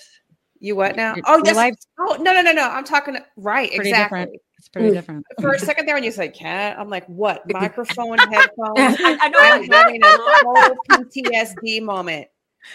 You 0.59 0.77
what 0.77 0.97
now? 0.97 1.15
Your, 1.15 1.25
oh, 1.27 1.41
yes. 1.45 1.57
Life, 1.57 1.75
oh 1.99 2.19
no 2.21 2.35
no 2.35 2.43
no 2.43 2.53
no! 2.53 2.69
I'm 2.69 2.85
talking 2.85 3.17
right 3.37 3.71
exactly. 3.73 3.91
Different. 3.91 4.31
It's 4.59 4.69
pretty 4.69 4.91
different. 4.91 5.25
For 5.41 5.53
a 5.53 5.59
second 5.59 5.87
there, 5.87 5.95
when 5.95 6.05
you 6.05 6.11
said 6.11 6.35
cat, 6.35 6.79
I'm 6.79 6.91
like, 6.91 7.07
what? 7.07 7.43
Microphone, 7.53 8.19
headphones. 8.19 8.77
I, 8.77 9.19
I 9.23 9.29
know. 9.29 9.39
I'm 9.41 9.71
having 9.71 10.03
a 10.05 10.17
whole 10.19 10.77
PTSD 10.91 11.83
moment. 11.83 12.27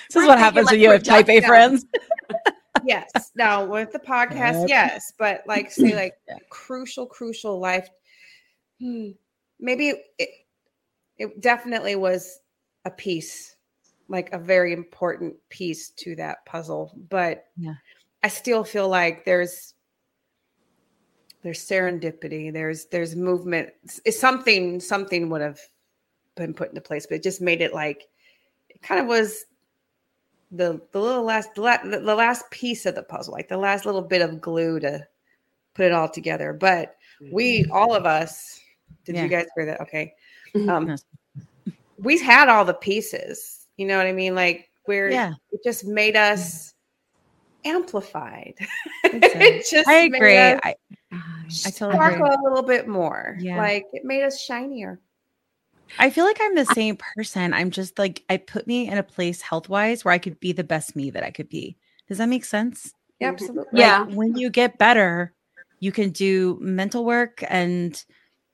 This 0.10 0.24
is 0.24 0.28
what 0.28 0.40
happens 0.40 0.72
when 0.72 0.80
you 0.80 0.92
have 0.92 1.04
type 1.04 1.30
A 1.30 1.42
friends. 1.42 1.86
yes. 2.86 3.12
Now 3.36 3.66
with 3.66 3.92
the 3.92 4.00
podcast, 4.00 4.68
yes, 4.68 5.14
but 5.18 5.44
like 5.48 5.72
say 5.72 5.96
like 5.96 6.16
yeah. 6.28 6.38
crucial, 6.50 7.06
crucial 7.06 7.60
life. 7.60 7.90
Hmm, 8.82 9.12
maybe 9.60 9.94
it, 10.18 10.30
it 11.18 11.42
definitely 11.42 11.96
was 11.96 12.40
a 12.86 12.92
piece, 12.92 13.56
like 14.08 14.32
a 14.34 14.38
very 14.38 14.74
important 14.74 15.36
piece 15.50 15.90
to 15.90 16.16
that 16.18 16.46
puzzle. 16.46 16.92
But 17.10 17.46
yeah. 17.58 17.76
I 18.24 18.28
still 18.28 18.64
feel 18.64 18.90
like 18.90 19.26
there's 19.26 19.74
there's 21.44 21.60
serendipity. 21.60 22.52
There's 22.52 22.86
there's 22.86 23.16
movement. 23.16 23.70
It's 24.04 24.20
something 24.20 24.80
something 24.80 25.30
would 25.30 25.42
have 25.42 25.60
been 26.36 26.54
put 26.54 26.70
into 26.70 26.82
place, 26.82 27.06
but 27.06 27.16
it 27.16 27.24
just 27.24 27.40
made 27.40 27.62
it 27.62 27.74
like 27.74 28.04
it 28.70 28.82
kind 28.82 29.00
of 29.00 29.08
was 29.08 29.46
the 30.56 30.82
the 30.92 31.00
little 31.00 31.24
last 31.24 31.54
the, 31.56 32.02
the 32.04 32.16
last 32.16 32.50
piece 32.52 32.86
of 32.86 32.96
the 32.96 33.04
puzzle, 33.04 33.34
like 33.34 33.48
the 33.48 33.58
last 33.58 33.86
little 33.86 34.02
bit 34.02 34.22
of 34.22 34.42
glue 34.42 34.80
to 34.80 35.06
put 35.74 35.86
it 35.86 35.92
all 35.92 36.10
together. 36.10 36.54
But 36.54 36.96
we, 37.32 37.62
mm-hmm. 37.62 37.72
all 37.72 37.94
of 37.94 38.06
us, 38.06 38.60
did 39.04 39.16
yeah. 39.16 39.24
you 39.24 39.30
guys 39.30 39.46
hear 39.56 39.66
that? 39.66 39.82
Okay. 39.82 40.14
Um, 40.70 40.96
we 41.98 42.18
had 42.18 42.48
all 42.48 42.64
the 42.64 42.76
pieces. 42.76 43.68
You 43.76 43.88
know 43.88 43.98
what 43.98 44.06
I 44.06 44.14
mean? 44.14 44.36
Like 44.36 44.70
we're 44.88 45.10
Yeah. 45.10 45.34
it 45.52 45.60
just 45.66 45.84
made 45.86 46.16
us 46.16 46.74
amplified. 47.66 48.54
It 49.04 49.66
just 49.70 49.86
I 49.90 50.08
made 50.08 50.16
agree. 50.16 50.38
us 50.38 50.60
I, 50.64 50.76
I 51.12 51.72
totally 51.72 51.98
agree. 51.98 52.16
sparkle 52.16 52.28
a 52.28 52.40
little 52.48 52.64
bit 52.64 52.88
more. 52.88 53.36
Yeah. 53.38 53.58
Like 53.58 53.84
it 53.92 54.06
made 54.06 54.24
us 54.24 54.40
shinier. 54.40 55.02
I 56.00 56.10
feel 56.10 56.26
like 56.26 56.38
I'm 56.42 56.56
the 56.56 56.66
same 56.66 56.98
person. 57.16 57.54
I'm 57.54 57.72
just 57.72 57.98
like 58.00 58.24
I 58.30 58.38
put 58.38 58.68
me 58.68 58.88
in 58.90 58.98
a 58.98 59.04
place 59.04 59.42
health 59.42 59.70
wise 59.70 60.04
where 60.06 60.14
I 60.14 60.18
could 60.18 60.40
be 60.40 60.52
the 60.52 60.64
best 60.64 60.96
me 60.96 61.10
that 61.12 61.24
I 61.24 61.32
could 61.32 61.50
be. 61.50 61.78
Does 62.08 62.18
that 62.20 62.30
make 62.30 62.46
sense? 62.46 62.94
Absolutely. 63.22 63.64
Like, 63.72 63.80
Yeah. 63.82 64.04
when 64.06 64.36
you 64.36 64.50
get 64.50 64.78
better, 64.78 65.34
you 65.80 65.92
can 65.92 66.10
do 66.12 66.58
mental 66.62 67.06
work 67.06 67.44
and 67.48 68.02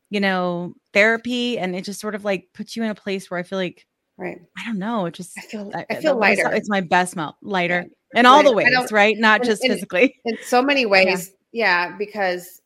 you 0.09 0.19
know 0.19 0.73
therapy, 0.93 1.57
and 1.57 1.75
it 1.75 1.83
just 1.85 1.99
sort 1.99 2.15
of 2.15 2.25
like 2.25 2.49
puts 2.53 2.75
you 2.75 2.83
in 2.83 2.89
a 2.89 2.95
place 2.95 3.29
where 3.31 3.39
I 3.39 3.43
feel 3.43 3.57
like 3.59 3.85
Right. 4.17 4.39
I 4.57 4.65
don't 4.65 4.77
know. 4.77 5.07
It 5.07 5.15
just 5.15 5.35
I 5.37 5.41
feel 5.41 5.71
I, 5.73 5.85
I 5.89 5.95
feel 5.95 6.13
my- 6.19 6.29
lighter. 6.35 6.53
It's 6.53 6.69
my 6.69 6.81
best 6.81 7.15
melt, 7.15 7.35
lighter 7.41 7.85
in 8.13 8.25
all 8.27 8.43
the 8.43 8.53
ways, 8.53 8.91
right? 8.91 9.17
Not 9.17 9.41
just 9.43 9.63
and- 9.63 9.73
physically. 9.73 10.15
in 10.25 10.37
so 10.43 10.61
many 10.61 10.85
ways 10.95 11.31
yeah. 11.53 11.95
because 11.97 12.61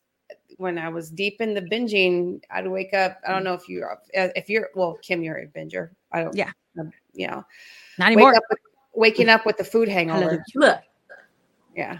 when 0.58 0.78
i 0.78 0.88
was 0.88 1.10
deep 1.10 1.40
in 1.40 1.54
the 1.54 1.62
binging 1.62 2.40
i'd 2.50 2.66
wake 2.66 2.94
up 2.94 3.18
i 3.26 3.32
don't 3.32 3.42
mm. 3.42 3.44
know 3.44 3.54
if 3.54 3.68
you're 3.68 3.98
if 4.12 4.48
you're 4.48 4.68
well 4.74 4.98
kim 5.02 5.22
you're 5.22 5.38
a 5.38 5.46
binger 5.46 5.90
i 6.12 6.22
don't 6.22 6.34
Yeah. 6.36 6.50
you 7.14 7.26
know 7.26 7.44
Not 7.98 8.08
wake 8.08 8.12
anymore. 8.18 8.34
up 8.34 8.42
with, 8.50 8.58
waking 8.94 9.28
up 9.28 9.44
with 9.46 9.56
the 9.58 9.64
food 9.64 9.88
hangover 9.88 10.42
Look, 10.54 10.80
yeah 11.74 11.98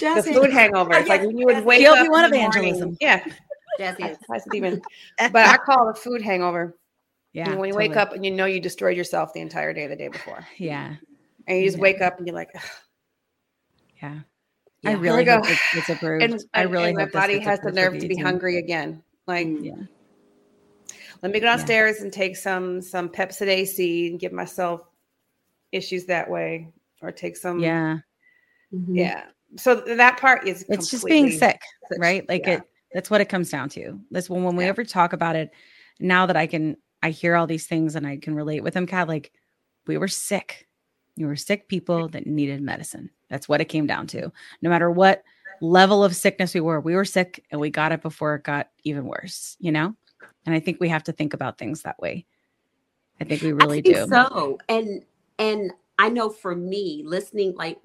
the 0.00 0.22
food 0.22 0.50
hangover 0.50 0.92
it's 0.94 1.08
like 1.08 1.22
when 1.22 1.38
you 1.38 1.46
would 1.46 1.64
wake 1.64 1.86
GLP-1 1.86 1.94
up 1.94 1.98
in 1.98 2.06
the 2.06 2.08
morning- 2.08 2.34
evangelism. 2.34 2.96
yeah 3.00 3.24
Jazz 3.78 3.96
I, 4.00 4.06
hands. 4.06 4.18
I 4.30 4.40
even 4.54 4.82
but 5.18 5.36
i 5.36 5.56
call 5.56 5.88
it 5.88 5.96
a 5.96 6.00
food 6.00 6.20
hangover 6.22 6.76
Yeah. 7.32 7.54
when 7.54 7.68
you 7.68 7.74
wake 7.74 7.96
up 7.96 8.12
and 8.12 8.24
you 8.24 8.30
know 8.30 8.44
you 8.46 8.60
destroyed 8.60 8.96
yourself 8.96 9.32
the 9.32 9.40
entire 9.40 9.72
day 9.72 9.86
the 9.86 9.96
day 9.96 10.08
before 10.08 10.46
Yeah. 10.58 10.96
and 11.46 11.58
you 11.58 11.64
just 11.64 11.76
Yeah. 11.78 11.82
wake 11.82 12.00
up 12.00 12.18
and 12.18 12.26
you're 12.26 12.36
like 12.36 12.50
"Ugh." 12.54 12.62
Yeah. 14.02 14.18
Yeah. 14.82 14.90
I 14.90 14.92
really 14.94 15.24
go. 15.24 15.36
hope 15.36 15.46
this 15.46 15.60
gets 15.74 15.88
approved. 15.96 16.24
and, 16.24 16.44
I 16.54 16.62
really 16.62 16.88
and 16.88 16.96
my 16.96 17.02
hope 17.02 17.12
this 17.12 17.20
body 17.20 17.34
gets 17.34 17.46
has 17.46 17.60
the 17.60 17.72
nerve 17.72 17.98
to 17.98 18.08
be 18.08 18.16
VD. 18.16 18.22
hungry 18.22 18.58
again 18.58 19.02
like 19.26 19.46
Yeah. 19.60 19.74
let 21.22 21.32
me 21.32 21.38
go 21.40 21.46
Yeah. 21.46 21.56
downstairs 21.56 22.00
and 22.00 22.12
take 22.12 22.36
some 22.36 22.80
some 22.82 23.08
Pepcid 23.08 23.46
AC 23.48 24.08
and 24.10 24.18
give 24.18 24.32
myself 24.32 24.80
issues 25.70 26.04
that 26.06 26.28
way, 26.28 26.68
or 27.00 27.12
take 27.12 27.36
some 27.36 27.58
Yeah. 27.60 27.98
Mhm. 28.74 28.84
yeah. 28.96 29.24
So 29.56 29.76
that 29.76 30.18
part 30.18 30.46
is 30.48 30.64
It's 30.68 30.90
just 30.90 31.04
being 31.06 31.30
sick, 31.30 31.60
such- 31.88 31.98
right? 31.98 32.28
Like 32.28 32.46
yeah. 32.46 32.54
it 32.56 32.62
that's 32.92 33.08
what 33.08 33.20
it 33.22 33.28
comes 33.30 33.48
down 33.50 33.68
to. 33.70 33.98
That's 34.10 34.28
when 34.28 34.42
when 34.42 34.56
we 34.56 34.64
ever 34.64 34.84
talk 34.84 35.12
about 35.14 35.36
it, 35.36 35.50
now 36.00 36.26
that 36.26 36.36
I 36.36 36.46
can 36.46 36.76
I 37.02 37.10
hear 37.10 37.36
all 37.36 37.46
these 37.46 37.66
things 37.66 37.96
and 37.96 38.06
I 38.06 38.16
can 38.16 38.34
relate 38.34 38.62
with 38.62 38.74
them, 38.74 38.86
Kat, 38.86 39.08
like 39.08 39.32
we 39.86 39.96
were 39.98 40.08
sick. 40.08 40.68
You 41.16 41.26
were 41.26 41.36
sick 41.36 41.68
people 41.68 42.08
that 42.10 42.26
needed 42.26 42.60
medicine. 42.62 43.10
That's 43.32 43.48
what 43.48 43.62
it 43.62 43.70
came 43.70 43.86
down 43.86 44.06
to. 44.08 44.30
No 44.60 44.68
matter 44.68 44.90
what 44.90 45.22
level 45.62 46.04
of 46.04 46.14
sickness 46.14 46.52
we 46.52 46.60
were, 46.60 46.80
we 46.80 46.94
were 46.94 47.06
sick 47.06 47.42
and 47.50 47.58
we 47.58 47.70
got 47.70 47.90
it 47.90 48.02
before 48.02 48.34
it 48.34 48.44
got 48.44 48.68
even 48.84 49.06
worse, 49.06 49.56
you 49.58 49.72
know? 49.72 49.96
And 50.44 50.54
I 50.54 50.60
think 50.60 50.78
we 50.78 50.90
have 50.90 51.04
to 51.04 51.12
think 51.12 51.32
about 51.32 51.56
things 51.56 51.80
that 51.82 51.98
way. 51.98 52.26
I 53.22 53.24
think 53.24 53.40
we 53.40 53.52
really 53.52 53.78
I 53.78 53.82
think 53.82 53.96
do. 53.96 54.06
So, 54.06 54.58
and 54.68 55.02
and 55.38 55.72
I 55.98 56.10
know 56.10 56.28
for 56.28 56.54
me, 56.54 57.02
listening, 57.06 57.54
like 57.54 57.78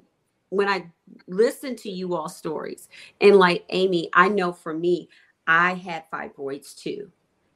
when 0.49 0.67
I 0.67 0.91
listen 1.27 1.77
to 1.77 1.89
you 1.89 2.13
all 2.13 2.27
stories, 2.27 2.89
and 3.21 3.37
like 3.37 3.63
Amy, 3.69 4.09
I 4.13 4.27
know 4.27 4.51
for 4.51 4.73
me, 4.73 5.07
I 5.45 5.75
had 5.75 6.03
fibroids 6.11 6.75
too, 6.75 7.09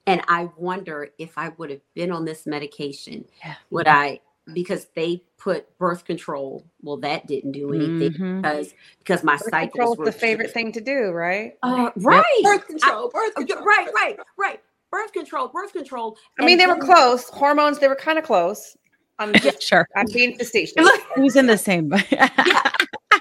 and 0.08 0.22
I 0.30 0.50
wonder 0.56 1.10
if 1.18 1.38
I 1.38 1.50
would 1.58 1.72
have 1.72 1.82
been 1.94 2.12
on 2.12 2.24
this 2.24 2.46
medication, 2.46 3.26
Yeah. 3.44 3.56
would 3.70 3.88
I? 3.88 4.22
Because 4.54 4.88
they 4.96 5.24
put 5.38 5.78
birth 5.78 6.04
control. 6.06 6.66
Well, 6.82 6.98
that 6.98 7.28
didn't 7.28 7.52
do 7.52 7.74
anything 7.74 8.12
Mhm. 8.20 8.42
because 8.42 8.74
because 9.00 9.24
my 9.24 9.38
Birth 9.38 9.50
cycles 9.50 9.98
were 9.98 10.06
the 10.06 10.12
favorite 10.12 10.52
thing 10.52 10.72
to 10.74 10.82
do, 10.82 11.12
right? 11.12 11.58
Uh, 11.64 11.92
right, 11.98 12.24
Birth 12.44 12.66
control, 12.68 13.10
birth 13.14 13.36
control. 13.36 13.64
right, 13.64 13.88
right, 13.94 14.20
right. 14.38 14.62
Birth 14.92 15.14
control, 15.14 15.48
birth 15.48 15.72
control. 15.74 16.18
I 16.40 16.46
mean, 16.46 16.58
they 16.58 16.66
were 16.68 16.76
close. 16.78 17.30
Hormones, 17.30 17.80
they 17.80 17.88
were 17.88 17.96
kind 17.96 18.18
of 18.20 18.26
close. 18.26 18.76
I'm 19.20 19.32
Yeah, 19.36 19.40
just, 19.40 19.62
sure. 19.62 19.88
I'm 19.96 20.08
being 20.12 20.36
facetious. 20.38 20.90
Who's 21.16 21.36
in 21.36 21.46
the 21.46 21.58
same? 21.58 21.94
yeah. 22.10 22.72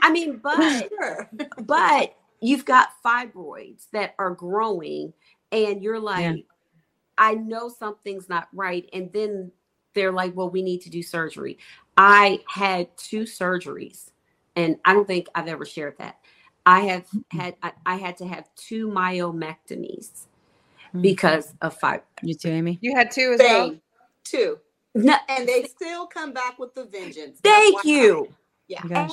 I 0.02 0.10
mean, 0.10 0.38
but 0.42 0.88
Sure. 0.88 1.28
but 1.60 2.16
you've 2.40 2.64
got 2.64 2.88
fibroids 3.04 3.86
that 3.92 4.14
are 4.18 4.30
growing 4.30 5.12
and 5.52 5.82
you're 5.82 6.00
like 6.00 6.44
i 7.18 7.34
know 7.34 7.68
something's 7.68 8.30
not 8.30 8.48
right 8.54 8.88
and 8.94 9.12
then 9.12 9.52
they're 9.95 10.12
like 10.12 10.34
well 10.36 10.51
we 10.51 10.62
need 10.62 10.80
to 10.82 10.91
do 10.91 11.03
surgery 11.03 11.59
i 11.97 12.41
had 12.49 12.88
two 12.97 13.22
surgeries 13.22 14.11
and 14.57 14.76
i 14.84 14.93
don't 14.95 15.07
think 15.07 15.28
i've 15.34 15.49
ever 15.49 15.64
shared 15.66 15.97
that 15.99 16.18
i 16.66 16.80
have 16.80 17.07
had 17.30 17.57
i, 17.62 17.72
I 17.86 17.97
had 17.97 18.16
to 18.18 18.26
have 18.26 18.49
two 18.57 18.88
myomectomies 18.88 20.26
Mm. 20.95 21.03
because 21.03 21.55
of 21.62 21.76
five. 21.78 22.03
you 22.22 22.34
too, 22.34 22.49
Amy? 22.51 22.78
You 22.80 22.97
had 22.97 23.11
two 23.12 23.32
as 23.34 23.38
well. 23.41 23.76
Two. 24.24 24.59
no, 24.95 25.14
And 25.28 25.49
they 25.49 25.64
still 25.64 26.07
come 26.07 26.32
back 26.32 26.59
with 26.59 26.74
the 26.74 26.84
vengeance. 26.86 27.41
thank 27.45 27.84
FYI. 27.84 27.86
you 27.86 28.28
Yeah. 28.68 28.82
Gosh. 28.88 29.12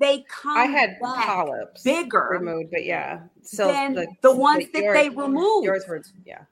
they 0.00 0.24
come 0.28 0.56
I 0.56 0.64
had 0.64 0.98
back 1.00 1.26
polyps 1.26 1.82
bigger 1.82 2.28
removed, 2.30 2.70
but 2.70 2.84
yeah, 2.84 3.20
so 3.42 3.68
than 3.68 4.06
the 4.22 4.34
ones 4.34 4.66
that 4.72 4.82
yours- 4.82 4.96
they 4.96 5.08
removed. 5.08 5.64
Yours 5.64 5.84
were 5.88 6.02
yeah. 6.24 6.42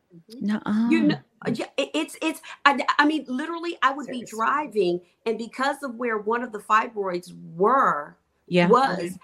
No. 0.40 0.60
you 0.90 1.02
know 1.02 1.18
yeah, 1.52 1.66
it's 1.76 2.16
it's 2.22 2.40
I, 2.64 2.84
I 2.98 3.06
mean 3.06 3.24
literally 3.28 3.76
i 3.82 3.92
would 3.92 4.06
be 4.06 4.24
driving 4.24 5.00
and 5.26 5.36
because 5.38 5.82
of 5.82 5.94
where 5.96 6.18
one 6.18 6.42
of 6.42 6.52
the 6.52 6.58
fibroids 6.58 7.32
were 7.54 8.16
yeah. 8.48 8.66
was 8.66 9.18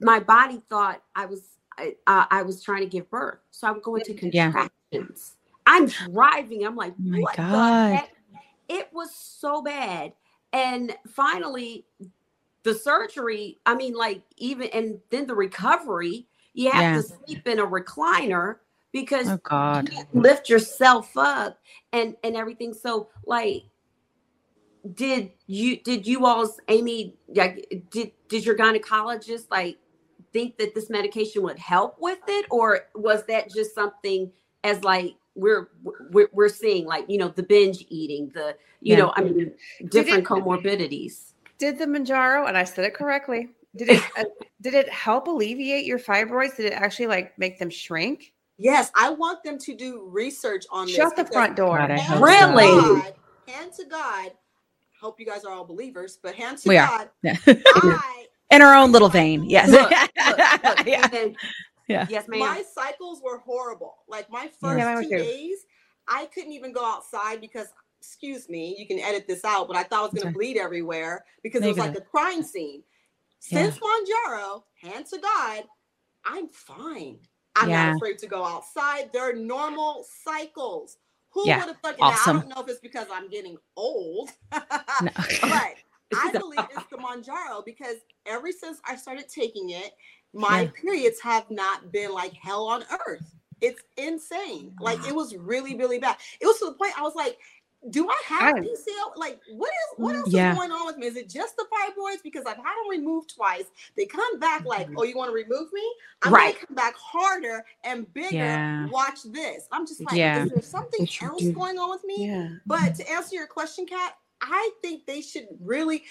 my 0.00 0.20
body 0.20 0.62
thought 0.70 1.02
i 1.16 1.26
was 1.26 1.42
I, 1.76 1.96
uh, 2.06 2.26
I 2.30 2.42
was 2.42 2.62
trying 2.62 2.80
to 2.82 2.86
give 2.88 3.10
birth 3.10 3.38
so 3.50 3.66
i 3.66 3.72
would 3.72 3.82
go 3.82 3.96
into 3.96 4.14
Yeah. 4.32 4.52
contractions 4.52 5.34
i'm 5.66 5.86
driving 5.86 6.64
i'm 6.64 6.76
like 6.76 6.92
Oh 6.92 7.02
my 7.02 7.18
what 7.20 7.36
God. 7.36 7.90
the 7.90 7.96
heck 7.96 8.16
it 8.68 8.88
was 8.92 9.14
so 9.14 9.60
bad 9.60 10.12
and 10.52 10.96
finally 11.08 11.84
the 12.68 12.74
surgery 12.78 13.58
i 13.66 13.74
mean 13.74 13.94
like 13.94 14.22
even 14.38 14.68
and 14.74 15.00
then 15.10 15.26
the 15.26 15.34
recovery 15.34 16.26
you 16.54 16.70
have 16.70 16.82
Yeah. 16.82 16.96
to 16.96 17.02
sleep 17.02 17.46
in 17.48 17.60
a 17.60 17.66
recliner 17.66 18.56
because 18.92 19.28
Oh 19.28 19.38
God. 19.44 19.90
can't 19.90 20.14
lift 20.14 20.50
yourself 20.50 21.12
up 21.16 21.58
and 21.94 22.16
and 22.24 22.36
everything 22.36 22.74
so 22.74 23.10
like 23.26 23.64
did 24.94 25.32
you 25.46 25.78
did 25.82 26.06
you 26.06 26.26
all's 26.26 26.60
amy 26.68 27.16
like 27.34 27.84
did 27.90 28.12
did 28.28 28.44
your 28.46 28.56
gynecologist 28.56 29.46
like 29.50 29.78
think 30.32 30.58
that 30.58 30.74
this 30.74 30.90
medication 30.90 31.42
would 31.42 31.58
help 31.58 31.96
with 32.00 32.20
it 32.28 32.46
or 32.50 32.82
was 32.94 33.24
that 33.26 33.50
just 33.52 33.74
something 33.74 34.30
as 34.64 34.84
like 34.84 35.14
we're 35.36 35.70
we're, 36.12 36.28
we're 36.32 36.48
seeing 36.50 36.86
like 36.86 37.06
you 37.08 37.18
know 37.18 37.28
the 37.28 37.42
binge 37.44 37.84
eating 37.90 38.30
the 38.34 38.56
you 38.84 38.96
Yeah. 38.96 38.98
know 38.98 39.12
i 39.16 39.22
mean 39.22 39.52
different 39.90 40.24
comorbidities 40.26 41.34
Did 41.58 41.78
the 41.78 41.86
Mounjaro, 41.86 42.48
and 42.48 42.56
I 42.56 42.64
said 42.64 42.84
it 42.84 42.94
correctly. 42.94 43.48
Did 43.76 43.90
it 43.90 44.02
uh, 44.16 44.24
did 44.60 44.74
it 44.74 44.88
help 44.88 45.26
alleviate 45.28 45.84
your 45.84 45.98
fibroids? 45.98 46.56
Did 46.56 46.66
it 46.66 46.72
actually 46.72 47.06
like 47.08 47.38
make 47.38 47.58
them 47.58 47.70
shrink? 47.70 48.32
Yes, 48.56 48.90
I 48.96 49.10
want 49.10 49.42
them 49.44 49.58
to 49.58 49.74
do 49.74 50.08
research 50.10 50.64
on 50.70 50.86
this. 50.86 50.96
Shut 50.96 51.14
the 51.14 51.24
front 51.26 51.54
door. 51.56 51.78
God, 51.78 51.92
I 51.92 51.98
hand 51.98 52.18
hope 52.20 52.28
to 52.28 52.38
so. 52.38 52.48
Really? 52.54 53.00
God- 53.00 53.14
hand 53.46 53.72
to 53.74 53.84
God. 53.84 54.32
Hope 55.00 55.20
you 55.20 55.26
guys 55.26 55.44
are 55.44 55.52
all 55.52 55.64
believers, 55.64 56.18
but 56.20 56.34
hand 56.34 56.58
to 56.58 56.68
We 56.68 56.76
are. 56.76 56.86
God. 56.88 57.10
Yeah. 57.22 57.36
I 57.46 58.26
In 58.50 58.62
our 58.62 58.74
own 58.74 58.92
little 58.92 59.08
vein. 59.10 59.44
Yes. 59.48 59.68
Look, 59.70 59.90
look, 59.90 60.64
look, 60.78 60.86
yeah. 60.86 61.06
then- 61.06 61.36
Yeah. 61.86 62.06
yes 62.10 62.26
ma'am 62.28 62.40
my 62.40 62.64
cycles 62.74 63.20
were 63.22 63.38
horrible. 63.38 63.96
Like 64.08 64.28
my 64.30 64.50
first 64.60 64.78
Yeah, 64.78 65.00
two 65.00 65.08
days, 65.08 65.58
I 66.08 66.26
couldn't 66.26 66.52
even 66.52 66.72
go 66.72 66.84
outside 66.84 67.40
because, 67.40 67.68
excuse 68.00 68.48
me, 68.48 68.76
you 68.78 68.86
can 68.86 68.98
edit 68.98 69.26
this 69.26 69.44
out, 69.44 69.68
but 69.68 69.76
I 69.76 69.82
thought 69.82 70.00
I 70.00 70.02
was 70.02 70.12
going 70.14 70.26
to 70.32 70.32
bleed 70.32 70.56
everywhere 70.56 71.24
because 71.42 71.62
it 71.62 71.68
was 71.68 71.78
like 71.78 71.96
a 71.96 72.00
crime 72.00 72.42
scene. 72.42 72.82
Yeah. 73.50 73.70
Since 73.70 73.78
Mounjaro, 73.78 74.62
hands 74.80 75.10
to 75.10 75.18
God, 75.18 75.64
I'm 76.24 76.48
fine. 76.48 77.18
I'm 77.56 77.68
Yeah. 77.68 77.86
not 77.86 77.96
afraid 77.96 78.18
to 78.18 78.26
go 78.26 78.44
outside. 78.44 79.10
They're 79.12 79.34
normal 79.34 80.04
cycles. 80.24 80.98
Who 81.30 81.46
Yeah, 81.46 81.58
would 81.58 81.68
have 81.68 81.78
thought? 81.82 81.96
awesome. 82.00 82.36
Now, 82.36 82.40
I 82.40 82.44
don't 82.44 82.48
know 82.56 82.62
if 82.62 82.68
it's 82.68 82.80
because 82.80 83.06
I'm 83.12 83.28
getting 83.28 83.56
old, 83.76 84.30
but 84.50 84.60
I 85.02 86.32
believe 86.38 86.64
it's 86.70 86.86
the 86.90 86.96
Mounjaro 86.98 87.64
because 87.64 87.96
ever 88.26 88.50
since 88.52 88.80
I 88.86 88.96
started 88.96 89.28
taking 89.28 89.70
it, 89.70 89.92
my 90.32 90.62
Yeah. 90.62 90.70
periods 90.82 91.20
have 91.20 91.50
not 91.50 91.92
been 91.92 92.12
like 92.12 92.32
hell 92.34 92.66
on 92.68 92.84
earth. 93.06 93.34
It's 93.60 93.82
insane. 93.96 94.72
Like 94.80 95.04
it 95.06 95.14
was 95.14 95.34
really, 95.36 95.76
really 95.76 95.98
bad. 95.98 96.16
It 96.40 96.46
was 96.46 96.58
to 96.60 96.66
the 96.66 96.72
point 96.74 96.98
I 96.98 97.02
was 97.02 97.14
like, 97.16 97.38
do 97.90 98.08
I 98.08 98.22
have 98.26 98.56
I- 98.56 98.60
PCO? 98.60 99.16
Like, 99.16 99.40
what 99.52 99.68
is 99.70 99.98
what 99.98 100.14
mm, 100.14 100.18
else 100.18 100.32
Yeah. 100.32 100.52
is 100.52 100.58
going 100.58 100.72
on 100.72 100.86
with 100.86 100.96
me? 100.96 101.06
Is 101.06 101.16
it 101.16 101.28
just 101.28 101.56
the 101.56 101.64
fibroids? 101.72 102.22
Because 102.22 102.44
I've 102.44 102.56
had 102.56 102.64
them 102.64 102.88
removed 102.90 103.34
twice. 103.34 103.64
They 103.96 104.04
come 104.04 104.38
back 104.40 104.64
like, 104.64 104.86
mm-hmm. 104.86 104.98
oh, 104.98 105.04
you 105.04 105.16
want 105.16 105.30
to 105.30 105.34
remove 105.34 105.72
me? 105.72 105.82
I'm 106.22 106.32
Right. 106.32 106.54
gonna 106.54 106.66
come 106.66 106.74
back 106.76 106.94
harder 106.96 107.64
and 107.84 108.12
bigger. 108.14 108.34
Yeah. 108.36 108.86
Watch 108.88 109.20
this. 109.24 109.68
I'm 109.70 109.86
just 109.86 110.00
like, 110.04 110.16
Yeah. 110.16 110.44
is 110.44 110.50
there 110.50 110.62
something 110.62 111.08
else 111.22 111.40
do. 111.40 111.52
going 111.52 111.78
on 111.78 111.90
with 111.90 112.04
me? 112.04 112.26
Yeah. 112.26 112.48
But 112.66 112.96
to 112.96 113.10
answer 113.10 113.36
your 113.36 113.46
question, 113.46 113.86
Kat, 113.86 114.16
I 114.42 114.70
think 114.82 115.06
they 115.06 115.20
should 115.20 115.46
really. 115.60 116.04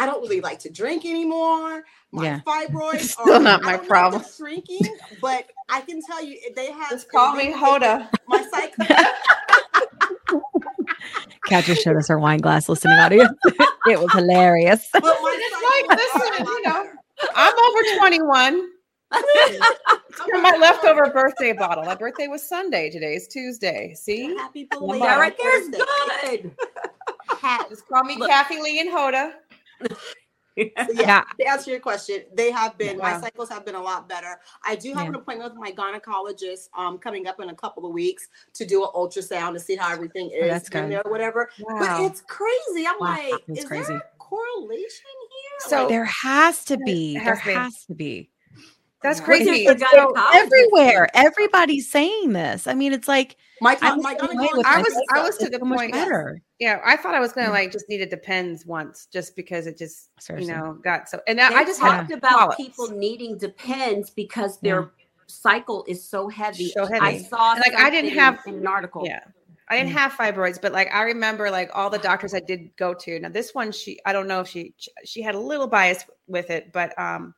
I 0.00 0.06
don't 0.06 0.20
really 0.22 0.40
like 0.40 0.60
to 0.60 0.70
drink 0.70 1.04
anymore. 1.04 1.84
My 2.12 2.22
Yeah. 2.24 2.40
fibroids 2.46 3.00
Still 3.00 3.34
are 3.34 3.40
not 3.40 3.62
my 3.64 3.72
don't 3.72 3.78
know 3.78 3.82
if 3.82 3.88
problem. 3.88 4.24
shrinking, 4.36 4.86
but 5.20 5.46
I 5.68 5.80
can 5.80 6.00
tell 6.00 6.22
you 6.24 6.38
they 6.54 6.70
have. 6.70 6.90
Just 6.90 7.10
call 7.10 7.34
me 7.34 7.52
Hoda. 7.52 8.08
My 8.28 8.46
cycle. 8.52 8.86
Kat 11.48 11.64
just 11.64 11.82
showed 11.82 11.96
us 11.96 12.08
her 12.08 12.18
wine 12.18 12.40
glass 12.40 12.68
listening 12.68 12.98
audience. 12.98 13.32
it 13.86 13.98
was 13.98 14.12
hilarious. 14.12 14.88
But 14.92 15.02
my 15.02 15.38
It's 15.40 15.88
like, 15.88 15.98
cycles 15.98 16.14
are 16.14 16.30
listen, 16.30 16.46
you 16.46 16.62
know. 16.62 16.86
I'm 17.34 17.54
over 17.58 17.98
21. 17.98 18.68
From 20.30 20.42
my 20.42 20.56
leftover 20.60 21.10
birthday 21.10 21.54
bottle. 21.54 21.84
My 21.84 21.94
birthday 21.94 22.26
was 22.28 22.46
Sunday. 22.46 22.90
Today 22.90 23.14
is 23.14 23.26
Tuesday. 23.28 23.94
See? 23.94 24.36
Happy 24.36 24.66
Come 24.66 24.80
belated 24.80 25.08
on. 25.08 25.18
Right 25.18 25.38
there 25.38 25.60
is 25.60 25.68
good. 25.70 26.50
Just 27.70 27.88
call 27.88 28.04
me 28.04 28.16
Look. 28.18 28.28
Kathie 28.28 28.60
Lee 28.60 28.80
and 28.80 28.90
Hoda. 28.90 29.32
So, 30.58 30.92
yeah, 30.94 31.00
Yeah. 31.00 31.24
to 31.40 31.46
answer 31.48 31.70
your 31.70 31.80
question, 31.80 32.24
they 32.34 32.50
have 32.50 32.76
been 32.78 32.98
my 32.98 33.20
cycles 33.20 33.48
have 33.48 33.64
been 33.64 33.74
a 33.74 33.82
lot 33.82 34.08
better. 34.08 34.40
I 34.64 34.74
do 34.76 34.92
have 34.94 35.02
Yeah. 35.04 35.08
an 35.10 35.14
appointment 35.16 35.52
with 35.54 35.60
my 35.60 35.72
gynecologist 35.72 36.68
um 36.76 36.98
coming 36.98 37.26
up 37.26 37.40
in 37.40 37.48
a 37.50 37.54
couple 37.54 37.86
of 37.86 37.92
weeks 37.92 38.28
to 38.54 38.64
do 38.66 38.82
an 38.84 38.90
ultrasound 38.94 39.52
to 39.54 39.60
see 39.60 39.76
how 39.76 39.92
everything 39.92 40.30
is 40.30 40.44
Oh, 40.44 40.48
that's 40.48 40.68
in 40.70 40.82
good. 40.82 40.92
there, 40.92 41.02
whatever. 41.06 41.50
Wow. 41.60 41.78
But 41.78 42.10
it's 42.10 42.20
crazy. 42.22 42.86
I'm 42.86 42.96
Wow, 42.98 43.16
like, 43.16 43.42
it's 43.48 43.60
is 43.60 43.64
crazy. 43.66 43.84
there 43.88 43.98
a 43.98 44.18
correlation 44.18 45.12
here? 45.30 45.70
So- 45.70 45.76
Like, 45.80 45.88
There 45.88 46.04
has 46.04 46.64
to 46.66 46.76
be. 46.78 47.16
It 47.16 47.24
There 47.24 47.34
has 47.34 47.40
to 47.44 47.46
be. 47.48 47.54
has 47.54 47.84
to 47.86 47.94
be. 47.94 48.30
That's 49.02 49.20
crazy. 49.20 49.66
Which 49.66 49.80
It's 49.80 49.90
so- 49.92 50.12
Everywhere. 50.34 51.08
Everybody's 51.14 51.88
saying 51.90 52.32
this. 52.32 52.66
I 52.66 52.74
mean, 52.74 52.92
it's 52.92 53.06
like 53.08 53.36
my 53.60 53.76
I'm 53.80 54.02
my 54.02 54.14
the 54.14 54.26
same 54.28 54.36
way 54.38 54.46
gynecologist. 54.48 54.56
with 54.56 54.66
I 54.66 54.78
was- 54.82 55.02
I 55.14 55.22
was 55.22 55.36
to 55.38 55.44
It's 55.44 55.52
the 55.52 55.58
so 55.60 55.64
much 55.64 55.78
point- 55.78 55.92
better. 55.92 56.40
yeah, 56.58 56.80
I 56.84 56.96
thought 56.96 57.14
I 57.14 57.20
was 57.20 57.32
gonna 57.32 57.50
like 57.50 57.70
just 57.70 57.88
need 57.88 58.00
it 58.00 58.10
depends 58.10 58.66
once, 58.66 59.06
just 59.12 59.36
because 59.36 59.66
it 59.66 59.78
just 59.78 60.10
Seriously. 60.20 60.52
you 60.52 60.58
know 60.58 60.72
got 60.82 61.08
so. 61.08 61.20
And 61.28 61.36
now 61.36 61.50
They 61.50 61.56
I 61.56 61.64
just 61.64 61.80
had 61.80 61.98
talked 61.98 62.12
about 62.12 62.38
polyps. 62.38 62.56
people 62.56 62.88
needing 62.90 63.38
depends 63.38 64.10
because 64.10 64.58
their 64.60 64.90
cycle 65.26 65.84
is 65.86 66.02
so 66.08 66.28
heavy. 66.28 66.68
So 66.70 66.86
heavy. 66.86 67.00
I 67.06 67.18
saw 67.18 67.52
And, 67.52 67.60
like, 67.60 67.74
I 67.80 67.90
didn't 67.90 68.14
have- 68.18 68.44
an 68.46 68.66
article. 68.66 69.02
Yeah. 69.06 69.20
I 69.70 69.76
didn't 69.76 69.90
have 69.92 70.12
fibroids, 70.12 70.58
but 70.60 70.72
like 70.72 70.88
I 70.94 71.02
remember 71.02 71.50
like 71.50 71.70
all 71.74 71.90
the 71.90 71.98
doctors 71.98 72.32
I 72.34 72.40
did 72.40 72.74
go 72.76 72.94
to. 72.94 73.20
Now 73.20 73.28
this 73.28 73.54
one 73.54 73.70
she 73.70 74.00
I 74.06 74.12
don't 74.12 74.26
know 74.26 74.40
if 74.40 74.48
she 74.48 74.74
she 75.04 75.20
had 75.22 75.34
a 75.34 75.38
little 75.38 75.66
bias 75.66 76.04
with 76.26 76.48
it, 76.50 76.72
but 76.72 76.98
um 76.98 77.34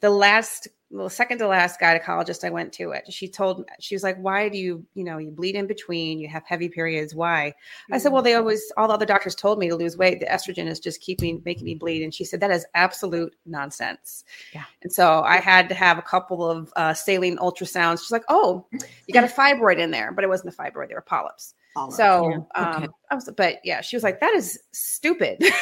the 0.00 0.10
last 0.10 0.68
well 0.90 1.08
second 1.08 1.38
to 1.38 1.46
last 1.46 1.80
gynecologist 1.80 2.44
I 2.44 2.50
went 2.50 2.72
to 2.74 2.90
it, 2.92 3.12
she 3.12 3.28
told 3.28 3.60
me 3.60 3.64
she 3.80 3.94
was 3.94 4.02
like, 4.02 4.16
Why 4.18 4.48
do 4.48 4.58
you, 4.58 4.84
you 4.94 5.04
know, 5.04 5.18
you 5.18 5.30
bleed 5.30 5.54
in 5.54 5.66
between, 5.66 6.18
you 6.18 6.28
have 6.28 6.44
heavy 6.46 6.68
periods, 6.68 7.14
why? 7.14 7.54
I 7.92 7.98
said, 7.98 8.12
Well, 8.12 8.22
they 8.22 8.34
always 8.34 8.72
all 8.76 8.88
the 8.88 8.94
other 8.94 9.06
doctors 9.06 9.34
told 9.34 9.58
me 9.58 9.68
to 9.68 9.76
lose 9.76 9.96
weight. 9.96 10.20
The 10.20 10.26
estrogen 10.26 10.66
is 10.66 10.80
just 10.80 11.00
keeping 11.00 11.42
making 11.44 11.64
me 11.64 11.74
bleed. 11.74 12.02
And 12.02 12.14
she 12.14 12.24
said, 12.24 12.40
That 12.40 12.50
is 12.50 12.66
absolute 12.74 13.34
nonsense. 13.46 14.24
Yeah. 14.52 14.64
And 14.82 14.92
so 14.92 15.22
I 15.22 15.38
had 15.38 15.68
to 15.68 15.74
have 15.74 15.98
a 15.98 16.02
couple 16.02 16.48
of 16.48 16.72
uh, 16.76 16.94
saline 16.94 17.36
ultrasounds. 17.38 18.00
She's 18.00 18.12
like, 18.12 18.24
Oh, 18.28 18.66
you 18.72 19.12
got 19.12 19.24
a 19.24 19.28
fibroid 19.28 19.78
in 19.78 19.90
there, 19.90 20.12
but 20.12 20.24
it 20.24 20.28
wasn't 20.28 20.54
a 20.54 20.56
fibroid, 20.56 20.88
they 20.88 20.94
were 20.94 21.00
polyps. 21.00 21.54
Polyps. 21.78 21.96
So, 21.96 22.46
Yeah, 22.56 22.62
okay. 22.64 22.84
um, 22.86 22.94
I 23.10 23.14
was, 23.14 23.30
but 23.36 23.58
yeah, 23.64 23.80
she 23.80 23.96
was 23.96 24.02
like, 24.02 24.20
"That 24.20 24.34
is 24.34 24.58
stupid." 24.72 25.38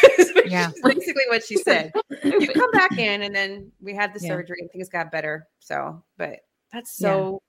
Yeah. 0.48 0.70
basically 0.84 1.24
what 1.28 1.44
she 1.44 1.56
said. 1.56 1.92
You 2.24 2.48
come 2.48 2.70
back 2.72 2.98
in, 2.98 3.22
and 3.22 3.34
then 3.34 3.72
we 3.80 3.94
had 3.94 4.12
the 4.14 4.20
Yeah. 4.20 4.28
surgery, 4.28 4.58
and 4.60 4.70
things 4.70 4.88
got 4.88 5.10
better. 5.12 5.46
So, 5.60 6.02
but 6.16 6.40
that's 6.72 6.96
so 6.96 7.40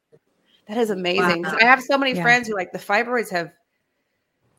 that 0.68 0.78
is 0.78 0.90
amazing. 0.90 1.44
'Cause 1.44 1.54
I 1.62 1.66
have 1.66 1.82
so 1.82 1.98
many 1.98 2.14
Yeah. 2.16 2.22
friends 2.24 2.48
who 2.48 2.56
like 2.56 2.72
the 2.72 2.80
fibroids 2.80 3.30
have 3.32 3.52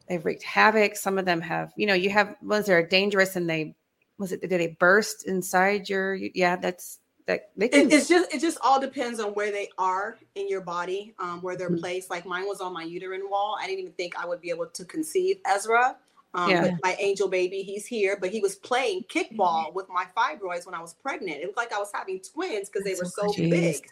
they've 0.08 0.24
wreaked 0.24 0.42
havoc. 0.44 0.96
Some 0.96 1.18
of 1.18 1.24
them 1.24 1.40
have, 1.40 1.72
you 1.76 1.86
know, 1.86 1.94
you 1.94 2.10
have 2.10 2.34
ones 2.42 2.66
that 2.66 2.72
are 2.74 2.86
dangerous, 2.86 3.36
and 3.36 3.48
they 3.48 3.74
was 4.18 4.32
it 4.32 4.40
did 4.40 4.50
they 4.50 4.76
burst 4.80 5.26
inside 5.26 5.88
your? 5.88 6.14
Yeah, 6.14 6.56
that's 6.56 6.98
that 7.28 7.50
they 7.56 7.68
can. 7.68 7.82
It, 7.82 7.92
it's 7.92 8.08
just 8.08 8.34
it 8.34 8.40
just 8.40 8.58
all 8.62 8.80
depends 8.80 9.20
on 9.20 9.32
where 9.34 9.52
they 9.52 9.68
are 9.78 10.18
in 10.34 10.48
your 10.48 10.60
body, 10.62 11.14
um, 11.20 11.40
where 11.42 11.56
they're 11.56 11.70
placed. 11.70 12.10
Like 12.10 12.26
mine 12.26 12.46
was 12.46 12.60
on 12.60 12.72
my 12.72 12.82
uterine 12.82 13.30
wall. 13.30 13.56
I 13.60 13.66
didn't 13.66 13.80
even 13.80 13.92
think 13.92 14.18
I 14.18 14.26
would 14.26 14.40
be 14.40 14.50
able 14.50 14.66
to 14.66 14.84
conceive 14.84 15.38
Ezra. 15.46 15.96
Um, 16.34 16.50
Yeah. 16.50 16.76
my 16.82 16.96
angel 16.98 17.28
baby, 17.28 17.62
he's 17.62 17.86
here, 17.86 18.18
but 18.20 18.30
he 18.30 18.40
was 18.40 18.56
playing 18.56 19.04
Mm-hmm. 19.04 19.36
kickball 19.40 19.74
with 19.74 19.86
my 19.88 20.06
fibroids 20.16 20.66
when 20.66 20.74
I 20.74 20.80
was 20.82 20.94
pregnant. 20.94 21.40
It 21.40 21.44
looked 21.46 21.56
like 21.56 21.72
I 21.72 21.78
was 21.78 21.90
having 21.94 22.20
twins 22.20 22.68
because 22.68 22.84
they 22.84 22.94
were 22.94 23.04
so 23.04 23.32
crazy. 23.32 23.50
big. 23.50 23.88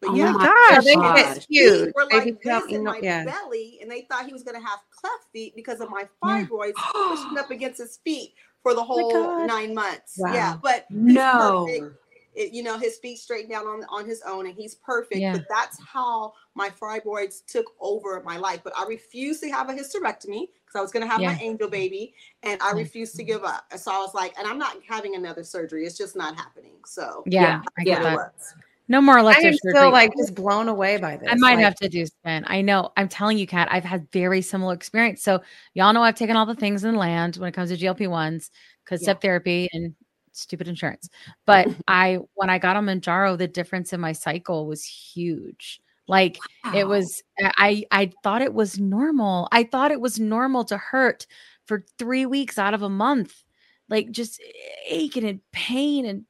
But 0.00 0.10
Oh 0.10 0.16
yeah, 0.16 0.32
my 0.32 0.46
gosh, 0.46 0.84
they 0.84 0.96
get 0.96 1.46
huge. 1.48 1.94
were 1.94 2.06
like 2.10 2.42
this 2.42 2.66
in 2.66 2.84
my 2.84 3.00
yeah. 3.02 3.24
belly, 3.24 3.78
and 3.80 3.90
they 3.90 4.02
thought 4.02 4.26
he 4.26 4.32
was 4.32 4.42
going 4.42 4.60
to 4.60 4.66
have 4.66 4.80
cleft 4.90 5.26
feet 5.32 5.54
because 5.54 5.80
of 5.80 5.90
my 5.90 6.08
fibroids 6.22 6.72
pushing 7.08 7.38
up 7.38 7.50
against 7.52 7.78
his 7.78 7.98
feet 7.98 8.34
for 8.64 8.74
the 8.74 8.82
whole 8.82 9.10
God. 9.12 9.46
nine 9.46 9.74
months. 9.74 10.18
Wow. 10.18 10.32
Yeah, 10.34 10.56
but 10.62 10.86
No. 10.90 11.66
perfect. 11.68 11.96
It, 12.34 12.52
you 12.52 12.62
know, 12.62 12.78
his 12.78 12.96
feet 12.98 13.18
straightened 13.18 13.50
down 13.50 13.66
on 13.66 13.84
on 13.90 14.06
his 14.06 14.22
own, 14.26 14.46
and 14.46 14.54
he's 14.54 14.74
perfect. 14.76 15.20
Yeah. 15.20 15.32
But 15.32 15.44
that's 15.48 15.78
how 15.86 16.32
my 16.54 16.70
fibroids 16.70 17.44
took 17.46 17.66
over 17.80 18.22
my 18.24 18.36
life. 18.36 18.60
But 18.64 18.72
I 18.76 18.84
refused 18.86 19.42
to 19.42 19.50
have 19.50 19.68
a 19.68 19.74
hysterectomy 19.74 20.48
because 20.64 20.76
I 20.76 20.80
was 20.80 20.92
going 20.92 21.04
to 21.04 21.10
have 21.10 21.20
my 21.20 21.38
angel 21.42 21.68
baby, 21.68 22.14
and 22.42 22.60
I 22.62 22.72
refused 22.72 23.16
to 23.16 23.24
give 23.24 23.44
up. 23.44 23.64
So 23.76 23.90
I 23.92 23.98
was 23.98 24.14
like, 24.14 24.34
and 24.38 24.46
I'm 24.46 24.58
not 24.58 24.76
having 24.88 25.14
another 25.14 25.44
surgery. 25.44 25.84
It's 25.84 25.98
just 25.98 26.16
not 26.16 26.34
happening. 26.36 26.76
So 26.86 27.22
Yeah, 27.26 27.60
I 27.78 27.84
get 27.84 27.98
yeah. 27.98 28.02
that. 28.04 28.14
was. 28.14 28.54
No 28.88 29.00
more 29.00 29.18
I 29.18 29.20
elective 29.20 29.44
am 29.46 29.52
surgery. 29.54 29.78
still 29.78 29.90
like 29.92 30.12
just 30.16 30.34
blown 30.34 30.68
away 30.68 30.98
by 30.98 31.16
this. 31.16 31.28
I 31.30 31.34
might 31.36 31.54
Like, 31.54 31.64
have 31.64 31.74
to 31.76 31.88
do 31.88 32.04
spin. 32.04 32.44
I 32.46 32.62
know. 32.62 32.92
I'm 32.96 33.08
telling 33.08 33.38
you, 33.38 33.46
Kat, 33.46 33.68
I've 33.70 33.84
had 33.84 34.10
very 34.10 34.42
similar 34.42 34.74
experience. 34.74 35.22
So 35.22 35.40
y'all 35.74 35.92
know 35.92 36.02
I've 36.02 36.16
taken 36.16 36.36
all 36.36 36.46
the 36.46 36.54
things 36.54 36.84
in 36.84 36.96
land 36.96 37.36
when 37.36 37.48
it 37.48 37.52
comes 37.52 37.70
to 37.70 37.76
GLP 37.76 38.08
ones 38.08 38.50
because 38.84 39.00
Yeah. 39.00 39.06
step 39.06 39.22
therapy 39.22 39.68
and 39.72 39.94
stupid 40.32 40.68
insurance. 40.68 41.08
But 41.46 41.68
I, 41.88 42.18
when 42.34 42.50
I 42.50 42.58
got 42.58 42.76
on 42.76 42.86
Mounjaro, 42.86 43.38
the 43.38 43.48
difference 43.48 43.92
in 43.92 44.00
my 44.00 44.12
cycle 44.12 44.66
was 44.66 44.84
huge. 44.84 45.80
Like 46.08 46.38
it 46.74 46.86
was, 46.86 47.22
I, 47.40 47.84
I 47.90 48.10
thought 48.22 48.42
it 48.42 48.52
was 48.52 48.78
normal. 48.78 49.48
I 49.52 49.64
thought 49.64 49.92
it 49.92 50.00
was 50.00 50.18
normal 50.18 50.64
to 50.64 50.76
hurt 50.76 51.26
for 51.66 51.84
three 51.98 52.26
weeks 52.26 52.58
out 52.58 52.74
of 52.74 52.82
a 52.82 52.88
month, 52.88 53.44
like 53.88 54.10
just 54.10 54.42
aching 54.88 55.24
and 55.24 55.40
pain 55.52 56.04
and 56.04 56.24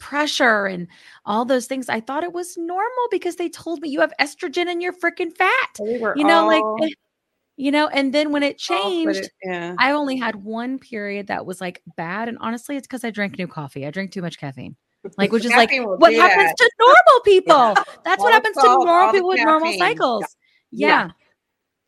pressure 0.00 0.66
and 0.66 0.88
all 1.24 1.44
those 1.44 1.66
things. 1.66 1.88
I 1.88 2.00
thought 2.00 2.24
it 2.24 2.32
was 2.32 2.56
normal 2.58 3.08
because 3.10 3.36
they 3.36 3.48
told 3.48 3.80
me 3.80 3.88
you 3.88 4.00
have 4.00 4.12
estrogen 4.20 4.70
in 4.70 4.80
your 4.80 4.92
freaking 4.92 5.34
fat. 5.34 5.78
we 5.80 6.00
You 6.16 6.24
know, 6.24 6.40
all- 6.42 6.76
like, 6.80 6.94
you 7.56 7.70
know, 7.70 7.86
and 7.88 8.12
then 8.12 8.32
when 8.32 8.42
it 8.42 8.60
oh, 8.70 8.74
put 8.74 8.82
changed, 8.82 9.20
it- 9.24 9.32
yeah. 9.44 9.74
I 9.78 9.92
only 9.92 10.16
had 10.16 10.36
one 10.36 10.78
period 10.78 11.28
that 11.28 11.46
was 11.46 11.60
like 11.60 11.82
bad. 11.96 12.28
And 12.28 12.36
honestly, 12.40 12.76
it's 12.76 12.86
because 12.86 13.04
I 13.04 13.10
drank 13.10 13.38
new 13.38 13.46
coffee. 13.46 13.86
I 13.86 13.90
drink 13.90 14.12
too 14.12 14.22
much 14.22 14.38
caffeine. 14.38 14.76
Like, 15.16 15.30
which 15.32 15.44
is 15.44 15.52
like 15.52 15.70
what 15.72 16.12
happens 16.14 16.50
that. 16.50 16.56
to 16.56 16.70
normal 16.80 17.20
people. 17.24 17.74
That's 18.04 18.18
All 18.20 18.24
what 18.24 18.32
happens 18.32 18.56
to 18.56 18.62
normal 18.62 19.12
people 19.12 19.28
with 19.28 19.40
normal 19.40 19.72
cycles. 19.78 20.24
Yeah. 20.70 20.88
Yeah. 20.88 21.10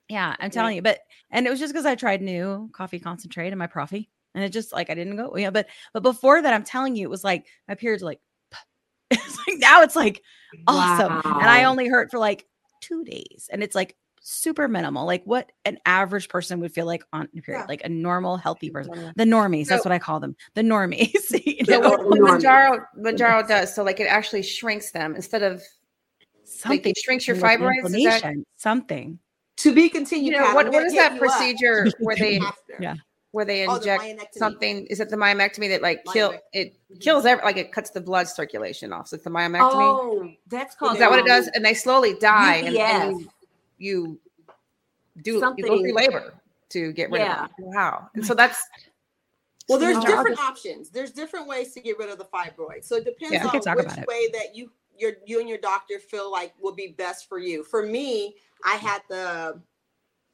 Yeah. 0.08 0.36
I'm 0.38 0.50
telling 0.50 0.76
you. 0.76 0.82
But, 0.82 1.00
and 1.30 1.46
it 1.46 1.50
was 1.50 1.58
just 1.58 1.72
because 1.72 1.86
I 1.86 1.96
tried 1.96 2.22
new 2.22 2.70
coffee 2.72 3.00
concentrate 3.00 3.48
and 3.48 3.58
my 3.58 3.66
profi. 3.66 4.08
And 4.36 4.44
it 4.44 4.50
just 4.50 4.72
like, 4.72 4.90
I 4.90 4.94
didn't 4.94 5.16
go, 5.16 5.34
yeah. 5.36 5.50
But, 5.50 5.66
but 5.94 6.02
before 6.02 6.42
that, 6.42 6.52
I'm 6.52 6.62
telling 6.62 6.94
you, 6.94 7.06
it 7.06 7.10
was 7.10 7.24
like 7.24 7.46
my 7.66 7.74
periods 7.74 8.02
like, 8.02 8.20
it's 9.10 9.38
like 9.48 9.58
now 9.58 9.82
it's 9.82 9.96
like 9.96 10.22
awesome. 10.66 11.22
And 11.24 11.48
I 11.48 11.64
only 11.64 11.88
hurt 11.88 12.10
for 12.10 12.18
like 12.18 12.46
two 12.80 13.02
days. 13.02 13.48
And 13.50 13.62
it's 13.62 13.74
like 13.74 13.96
super 14.29 14.66
minimal, 14.66 15.07
like 15.07 15.22
what 15.24 15.53
an 15.64 15.79
average 15.87 16.29
person 16.29 16.59
would 16.59 16.72
feel 16.72 16.85
like 16.85 17.05
on 17.12 17.29
period, 17.29 17.61
Yeah. 17.61 17.66
like 17.68 17.85
a 17.85 17.89
normal, 17.89 18.37
healthy 18.37 18.70
person. 18.70 19.12
The 19.14 19.22
normies, 19.24 19.68
that's 19.68 19.85
what 19.85 19.93
I 19.93 20.01
call 20.01 20.18
them. 20.18 20.35
The 20.55 20.62
normies. 20.62 21.12
you 21.47 21.64
So 21.64 21.79
what, 21.79 22.05
what. 22.05 22.18
Mounjaro 22.18 22.85
Mounjaro 22.99 23.47
does, 23.47 23.72
so 23.72 23.85
like 23.85 24.01
it 24.01 24.09
actually 24.09 24.43
shrinks 24.43 24.91
them 24.91 25.14
instead 25.14 25.43
of 25.45 25.59
like 25.59 26.45
something 26.45 26.91
it 26.91 26.99
shrinks 26.99 27.27
your 27.29 27.37
with 27.37 27.45
fibroids. 27.45 27.87
Is 27.97 28.05
that, 28.20 28.35
something. 28.57 29.18
To 29.59 29.72
be 29.74 29.89
continued. 29.89 30.33
you 30.35 30.39
know, 30.41 30.53
what, 30.55 30.66
I'm 30.66 30.72
what 30.72 30.72
gonna 30.72 30.87
is 30.87 30.93
hit 30.93 30.99
that 30.99 31.18
procedure 31.20 31.87
where 32.01 32.16
they. 32.16 32.41
Yeah. 32.81 32.97
where 33.31 33.45
they 33.45 33.64
Oh, 33.66 33.79
the 33.79 33.95
inject 33.95 34.35
something? 34.37 34.87
Is 34.87 34.99
it 35.01 35.09
the 35.09 35.16
myomectomy 35.16 35.68
that 35.68 35.83
like 35.83 36.03
kill 36.12 36.35
it 36.53 36.74
kills 37.01 37.24
every 37.27 37.45
like 37.45 37.57
it 37.59 37.70
cuts 37.72 37.91
the 37.91 38.01
blood 38.01 38.27
circulation 38.29 38.93
off? 38.93 39.07
So 39.09 39.14
it's 39.14 39.24
the 39.24 39.31
myomectomy. 39.31 39.61
Oh, 39.72 40.31
that's 40.49 40.74
called. 40.74 40.95
is 40.95 40.99
that 40.99 41.11
what 41.11 41.20
it 41.20 41.27
does? 41.27 41.47
um, 41.47 41.53
And 41.55 41.64
they 41.64 41.74
slowly 41.74 42.14
die, 42.20 42.57
and, 42.57 42.77
and 42.77 43.20
UVF. 43.20 43.29
You, 43.79 44.18
you 45.16 45.22
do 45.22 45.31
you 45.33 45.37
go 45.39 45.41
Something- 45.41 45.66
through 45.66 45.93
labor 45.95 46.35
to 46.70 46.93
get 46.93 47.11
rid 47.11 47.20
Yeah. 47.20 47.45
of 47.45 47.51
it. 47.59 47.64
Wow. 47.64 48.11
And 48.14 48.24
so 48.27 48.35
that's 48.35 48.62
Well, 49.68 49.79
there's 49.81 49.97
No. 49.97 50.03
different 50.07 50.39
options. 50.39 50.91
There's 50.91 51.11
different 51.11 51.49
ways 51.49 51.72
to 51.74 51.81
get 51.81 51.99
rid 51.99 52.09
of 52.11 52.18
the 52.18 52.24
fibroid. 52.27 52.85
So 52.85 52.97
it 52.97 53.05
depends 53.05 53.33
Yeah. 53.35 53.47
On 53.47 53.53
which 53.53 53.66
about 53.66 53.99
it. 53.99 54.07
way 54.07 54.29
that 54.33 54.55
you 54.55 54.70
your 54.99 55.12
you 55.27 55.41
and 55.41 55.49
your 55.49 55.59
doctor 55.59 55.99
feel 55.99 56.31
like 56.31 56.55
will 56.61 56.74
be 56.74 56.89
best 56.89 57.29
for 57.29 57.39
you. 57.39 57.62
For 57.64 57.83
me, 57.83 58.37
I 58.64 58.77
had 58.77 59.03
the 59.09 59.61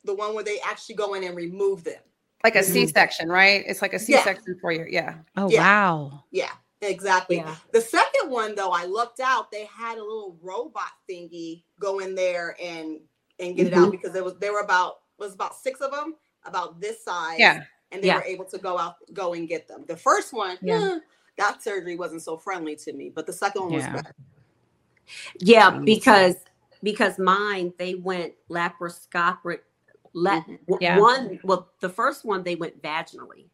the 0.05 0.15
one 0.15 0.35
where 0.35 0.45
they 0.45 0.61
actually 0.61 0.97
go 0.97 1.15
in 1.15 1.25
and 1.25 1.37
remove 1.37 1.85
them. 1.85 2.03
like 2.45 2.57
a 2.57 2.59
Mhm. 2.59 2.73
C-section, 2.73 3.29
right? 3.29 3.63
It's 3.69 3.81
like 3.83 3.93
a 3.93 3.99
Yeah. 4.01 4.19
C-section 4.19 4.59
for 4.61 4.73
you. 4.73 4.85
Yeah. 4.91 5.19
Oh 5.37 5.49
Yeah. 5.49 5.61
wow. 5.63 6.25
Yeah, 6.33 6.51
exactly. 6.81 7.37
Yeah. 7.37 7.55
The 7.73 7.81
second 7.81 8.31
one 8.31 8.57
though, 8.57 8.71
I 8.71 8.85
looked 8.85 9.21
out. 9.21 9.53
They 9.53 9.65
had 9.67 9.97
a 9.97 10.03
little 10.03 10.37
robot 10.43 10.91
thingy 11.09 11.63
go 11.79 12.01
in 12.01 12.17
there 12.17 12.57
and 12.61 13.01
and 13.43 13.57
get 13.57 13.67
it 13.67 13.73
Mm-hmm. 13.73 13.85
out 13.85 13.91
because 13.91 14.13
there 14.13 14.25
was 14.25 14.37
there 14.39 14.53
were 14.53 14.61
about 14.61 15.01
was 15.19 15.35
about 15.35 15.55
six 15.57 15.81
of 15.81 15.91
them 15.91 16.15
about 16.45 16.81
this 16.81 17.05
size. 17.05 17.39
Yeah. 17.39 17.63
and 17.93 18.03
they 18.03 18.07
Yeah. 18.09 18.17
were 18.17 18.25
able 18.25 18.47
to 18.47 18.57
go 18.57 18.79
out, 18.79 18.95
go 19.13 19.35
and 19.35 19.47
get 19.47 19.69
them. 19.69 19.85
The 19.87 19.97
first 19.99 20.33
one, 20.33 20.57
Yeah. 20.63 20.81
eh, 20.95 20.99
that 21.37 21.63
surgery 21.63 21.95
wasn't 21.95 22.23
so 22.23 22.39
friendly 22.39 22.75
to 22.77 22.93
me, 22.95 23.11
but 23.11 23.27
the 23.27 23.35
second 23.35 23.63
one 23.65 23.73
was 23.75 23.83
Yeah. 23.85 23.93
better. 23.93 24.15
Yeah, 25.41 25.71
because 25.79 26.37
because 26.83 27.19
mine 27.19 27.73
they 27.79 27.95
went 27.97 28.33
laparoscopic. 28.51 29.61
La- 30.15 30.41
Mhm. 30.43 30.59
Yeah. 30.81 30.99
One, 30.99 31.39
well, 31.45 31.71
the 31.81 31.89
first 31.89 32.25
one 32.25 32.43
they 32.43 32.55
went 32.57 32.81
vaginally. 32.83 33.49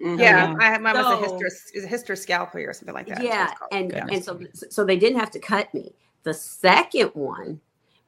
Mhm. 0.00 0.18
Yeah, 0.18 0.50
yeah. 0.52 0.56
I 0.60 0.64
had 0.70 0.82
mine 0.82 0.94
was 0.96 1.06
a 1.06 1.28
So- 1.28 1.38
hyster 1.38 1.84
a 1.84 1.88
hysteroscopy 1.88 2.66
or 2.66 2.72
something 2.72 2.94
like 2.94 3.06
that. 3.08 3.22
yeah, 3.22 3.52
and 3.72 3.90
Yeah. 3.92 4.06
and 4.10 4.24
so 4.24 4.40
so 4.70 4.84
they 4.84 4.96
didn't 4.96 5.18
have 5.18 5.30
to 5.32 5.38
cut 5.40 5.72
me. 5.74 5.94
The 6.22 6.32
second 6.34 7.10
one 7.14 7.60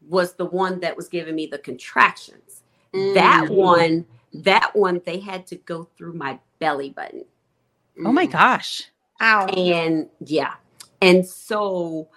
was 0.08 0.34
the 0.34 0.46
one 0.46 0.80
that 0.80 0.96
was 0.96 1.08
giving 1.08 1.34
me 1.34 1.46
the 1.46 1.58
contractions. 1.58 2.62
That 2.92 3.46
Mm. 3.48 3.54
one, 3.56 4.06
that 4.34 4.74
one, 4.76 5.00
they 5.06 5.20
had 5.20 5.46
to 5.48 5.56
go 5.56 5.84
through 5.96 6.14
my 6.14 6.38
belly 6.58 6.90
button. 6.90 7.24
Oh 8.04 8.12
my 8.12 8.26
Mhm. 8.26 8.32
gosh. 8.32 8.84
Ow. 9.20 9.46
And 9.48 10.10
yeah. 10.20 10.54
And 11.00 11.26
so 11.26 12.08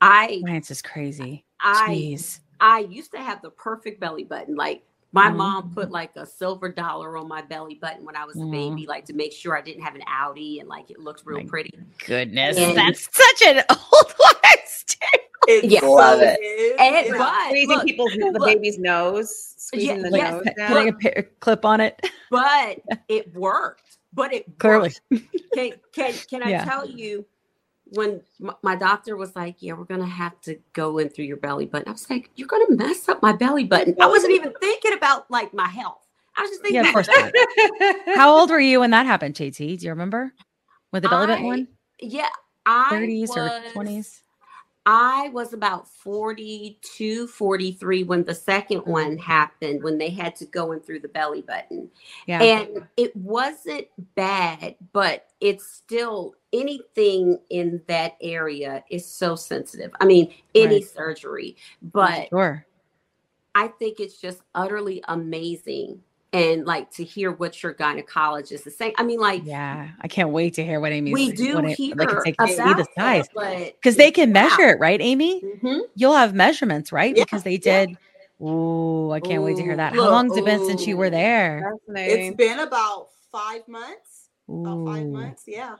I 0.00 0.42
Lance 0.42 0.70
is 0.70 0.82
crazy. 0.82 1.44
I 1.60 2.10
Jeez. 2.16 2.40
I 2.60 2.80
used 2.80 3.12
to 3.12 3.18
have 3.18 3.42
the 3.42 3.50
perfect 3.50 4.00
belly 4.00 4.24
button. 4.24 4.56
Like 4.56 4.84
my 5.12 5.28
Mhm. 5.30 5.36
mom 5.36 5.74
put 5.74 5.90
like 5.90 6.16
a 6.16 6.24
silver 6.26 6.68
dollar 6.70 7.16
on 7.18 7.28
my 7.28 7.42
belly 7.42 7.74
button 7.74 8.04
when 8.04 8.16
I 8.16 8.24
was 8.24 8.36
a 8.36 8.40
Mhm. 8.40 8.50
baby, 8.50 8.86
like 8.86 9.04
to 9.06 9.12
make 9.12 9.32
sure 9.32 9.56
I 9.56 9.60
didn't 9.60 9.82
have 9.82 9.94
an 9.94 10.02
outie 10.02 10.60
and 10.60 10.68
like 10.68 10.90
it 10.90 10.98
looked 10.98 11.22
real 11.26 11.40
My 11.40 11.46
pretty. 11.46 11.70
Goodness. 12.06 12.56
And- 12.56 12.76
That's 12.76 13.08
such 13.14 13.42
an 13.46 13.62
old 13.70 14.14
wives' 14.18 14.84
tale. 14.86 15.20
It 15.48 15.64
Yeah. 15.64 15.80
so 15.80 15.92
Love 15.92 16.20
it. 16.22 16.38
And- 16.80 17.06
Yeah. 17.06 17.18
but 17.18 17.46
squeezing 17.48 17.68
look, 17.68 17.84
people's 17.86 18.12
the 18.16 18.30
look, 18.38 18.46
baby's 18.48 18.78
nose, 18.78 19.54
squeezing 19.58 19.96
Yeah, 19.96 20.10
the 20.10 20.16
yes, 20.16 20.32
nose 20.32 20.54
down. 20.56 20.68
Putting 20.72 20.88
a, 20.88 20.92
pi- 20.92 21.12
a 21.16 21.22
clip 21.24 21.64
on 21.64 21.80
it. 21.80 22.00
but 22.30 22.80
it 23.08 23.34
worked. 23.34 23.98
But 24.14 24.32
it 24.32 24.58
Clearly. 24.58 24.92
worked. 25.10 25.26
Can 25.54 25.72
can 25.92 26.12
can 26.30 26.42
I 26.42 26.50
Yeah. 26.50 26.64
tell 26.64 26.86
you 26.88 27.26
when 27.94 28.20
my, 28.62 28.74
doctor 28.74 29.16
was 29.16 29.36
like, 29.36 29.56
"Yeah, 29.60 29.74
we're 29.74 29.84
gonna 29.84 30.06
have 30.06 30.40
to 30.42 30.58
go 30.72 30.98
in 30.98 31.08
through 31.08 31.26
your 31.26 31.36
belly 31.36 31.66
button." 31.66 31.88
I 31.88 31.92
was 31.92 32.08
like, 32.08 32.30
"You're 32.36 32.48
gonna 32.48 32.70
mess 32.70 33.08
up 33.08 33.22
my 33.22 33.32
belly 33.32 33.64
button." 33.64 33.94
I 34.00 34.06
wasn't 34.06 34.32
even 34.32 34.52
thinking 34.60 34.94
about 34.94 35.30
like 35.30 35.52
my 35.52 35.68
health. 35.68 36.06
I 36.36 36.42
was 36.42 36.50
just 36.50 36.62
thinking, 36.62 36.82
Yeah, 36.82 36.88
of 36.88 36.94
course 36.94 37.08
not. 37.08 38.16
How 38.16 38.34
old 38.34 38.50
were 38.50 38.60
you 38.60 38.80
when 38.80 38.90
that 38.92 39.04
happened, 39.04 39.34
JT? 39.34 39.78
Do 39.78 39.84
you 39.84 39.90
remember? 39.90 40.32
With 40.90 41.02
the 41.02 41.08
belly 41.10 41.26
button 41.26 41.44
I- 41.44 41.48
one? 41.48 41.68
Yeah, 42.00 42.28
I 42.66 42.88
30s 42.90 43.30
or 43.30 43.48
20s? 43.74 44.21
I 44.84 45.28
was 45.32 45.52
about 45.52 45.86
42, 45.86 47.28
43 47.28 48.02
when 48.02 48.24
the 48.24 48.34
second 48.34 48.80
one 48.80 49.16
happened, 49.16 49.82
when 49.82 49.96
they 49.96 50.10
had 50.10 50.34
to 50.36 50.46
go 50.46 50.72
in 50.72 50.80
through 50.80 51.00
the 51.00 51.08
belly 51.08 51.42
button. 51.42 51.88
Yeah. 52.26 52.42
And 52.42 52.86
it 52.96 53.14
wasn't 53.14 53.86
bad, 54.16 54.74
but 54.92 55.28
it's 55.40 55.66
still 55.66 56.34
anything 56.52 57.38
in 57.50 57.80
that 57.86 58.16
area 58.20 58.82
is 58.90 59.06
so 59.06 59.36
sensitive. 59.36 59.92
I 60.00 60.04
mean, 60.04 60.34
any 60.54 60.76
Right. 60.76 60.84
surgery, 60.84 61.56
but 61.92 62.28
sure. 62.30 62.66
I 63.54 63.68
think 63.68 64.00
it's 64.00 64.20
just 64.20 64.42
utterly 64.54 65.02
amazing. 65.08 66.02
And 66.34 66.64
like 66.64 66.90
to 66.92 67.04
hear 67.04 67.30
what 67.30 67.62
your 67.62 67.74
gynecologist 67.74 68.66
is 68.66 68.74
saying. 68.76 68.94
I 68.96 69.02
mean, 69.02 69.20
like, 69.20 69.42
Yeah. 69.44 69.90
I 70.00 70.08
can't 70.08 70.30
wait 70.30 70.54
to 70.54 70.64
hear 70.64 70.80
what 70.80 70.90
Amy. 70.90 71.12
we 71.12 71.30
do 71.30 71.56
what 71.56 71.64
hear 71.72 71.94
they 71.94 72.06
can 72.06 72.22
take 72.24 72.36
about 72.40 72.76
the 72.78 72.86
size. 72.96 73.28
but 73.34 73.74
Because 73.74 73.96
they 73.96 74.10
can 74.10 74.30
wow. 74.30 74.48
measure 74.48 74.70
it, 74.70 74.80
right, 74.80 74.98
Amy? 75.00 75.42
Mhm. 75.42 75.82
You'll 75.94 76.14
have 76.14 76.32
measurements, 76.34 76.90
right? 76.90 77.14
Yeah, 77.14 77.24
Because 77.24 77.42
they 77.42 77.60
yeah. 77.62 77.86
did. 77.86 77.98
Ooh, 78.40 79.10
I 79.12 79.20
can't 79.20 79.42
wait 79.42 79.56
to 79.56 79.62
hear 79.62 79.74
Ooh, 79.74 79.76
that. 79.76 79.92
How 79.92 80.02
look, 80.04 80.10
long's 80.10 80.36
it 80.38 80.44
been 80.44 80.64
since 80.66 80.86
you 80.86 80.96
were 80.96 81.10
there? 81.10 81.74
It's 81.88 82.34
been 82.34 82.60
about 82.60 83.08
five 83.30 83.68
months. 83.68 84.28
About 84.48 84.86
five 84.86 85.06
months, 85.06 85.44
yeah. 85.46 85.76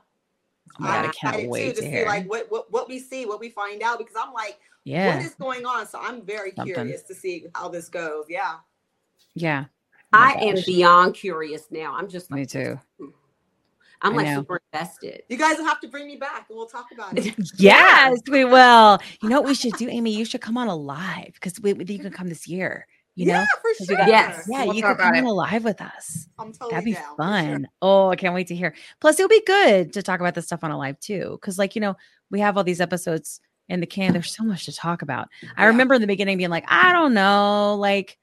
Oh 0.78 0.84
God, 0.84 0.88
I 0.90 0.96
I'm 0.96 1.02
can't 1.12 1.14
excited, 1.36 1.50
wait 1.50 1.76
too, 1.76 1.82
to 1.82 1.88
see 1.90 2.04
like 2.04 2.28
what, 2.28 2.50
what 2.50 2.70
what 2.70 2.88
we 2.88 2.98
see, 2.98 3.26
what 3.26 3.40
we 3.40 3.48
find 3.50 3.82
out, 3.82 3.98
because 3.98 4.14
I'm 4.16 4.32
like, 4.32 4.58
Yeah. 4.84 5.16
what 5.16 5.24
is 5.24 5.34
going 5.34 5.66
on? 5.66 5.86
So 5.86 5.98
I'm 6.00 6.22
very 6.22 6.52
Something. 6.54 6.74
curious 6.74 7.02
to 7.04 7.14
see 7.14 7.46
how 7.54 7.68
this 7.68 7.88
goes. 7.88 8.26
Yeah. 8.28 8.56
Yeah. 9.34 9.64
My 10.12 10.34
I 10.38 10.44
am 10.44 10.56
beyond 10.66 11.14
curious 11.14 11.66
now. 11.70 11.94
I'm 11.96 12.08
just 12.08 12.30
Me 12.30 12.44
too. 12.46 12.78
Hmm. 12.98 13.06
I'm 14.04 14.14
I 14.14 14.16
like 14.16 14.26
know. 14.26 14.34
super 14.40 14.60
invested. 14.72 15.22
You 15.28 15.36
guys 15.38 15.58
will 15.58 15.64
have 15.64 15.80
to 15.80 15.88
bring 15.88 16.06
me 16.08 16.16
back 16.16 16.46
and 16.48 16.56
we'll 16.58 16.66
talk 16.66 16.86
about 16.92 17.16
it. 17.16 17.34
Yes, 17.56 18.18
we 18.28 18.44
will. 18.44 18.98
You 19.22 19.28
know 19.28 19.40
what 19.40 19.48
we 19.48 19.54
should 19.54 19.74
do, 19.74 19.88
Amy? 19.88 20.12
You 20.12 20.24
should 20.24 20.40
come 20.40 20.58
on 20.58 20.66
alive 20.68 21.30
because 21.34 21.60
we, 21.60 21.70
you 21.74 21.98
can 22.00 22.10
come 22.10 22.28
this 22.28 22.48
year. 22.48 22.86
You 23.14 23.26
know, 23.26 23.32
yeah, 23.34 23.44
for 23.60 23.68
'Cause 23.78 23.80
we 23.80 23.86
sure. 23.88 23.96
got- 23.98 24.08
Yes. 24.08 24.46
yeah, 24.50 24.64
We'll 24.64 24.74
you 24.74 24.82
talk 24.82 24.96
could 24.96 25.02
come 25.02 25.08
about 25.14 25.18
on 25.18 25.26
it. 25.26 25.30
a 25.30 25.32
live 25.32 25.64
with 25.64 25.80
us. 25.82 26.28
I'm 26.38 26.50
totally 26.52 26.70
That'd 26.70 26.84
be 26.86 26.92
down, 26.94 27.02
for 27.02 27.08
sure. 27.08 27.16
fun. 27.26 27.68
Oh, 27.82 28.08
I 28.08 28.16
can't 28.16 28.34
wait 28.34 28.46
to 28.48 28.54
hear. 28.56 28.74
Plus, 29.00 29.20
it'll 29.20 29.28
be 29.28 29.42
good 29.46 29.92
to 29.92 30.02
talk 30.02 30.18
about 30.18 30.34
this 30.34 30.46
stuff 30.46 30.64
on 30.64 30.70
a 30.70 30.78
live 30.78 30.98
too, 30.98 31.38
because 31.40 31.58
like 31.58 31.74
you 31.76 31.80
know, 31.82 31.94
we 32.30 32.40
have 32.40 32.56
all 32.56 32.64
these 32.64 32.80
episodes 32.80 33.40
in 33.68 33.80
the 33.80 33.86
can. 33.86 34.14
There's 34.14 34.34
so 34.34 34.42
much 34.44 34.64
to 34.64 34.72
talk 34.72 35.02
about. 35.02 35.28
I 35.56 35.66
remember 35.66 35.94
in 35.94 36.00
the 36.00 36.06
beginning 36.06 36.38
being 36.38 36.50
like, 36.50 36.64
I 36.68 36.92
don't 36.92 37.12
know, 37.14 37.76
like, 37.78 38.18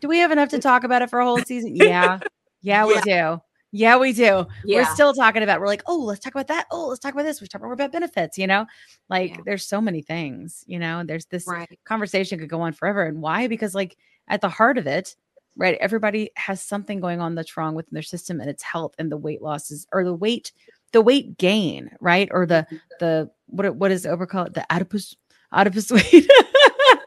do 0.00 0.08
we 0.08 0.18
have 0.18 0.30
enough 0.30 0.48
to 0.50 0.58
talk 0.58 0.84
about 0.84 1.02
it 1.02 1.10
for 1.10 1.20
a 1.20 1.24
whole 1.24 1.38
season? 1.38 1.74
Yeah, 1.76 2.18
yeah, 2.62 2.86
we 2.86 3.00
do. 3.02 3.40
Yeah, 3.72 3.98
we 3.98 4.12
do. 4.12 4.46
Yeah. 4.64 4.78
We're 4.78 4.94
still 4.94 5.14
talking 5.14 5.42
about. 5.42 5.60
We're 5.60 5.66
like, 5.68 5.84
oh, 5.86 5.98
let's 5.98 6.20
talk 6.20 6.34
about 6.34 6.48
that. 6.48 6.66
Oh, 6.72 6.88
let's 6.88 6.98
talk 7.00 7.12
about 7.12 7.22
this. 7.22 7.40
We 7.40 7.46
talk 7.46 7.62
more 7.62 7.72
about 7.72 7.92
benefits. 7.92 8.36
You 8.36 8.46
know, 8.46 8.66
like 9.08 9.30
Yeah. 9.30 9.42
there's 9.44 9.64
so 9.64 9.80
many 9.80 10.02
things. 10.02 10.64
You 10.66 10.78
know, 10.78 11.04
there's 11.04 11.26
this 11.26 11.46
right. 11.46 11.78
conversation 11.84 12.38
could 12.38 12.48
go 12.48 12.62
on 12.62 12.72
forever. 12.72 13.04
And 13.06 13.22
why? 13.22 13.46
Because 13.46 13.74
like 13.74 13.96
at 14.28 14.40
the 14.40 14.48
heart 14.48 14.76
of 14.76 14.86
it, 14.86 15.14
right? 15.56 15.78
Everybody 15.80 16.30
has 16.36 16.60
something 16.62 17.00
going 17.00 17.20
on 17.20 17.34
that's 17.34 17.56
wrong 17.56 17.74
within 17.74 17.94
their 17.94 18.02
system 18.02 18.40
and 18.40 18.50
its 18.50 18.62
health 18.62 18.94
and 18.98 19.10
the 19.10 19.16
weight 19.16 19.40
losses 19.42 19.86
or 19.92 20.04
the 20.04 20.14
weight, 20.14 20.52
the 20.92 21.00
weight 21.00 21.38
gain, 21.38 21.90
right? 22.00 22.28
Or 22.32 22.46
the 22.46 22.66
mm-hmm. 22.66 22.76
the 22.98 23.30
what 23.46 23.76
what 23.76 23.92
is 23.92 24.04
Oprah 24.04 24.28
call 24.28 24.46
it? 24.46 24.54
The 24.54 24.70
adipose 24.72 25.14
adipose 25.52 25.90
weight. 26.12 26.28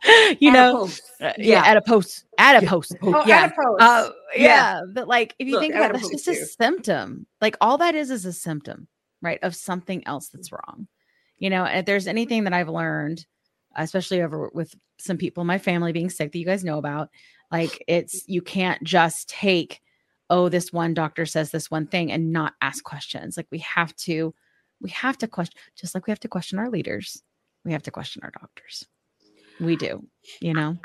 you 0.39 0.51
know, 0.51 0.89
uh, 1.21 1.33
yeah, 1.37 1.63
adipose, 1.65 2.25
adipose. 2.37 2.91
Oh, 3.01 3.23
yeah. 3.25 3.45
adipose. 3.45 3.77
Uh, 3.79 4.09
Yeah. 4.35 4.43
yeah, 4.45 4.81
but 4.93 5.07
like 5.07 5.35
if 5.39 5.47
you 5.47 5.53
Look, 5.53 5.61
think 5.61 5.75
about 5.75 5.91
it, 5.91 5.93
that's 5.93 6.09
just 6.09 6.27
a 6.27 6.45
symptom. 6.45 7.25
Like 7.41 7.55
all 7.61 7.77
that 7.77 7.95
is 7.95 8.11
is 8.11 8.25
a 8.25 8.33
symptom, 8.33 8.87
right, 9.21 9.39
of 9.43 9.55
something 9.55 10.05
else 10.07 10.29
that's 10.29 10.51
wrong. 10.51 10.87
You 11.37 11.49
know, 11.49 11.65
if 11.65 11.85
there's 11.85 12.07
anything 12.07 12.43
that 12.45 12.53
I've 12.53 12.69
learned, 12.69 13.25
especially 13.75 14.21
over 14.21 14.49
with 14.53 14.75
some 14.97 15.17
people 15.17 15.41
in 15.41 15.47
my 15.47 15.57
family 15.57 15.91
being 15.91 16.09
sick 16.09 16.31
that 16.31 16.39
you 16.39 16.45
guys 16.45 16.63
know 16.63 16.77
about, 16.77 17.09
like 17.51 17.83
it's 17.87 18.23
you 18.27 18.41
can't 18.41 18.83
just 18.83 19.29
take, 19.29 19.81
oh, 20.29 20.49
this 20.49 20.73
one 20.73 20.93
doctor 20.93 21.25
says 21.25 21.51
this 21.51 21.71
one 21.71 21.87
thing 21.87 22.11
and 22.11 22.31
not 22.31 22.53
ask 22.61 22.83
questions. 22.83 23.37
Like 23.37 23.47
we 23.51 23.59
have 23.59 23.95
to, 23.97 24.33
we 24.81 24.89
have 24.91 25.17
to 25.19 25.27
question, 25.27 25.59
just 25.75 25.95
like 25.95 26.07
we 26.07 26.11
have 26.11 26.19
to 26.21 26.27
question 26.27 26.59
our 26.59 26.69
leaders, 26.69 27.21
we 27.63 27.71
have 27.71 27.83
to 27.83 27.91
question 27.91 28.21
our 28.23 28.31
doctors. 28.31 28.85
We 29.59 29.75
do, 29.75 30.03
you 30.39 30.53
know. 30.53 30.77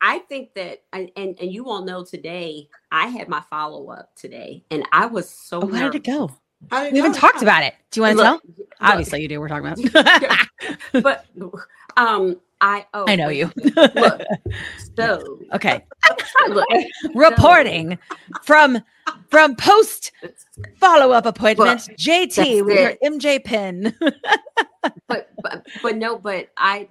I 0.00 0.20
think 0.20 0.54
that, 0.54 0.82
and, 0.92 1.10
and 1.16 1.36
you 1.40 1.68
all 1.68 1.84
know 1.84 2.04
today, 2.04 2.68
I 2.92 3.08
had 3.08 3.28
my 3.28 3.40
follow 3.50 3.90
up 3.90 4.14
today, 4.16 4.64
and 4.70 4.86
I 4.92 5.06
was 5.06 5.28
so. 5.28 5.62
Oh, 5.62 5.68
how 5.68 5.90
did 5.90 5.96
it 5.96 6.04
go? 6.04 6.30
We 6.70 6.98
haven't 6.98 7.14
talked 7.14 7.42
about 7.42 7.62
it. 7.62 7.74
Do 7.90 8.00
you 8.00 8.02
want 8.02 8.18
to 8.18 8.22
Look, 8.22 8.26
tell? 8.26 8.54
look, 8.58 8.68
Obviously, 8.80 9.22
you 9.22 9.28
do. 9.28 9.40
We're 9.40 9.48
talking 9.48 9.88
about. 9.92 10.48
but 11.02 11.26
um, 11.96 12.40
I 12.60 12.86
oh, 12.94 13.04
I 13.06 13.16
know 13.16 13.28
you. 13.28 13.52
Look, 13.74 14.22
so 14.96 15.38
okay, 15.54 15.84
look, 16.48 16.66
reporting 17.14 17.98
from 18.42 18.82
from 19.28 19.54
post 19.54 20.10
follow 20.76 21.12
up 21.12 21.26
appointment. 21.26 21.80
JT, 21.96 22.64
we 22.64 22.76
heard. 22.76 22.98
MJ 23.04 23.44
Pin. 23.44 23.94
but, 25.06 25.30
but 25.42 25.66
but 25.82 25.96
no, 25.96 26.18
but 26.18 26.48
I 26.56 26.88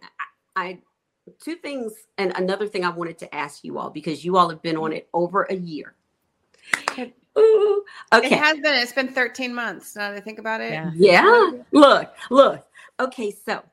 I 0.56 0.80
two 1.44 1.56
things 1.56 1.94
and 2.18 2.32
another 2.36 2.68
thing 2.68 2.84
I 2.84 2.90
wanted 2.90 3.18
to 3.20 3.36
ask 3.36 3.64
you 3.64 3.78
all 3.78 3.90
because 3.90 4.24
you 4.24 4.38
all 4.38 4.50
have 4.50 4.62
been 4.62 4.78
on 4.78 4.92
mm-hmm. 4.92 4.98
it 4.98 5.10
over 5.14 5.44
a 5.44 5.56
year. 5.56 5.96
Ooh, 7.38 7.84
It 8.14 8.32
has 8.32 8.60
been. 8.60 8.74
It's 8.82 8.94
been 8.94 9.10
13 9.10 9.54
months. 9.54 9.96
Now 9.96 10.10
that 10.10 10.18
I 10.18 10.20
think 10.20 10.40
about 10.40 10.60
it. 10.60 10.72
Yeah. 10.72 10.92
Yeah. 10.96 11.52
Look, 11.72 12.14
look. 12.32 12.66
Okay, 13.00 13.32
so 13.32 13.64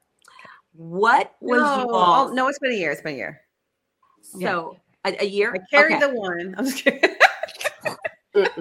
what 0.74 1.34
was 1.40 1.62
No, 1.62 1.82
you 1.82 1.90
all? 1.90 2.28
oh, 2.28 2.32
no, 2.32 2.48
it's 2.48 2.58
been 2.58 2.72
a 2.72 2.76
year. 2.76 2.92
It's 2.92 3.00
been 3.00 3.14
a 3.14 3.16
year. 3.16 3.40
So 4.20 4.76
a, 5.04 5.22
a 5.22 5.26
year. 5.26 5.54
I 5.54 5.58
carried 5.70 5.96
Okay. 5.96 6.06
the 6.12 6.18
one. 6.18 6.54
I'm 6.58 6.64
just 6.66 6.84
kidding. 6.84 7.00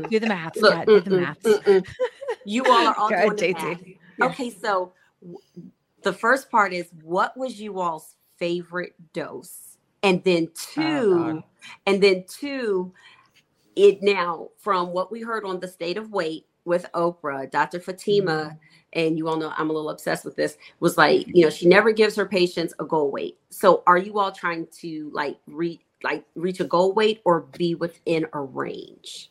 Do 0.10 0.20
the 0.20 0.28
math. 0.28 0.56
Look, 0.58 0.74
yeah, 0.74 0.86
do 0.86 1.02
the 1.02 1.10
math. 1.10 1.38
You 2.46 2.64
all 2.66 2.88
are 2.88 2.96
all 2.96 3.10
Go 3.10 3.34
doing 3.34 3.54
the 3.54 3.60
math. 3.60 3.82
Yeah. 3.86 4.26
Okay, 4.26 4.50
so 4.52 4.94
w- 5.22 5.40
the 6.04 6.14
first 6.14 6.52
part 6.52 6.74
is 6.74 6.88
what 7.02 7.36
was 7.36 7.60
you 7.60 7.80
all's 7.80 8.16
favorite 8.38 8.94
dose, 9.14 9.78
and 10.04 10.24
then 10.24 10.50
Oh, 10.78 11.02
two, 11.02 11.10
God. 11.34 11.44
and 11.86 12.02
then 12.04 12.26
two, 12.28 12.94
it 13.76 14.02
now 14.04 14.50
from 14.58 14.94
what 14.94 15.12
we 15.12 15.22
heard 15.22 15.46
on 15.46 15.60
the 15.60 15.68
state 15.68 15.98
of 15.98 16.12
weight 16.12 16.46
with 16.66 16.86
Oprah, 16.94 17.50
Dr. 17.52 17.80
Fatima, 17.80 18.32
Mm-hmm. 18.32 18.56
and 18.94 19.18
you 19.18 19.28
all 19.28 19.38
know 19.38 19.54
I'm 19.58 19.70
a 19.70 19.74
little 19.74 19.90
obsessed 19.90 20.26
with 20.26 20.36
this. 20.36 20.58
Was 20.80 20.98
like 20.98 21.28
you 21.34 21.44
know 21.44 21.50
she 21.50 21.68
never 21.68 21.92
gives 21.92 22.16
her 22.16 22.26
patients 22.28 22.74
a 22.80 22.86
goal 22.86 23.12
weight. 23.12 23.38
So 23.50 23.84
are 23.88 23.98
you 23.98 24.20
all 24.20 24.32
trying 24.32 24.68
to 24.82 25.10
like 25.14 25.38
reach 25.48 25.82
like 26.04 26.26
reach 26.36 26.60
a 26.60 26.66
goal 26.66 26.94
weight 26.94 27.22
or 27.26 27.42
be 27.58 27.76
within 27.76 28.28
a 28.34 28.40
range? 28.42 29.30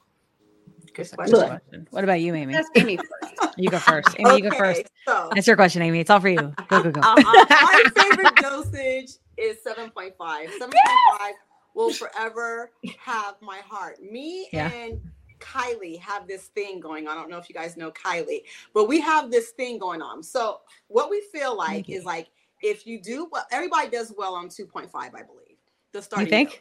Good 0.94 1.10
Good 1.10 1.16
question. 1.16 1.48
question. 1.48 1.88
What 1.90 2.04
about 2.04 2.20
you, 2.20 2.34
Amy? 2.34 2.54
That's 2.54 2.70
Amy 2.74 2.96
first. 2.98 3.34
You 3.58 3.70
go 3.70 3.78
first. 3.80 4.16
Amy, 4.18 4.36
you 4.36 4.42
go 4.42 4.50
first. 4.50 4.82
So, 5.06 5.30
That's 5.34 5.46
your 5.46 5.56
question, 5.56 5.82
Amy. 5.82 6.00
It's 6.00 6.10
all 6.10 6.20
for 6.20 6.28
you. 6.28 6.54
Go, 6.68 6.80
go, 6.82 6.90
go. 6.90 7.00
uh, 7.02 7.16
uh, 7.26 7.44
my 7.60 7.84
favorite 7.94 8.38
dosage 8.38 9.12
is 9.36 9.58
7.5. 9.66 10.12
7.5 10.18 11.32
will 11.74 11.92
forever 11.92 12.70
have 12.96 13.34
my 13.42 13.60
heart. 13.68 14.02
Me 14.02 14.48
Yeah. 14.52 14.68
and 14.70 15.00
Kylie 15.40 15.98
have 16.00 16.26
this 16.28 16.46
thing 16.48 16.80
going 16.80 17.08
on. 17.08 17.16
I 17.18 17.20
don't 17.20 17.30
know 17.30 17.38
if 17.38 17.48
you 17.48 17.54
guys 17.54 17.76
know 17.76 17.90
Kylie, 17.92 18.42
but 18.74 18.88
we 18.88 19.00
have 19.00 19.30
this 19.30 19.50
thing 19.50 19.78
going 19.78 20.02
on. 20.02 20.22
So 20.22 20.60
what 20.88 21.10
we 21.10 21.22
feel 21.32 21.56
like 21.56 21.88
is 21.90 22.04
like 22.04 22.28
if 22.62 22.86
you 22.86 23.00
do 23.00 23.28
well, 23.32 23.44
everybody 23.50 23.90
does 23.90 24.12
well 24.16 24.34
on 24.34 24.48
2.5, 24.48 24.88
I 24.94 25.08
believe. 25.10 25.58
The 25.92 26.02
starting 26.02 26.26
You 26.26 26.30
think? 26.30 26.50
dose. 26.50 26.60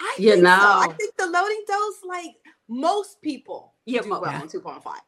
I 0.00 0.16
You 0.18 0.32
think 0.32 0.46
so. 0.46 0.52
I 0.52 0.88
think 0.98 1.16
the 1.16 1.26
loading 1.26 1.64
dose, 1.66 2.00
like 2.06 2.36
most 2.68 3.22
people 3.22 3.76
Yeah, 3.86 4.02
do 4.02 4.10
well 4.20 4.22
Yeah. 4.24 4.42
on 4.42 4.48
2.5. 4.48 5.02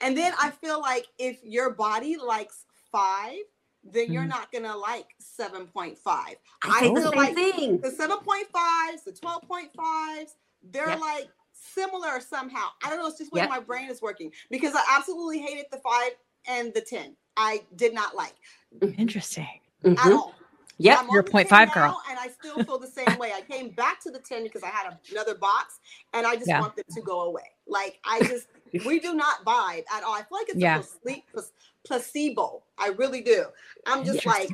And 0.00 0.16
then 0.16 0.32
I 0.38 0.50
feel 0.50 0.80
like 0.80 1.06
if 1.18 1.42
your 1.44 1.70
body 1.74 2.16
likes 2.16 2.66
five, 2.92 3.38
then 3.82 4.12
you're 4.12 4.26
Mhm. 4.26 4.28
not 4.28 4.52
gonna 4.52 4.76
like 4.76 5.14
7.5. 5.20 6.36
I 6.62 6.70
I 6.70 6.72
think 6.72 7.02
the 7.02 7.02
feel 7.02 7.14
like 7.14 7.34
thing. 7.34 7.82
the 7.82 7.90
7.5s, 7.90 9.04
the 9.04 9.12
12.5s, 9.12 10.36
they're 10.62 10.96
Yep. 10.96 11.00
like 11.00 11.30
similar 11.52 12.20
somehow. 12.20 12.68
I 12.84 12.90
don't 12.90 12.98
know, 12.98 13.06
it's 13.08 13.18
just 13.18 13.30
the 13.30 13.36
way 13.36 13.42
Yep. 13.42 13.48
my 13.48 13.60
brain 13.60 13.90
is 13.90 14.02
working 14.02 14.32
because 14.50 14.74
I 14.74 14.82
absolutely 14.98 15.38
hated 15.40 15.66
the 15.70 15.78
five 15.78 16.12
and 16.46 16.74
the 16.74 16.80
10. 16.80 17.16
I 17.36 17.66
did 17.76 17.94
not 17.94 18.14
like 18.16 18.36
Interesting. 18.98 19.60
at 19.96 20.12
Mhm. 20.12 20.12
all. 20.12 20.35
Yep. 20.78 20.98
I'm 20.98 21.08
You're 21.10 21.20
on 21.20 21.24
the 21.24 21.30
0.5 21.44 21.72
girl. 21.74 22.02
and 22.10 22.18
I 22.18 22.28
still 22.28 22.62
feel 22.64 22.78
the 22.78 22.86
same 22.86 23.16
way. 23.18 23.32
I 23.34 23.40
came 23.40 23.70
back 23.70 24.00
to 24.02 24.10
the 24.10 24.18
10 24.18 24.42
because 24.42 24.62
I 24.62 24.68
had 24.68 24.96
another 25.10 25.34
box 25.34 25.80
and 26.12 26.26
I 26.26 26.34
just 26.36 26.48
Yeah. 26.48 26.60
want 26.60 26.76
them 26.76 26.84
to 26.94 27.00
go 27.00 27.22
away. 27.22 27.50
Like 27.66 27.98
I 28.04 28.20
just 28.20 28.48
we 28.86 29.00
do 29.00 29.14
not 29.14 29.44
vibe 29.44 29.84
at 29.94 30.02
all. 30.04 30.14
I 30.14 30.18
feel 30.22 30.38
like 30.38 30.48
it's 30.50 30.58
Yeah. 30.58 30.80
a 30.80 30.82
place- 31.02 31.52
placebo. 31.84 32.62
I 32.78 32.88
really 32.88 33.20
do. 33.22 33.46
I'm 33.86 34.04
just 34.04 34.26
like 34.26 34.50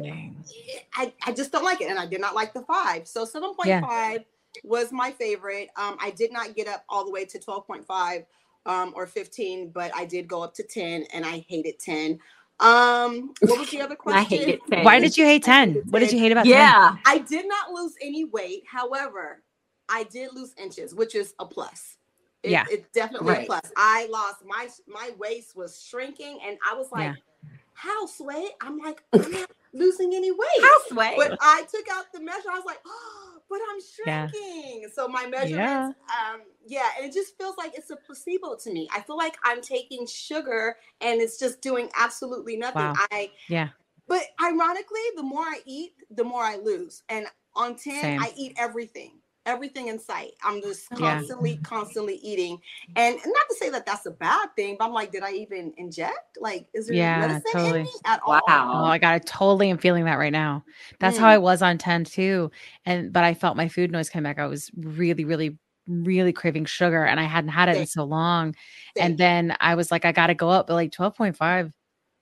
I, 0.94 1.12
I 1.26 1.32
just 1.32 1.50
don't 1.50 1.64
like 1.64 1.80
it. 1.80 1.88
And 1.90 1.98
I 1.98 2.06
did 2.06 2.20
not 2.20 2.34
like 2.34 2.52
the 2.54 2.62
five. 2.62 3.08
So 3.08 3.24
7.5 3.24 4.24
was 4.64 4.92
my 4.92 5.10
favorite. 5.10 5.70
Um, 5.76 5.96
I 6.00 6.10
did 6.10 6.30
not 6.32 6.54
get 6.54 6.68
up 6.68 6.84
all 6.88 7.04
the 7.04 7.10
way 7.10 7.24
to 7.24 7.38
12.5 7.38 8.24
um, 8.66 8.92
or 8.94 9.06
15, 9.06 9.70
but 9.70 9.90
I 9.96 10.04
did 10.04 10.28
go 10.28 10.42
up 10.42 10.54
to 10.54 10.62
10 10.62 11.06
and 11.14 11.24
I 11.24 11.44
hated 11.48 11.78
10. 11.78 12.20
Um, 12.62 13.34
what 13.40 13.58
was 13.58 13.70
the 13.70 13.80
other 13.80 13.96
question? 13.96 14.20
I 14.20 14.22
hate 14.24 14.48
it. 14.48 14.84
Why 14.84 15.00
did 15.00 15.18
you 15.18 15.24
hate 15.24 15.42
10? 15.42 15.82
What 15.90 15.98
did 15.98 16.12
you 16.12 16.18
hate 16.18 16.32
about 16.32 16.44
10? 16.44 16.52
Yeah. 16.52 16.96
I 17.04 17.18
did 17.18 17.46
not 17.48 17.72
lose 17.72 17.94
any 18.00 18.24
weight. 18.24 18.62
However, 18.66 19.42
I 19.88 20.04
did 20.04 20.32
lose 20.32 20.54
inches, 20.56 20.94
which 20.94 21.14
is 21.14 21.34
a 21.38 21.44
plus. 21.44 21.96
It- 22.42 22.50
Yeah. 22.52 22.64
it's 22.70 22.88
definitely 22.90 23.34
a 23.42 23.46
plus. 23.46 23.70
I 23.76 24.06
lost 24.10 24.44
my 24.44 24.68
my 24.86 25.10
waist 25.18 25.54
was 25.56 25.82
shrinking, 25.82 26.38
and 26.44 26.56
I 26.68 26.74
was 26.74 26.90
like, 26.92 27.04
Yeah. 27.04 27.50
"How 27.74 28.06
sway?" 28.06 28.48
I'm 28.60 28.78
like, 28.78 29.02
"I'm 29.12 29.30
not 29.30 29.50
losing 29.72 30.14
any 30.14 30.30
weight." 30.30 30.60
Houseway. 30.62 31.14
But 31.16 31.36
I 31.40 31.64
took 31.70 31.88
out 31.90 32.12
the 32.12 32.20
measure. 32.20 32.50
I 32.50 32.56
was 32.56 32.64
like, 32.66 32.80
"Oh, 32.86 33.42
but 33.48 33.60
I'm 33.70 33.80
Yeah. 34.06 34.28
shrinking." 34.28 34.90
So 34.94 35.08
my 35.08 35.26
measurements, 35.26 35.96
um, 36.10 36.42
yeah, 36.66 36.90
and 36.98 37.06
it 37.06 37.12
just 37.12 37.36
feels 37.38 37.56
like 37.56 37.76
it's 37.76 37.90
a 37.90 37.96
placebo 37.96 38.56
to 38.56 38.72
me. 38.72 38.88
I 38.92 39.00
feel 39.02 39.16
like 39.16 39.36
I'm 39.44 39.60
taking 39.62 40.06
sugar, 40.06 40.78
and 41.00 41.20
it's 41.20 41.38
just 41.38 41.60
doing 41.62 41.90
absolutely 41.96 42.56
nothing. 42.56 42.92
Wow. 42.92 42.94
I 43.12 43.30
Yeah. 43.48 43.70
but 44.08 44.22
ironically, 44.42 45.00
the 45.16 45.22
more 45.22 45.44
I 45.44 45.62
eat, 45.66 45.94
the 46.10 46.24
more 46.24 46.42
I 46.42 46.56
lose. 46.56 47.02
And 47.08 47.26
on 47.54 47.76
10, 47.76 47.94
Same. 48.02 48.20
I 48.20 48.32
eat 48.36 48.54
everything, 48.58 49.21
everything 49.46 49.88
in 49.88 49.98
sight. 49.98 50.32
I'm 50.44 50.60
just 50.60 50.88
Yeah. 50.90 51.14
constantly, 51.14 51.60
constantly 51.62 52.16
eating. 52.16 52.58
And 52.96 53.16
not 53.16 53.48
to 53.50 53.56
say 53.58 53.70
that 53.70 53.86
that's 53.86 54.06
a 54.06 54.10
bad 54.10 54.48
thing, 54.56 54.76
but 54.78 54.86
I'm 54.86 54.92
like, 54.92 55.12
did 55.12 55.22
I 55.22 55.32
even 55.32 55.72
inject? 55.76 56.38
Like, 56.40 56.66
is 56.74 56.86
there 56.86 56.96
Yeah, 56.96 57.28
medicine 57.28 57.42
totally. 57.52 57.78
in 57.80 57.84
me 57.84 57.90
at 58.04 58.20
all? 58.24 58.40
Wow. 58.46 58.70
Oh, 58.74 58.84
I 58.84 58.98
got 58.98 59.16
it. 59.16 59.26
Totally 59.26 59.70
am 59.70 59.78
feeling 59.78 60.04
that 60.04 60.18
right 60.18 60.32
now. 60.32 60.64
That's 61.00 61.18
how 61.18 61.26
Mm. 61.26 61.30
I 61.30 61.38
was 61.38 61.62
on 61.62 61.78
10 61.78 62.04
too. 62.04 62.50
And 62.86 63.12
but 63.12 63.24
I 63.24 63.34
felt 63.34 63.56
my 63.56 63.68
food 63.68 63.90
noise 63.90 64.08
coming 64.10 64.24
back. 64.24 64.38
I 64.38 64.46
was 64.46 64.70
really, 64.76 65.24
really, 65.24 65.58
really 65.88 66.32
craving 66.32 66.66
sugar 66.66 67.04
and 67.04 67.18
I 67.18 67.24
hadn't 67.24 67.50
had 67.50 67.68
it 67.68 67.76
in 67.76 67.86
so 67.86 68.04
long. 68.04 68.54
Same. 68.96 69.06
And 69.06 69.18
then 69.18 69.56
I 69.60 69.74
was 69.74 69.90
like, 69.90 70.04
I 70.04 70.12
gotta 70.12 70.34
go 70.34 70.48
up, 70.50 70.66
but 70.68 70.74
like 70.74 70.92
12.5. 70.92 71.72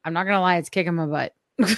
I'm 0.05 0.13
not 0.15 0.25
gonna 0.25 0.41
lie, 0.41 0.57
it's 0.57 0.71
kicking 0.71 0.95
my 0.95 1.07
butt. 1.07 1.35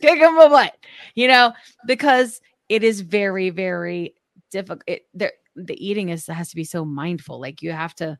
kicking 0.00 0.34
my 0.34 0.48
butt, 0.48 0.74
you 1.14 1.28
know, 1.28 1.52
because 1.86 2.40
it 2.70 2.82
is 2.82 3.02
very, 3.02 3.50
very 3.50 4.14
difficult. 4.52 4.82
It 4.86 5.02
the 5.14 5.30
eating 5.76 6.10
is 6.10 6.26
has 6.28 6.50
to 6.50 6.56
be 6.56 6.64
so 6.64 6.84
mindful. 6.84 7.40
Like 7.40 7.60
you 7.62 7.72
have 7.72 7.94
to. 7.96 8.16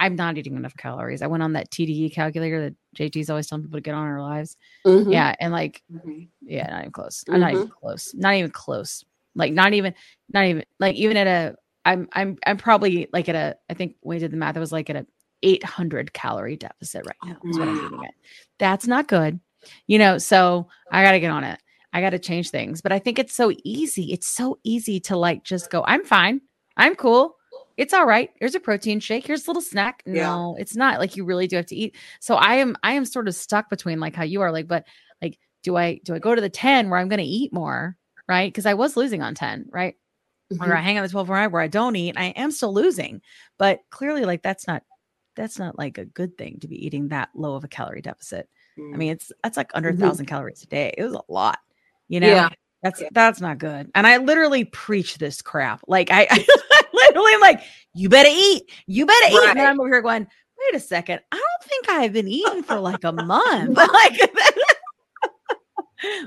I'm 0.00 0.14
not 0.14 0.38
eating 0.38 0.54
enough 0.56 0.76
calories. 0.76 1.22
I 1.22 1.26
went 1.26 1.42
on 1.42 1.54
that 1.54 1.70
TDEE 1.72 2.12
calculator 2.14 2.60
that 2.70 2.76
JT's 2.96 3.30
always 3.30 3.48
telling 3.48 3.64
people 3.64 3.78
to 3.78 3.82
get 3.82 3.94
on 3.94 4.06
in 4.06 4.12
our 4.12 4.22
lives. 4.22 4.56
Mhm. 4.86 5.12
Yeah, 5.12 5.34
and 5.40 5.52
like, 5.52 5.82
Mhm. 5.92 6.28
yeah, 6.42 6.68
not 6.70 6.80
even 6.82 6.92
close. 6.92 7.24
I'm 7.28 7.40
not 7.40 7.48
Mm-hmm. 7.50 7.56
even 7.62 7.68
close. 7.80 8.14
Not 8.14 8.34
even 8.34 8.50
close. 8.52 9.04
Like, 9.34 9.52
not 9.52 9.72
even, 9.72 9.94
not 10.32 10.44
even 10.44 10.64
like 10.78 10.94
even 10.94 11.16
at 11.16 11.26
a. 11.26 11.56
I'm 11.84 12.08
I'm 12.12 12.36
I'm 12.46 12.58
probably 12.58 13.08
like 13.12 13.28
at 13.28 13.34
a. 13.34 13.56
I 13.70 13.74
think 13.74 13.96
when 14.00 14.16
we 14.16 14.20
did 14.20 14.30
the 14.30 14.36
math, 14.36 14.56
it 14.56 14.60
was 14.60 14.70
like 14.72 14.88
at 14.88 14.94
a 14.96 15.06
800 15.42 16.12
calorie 16.12 16.56
deficit 16.56 17.04
right 17.04 17.16
now. 17.24 17.36
Is 17.50 17.58
what 17.58 17.68
I'm 17.68 17.76
eating 17.86 18.04
at. 18.04 18.14
That's 18.60 18.86
not 18.86 19.08
good, 19.08 19.40
you 19.88 19.98
know. 19.98 20.18
So 20.18 20.68
I 20.92 21.02
got 21.02 21.12
to 21.12 21.20
get 21.20 21.30
on 21.32 21.42
it. 21.44 21.58
I 21.98 22.00
got 22.00 22.10
to 22.10 22.18
change 22.18 22.50
things. 22.50 22.80
But 22.80 22.92
I 22.92 22.98
think 22.98 23.18
it's 23.18 23.34
so 23.34 23.52
easy. 23.64 24.12
It's 24.12 24.28
so 24.28 24.58
easy 24.64 25.00
to 25.00 25.16
like 25.16 25.42
just 25.44 25.70
go. 25.70 25.84
I'm 25.86 26.04
fine. 26.04 26.40
I'm 26.76 26.94
cool. 26.94 27.34
It's 27.76 27.92
all 27.92 28.06
right. 28.06 28.30
Here's 28.38 28.54
a 28.54 28.60
protein 28.60 29.00
shake. 29.00 29.26
Here's 29.26 29.46
a 29.46 29.50
little 29.50 29.62
snack. 29.62 30.02
Yeah. 30.06 30.26
No, 30.28 30.56
it's 30.58 30.76
not. 30.76 30.98
Like 30.98 31.16
you 31.16 31.24
really 31.24 31.46
do 31.46 31.56
have 31.56 31.66
to 31.66 31.76
eat. 31.76 31.96
So 32.20 32.36
I 32.36 32.54
am 32.54 32.76
I 32.82 32.92
am 32.92 33.04
sort 33.04 33.28
of 33.28 33.34
stuck 33.34 33.68
between 33.70 34.00
like 34.00 34.14
how 34.16 34.24
you 34.24 34.40
are 34.42 34.52
like, 34.52 34.68
but 34.68 34.86
like, 35.20 35.38
do 35.62 35.76
I 35.76 36.00
do 36.04 36.14
I 36.14 36.18
go 36.18 36.34
to 36.34 36.40
the 36.40 36.48
10 36.48 36.88
where 36.90 36.98
I'm 37.00 37.08
gonna 37.08 37.22
eat 37.24 37.52
more? 37.52 37.96
Right. 38.28 38.52
Because 38.52 38.66
I 38.66 38.74
was 38.74 38.96
losing 38.96 39.22
on 39.22 39.34
10, 39.34 39.66
right? 39.70 39.94
Or 40.60 40.74
I 40.74 40.80
hang 40.80 40.96
on 40.96 41.02
the 41.02 41.08
12 41.10 41.28
where 41.28 41.38
I 41.38 41.46
where 41.46 41.62
I 41.62 41.68
don't 41.68 41.94
eat. 41.96 42.14
I 42.16 42.26
am 42.26 42.50
still 42.50 42.72
losing. 42.72 43.20
But 43.58 43.80
clearly, 43.90 44.24
like 44.24 44.42
that's 44.42 44.66
not 44.66 44.82
that's 45.36 45.58
not 45.58 45.78
like 45.78 45.98
a 45.98 46.04
good 46.04 46.36
thing 46.36 46.58
to 46.60 46.68
be 46.68 46.84
eating 46.84 47.08
that 47.08 47.28
low 47.34 47.54
of 47.54 47.64
a 47.64 47.68
calorie 47.68 48.02
deficit. 48.02 48.48
I 48.94 48.96
mean, 48.96 49.12
it's 49.12 49.30
that's 49.42 49.56
like 49.56 49.70
under 49.74 49.88
a 49.88 49.92
Mhm. 49.92 50.00
thousand 50.00 50.26
calories 50.26 50.62
a 50.62 50.66
day. 50.66 50.94
It 50.96 51.02
was 51.04 51.12
a 51.14 51.22
lot, 51.28 51.58
you 52.08 52.20
know. 52.20 52.28
Yeah. 52.28 52.48
That's 52.82 53.00
Yeah. 53.00 53.08
that's 53.12 53.40
not 53.40 53.58
good. 53.58 53.90
And 53.94 54.06
I 54.06 54.18
literally 54.18 54.64
preach 54.64 55.18
this 55.18 55.42
crap. 55.42 55.80
Like 55.88 56.10
I, 56.12 56.26
I 56.30 56.44
literally 56.92 57.32
am 57.34 57.40
like, 57.40 57.60
you 57.94 58.08
better 58.08 58.30
eat. 58.32 58.70
You 58.86 59.04
better 59.06 59.26
eat. 59.32 59.48
And. 59.50 59.60
I'm 59.60 59.80
over 59.80 59.88
here 59.88 60.00
going, 60.02 60.26
wait 60.58 60.76
a 60.76 60.80
second. 60.80 61.20
I 61.32 61.36
don't 61.36 61.68
think 61.68 61.88
I've 61.88 62.12
been 62.12 62.28
eating 62.28 62.62
for 62.62 62.76
like 62.76 63.02
a 63.04 63.12
month. 63.12 63.74
But 63.74 63.92
like 63.92 64.20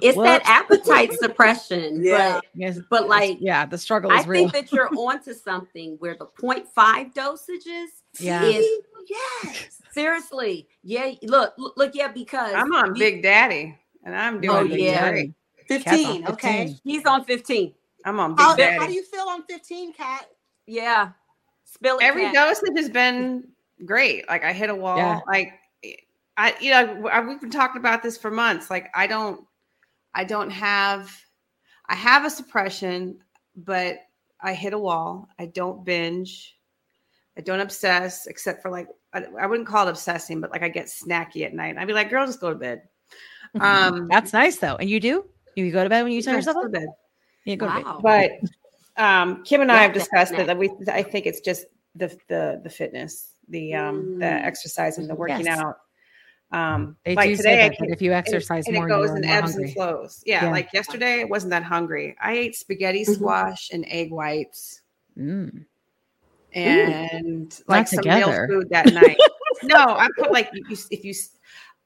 It's 0.02 0.18
that 0.18 0.42
appetite 0.44 1.14
suppression. 1.14 2.04
Yeah. 2.04 2.36
But 2.36 2.46
Yes, 2.54 2.80
But, 2.90 3.08
like, 3.08 3.38
yeah, 3.40 3.66
the 3.66 3.78
struggle 3.78 4.12
I 4.12 4.20
is 4.20 4.28
real. 4.28 4.50
think 4.50 4.70
that 4.70 4.76
you're 4.76 4.90
onto 4.98 5.34
something 5.34 5.96
where 6.00 6.18
the 6.20 6.26
0.5 6.26 7.14
dosages 7.14 7.86
Yeah. 8.20 8.44
is 8.44 8.68
yes. 9.08 9.82
seriously. 9.94 10.68
Yeah. 10.84 11.12
Look, 11.24 11.54
look, 11.58 11.78
look, 11.78 11.92
yeah, 11.96 12.10
because 12.10 12.54
I'm 12.54 12.74
on 12.74 12.96
you- 12.96 13.00
Big 13.00 13.24
Daddy, 13.24 13.78
and 14.04 14.14
I'm 14.14 14.38
oh, 14.38 14.42
doing 14.42 14.58
Oh, 14.58 14.68
Big 14.68 14.80
yeah. 14.82 15.06
Daddy. 15.06 15.34
15, 15.72 16.26
on 16.26 16.34
okay. 16.34 16.76
He's 16.84 17.06
on 17.06 17.26
15. 17.26 17.74
I'm 18.06 18.20
on 18.20 18.36
Big 18.36 18.40
How, 18.40 18.80
how 18.80 18.88
do 18.88 18.94
you 18.94 19.04
feel 19.04 19.26
on 19.30 19.44
15, 19.44 19.94
Kat? 19.94 20.26
Yeah. 20.66 21.12
Spill 21.66 21.98
it. 22.00 22.04
Every 22.04 22.24
Kat. 22.24 22.34
dosage 22.34 22.78
has 22.78 22.90
been 22.90 23.48
great. 23.86 24.28
Like 24.28 24.44
I 24.44 24.54
hit 24.54 24.70
a 24.70 24.76
wall. 24.76 24.98
Yeah. 24.98 25.20
Like 25.28 25.54
I, 26.38 26.56
you 26.60 26.72
know, 26.72 27.08
I, 27.08 27.22
we've 27.22 27.40
been 27.40 27.52
talking 27.52 27.80
about 27.80 28.04
this 28.04 28.18
for 28.18 28.32
months. 28.32 28.70
Like 28.70 28.90
I 28.96 29.08
don't, 29.08 29.46
I 30.14 30.24
don't 30.24 30.50
have, 30.50 31.12
I 31.88 31.96
have 31.96 32.26
a 32.26 32.30
suppression, 32.30 33.20
but 33.56 34.00
I 34.42 34.54
hit 34.54 34.74
a 34.74 34.80
wall. 34.80 35.28
I 35.38 35.46
don't 35.46 35.86
binge. 35.86 36.58
I 37.38 37.42
don't 37.42 37.62
obsess, 37.62 38.28
except 38.28 38.62
for 38.62 38.70
like 38.70 38.88
I, 39.14 39.24
I 39.40 39.48
wouldn't 39.48 39.68
call 39.68 39.88
it 39.88 39.92
obsessing, 39.92 40.42
but 40.42 40.52
like 40.52 40.64
I 40.64 40.70
get 40.70 40.88
snacky 40.88 41.46
at 41.46 41.54
night. 41.54 41.78
I'd 41.78 41.88
be 41.88 41.94
like, 41.94 42.10
"Girl, 42.10 42.26
just 42.26 42.42
go 42.42 42.50
to 42.50 42.56
bed." 42.56 42.84
Um, 43.60 44.08
That's 44.08 44.32
nice 44.32 44.56
though. 44.60 44.78
And 44.78 44.90
you 44.90 45.02
do? 45.02 45.26
You 45.56 45.72
go 45.72 45.84
to 45.84 45.89
bed 45.89 46.04
when 46.04 46.12
you 46.12 46.22
turn 46.22 46.34
yeah, 46.34 46.38
yourself 46.39 46.56
just 46.56 46.66
up? 46.66 46.72
to 46.74 46.80
bed. 46.80 46.88
You 47.45 47.58
go 47.58 47.68
to 47.68 47.74
bed. 47.74 47.84
Wow. 47.86 47.99
But 48.02 48.32
um, 49.04 49.43
Kim 49.43 49.62
and 49.62 49.72
I 49.72 49.82
have 49.84 49.93
discussed 49.93 50.34
it. 50.34 50.38
definitely. 50.38 50.68
That 50.86 50.95
we, 50.97 51.02
I 51.02 51.04
think 51.04 51.26
it's 51.26 51.39
just 51.41 51.66
the 51.95 52.08
the 52.30 52.62
the 52.64 52.70
fitness, 52.70 53.36
the 53.49 53.74
um, 53.76 54.20
the 54.20 54.26
Mm. 54.26 54.43
exercising, 54.45 55.08
the 55.08 55.16
working 55.16 55.45
Yes. 55.45 55.60
out. 55.60 55.78
Um, 56.54 56.97
They 57.06 57.16
like 57.16 57.30
do 57.30 57.36
today, 57.38 57.43
say 57.56 57.70
that, 57.70 57.78
can- 57.78 57.91
if 57.93 58.02
you 58.02 58.12
exercise 58.14 58.68
and 58.68 58.76
more, 58.76 58.86
it 58.88 58.89
goes 58.89 59.08
you're 59.08 59.18
in 59.18 59.26
more 59.28 59.38
ebbs 59.38 59.52
hungry. 59.52 59.64
and 59.66 59.74
flows. 59.74 60.22
Yeah, 60.26 60.45
Yeah. 60.45 60.52
like 60.52 60.70
yesterday, 60.74 61.22
I 61.22 61.24
wasn't 61.24 61.52
that 61.52 61.64
hungry. 61.64 62.16
I 62.22 62.34
ate 62.34 62.56
spaghetti 62.56 63.06
Mhm. 63.06 63.16
squash 63.16 63.70
and 63.72 63.86
egg 63.88 64.12
whites 64.12 64.82
Mm. 65.18 65.66
and 66.54 67.60
like 67.68 67.88
some 67.88 67.97
together. 68.04 68.47
real 68.49 68.60
food 68.62 68.70
that 68.70 68.93
night. 68.93 69.18
no, 69.64 69.78
I 69.78 70.08
put 70.18 70.32
like 70.32 70.49
you, 70.54 70.78
if 70.91 71.06
you 71.06 71.14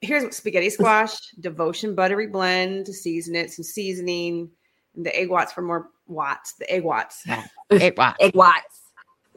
here's 0.02 0.24
what 0.24 0.34
spaghetti 0.34 0.70
squash, 0.70 1.18
devotion 1.40 1.96
buttery 1.96 2.28
blend 2.28 2.86
to 2.88 2.94
season 2.94 3.36
it, 3.36 3.52
some 3.52 3.64
seasoning, 3.64 4.50
and 4.96 5.06
the 5.06 5.16
egg 5.18 5.30
whites 5.30 5.52
for 5.52 5.62
more 5.62 5.90
watts. 6.08 6.54
The 6.54 6.70
egg 6.72 6.84
whits. 6.84 7.24
Eight 7.72 7.98
watts. 7.98 8.18
Egg 8.22 8.36
whites. 8.36 8.68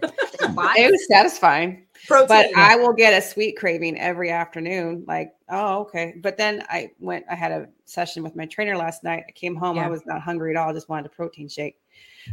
it 0.01 0.11
was 0.93 1.07
satisfying. 1.09 1.87
Protein. 2.07 2.29
But 2.29 2.57
I 2.57 2.77
will 2.77 2.93
get 2.93 3.13
a 3.13 3.21
sweet 3.21 3.57
craving 3.57 3.99
every 3.99 4.31
afternoon. 4.31 5.05
Like, 5.09 5.33
oh, 5.49 5.81
okay. 5.81 6.15
But 6.23 6.37
then 6.37 6.65
I 6.69 6.91
went, 7.01 7.25
I 7.29 7.35
had 7.35 7.51
a 7.51 7.69
session 7.85 8.23
with 8.23 8.37
my 8.37 8.47
trainer 8.47 8.77
last 8.77 9.03
night. 9.03 9.25
I 9.29 9.33
came 9.33 9.57
home, 9.57 9.77
Yeah. 9.77 9.87
I 9.87 9.91
was 9.91 10.03
not 10.07 10.21
hungry 10.21 10.55
at 10.55 10.57
all, 10.57 10.73
just 10.73 10.89
wanted 10.89 11.07
a 11.07 11.09
protein 11.09 11.49
shake. 11.49 11.81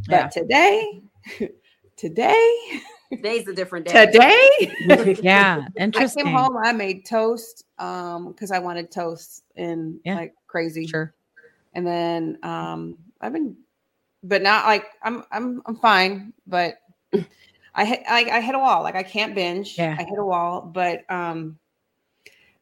But 0.08 0.16
Yeah. 0.16 0.28
today, 0.28 1.02
today, 1.98 2.82
Today's 3.12 3.48
a 3.48 3.54
different 3.54 3.86
day. 3.86 4.06
today, 4.06 4.50
yeah, 5.22 5.58
Interesting. 5.58 5.74
I 5.78 5.84
interesting. 5.84 6.26
came 6.26 6.34
home, 6.34 6.58
I 6.64 6.72
made 6.74 7.06
toast 7.06 7.66
um 7.80 8.32
because 8.32 8.52
I 8.52 8.60
wanted 8.60 8.92
toast 8.92 9.44
and 9.56 10.00
Yeah. 10.04 10.16
like 10.16 10.34
crazy. 10.48 10.88
Sure. 10.88 11.14
And 11.74 11.86
then 11.86 12.40
um 12.44 12.98
I've 13.22 13.34
been 13.34 13.56
but 14.24 14.42
not 14.42 14.66
like 14.66 14.86
I'm 15.04 15.24
I'm 15.32 15.62
I'm 15.66 15.76
fine, 15.78 16.34
but 16.48 16.76
I 17.76 17.86
hit 17.86 18.04
I, 18.10 18.26
I 18.32 18.42
hit 18.42 18.56
a 18.56 18.60
wall. 18.60 18.84
Like 18.84 18.96
I 18.96 19.04
can't 19.04 19.36
binge. 19.36 19.78
Yeah. 19.78 19.96
I 19.98 20.04
hit 20.04 20.18
a 20.20 20.24
wall, 20.26 20.62
but 20.62 21.10
um 21.10 21.58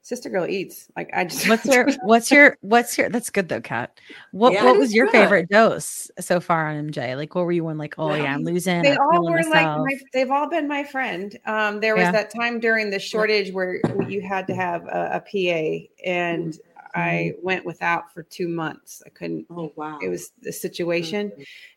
sister 0.03 0.29
girl 0.29 0.45
eats. 0.45 0.89
Like 0.95 1.09
I 1.13 1.23
just 1.25 1.49
What's 1.49 1.65
your 1.73 1.87
what's 2.03 2.31
your 2.31 2.57
what's 2.61 2.97
your 2.97 3.09
that's 3.09 3.29
good 3.29 3.49
though, 3.49 3.61
Kat. 3.61 3.99
What 4.31 4.53
Yeah, 4.53 4.65
what 4.65 4.77
was 4.77 4.93
your 4.93 5.07
good. 5.07 5.13
favorite 5.13 5.49
dose 5.49 6.11
so 6.19 6.39
far 6.39 6.67
on 6.67 6.91
MJ? 6.91 7.17
Like 7.17 7.33
what 7.33 7.45
were 7.45 7.51
you 7.51 7.65
on 7.67 7.77
like, 7.77 7.95
oh 7.97 8.13
yeah, 8.13 8.25
I'm 8.25 8.39
um, 8.39 8.43
losing. 8.43 8.83
they 8.83 8.91
I'm 8.91 9.01
all 9.01 9.11
feeling 9.13 9.31
were 9.31 9.49
like 9.49 9.65
my, 9.65 9.99
they've 10.13 10.29
all 10.29 10.47
been 10.49 10.67
my 10.67 10.83
friend. 10.83 11.37
Um, 11.45 11.79
there 11.79 11.95
was 11.95 12.03
Yeah. 12.03 12.11
that 12.11 12.33
time 12.33 12.59
during 12.59 12.91
the 12.91 12.99
shortage 12.99 13.51
where 13.51 13.79
you 14.07 14.21
had 14.21 14.45
to 14.47 14.55
have 14.55 14.85
a, 14.85 15.11
a 15.13 15.19
PA, 15.21 15.87
and 16.05 16.53
mm-hmm. 16.53 16.99
I 16.99 17.33
mm-hmm. 17.33 17.45
went 17.45 17.65
without 17.65 18.13
for 18.13 18.23
two 18.23 18.47
months. 18.47 19.01
I 19.05 19.09
couldn't. 19.09 19.47
oh 19.49 19.71
wow. 19.75 19.99
It 20.01 20.09
was 20.09 20.31
the 20.41 20.49
mm-hmm. 20.49 20.53
situation, 20.53 21.31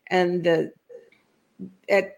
and 0.07 0.43
the 0.43 0.73
at 1.89 2.16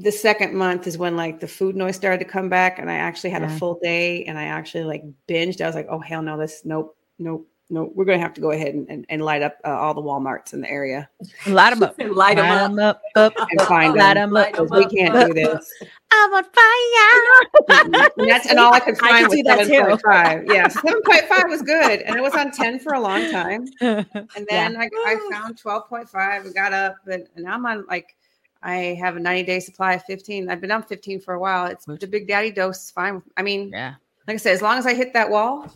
the 0.00 0.12
second 0.12 0.54
month 0.54 0.86
is 0.86 0.96
when 0.96 1.16
like 1.16 1.40
the 1.40 1.48
food 1.48 1.74
noise 1.76 1.96
started 1.96 2.18
to 2.24 2.24
come 2.30 2.48
back, 2.48 2.78
and 2.78 2.88
I 2.90 2.94
actually 2.94 3.30
had 3.30 3.42
Yeah. 3.42 3.54
a 3.54 3.58
full 3.58 3.78
day, 3.82 4.24
and 4.24 4.38
I 4.38 4.44
actually 4.44 4.84
like 4.84 5.02
binged. 5.28 5.60
I 5.60 5.66
was 5.66 5.74
like, 5.74 5.88
oh 5.90 5.98
hell 5.98 6.22
no, 6.22 6.38
this 6.38 6.62
nope, 6.64 6.96
nope. 7.18 7.46
No, 7.70 7.92
we're 7.94 8.06
gonna 8.06 8.18
have 8.18 8.32
to 8.32 8.40
go 8.40 8.52
ahead 8.52 8.72
and, 8.74 8.88
and, 8.88 9.04
and 9.10 9.20
light 9.22 9.42
up 9.42 9.58
uh, 9.62 9.68
all 9.68 9.92
the 9.92 10.00
WalMarts 10.00 10.54
in 10.54 10.62
the 10.62 10.70
area 10.70 11.06
Light 11.46 11.72
'em 11.72 11.82
up. 11.82 11.96
And 11.98 12.12
Light 12.14 12.38
up. 12.38 12.70
'em 12.70 12.78
up, 12.78 13.02
up, 13.14 13.34
and 13.50 13.60
find 13.60 13.92
Light 13.94 14.14
them 14.14 14.30
'em 14.30 14.36
up. 14.38 14.52
because 14.52 14.70
we 14.70 14.86
can't 14.86 15.12
do 15.26 15.34
this. 15.34 15.70
I'm 16.10 16.32
on 16.32 16.44
fire. 16.44 18.14
and 18.16 18.30
that's 18.30 18.46
and 18.48 18.58
all 18.58 18.72
I 18.72 18.80
could 18.80 18.94
I 19.02 19.08
find 19.10 19.26
could 19.26 19.32
do 19.32 19.42
was 19.44 19.44
that 19.44 19.66
seven 19.66 19.68
too. 19.68 19.86
point 19.90 20.02
five. 20.02 20.44
Yeah, 20.46 20.68
seven 20.68 21.02
point 21.04 21.24
five 21.28 21.44
was 21.50 21.60
good, 21.60 22.00
and 22.00 22.16
it 22.16 22.22
was 22.22 22.32
on 22.32 22.52
ten 22.52 22.78
for 22.78 22.94
a 22.94 23.00
long 23.00 23.30
time. 23.30 23.66
And 23.82 24.46
then 24.48 24.78
I, 24.78 24.88
I 25.04 25.28
found 25.30 25.58
twelve 25.58 25.90
point 25.90 26.08
five 26.08 26.46
and 26.46 26.54
got 26.54 26.72
up, 26.72 26.96
and, 27.06 27.28
and 27.36 27.46
I'm 27.46 27.66
on 27.66 27.84
like 27.86 28.16
I 28.62 28.96
have 29.00 29.16
a 29.16 29.20
ninety 29.20 29.44
day 29.44 29.60
supply 29.60 29.94
of 29.94 30.02
fifteen. 30.04 30.48
I've 30.50 30.60
been 30.60 30.70
on 30.72 30.82
fifteen 30.82 31.20
for 31.20 31.34
a 31.34 31.40
while. 31.40 31.66
It's 31.66 31.84
the 31.84 32.06
Big 32.06 32.26
Daddy 32.28 32.50
dose. 32.50 32.84
is 32.84 32.90
Fine. 32.90 33.22
I 33.36 33.42
mean, 33.42 33.70
yeah. 33.70 33.94
like 34.26 34.34
I 34.34 34.36
said, 34.38 34.52
as 34.54 34.62
long 34.62 34.78
as 34.78 34.86
I 34.86 34.94
hit 34.94 35.12
that 35.14 35.30
wall, 35.30 35.72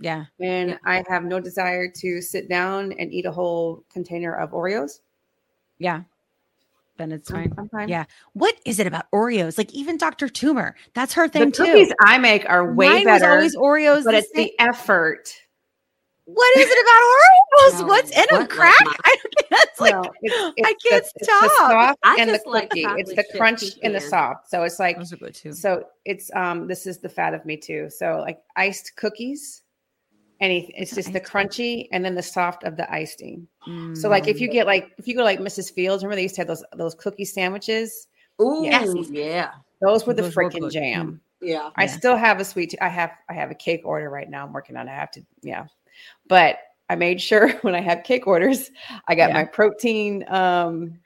Yeah. 0.00 0.24
and 0.40 0.70
Yeah. 0.70 0.76
I 0.84 1.04
have 1.08 1.24
no 1.24 1.38
desire 1.40 1.88
to 1.88 2.20
sit 2.22 2.48
down 2.48 2.92
and 2.92 3.12
eat 3.12 3.26
a 3.26 3.32
whole 3.32 3.84
container 3.92 4.34
of 4.34 4.52
Oreos. 4.52 5.00
Yeah. 5.78 6.02
Then 6.96 7.10
it's 7.12 7.30
I'm- 7.30 7.50
fine. 7.50 7.54
I'm 7.58 7.68
fine. 7.68 7.88
Yeah. 7.88 8.04
What 8.34 8.54
is 8.64 8.78
it 8.78 8.86
about 8.86 9.10
Oreos? 9.10 9.58
Like 9.58 9.72
even 9.74 9.96
Dr. 9.98 10.28
Tumor, 10.28 10.76
that's 10.94 11.12
her 11.14 11.26
The 11.28 11.40
thing 11.40 11.52
too. 11.52 11.64
cookies 11.64 11.92
I 12.00 12.18
make 12.18 12.48
are 12.48 12.72
way 12.72 12.88
Mine 13.04 13.06
was 13.14 13.22
always 13.22 13.56
Oreos. 13.56 14.04
but 14.04 14.14
it's 14.14 14.32
same- 14.34 14.44
the 14.46 14.60
effort. 14.60 15.34
What 16.26 16.56
is 16.56 16.68
it 16.70 16.78
about 16.82 17.02
Oreos? 17.74 17.80
No, 17.80 17.86
What's 17.86 18.10
in 18.10 18.16
them? 18.16 18.26
what, 18.30 18.40
like 18.40 18.48
Crack? 18.50 18.74
my- 18.84 18.94
I 19.04 19.16
it's 19.50 19.80
like 19.80 19.94
No, 19.94 20.12
it's, 20.22 20.34
I 20.66 20.74
can't 20.74 20.80
the, 20.82 20.96
it's 20.96 21.12
the 21.18 21.24
stop. 21.24 21.50
soft 21.70 21.98
I 22.02 22.16
and 22.18 22.30
the 22.30 22.34
just 22.34 22.46
like 22.46 22.70
cookie. 22.70 22.84
it's 22.86 23.14
the 23.14 23.24
crunch 23.36 23.64
and 23.82 23.94
the 23.94 24.00
soft. 24.00 24.48
So 24.50 24.62
it's 24.62 24.78
like 24.78 24.96
those 24.96 25.12
are 25.12 25.16
good 25.16 25.34
too. 25.34 25.52
so 25.52 25.84
it's 26.04 26.30
um 26.34 26.66
this 26.66 26.86
is 26.86 26.98
the 26.98 27.08
fat 27.08 27.34
of 27.34 27.44
me 27.44 27.56
too. 27.56 27.88
So 27.90 28.18
like 28.26 28.38
iced 28.56 28.96
cookies, 28.96 29.62
anything. 30.40 30.72
It's 30.76 30.94
just 30.94 31.12
the 31.12 31.20
crunchy 31.20 31.88
and 31.92 32.04
then 32.04 32.14
the 32.14 32.22
soft 32.22 32.64
of 32.64 32.76
the 32.76 32.90
icing. 32.92 33.46
So 33.94 34.08
like 34.08 34.26
if 34.28 34.40
you 34.40 34.48
get 34.48 34.66
like 34.66 34.92
if 34.98 35.06
you 35.06 35.14
go 35.14 35.24
like 35.24 35.40
Mrs. 35.40 35.72
Fields, 35.72 36.02
remember 36.02 36.16
they 36.16 36.22
used 36.22 36.34
to 36.36 36.40
have 36.40 36.48
those 36.48 36.64
those 36.76 36.94
cookie 36.94 37.24
sandwiches? 37.24 38.08
Ooh, 38.42 38.62
Yes. 38.64 38.92
yeah. 39.10 39.50
Those 39.80 40.06
were 40.06 40.14
the 40.14 40.22
Those 40.22 40.34
freaking 40.34 40.60
good. 40.60 40.72
jam. 40.72 41.20
yeah. 41.40 41.70
I 41.76 41.82
Yeah. 41.84 41.86
still 41.88 41.98
still 41.98 42.16
have 42.16 42.40
a 42.40 42.44
sweet. 42.44 42.74
I 42.80 42.88
have 42.88 43.12
I 43.28 43.34
have 43.34 43.50
a 43.50 43.54
cake 43.54 43.82
order 43.84 44.08
right 44.10 44.28
now. 44.28 44.44
I'm 44.46 44.52
working 44.52 44.76
on. 44.76 44.88
it. 44.88 44.92
I 44.92 44.94
have 44.96 45.10
to 45.12 45.22
yeah, 45.42 45.66
but 46.28 46.58
I 46.88 46.96
made 46.96 47.20
sure 47.20 47.50
when 47.62 47.74
I 47.74 47.80
have 47.80 48.04
cake 48.04 48.26
orders, 48.26 48.70
I 49.08 49.14
got 49.14 49.28
Yeah. 49.28 49.34
my 49.34 49.44
protein 49.44 50.24
um 50.28 50.98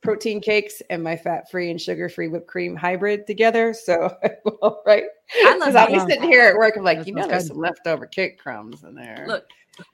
protein 0.00 0.40
cakes 0.40 0.80
and 0.90 1.02
my 1.02 1.16
fat 1.16 1.50
free 1.50 1.70
and 1.70 1.80
sugar 1.80 2.08
free 2.08 2.28
whipped 2.28 2.46
cream 2.46 2.76
hybrid 2.76 3.26
together. 3.26 3.74
So 3.74 4.14
well, 4.44 4.82
right 4.86 5.04
I 5.44 5.50
love 5.56 5.60
because 5.60 5.74
I'll 5.76 5.86
be 6.06 6.12
sitting 6.12 6.30
here 6.30 6.44
at 6.44 6.56
work. 6.56 6.76
I'm 6.76 6.84
like, 6.84 6.98
That 6.98 7.06
you 7.08 7.14
know, 7.14 7.26
there's 7.26 7.42
good. 7.42 7.48
some 7.48 7.58
leftover 7.58 8.06
cake 8.06 8.38
crumbs 8.38 8.84
in 8.84 8.94
there. 8.94 9.24
Look, 9.26 9.46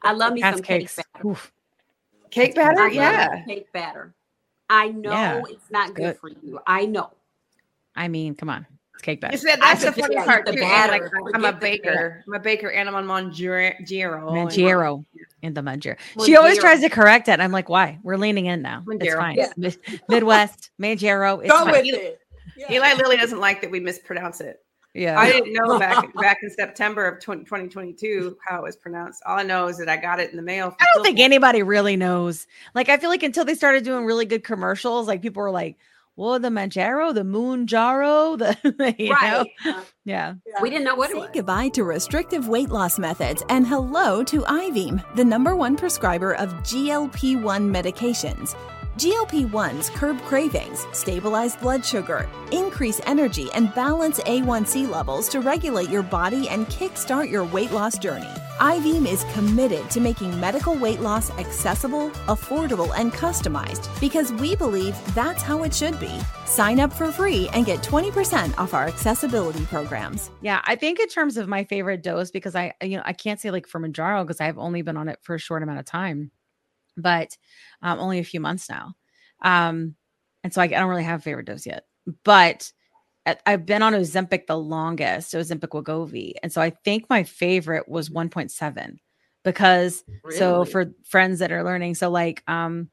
I 0.03 0.13
love 0.13 0.35
me 0.35 0.43
Kat's 0.43 0.59
some 0.59 0.63
cake 0.65 0.91
batter. 0.97 1.29
Oof. 1.29 1.53
cake 2.31 2.55
batter, 2.55 2.81
I 2.81 2.91
yeah. 2.91 3.45
cake 3.47 3.73
batter. 3.73 4.15
I 4.71 4.89
know 4.89 5.13
Yeah, 5.13 5.43
it's 5.49 5.71
not 5.71 5.95
good 5.95 6.05
good. 6.05 6.19
for 6.19 6.31
you. 6.31 6.59
I 6.67 6.87
know. 6.87 7.11
I 7.97 8.09
mean, 8.09 8.35
come 8.35 8.51
on. 8.51 8.67
It's 8.95 9.03
cake 9.03 9.19
You 9.19 9.29
batter. 9.29 9.37
said 9.37 9.59
I 9.61 9.75
that's 9.75 9.85
the 9.85 9.93
funny 9.93 10.15
just 10.15 10.27
part 10.27 10.47
too. 10.47 10.53
the 10.53 10.65
and, 10.65 10.91
like, 10.91 11.03
I'm 11.35 11.45
a 11.45 11.53
baker. 11.53 12.25
I'm 12.27 12.35
a 12.35 12.39
baker, 12.41 12.71
and 12.71 12.89
I'm 12.89 12.95
on 12.95 13.07
Mangiero. 13.07 13.75
Mangiero 13.83 15.05
in 15.43 15.55
the 15.55 15.61
Mangiero. 15.61 15.97
She 16.25 16.37
always 16.37 16.59
tries 16.59 16.81
to 16.81 16.89
correct 16.89 17.29
it. 17.29 17.41
I'm 17.41 17.53
like, 17.53 17.69
why? 17.69 17.99
We're 18.03 18.17
leaning 18.17 18.47
in 18.47 18.63
now. 18.63 18.85
It's 18.89 19.15
fine. 19.15 19.37
Yeah. 19.37 19.53
Midwest, 20.09 20.71
Mangiero. 20.81 21.41
It's 21.43 21.51
Go 21.51 21.65
fine. 21.65 21.73
with 21.73 21.87
it. 21.87 22.21
Yeah. 22.57 22.73
Eli 22.73 22.95
Lilly 22.95 23.17
doesn't 23.17 23.41
like 23.41 23.61
that 23.63 23.71
we 23.71 23.81
mispronounce 23.81 24.41
it. 24.41 24.61
Yeah. 24.95 25.19
I 25.19 25.33
didn't 25.33 25.53
know 25.55 25.77
back 25.77 26.15
back 26.21 26.39
in 26.45 26.51
September 26.51 27.05
of 27.09 27.21
20, 27.21 27.43
2022 27.45 28.37
how 28.47 28.61
it 28.61 28.63
was 28.63 28.77
pronounced. 28.77 29.23
All 29.27 29.37
I 29.37 29.43
know 29.43 29.67
is 29.67 29.77
that 29.79 29.89
I 29.89 29.97
got 29.97 30.21
it 30.21 30.31
in 30.31 30.37
the 30.37 30.43
mail. 30.43 30.77
I 30.81 30.87
don't 30.95 31.03
think 31.03 31.19
anybody 31.19 31.65
really 31.65 31.97
knows. 31.97 32.47
Like, 32.75 32.89
I 32.89 32.97
feel 32.97 33.11
like 33.11 33.25
until 33.25 33.45
they 33.45 33.57
started 33.57 33.83
doing 33.83 34.05
really 34.05 34.25
good 34.25 34.45
commercials, 34.45 35.09
like 35.09 35.21
people 35.21 35.43
were 35.43 35.51
like, 35.51 35.77
well, 36.17 36.39
the 36.39 36.49
Manjaro, 36.49 37.13
the 37.15 37.23
Moonjaro, 37.23 38.39
the, 38.79 38.95
you 38.99 39.09
know? 39.11 39.15
right. 39.15 39.47
Yeah. 40.05 40.35
Yeah. 40.47 40.63
We 40.63 40.71
didn't 40.71 40.85
know 40.85 40.95
what 40.95 41.11
it 41.11 41.15
Say 41.15 41.21
was. 41.21 41.31
goodbye 41.33 41.69
to 41.71 41.85
restrictive 41.85 42.49
weight 42.49 42.69
loss 42.71 42.99
methods 42.99 43.43
and 43.49 43.67
hello 43.67 44.23
to 44.25 44.41
Ivim, 44.43 45.03
the 45.17 45.25
number 45.25 45.57
one 45.57 45.77
prescriber 45.77 46.35
of 46.35 46.51
GLP 46.63 47.43
1 47.43 47.73
medications. 47.73 48.55
GLP 48.97 49.51
1s 49.51 49.93
curb 49.93 50.21
cravings, 50.23 50.87
stabilize 50.93 51.57
blood 51.57 51.85
sugar, 51.85 52.29
increase 52.53 53.01
energy, 53.07 53.49
and 53.53 53.75
balance 53.75 54.21
A1C 54.21 54.89
levels 54.89 55.29
to 55.31 55.41
regulate 55.41 55.91
your 55.91 56.05
body 56.05 56.49
and 56.49 56.69
kickstart 56.69 57.29
your 57.29 57.45
weight 57.45 57.73
loss 57.73 57.99
journey. 57.99 58.31
Ivim 58.61 59.05
is 59.09 59.25
committed 59.33 59.91
to 59.91 59.99
making 59.99 60.39
medical 60.39 60.77
weight 60.77 61.01
loss 61.01 61.31
accessible, 61.39 62.11
affordable, 62.29 62.93
and 62.97 63.13
customized 63.13 63.89
because 64.01 64.33
we 64.35 64.55
believe 64.55 64.97
that's 65.13 65.43
how 65.43 65.65
it 65.65 65.75
should 65.75 65.99
be. 65.99 66.21
Sign 66.47 66.79
up 66.79 66.93
for 66.93 67.11
free 67.11 67.49
and 67.53 67.67
get 67.67 67.81
20% 67.81 68.57
off 68.59 68.75
our 68.75 68.87
accessibility 68.87 69.65
programs. 69.67 70.31
Yeah. 70.41 70.63
I 70.67 70.77
think 70.77 71.01
in 71.01 71.09
terms 71.09 71.37
of 71.37 71.49
my 71.49 71.65
favorite 71.65 72.05
dose, 72.05 72.31
because 72.31 72.55
I, 72.55 72.75
you 72.81 72.97
know, 72.97 73.03
I 73.05 73.13
can't 73.13 73.41
say 73.41 73.51
like 73.51 73.67
for 73.67 73.81
Manjaro 73.81 74.23
because 74.23 74.41
I've 74.41 74.59
only 74.59 74.83
been 74.83 74.97
on 74.97 75.09
it 75.09 75.19
for 75.21 75.35
a 75.35 75.39
short 75.39 75.65
amount 75.65 75.81
of 75.81 75.85
time, 75.85 76.31
but 76.97 77.37
um, 77.83 77.99
only 77.99 78.19
a 78.19 78.25
few 78.25 78.41
months 78.41 78.69
now. 78.69 78.95
Um, 79.43 79.95
and 80.43 80.53
so 80.53 80.61
I, 80.61 80.65
I 80.65 80.69
don't 80.69 80.89
really 80.89 81.05
have 81.05 81.21
a 81.21 81.23
favorite 81.23 81.47
dose 81.47 81.67
yet, 81.67 81.85
but 82.25 82.71
I- 83.27 83.37
I've 83.47 83.67
been 83.67 83.83
on 83.83 83.95
Ozempic 83.95 84.47
the 84.47 84.59
longest, 84.59 85.35
Ozempic 85.35 85.71
Wegovy. 85.71 86.35
And 86.43 86.53
so 86.53 86.61
I 86.61 86.71
think 86.71 87.07
my 87.09 87.23
favorite 87.25 87.89
was 87.89 88.11
1.7 88.11 88.97
because 89.43 90.05
so 90.39 90.65
for 90.65 90.87
friends 91.05 91.39
that 91.41 91.53
are 91.53 91.65
learning, 91.65 91.95
so 91.95 92.11
like 92.11 92.43
um, 92.49 92.91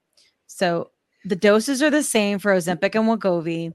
so 0.48 0.92
the 1.26 1.36
doses 1.36 1.82
are 1.82 1.90
the 1.90 2.04
same 2.04 2.40
for 2.40 2.52
Ozempic 2.54 2.96
and 2.96 3.08
Wegovy, 3.08 3.74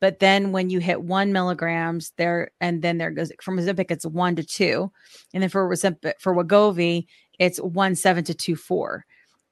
but 0.00 0.18
then 0.18 0.52
when 0.52 0.70
you 0.70 0.78
hit 0.78 1.02
one 1.02 1.32
milligrams 1.32 2.12
there, 2.16 2.50
and 2.60 2.82
then 2.82 2.98
there 2.98 3.10
goes 3.10 3.32
from 3.42 3.58
Ozempic, 3.58 3.90
it's 3.90 4.06
one 4.06 4.36
to 4.36 4.44
two, 4.44 4.90
and 5.32 5.42
then 5.42 5.50
for 5.50 5.68
Ozempic 5.68 6.14
for 6.18 6.34
Wegovy, 6.34 7.06
it's 7.38 7.58
one 7.58 7.94
seven 7.94 8.24
to 8.24 8.34
two 8.34 8.56
four. 8.56 9.04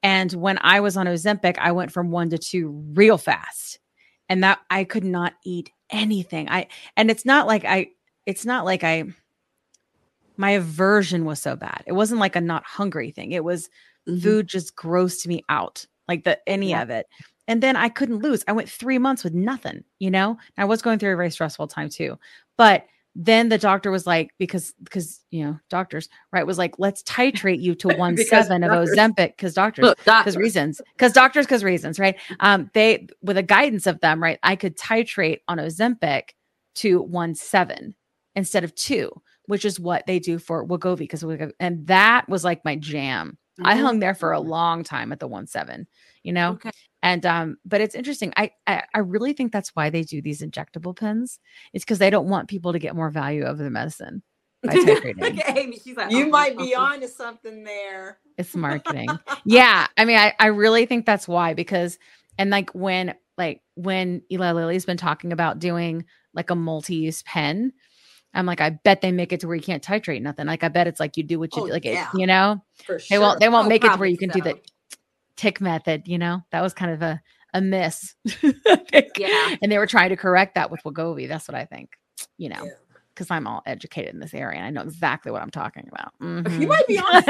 And 0.03 0.31
when 0.33 0.57
I 0.61 0.79
was 0.79 0.95
on 0.97 1.07
Ozempic, 1.07 1.57
I 1.57 1.71
went 1.71 1.91
from 1.91 2.11
one 2.11 2.29
to 2.29 2.37
two 2.37 2.69
real 2.93 3.17
fast, 3.17 3.79
and 4.29 4.43
that 4.43 4.59
I 4.69 4.83
could 4.83 5.03
not 5.03 5.33
eat 5.45 5.69
anything. 5.89 6.49
I 6.49 6.67
and 6.95 7.09
it's 7.09 7.25
not 7.25 7.47
like 7.47 7.65
I, 7.65 7.89
it's 8.25 8.45
not 8.45 8.65
like 8.65 8.83
I. 8.83 9.05
My 10.37 10.51
aversion 10.51 11.25
was 11.25 11.41
so 11.41 11.55
bad. 11.55 11.83
It 11.87 11.93
wasn't 11.93 12.19
like 12.19 12.35
a 12.35 12.41
not 12.41 12.63
hungry 12.63 13.11
thing. 13.11 13.31
It 13.31 13.43
was 13.43 13.69
Mhm. 14.07 14.21
food 14.21 14.47
just 14.47 14.75
grossed 14.75 15.25
me 15.25 15.43
out, 15.49 15.85
like 16.07 16.23
the 16.23 16.39
any 16.47 16.69
Yeah. 16.69 16.83
of 16.83 16.89
it. 16.89 17.07
And 17.47 17.63
then 17.63 17.75
I 17.75 17.89
couldn't 17.89 18.19
lose. 18.19 18.43
I 18.47 18.51
went 18.51 18.69
three 18.69 18.97
months 18.99 19.23
with 19.23 19.33
nothing, 19.33 19.83
you 19.99 20.11
know. 20.11 20.37
I 20.57 20.65
was 20.65 20.81
going 20.81 20.99
through 20.99 21.13
a 21.13 21.17
very 21.17 21.31
stressful 21.31 21.67
time 21.67 21.89
too, 21.89 22.19
but 22.57 22.85
then 23.19 23.49
the 23.49 23.57
doctor 23.57 23.89
was 23.89 24.05
like, 24.05 24.29
because 24.37 24.73
because 24.83 25.19
you 25.31 25.43
know 25.43 25.59
doctors 25.69 26.07
right 26.31 26.45
was 26.45 26.59
like, 26.59 26.75
let's 26.77 27.01
titrate 27.03 27.59
you 27.61 27.73
to 27.75 27.87
one 27.97 28.15
seven 28.15 28.63
of. 28.63 28.71
Ozempic 28.71 29.29
because 29.35 29.53
doctors 29.55 29.93
because 30.05 30.37
reasons 30.37 30.81
because 30.95 31.13
doctors 31.13 31.45
because 31.45 31.63
reasons 31.63 31.99
right 31.99 32.15
um 32.41 32.69
they 32.73 33.07
with 33.23 33.35
the 33.35 33.43
guidance 33.43 33.87
of 33.87 33.99
them 34.01 34.21
right 34.21 34.37
i 34.43 34.55
could 34.55 34.77
titrate 34.77 35.39
on 35.47 35.57
ozempic 35.57 36.29
to 36.75 37.01
one 37.01 37.33
seven 37.35 37.95
instead 38.35 38.63
of 38.63 38.73
two 38.75 39.09
which 39.47 39.65
is 39.65 39.79
what 39.79 40.05
they 40.05 40.19
do 40.19 40.37
for 40.37 40.65
Wegovy 40.65 40.97
because 40.99 41.23
and 41.59 41.87
that 41.87 42.27
was 42.29 42.43
like 42.43 42.63
my 42.63 42.75
jam 42.75 43.37
i 43.63 43.75
Mhm. 43.75 43.81
hung 43.81 43.99
there 43.99 44.13
for 44.15 44.31
a 44.31 44.39
long 44.39 44.83
time 44.83 45.11
at 45.11 45.19
the 45.19 45.27
one 45.27 45.47
seven 45.47 45.87
you 46.23 46.33
know 46.33 46.51
Okay. 46.51 46.71
And 47.07 47.25
um 47.25 47.57
but 47.65 47.81
it's 47.81 47.95
interesting 47.95 48.33
I, 48.37 48.51
I 48.67 48.83
i 48.93 48.99
really 48.99 49.33
think 49.33 49.51
that's 49.51 49.69
why 49.75 49.89
they 49.89 50.03
do 50.03 50.21
these 50.21 50.41
injectable 50.41 50.95
pens 50.95 51.39
it's 51.73 51.85
because 51.85 51.99
they 51.99 52.09
don't 52.09 52.27
want 52.29 52.49
people 52.49 52.73
to 52.73 52.79
get 52.79 52.95
more 52.95 53.09
value 53.09 53.45
of 53.45 53.57
the 53.57 53.69
medicine 53.69 54.21
by 54.65 54.73
titrating 54.85 55.21
Look 55.21 55.37
at 55.47 55.57
Amy. 55.57 55.79
She's 55.83 55.95
like, 55.97 56.11
You 56.11 56.25
uh-uh, 56.25 56.29
might 56.39 56.57
be 56.57 56.75
uh-uh. 56.75 56.83
on 56.83 56.99
to 57.01 57.07
something 57.07 57.63
there. 57.63 58.19
it's 58.37 58.55
marketing 58.55 59.07
yeah 59.45 59.87
i 59.97 60.05
mean 60.05 60.17
I, 60.17 60.33
I 60.39 60.47
really 60.47 60.85
think 60.85 61.05
that's 61.05 61.27
why 61.27 61.53
because 61.53 61.97
and 62.37 62.49
like 62.49 62.71
when 62.75 63.15
like 63.37 63.61
when 63.75 64.21
eli 64.31 64.51
Lilly's 64.51 64.85
been 64.85 64.97
talking 64.97 65.31
about 65.31 65.59
doing 65.59 66.05
like 66.33 66.49
a 66.49 66.55
multi-use 66.55 67.23
pen 67.23 67.71
i'm 68.33 68.45
like 68.45 68.61
i 68.61 68.71
bet 68.71 69.01
they 69.01 69.11
make 69.11 69.31
it 69.33 69.39
to 69.41 69.47
where 69.47 69.55
you 69.55 69.61
can't 69.63 69.83
titrate 69.83 70.21
nothing 70.21 70.47
like 70.47 70.63
i 70.63 70.69
bet 70.69 70.87
it's 70.87 70.99
like 70.99 71.17
you 71.17 71.23
do 71.23 71.39
what 71.39 71.55
you 71.55 71.63
Oh, 71.63 71.67
do 71.67 71.71
like 71.71 71.85
yeah. 71.85 72.09
it, 72.13 72.19
you 72.19 72.27
know 72.27 72.61
For 72.85 72.99
they 73.09 73.19
won't 73.19 73.39
they 73.39 73.49
won't 73.49 73.67
Oh, 73.67 73.69
make 73.69 73.83
it 73.85 73.91
to 73.93 73.97
where 73.97 74.09
you 74.09 74.17
can 74.17 74.29
do 74.31 74.41
the 74.41 74.55
so. 74.55 74.59
Tick 75.37 75.61
method 75.61 76.03
you 76.07 76.17
know 76.17 76.41
that 76.51 76.61
was 76.61 76.73
kind 76.73 76.91
of 76.91 77.01
a 77.01 77.21
a 77.53 77.61
miss 77.61 78.13
Yeah. 79.17 79.55
and 79.61 79.71
they 79.71 79.77
were 79.77 79.87
trying 79.87 80.09
to 80.09 80.17
correct 80.17 80.55
that 80.55 80.69
with 80.69 80.83
Wegovy. 80.83 81.27
That's 81.29 81.47
what 81.47 81.55
I 81.55 81.63
think, 81.65 81.91
you 82.37 82.49
know, 82.49 82.63
Yeah. 82.65 82.71
because 83.15 83.31
I'm 83.31 83.47
all 83.47 83.63
educated 83.65 84.13
in 84.13 84.19
this 84.19 84.33
area 84.33 84.57
and 84.57 84.65
I 84.65 84.69
know 84.69 84.81
exactly 84.81 85.31
what 85.31 85.41
I'm 85.41 85.49
talking 85.49 85.87
about. 85.91 86.11
You 86.19 86.43
Mhm. 86.43 86.67
might 86.67 86.85
be 86.87 86.99
on. 86.99 87.23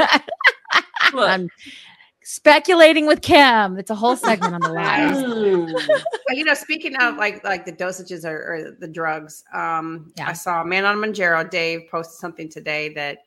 I'm 1.14 1.48
speculating 2.24 3.06
with 3.06 3.22
Kim. 3.22 3.78
It's 3.78 3.90
a 3.90 3.94
whole 3.94 4.16
segment 4.16 4.54
on 4.54 4.60
the 4.60 4.72
live. 4.72 5.14
Mm. 5.24 5.88
You 6.30 6.44
know, 6.44 6.52
speaking 6.54 6.94
of 6.96 7.16
like 7.16 7.42
like 7.42 7.64
the 7.64 7.72
dosages 7.72 8.24
or, 8.26 8.36
or 8.36 8.76
the 8.78 8.88
drugs, 8.88 9.44
um, 9.54 10.12
Yeah. 10.16 10.28
I 10.28 10.32
saw 10.34 10.62
Man 10.62 10.84
on 10.84 10.96
Manjaro. 10.96 11.48
Dave 11.48 11.82
posted 11.90 12.18
something 12.18 12.50
today 12.50 12.90
that 12.94 13.20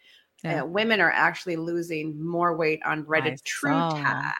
Yeah. 0.43 0.63
uh, 0.63 0.65
women 0.65 0.99
are 0.99 1.11
actually 1.11 1.55
losing 1.55 2.23
more 2.23 2.55
weight 2.55 2.81
on 2.85 2.99
I 2.99 3.03
retatrutide. 3.03 4.33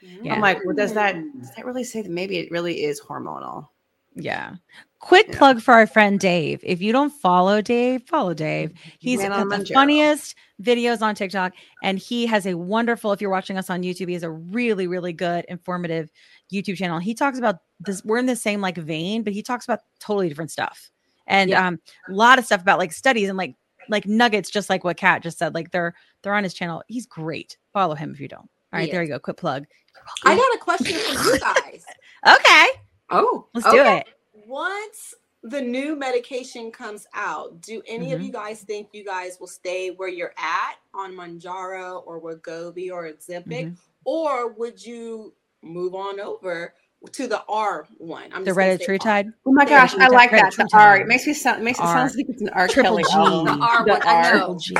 Yeah. 0.00 0.34
I'm 0.34 0.40
like, 0.40 0.64
well, 0.64 0.76
does 0.76 0.92
that 0.94 1.16
does 1.40 1.50
that 1.56 1.64
really 1.66 1.84
say 1.84 2.02
that 2.02 2.10
maybe 2.10 2.38
it 2.38 2.50
really 2.50 2.84
is 2.84 3.00
hormonal? 3.00 3.68
Yeah. 4.14 4.54
Quick 5.00 5.26
Yeah. 5.28 5.38
plug 5.38 5.60
for 5.60 5.74
our 5.74 5.86
friend 5.86 6.18
Dave. 6.20 6.60
If 6.62 6.80
you 6.80 6.92
don't 6.92 7.10
follow 7.10 7.60
Dave, 7.60 8.02
follow 8.04 8.32
Dave. 8.32 8.72
He's 8.98 9.18
Man 9.18 9.30
got 9.30 9.48
the 9.48 9.56
Manjaro. 9.56 9.74
funniest 9.74 10.34
videos 10.62 11.02
on 11.02 11.14
TikTok, 11.14 11.52
and 11.82 11.98
he 11.98 12.24
has 12.26 12.46
a 12.46 12.54
wonderful. 12.54 13.12
If 13.12 13.20
you're 13.20 13.30
watching 13.30 13.58
us 13.58 13.68
on 13.68 13.82
YouTube, 13.82 14.06
he 14.08 14.14
has 14.14 14.22
a 14.22 14.30
really, 14.30 14.86
really 14.86 15.12
good, 15.12 15.44
informative 15.48 16.10
YouTube 16.52 16.76
channel. 16.76 16.98
He 16.98 17.12
talks 17.14 17.38
about 17.38 17.56
this. 17.80 18.02
We're 18.04 18.18
in 18.18 18.26
the 18.26 18.36
same 18.36 18.60
like 18.60 18.78
vein, 18.78 19.22
but 19.22 19.32
he 19.34 19.42
talks 19.42 19.64
about 19.66 19.80
totally 20.00 20.28
different 20.28 20.50
stuff, 20.50 20.90
and 21.26 21.50
Yeah. 21.50 21.66
um, 21.66 21.80
a 22.08 22.12
lot 22.12 22.38
of 22.38 22.46
stuff 22.46 22.62
about 22.62 22.78
like 22.78 22.92
studies 22.92 23.28
and 23.28 23.36
like 23.36 23.54
like 23.88 24.06
nuggets, 24.06 24.50
just 24.50 24.68
like 24.70 24.84
what 24.84 24.96
Kat 24.96 25.22
just 25.22 25.38
said. 25.38 25.54
Like 25.54 25.70
they're 25.70 25.94
they're 26.22 26.34
on 26.34 26.44
his 26.44 26.54
channel. 26.54 26.82
He's 26.88 27.06
great. 27.06 27.56
Follow 27.72 27.94
him 27.94 28.12
if 28.12 28.20
you 28.20 28.28
don't. 28.28 28.40
All 28.42 28.48
right, 28.80 28.86
He 28.86 28.90
there 28.92 29.02
you 29.02 29.08
go. 29.08 29.18
Quick 29.18 29.36
plug. 29.36 29.64
I 30.24 30.36
got 30.36 30.54
a 30.54 30.58
question 30.58 30.98
for 30.98 31.34
you 31.34 31.40
guys. 31.40 31.84
Okay, 32.26 32.66
Oh, 33.10 33.46
let's 33.54 33.70
do 33.70 33.78
it. 33.84 34.06
Once 34.46 35.14
the 35.44 35.60
new 35.60 35.94
medication 35.94 36.72
comes 36.72 37.06
out, 37.14 37.60
do 37.60 37.80
any 37.86 38.12
of 38.12 38.20
Mhm. 38.20 38.26
you 38.26 38.32
guys 38.32 38.62
think 38.62 38.88
you 38.92 39.04
guys 39.04 39.38
will 39.38 39.46
stay 39.46 39.90
where 39.90 40.08
you're 40.08 40.34
at 40.36 40.74
on 40.92 41.12
Manjaro 41.14 42.02
or 42.04 42.20
Wegovy 42.20 42.90
or 42.90 43.04
Ozempic, 43.08 43.66
Mm-hmm. 43.66 43.74
or 44.04 44.48
would 44.54 44.84
you 44.84 45.34
move 45.62 45.94
on 45.94 46.18
over 46.18 46.74
to 47.12 47.26
the 47.26 47.42
R 47.48 47.86
one? 47.98 48.24
I'm 48.32 48.44
The 48.44 48.50
just 48.50 48.58
gonna 48.58 48.78
say 48.78 48.86
R. 48.86 48.98
Redditry 48.98 49.32
Oh 49.46 49.52
my 49.52 49.64
gosh, 49.64 49.94
I 49.94 50.08
like 50.08 50.30
that. 50.32 50.52
The 50.54 50.64
Retatrutide. 50.64 50.74
R. 50.74 50.96
It 50.98 51.06
makes 51.06 51.26
me 51.26 51.34
sound. 51.34 51.60
It 51.60 51.64
makes 51.64 51.78
it 51.78 51.84
R. 51.84 51.94
sound 52.08 52.16
like 52.16 52.26
it's 52.28 52.42
an 52.42 52.48
R. 52.50 52.68
Triple 52.68 52.90
Kelly 52.90 53.02
G. 53.04 53.08
album. 53.12 53.58
The 53.60 53.66
R 53.66 53.84
The 53.84 53.90
one, 53.92 54.02
I 54.06 54.22
know. 54.22 54.30
Triple 54.30 54.54
G. 54.56 54.74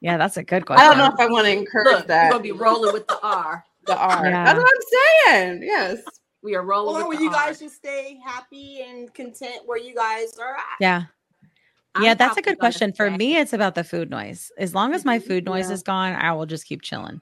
Yeah, 0.00 0.16
that's 0.16 0.36
a 0.36 0.42
good 0.42 0.66
question. 0.66 0.84
I 0.84 0.88
don't 0.88 0.98
know 0.98 1.06
if 1.12 1.18
I 1.20 1.30
want 1.30 1.46
to 1.46 1.52
encourage 1.52 1.86
Look, 1.86 2.00
we're 2.02 2.06
that. 2.08 2.30
gonna 2.30 2.42
be 2.42 2.52
rolling 2.52 2.92
with 2.92 3.06
the 3.08 3.18
R. 3.22 3.64
the 3.86 3.96
R. 3.96 4.26
Yeah. 4.26 4.44
That's 4.44 4.58
what 4.58 4.68
I'm 4.68 5.32
saying. 5.34 5.62
Yes. 5.62 6.02
We 6.42 6.54
are 6.54 6.62
rolling 6.62 7.02
Or 7.02 7.08
with 7.08 7.18
will 7.18 7.18
the 7.18 7.24
you 7.24 7.30
R. 7.30 7.46
guys 7.46 7.58
just 7.58 7.76
stay 7.76 8.18
happy 8.24 8.82
and 8.86 9.12
content 9.14 9.60
where 9.66 9.78
you 9.78 9.94
guys 9.94 10.38
are 10.38 10.54
at? 10.54 10.62
Yeah. 10.80 11.02
I'm 11.94 12.02
yeah, 12.04 12.14
that's 12.14 12.36
a 12.36 12.42
good 12.42 12.58
question. 12.58 12.92
For 12.92 13.10
me, 13.10 13.36
it's 13.38 13.54
about 13.54 13.74
the 13.74 13.82
food 13.82 14.10
noise. 14.10 14.52
As 14.58 14.74
long 14.74 14.92
as 14.94 15.04
my 15.04 15.18
mm-hmm. 15.18 15.26
food 15.28 15.44
noise 15.46 15.68
Yeah. 15.68 15.74
is 15.74 15.82
gone, 15.82 16.12
I 16.12 16.32
will 16.32 16.46
just 16.46 16.66
keep 16.66 16.82
chilling. 16.82 17.20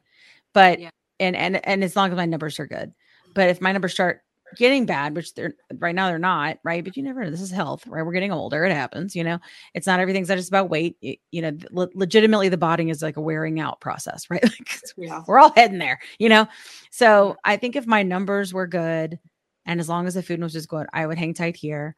But 0.53 0.81
Yeah. 0.81 0.91
and 1.21 1.37
and 1.37 1.65
and 1.67 1.85
as 1.85 1.95
long 1.97 2.11
as 2.11 2.17
my 2.17 2.27
numbers 2.27 2.59
are 2.59 2.67
good. 2.67 2.93
But 3.35 3.51
if 3.51 3.61
my 3.61 3.73
numbers 3.73 3.93
start 3.93 4.23
getting 4.57 4.87
bad, 4.87 5.17
which 5.17 5.35
they're 5.35 5.55
right 5.79 5.95
now 5.95 6.07
they're 6.09 6.19
not, 6.19 6.59
right? 6.65 6.85
But 6.85 6.97
you 6.97 7.03
never 7.03 7.25
know. 7.25 7.31
This 7.31 7.41
is 7.41 7.51
health, 7.51 7.87
right? 7.87 8.05
We're 8.07 8.13
getting 8.13 8.31
older. 8.33 8.65
It 8.65 8.73
happens, 8.73 9.17
you 9.17 9.25
know. 9.25 9.39
It's 9.75 9.87
not 9.87 9.99
everything's 10.01 10.29
not 10.29 10.37
just 10.37 10.49
about 10.49 10.71
weight. 10.71 10.97
You 11.01 11.43
know, 11.43 11.57
le- 11.73 11.89
legitimately 11.95 12.49
the 12.51 12.57
body 12.57 12.89
is 12.89 13.03
like 13.03 13.17
a 13.17 13.21
wearing 13.21 13.59
out 13.59 13.81
process, 13.81 14.27
right? 14.31 14.43
Like 14.43 14.81
Yeah. 14.97 15.23
we're 15.27 15.39
all 15.41 15.53
heading 15.57 15.79
there, 15.79 15.99
you 16.19 16.29
know. 16.29 16.47
So 16.91 17.37
I 17.45 17.57
think 17.57 17.75
if 17.77 17.87
my 17.87 18.03
numbers 18.03 18.55
were 18.55 18.67
good, 18.67 19.19
and 19.67 19.81
as 19.81 19.89
long 19.89 20.07
as 20.07 20.15
the 20.15 20.23
food 20.23 20.41
was 20.41 20.53
just 20.53 20.69
good, 20.69 20.87
I 20.93 21.07
would 21.07 21.19
hang 21.19 21.35
tight 21.35 21.57
here. 21.57 21.97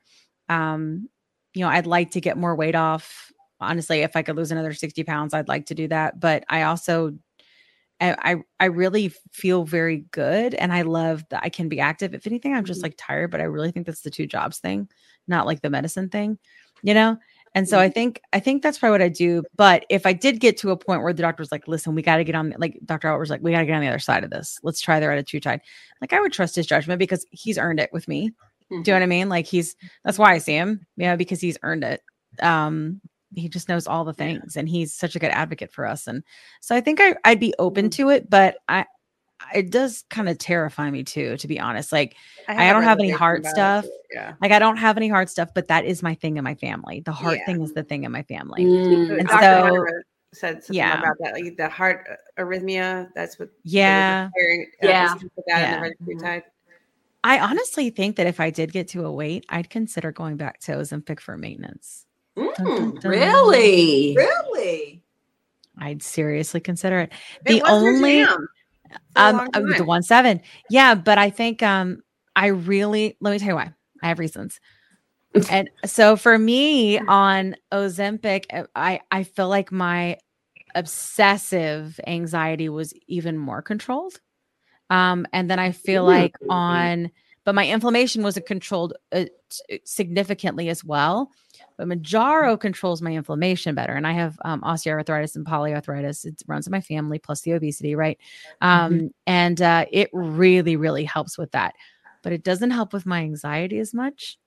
Um, 0.49 1.09
you 1.53 1.63
know, 1.63 1.69
I'd 1.69 1.87
like 1.87 2.13
to 2.13 2.21
get 2.21 2.39
more 2.39 2.55
weight 2.55 2.75
off. 2.77 3.33
Honestly, 3.61 4.03
if 4.03 4.15
I 4.17 4.23
could 4.23 4.37
lose 4.37 4.53
another 4.53 4.73
60 4.73 5.03
pounds, 5.05 5.35
I'd 5.35 5.49
like 5.49 5.67
to 5.67 5.75
do 5.75 5.89
that. 5.89 6.21
But 6.21 6.45
I 6.49 6.63
also 6.63 7.15
I 8.01 8.33
I, 8.33 8.37
I 8.61 8.65
really 8.67 9.09
feel 9.33 9.65
very 9.65 10.05
good 10.11 10.55
and 10.55 10.73
I 10.73 10.83
love 10.83 11.25
that 11.31 11.43
I 11.43 11.49
can 11.49 11.69
be 11.69 11.81
active. 11.81 12.15
If 12.15 12.27
anything, 12.27 12.55
I'm 12.55 12.65
just 12.65 12.81
Mhm. 12.81 12.85
like 12.85 12.95
tired, 12.97 13.31
but 13.31 13.41
I 13.41 13.45
really 13.45 13.71
think 13.71 13.87
that's 13.87 14.03
the 14.03 14.11
two 14.11 14.27
jobs 14.27 14.59
thing, 14.59 14.89
not 15.29 15.47
like 15.47 15.63
the 15.63 15.71
medicine 15.71 16.09
thing, 16.09 16.39
you 16.83 16.95
know? 16.95 17.19
And 17.55 17.67
so 17.67 17.79
I 17.79 17.89
think 17.89 18.21
I 18.35 18.41
think 18.41 18.63
that's 18.63 18.79
probably 18.79 18.93
what 18.93 19.03
I 19.03 19.09
do. 19.09 19.43
But 19.57 19.87
if 19.89 20.05
I 20.05 20.13
did 20.13 20.41
get 20.41 20.59
to 20.59 20.73
a 20.73 20.77
point 20.77 21.03
where 21.03 21.15
the 21.15 21.23
doctor 21.23 21.41
was 21.41 21.51
like, 21.51 21.67
listen, 21.67 21.95
we 21.95 22.03
got 22.03 22.19
to 22.19 22.25
get 22.25 22.35
on 22.35 22.55
like 22.59 22.79
Dr. 22.85 23.09
Albert 23.09 23.21
was 23.21 23.31
like, 23.31 23.41
we 23.41 23.51
got 23.53 23.61
to 23.61 23.67
get 23.67 23.75
on 23.75 23.81
the 23.81 23.89
other 23.89 23.99
side 23.99 24.25
of 24.25 24.31
this. 24.31 24.59
Let's 24.63 24.81
try 24.83 25.01
the 25.01 25.07
Redditry 25.07 25.61
Like 26.03 26.13
I 26.13 26.21
would 26.21 26.35
trust 26.35 26.55
his 26.55 26.67
judgment 26.67 26.99
because 26.99 27.25
he's 27.31 27.57
earned 27.57 27.81
it 27.81 27.91
with 27.95 28.09
me. 28.09 28.31
Do 28.69 28.77
you 28.77 28.83
know 28.89 28.93
what 28.95 29.03
I 29.03 29.07
mean? 29.07 29.29
Like 29.31 29.47
he's 29.47 29.75
that's 30.05 30.19
why 30.19 30.35
I 30.35 30.39
see 30.39 30.55
him, 30.55 30.87
yeah, 30.97 31.17
because 31.17 31.41
he's 31.41 31.57
earned 31.63 31.85
it. 31.85 32.03
Um, 32.43 33.01
he 33.35 33.49
just 33.49 33.69
knows 33.69 33.87
all 33.87 34.05
the 34.05 34.13
things 34.13 34.57
and 34.57 34.69
he's 34.69 34.95
such 34.95 35.17
a 35.17 35.19
good 35.19 35.31
advocate 35.31 35.73
for 35.73 35.87
us. 35.87 36.07
And 36.07 36.23
so 36.61 36.77
I 36.77 36.81
think 36.81 37.01
I, 37.01 37.17
I'd 37.25 37.41
be 37.41 37.55
open 37.59 37.91
to 37.91 38.11
it, 38.11 38.31
but 38.31 38.59
I 38.69 38.87
it 39.55 39.71
does 39.71 40.05
kind 40.09 40.29
of 40.29 40.39
terrify 40.39 40.91
me 40.91 41.05
too, 41.05 41.37
to 41.37 41.49
be 41.49 41.61
honest. 41.61 41.93
Like 41.93 42.17
I 42.49 42.73
don't 42.73 42.85
have 42.85 42.99
any 42.99 43.09
reservation 43.09 43.19
heart 43.19 43.45
it, 43.45 43.49
stuff. 43.49 43.87
Yeah. 44.13 44.35
like 44.41 44.53
I 44.53 44.59
don't 44.59 44.79
have 44.79 44.97
any 44.97 45.09
hard 45.09 45.29
stuff, 45.29 45.51
but 45.55 45.69
that 45.69 45.85
is 45.85 46.03
my 46.03 46.15
thing 46.15 46.37
in 46.37 46.45
my 46.45 46.55
family. 46.55 47.01
The 47.01 47.13
heart 47.13 47.39
Yeah. 47.39 47.47
thing 47.47 47.63
is 47.63 47.73
the 47.73 47.83
thing 47.83 48.05
in 48.05 48.13
my 48.13 48.23
family. 48.23 48.65
Mm. 48.65 49.19
And 49.19 49.29
Dr. 49.29 49.43
so- 49.43 49.63
Hunter 49.63 50.05
said 50.33 50.65
something 50.65 50.77
yeah. 50.77 50.99
about 50.99 51.17
that, 51.21 51.35
like 51.35 51.57
the 51.57 51.69
heart 51.69 52.07
uh, 52.11 52.43
arrhythmia. 52.43 53.09
That's 53.15 53.39
what. 53.39 53.51
Yeah. 53.63 54.29
Yeah. 54.83 55.15
Yeah. 55.47 55.85
in 55.85 56.19
the. 56.19 56.43
I 57.25 57.41
honestly 57.41 57.91
think 57.91 58.17
that 58.17 58.27
if 58.27 58.39
I 58.39 58.51
did 58.51 58.73
get 58.73 58.89
to 58.89 59.05
a 59.05 59.11
weight, 59.11 59.45
I'd 59.49 59.69
consider 59.69 60.13
going 60.13 60.37
back 60.37 60.61
to 60.61 60.73
Ozempic 60.73 61.19
for 61.19 61.37
maintenance. 61.37 62.06
Dun, 62.37 62.53
dun, 62.55 62.67
Mm, 62.67 63.01
dun. 63.01 63.11
Really? 63.11 64.15
really? 64.17 65.03
I'd 65.79 66.03
seriously 66.03 66.61
consider 66.61 67.01
it. 67.01 67.13
It 67.45 67.45
The 67.45 67.63
was 67.63 67.83
your 67.83 67.93
only 67.95 68.25
jam 68.25 68.49
um 69.17 69.41
uh, 69.55 69.61
the 69.77 69.85
one 69.85 70.03
seven. 70.03 70.41
Yeah, 70.71 70.95
but 70.95 71.19
I 71.19 71.31
think 71.31 71.63
um 71.63 72.03
I 72.35 72.47
really 72.49 73.17
let 73.21 73.33
me 73.33 73.39
tell 73.39 73.49
you 73.49 73.55
why. 73.57 73.73
I 74.03 74.09
have 74.09 74.19
reasons. 74.19 74.61
and 75.51 75.69
so 75.85 76.17
for 76.17 76.39
me 76.39 76.99
on 76.99 77.57
Ozempic, 77.73 78.45
uh, 78.53 78.65
I 78.75 79.01
I 79.11 79.23
feel 79.25 79.49
like 79.49 79.73
my 79.73 80.19
obsessive 80.75 81.99
anxiety 82.07 82.69
was 82.69 82.93
even 83.07 83.37
more 83.39 83.63
controlled. 83.63 84.21
Um, 84.91 85.27
and 85.33 85.51
then 85.51 85.59
I 85.59 85.73
feel 85.73 86.05
like 86.05 86.37
on, 86.49 87.11
but 87.45 87.55
my 87.55 87.67
inflammation 87.67 88.23
wasn't 88.23 88.47
controlled 88.47 88.93
uh, 89.11 89.25
t- 89.51 89.81
significantly 89.85 90.69
as 90.69 90.85
well. 90.85 91.31
But 91.77 91.89
Manjaro 91.89 92.59
controls 92.59 93.03
my 93.03 93.13
inflammation 93.13 93.75
better, 93.75 93.93
and 93.93 94.07
I 94.07 94.13
have 94.13 94.39
um, 94.45 94.63
osteoarthritis 94.63 95.37
and 95.37 95.47
polyarthritis. 95.47 96.25
It 96.25 96.43
runs 96.47 96.67
in 96.67 96.71
my 96.71 96.81
family, 96.81 97.19
plus 97.19 97.43
the 97.43 97.53
obesity, 97.53 97.95
right? 97.95 98.19
Um, 98.61 99.11
And 99.27 99.61
uh, 99.61 99.87
it 99.93 100.09
really, 100.13 100.77
really 100.77 101.05
helps 101.05 101.37
with 101.37 101.53
that. 101.53 101.75
But 102.23 102.33
it 102.33 102.43
doesn't 102.43 102.71
help 102.71 102.93
with 102.93 103.07
my 103.07 103.21
anxiety 103.21 103.79
as 103.79 103.93
much. 103.93 104.39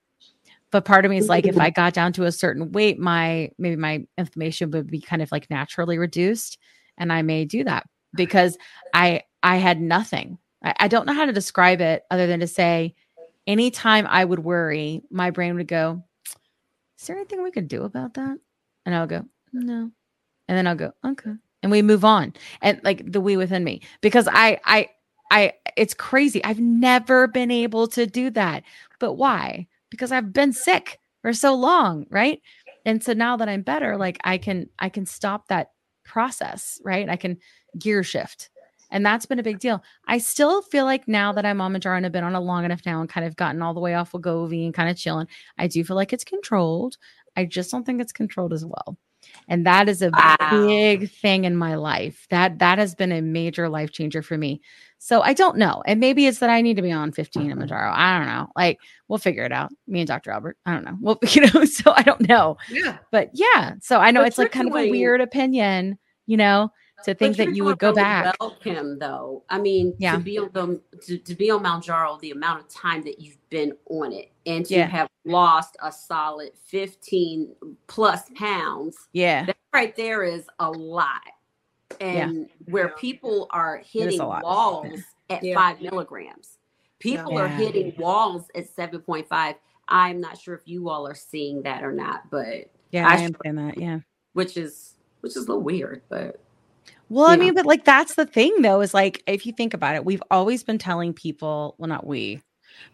But 0.72 0.86
part 0.86 1.06
of 1.06 1.12
me 1.12 1.18
is 1.18 1.30
like, 1.30 1.46
if 1.46 1.60
I 1.60 1.70
got 1.82 1.94
down 1.94 2.14
to 2.14 2.26
a 2.26 2.32
certain 2.32 2.72
weight, 2.72 3.00
my 3.00 3.52
maybe 3.58 3.76
my 3.76 4.06
inflammation 4.18 4.72
would 4.72 4.88
be 4.88 5.02
kind 5.02 5.22
of 5.22 5.32
like 5.32 5.50
naturally 5.50 5.98
reduced, 5.98 6.58
and 6.98 7.14
I 7.14 7.22
may 7.22 7.46
do 7.46 7.64
that 7.64 7.86
because 8.16 8.58
I 8.94 9.24
I 9.44 9.58
had 9.58 9.82
nothing. 9.82 10.38
I, 10.64 10.74
I 10.82 10.88
don't 10.88 11.06
know 11.06 11.14
how 11.14 11.26
to 11.26 11.34
describe 11.34 11.82
it 11.82 12.04
other 12.12 12.28
than 12.28 12.40
to 12.42 12.48
say, 12.48 12.96
anytime 13.48 14.08
I 14.08 14.26
would 14.26 14.40
worry, 14.40 15.02
my 15.10 15.32
brain 15.32 15.56
would 15.56 15.68
go, 15.68 16.04
Is 17.00 17.08
there 17.08 17.16
anything 17.16 17.44
we 17.44 17.52
could 17.52 17.68
do 17.68 17.84
about 17.84 18.16
that? 18.16 18.38
And 18.86 18.96
I'll 18.96 19.08
go, 19.08 19.26
No. 19.54 19.92
And 20.48 20.58
then 20.58 20.68
I'll 20.68 20.76
go, 20.76 20.92
Okay. 21.06 21.32
And 21.62 21.72
we 21.72 21.82
move 21.82 22.06
on. 22.06 22.34
And 22.62 22.80
like 22.84 23.12
the 23.12 23.22
we 23.22 23.38
within 23.38 23.64
me. 23.64 23.82
Because 24.02 24.28
I 24.32 24.60
I 24.66 24.90
I 25.32 25.54
it's 25.78 25.94
crazy. 25.94 26.44
I've 26.44 26.60
never 26.60 27.28
been 27.28 27.52
able 27.52 27.88
to 27.90 28.06
do 28.06 28.30
that. 28.32 28.64
But 29.00 29.14
why? 29.14 29.68
Because 29.90 30.12
I've 30.12 30.34
been 30.34 30.54
sick 30.54 31.00
for 31.22 31.34
so 31.34 31.54
long, 31.56 32.06
right? 32.10 32.42
And 32.86 33.04
so 33.04 33.14
now 33.14 33.38
that 33.38 33.50
I'm 33.50 33.62
better, 33.62 33.98
like 33.98 34.20
I 34.24 34.38
can 34.38 34.70
I 34.80 34.90
can 34.90 35.06
stop 35.06 35.48
that 35.48 35.72
process, 36.06 36.82
right? 36.84 37.10
I 37.10 37.16
can 37.16 37.38
gear 37.78 38.04
shift. 38.04 38.50
And 38.92 39.06
that's 39.06 39.26
been 39.26 39.40
a 39.40 39.44
big 39.44 39.60
deal. 39.60 39.84
I 40.08 40.18
still 40.18 40.62
feel 40.62 40.86
like 40.86 41.08
now 41.08 41.32
that 41.34 41.46
I'm 41.46 41.62
on 41.62 41.74
Mounjaro 41.74 41.98
and 41.98 42.06
I've 42.06 42.12
been 42.12 42.24
on 42.24 42.36
it 42.36 42.40
long 42.40 42.66
enough 42.66 42.86
now 42.86 43.02
and 43.02 43.10
kind 43.10 43.26
of 43.26 43.36
gotten 43.36 43.62
all 43.62 43.74
the 43.74 43.80
way 43.80 43.94
off 43.94 44.12
Wegovy 44.12 44.66
and 44.66 44.74
kind 44.74 44.90
of 44.90 44.98
chilling, 44.98 45.28
I 45.58 45.68
do 45.68 45.84
feel 45.84 45.96
like 45.96 46.14
it's 46.14 46.24
controlled. 46.24 46.98
I 47.36 47.46
just 47.46 47.72
don't 47.72 47.86
think 47.86 48.02
it's 48.02 48.12
controlled 48.12 48.54
as 48.54 48.66
well. 48.66 48.98
And 49.48 49.66
that 49.66 49.90
is 49.90 50.02
a 50.02 50.12
Wow. 50.12 50.68
big 50.68 51.12
thing 51.12 51.44
in 51.44 51.56
my 51.56 51.76
life. 51.76 52.26
That 52.30 52.60
that 52.60 52.78
has 52.78 52.96
been 52.96 53.12
a 53.12 53.22
major 53.22 53.70
life 53.70 53.92
changer 53.92 54.22
for 54.22 54.38
me. 54.38 54.62
So 54.98 55.22
I 55.22 55.34
don't 55.34 55.58
know. 55.58 55.82
And 55.86 56.00
maybe 56.00 56.26
it's 56.28 56.40
that 56.40 56.50
I 56.50 56.62
need 56.62 56.76
to 56.76 56.82
be 56.82 56.92
on 56.92 57.12
15 57.12 57.44
in 57.44 57.58
mm-hmm. 57.58 57.62
Mounjaro. 57.62 57.92
I 57.94 58.18
don't 58.18 58.28
know. 58.28 58.48
Like 58.56 58.80
we'll 59.08 59.18
figure 59.20 59.44
it 59.44 59.52
out. 59.52 59.72
Me 59.88 60.02
and 60.02 60.08
Dr. 60.08 60.32
Albert. 60.32 60.58
I 60.66 60.74
don't 60.74 60.84
know. 60.84 60.98
Well, 61.00 61.20
you 61.30 61.42
know, 61.42 61.66
so 61.66 61.94
I 61.96 62.04
don't 62.04 62.28
know. 62.28 62.58
Yeah. 62.70 62.98
But 63.12 63.30
yeah. 63.34 63.74
So 63.82 64.00
I 64.00 64.12
know 64.12 64.24
it's 64.24 64.38
like 64.38 64.52
kind 64.52 64.68
of 64.68 64.76
a 64.76 64.90
weird 64.90 65.22
opinion, 65.22 65.98
you 66.26 66.38
know, 66.38 66.72
to 67.06 67.14
think 67.14 67.38
that 67.38 67.46
you're 67.46 67.52
you 67.54 67.56
doing 67.64 67.66
would 67.68 67.80
go 67.80 67.88
really 67.90 68.02
back. 68.02 68.36
Well, 68.40 68.56
Kim, 68.62 69.00
though. 69.00 69.44
I 69.50 69.60
mean, 69.60 69.94
Yeah. 69.98 70.14
to 70.18 70.20
be 70.20 70.38
on 70.38 70.50
the 70.54 70.82
to, 71.06 71.18
to 71.18 71.36
be 71.36 71.50
on 71.52 71.64
Mounjaro, 71.64 72.20
the 72.20 72.32
amount 72.32 72.62
of 72.62 72.68
time 72.70 73.02
that 73.04 73.20
you've 73.20 73.38
been 73.50 73.74
on 73.90 74.12
it, 74.14 74.32
and 74.46 74.66
to 74.66 74.76
Yeah. 74.76 74.86
have 74.88 75.10
lost 75.26 75.78
a 75.82 75.92
solid 75.92 76.52
fifteen 76.56 77.56
plus 77.88 78.30
pounds, 78.36 78.98
Yeah. 79.14 79.46
that 79.46 79.58
right 79.74 79.96
there 79.96 80.24
is 80.24 80.48
a 80.60 80.70
lot. 80.70 81.22
And 82.00 82.50
where 82.66 82.90
people 82.90 83.48
are 83.50 83.78
hitting 83.78 84.20
walls 84.20 85.00
at 85.30 85.44
Yeah. 85.44 85.56
five 85.56 85.82
milligrams, 85.82 86.58
people 87.00 87.38
are 87.38 87.48
hitting 87.48 87.94
walls 87.98 88.46
at 88.56 88.68
seven 88.70 89.02
point 89.02 89.28
five. 89.28 89.56
I'm 89.88 90.22
not 90.22 90.38
sure 90.38 90.54
if 90.54 90.68
you 90.68 90.90
all 90.90 91.08
are 91.08 91.16
seeing 91.16 91.64
that 91.64 91.84
or 91.84 91.92
not, 91.92 92.30
but 92.30 92.70
Yeah, 92.92 93.08
I 93.08 93.14
I 93.14 93.18
am 93.18 93.36
saying 93.44 93.56
that. 93.56 93.78
Yeah. 93.78 94.00
which 94.34 94.56
is 94.58 94.96
which 95.22 95.32
is 95.32 95.38
a 95.38 95.48
little 95.48 95.62
weird, 95.64 96.02
but 96.10 96.40
Well, 97.10 97.26
I 97.26 97.36
know. 97.36 97.46
mean, 97.46 97.54
but 97.56 97.66
like 97.66 97.86
that's 97.86 98.16
the 98.16 98.26
thing 98.26 98.62
though, 98.62 98.82
is 98.82 98.94
like 98.94 99.24
if 99.28 99.46
you 99.46 99.52
think 99.54 99.74
about 99.74 99.96
it, 99.96 100.06
we've 100.06 100.24
always 100.32 100.64
been 100.64 100.78
telling 100.78 101.14
people, 101.14 101.76
well, 101.78 101.90
not 101.90 102.06
we, 102.06 102.42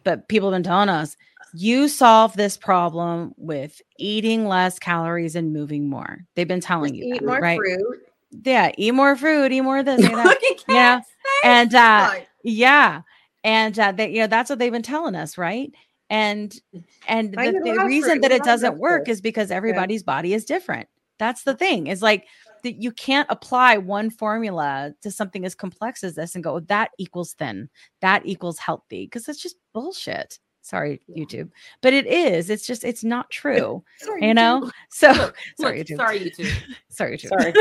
but 0.03 0.27
people 0.27 0.49
have 0.51 0.55
been 0.55 0.63
telling 0.63 0.89
us, 0.89 1.15
you 1.53 1.87
solve 1.87 2.35
this 2.35 2.57
problem 2.57 3.33
with 3.37 3.81
eating 3.97 4.47
less 4.47 4.79
calories 4.79 5.35
and 5.35 5.53
moving 5.53 5.89
more. 5.89 6.25
They've 6.35 6.47
been 6.47 6.61
telling 6.61 6.93
Just 6.93 7.03
you 7.05 7.13
eat 7.15 7.19
that, 7.19 7.25
more 7.25 7.39
right? 7.39 7.57
fruit. 7.59 8.07
Yeah, 8.43 8.71
eat 8.77 8.93
more 8.93 9.15
fruit, 9.15 9.51
eat 9.51 9.61
more 9.61 9.83
this. 9.83 10.01
Yeah. 10.67 11.01
And 11.43 11.73
uh 11.73 12.09
Right. 12.11 12.27
yeah 12.43 13.01
and 13.43 13.77
uh 13.79 13.91
they, 13.91 14.09
you 14.11 14.19
know 14.19 14.27
that's 14.27 14.49
what 14.49 14.59
they've 14.59 14.71
been 14.71 14.81
telling 14.81 15.15
us 15.15 15.37
right 15.37 15.71
and 16.09 16.59
and 17.07 17.33
the, 17.33 17.37
the 17.37 17.83
reason 17.85 18.13
fruit, 18.13 18.21
that 18.23 18.31
it 18.31 18.43
doesn't 18.43 18.77
work 18.77 19.01
vegetables. 19.01 19.17
is 19.17 19.21
because 19.21 19.51
everybody's 19.51 20.03
body 20.03 20.33
is 20.33 20.45
different 20.45 20.87
that's 21.19 21.43
the 21.43 21.55
thing 21.55 21.87
is 21.87 22.01
like 22.01 22.25
that 22.65 22.81
you 22.81 22.91
can't 22.91 23.27
apply 23.29 23.77
one 23.77 24.09
formula 24.09 24.93
to 25.01 25.09
something 25.11 25.45
as 25.45 25.55
complex 25.55 26.03
as 26.03 26.15
this 26.15 26.35
and 26.35 26.43
go 26.43 26.59
that 26.59 26.91
equals 26.99 27.33
thin 27.33 27.69
that 28.01 28.25
equals 28.25 28.59
healthy 28.59 29.05
because 29.05 29.23
that's 29.23 29.41
just 29.41 29.55
bullshit 29.73 30.39
sorry 30.61 30.99
Yeah. 31.07 31.23
youtube 31.23 31.49
but 31.81 31.93
it 31.93 32.07
is 32.07 32.49
it's 32.49 32.65
just 32.65 32.83
it's 32.83 33.03
not 33.03 33.29
true 33.29 33.83
Sorry, 33.99 34.27
you 34.27 34.33
know 34.33 34.69
so 34.89 35.11
Look, 35.11 35.35
sorry 35.59 35.77
look, 35.79 35.87
youtube 35.87 35.95
sorry, 35.97 36.19
YouTube. 36.19 36.51
sorry 36.89 37.17
youtube 37.17 37.29
Sorry. 37.29 37.53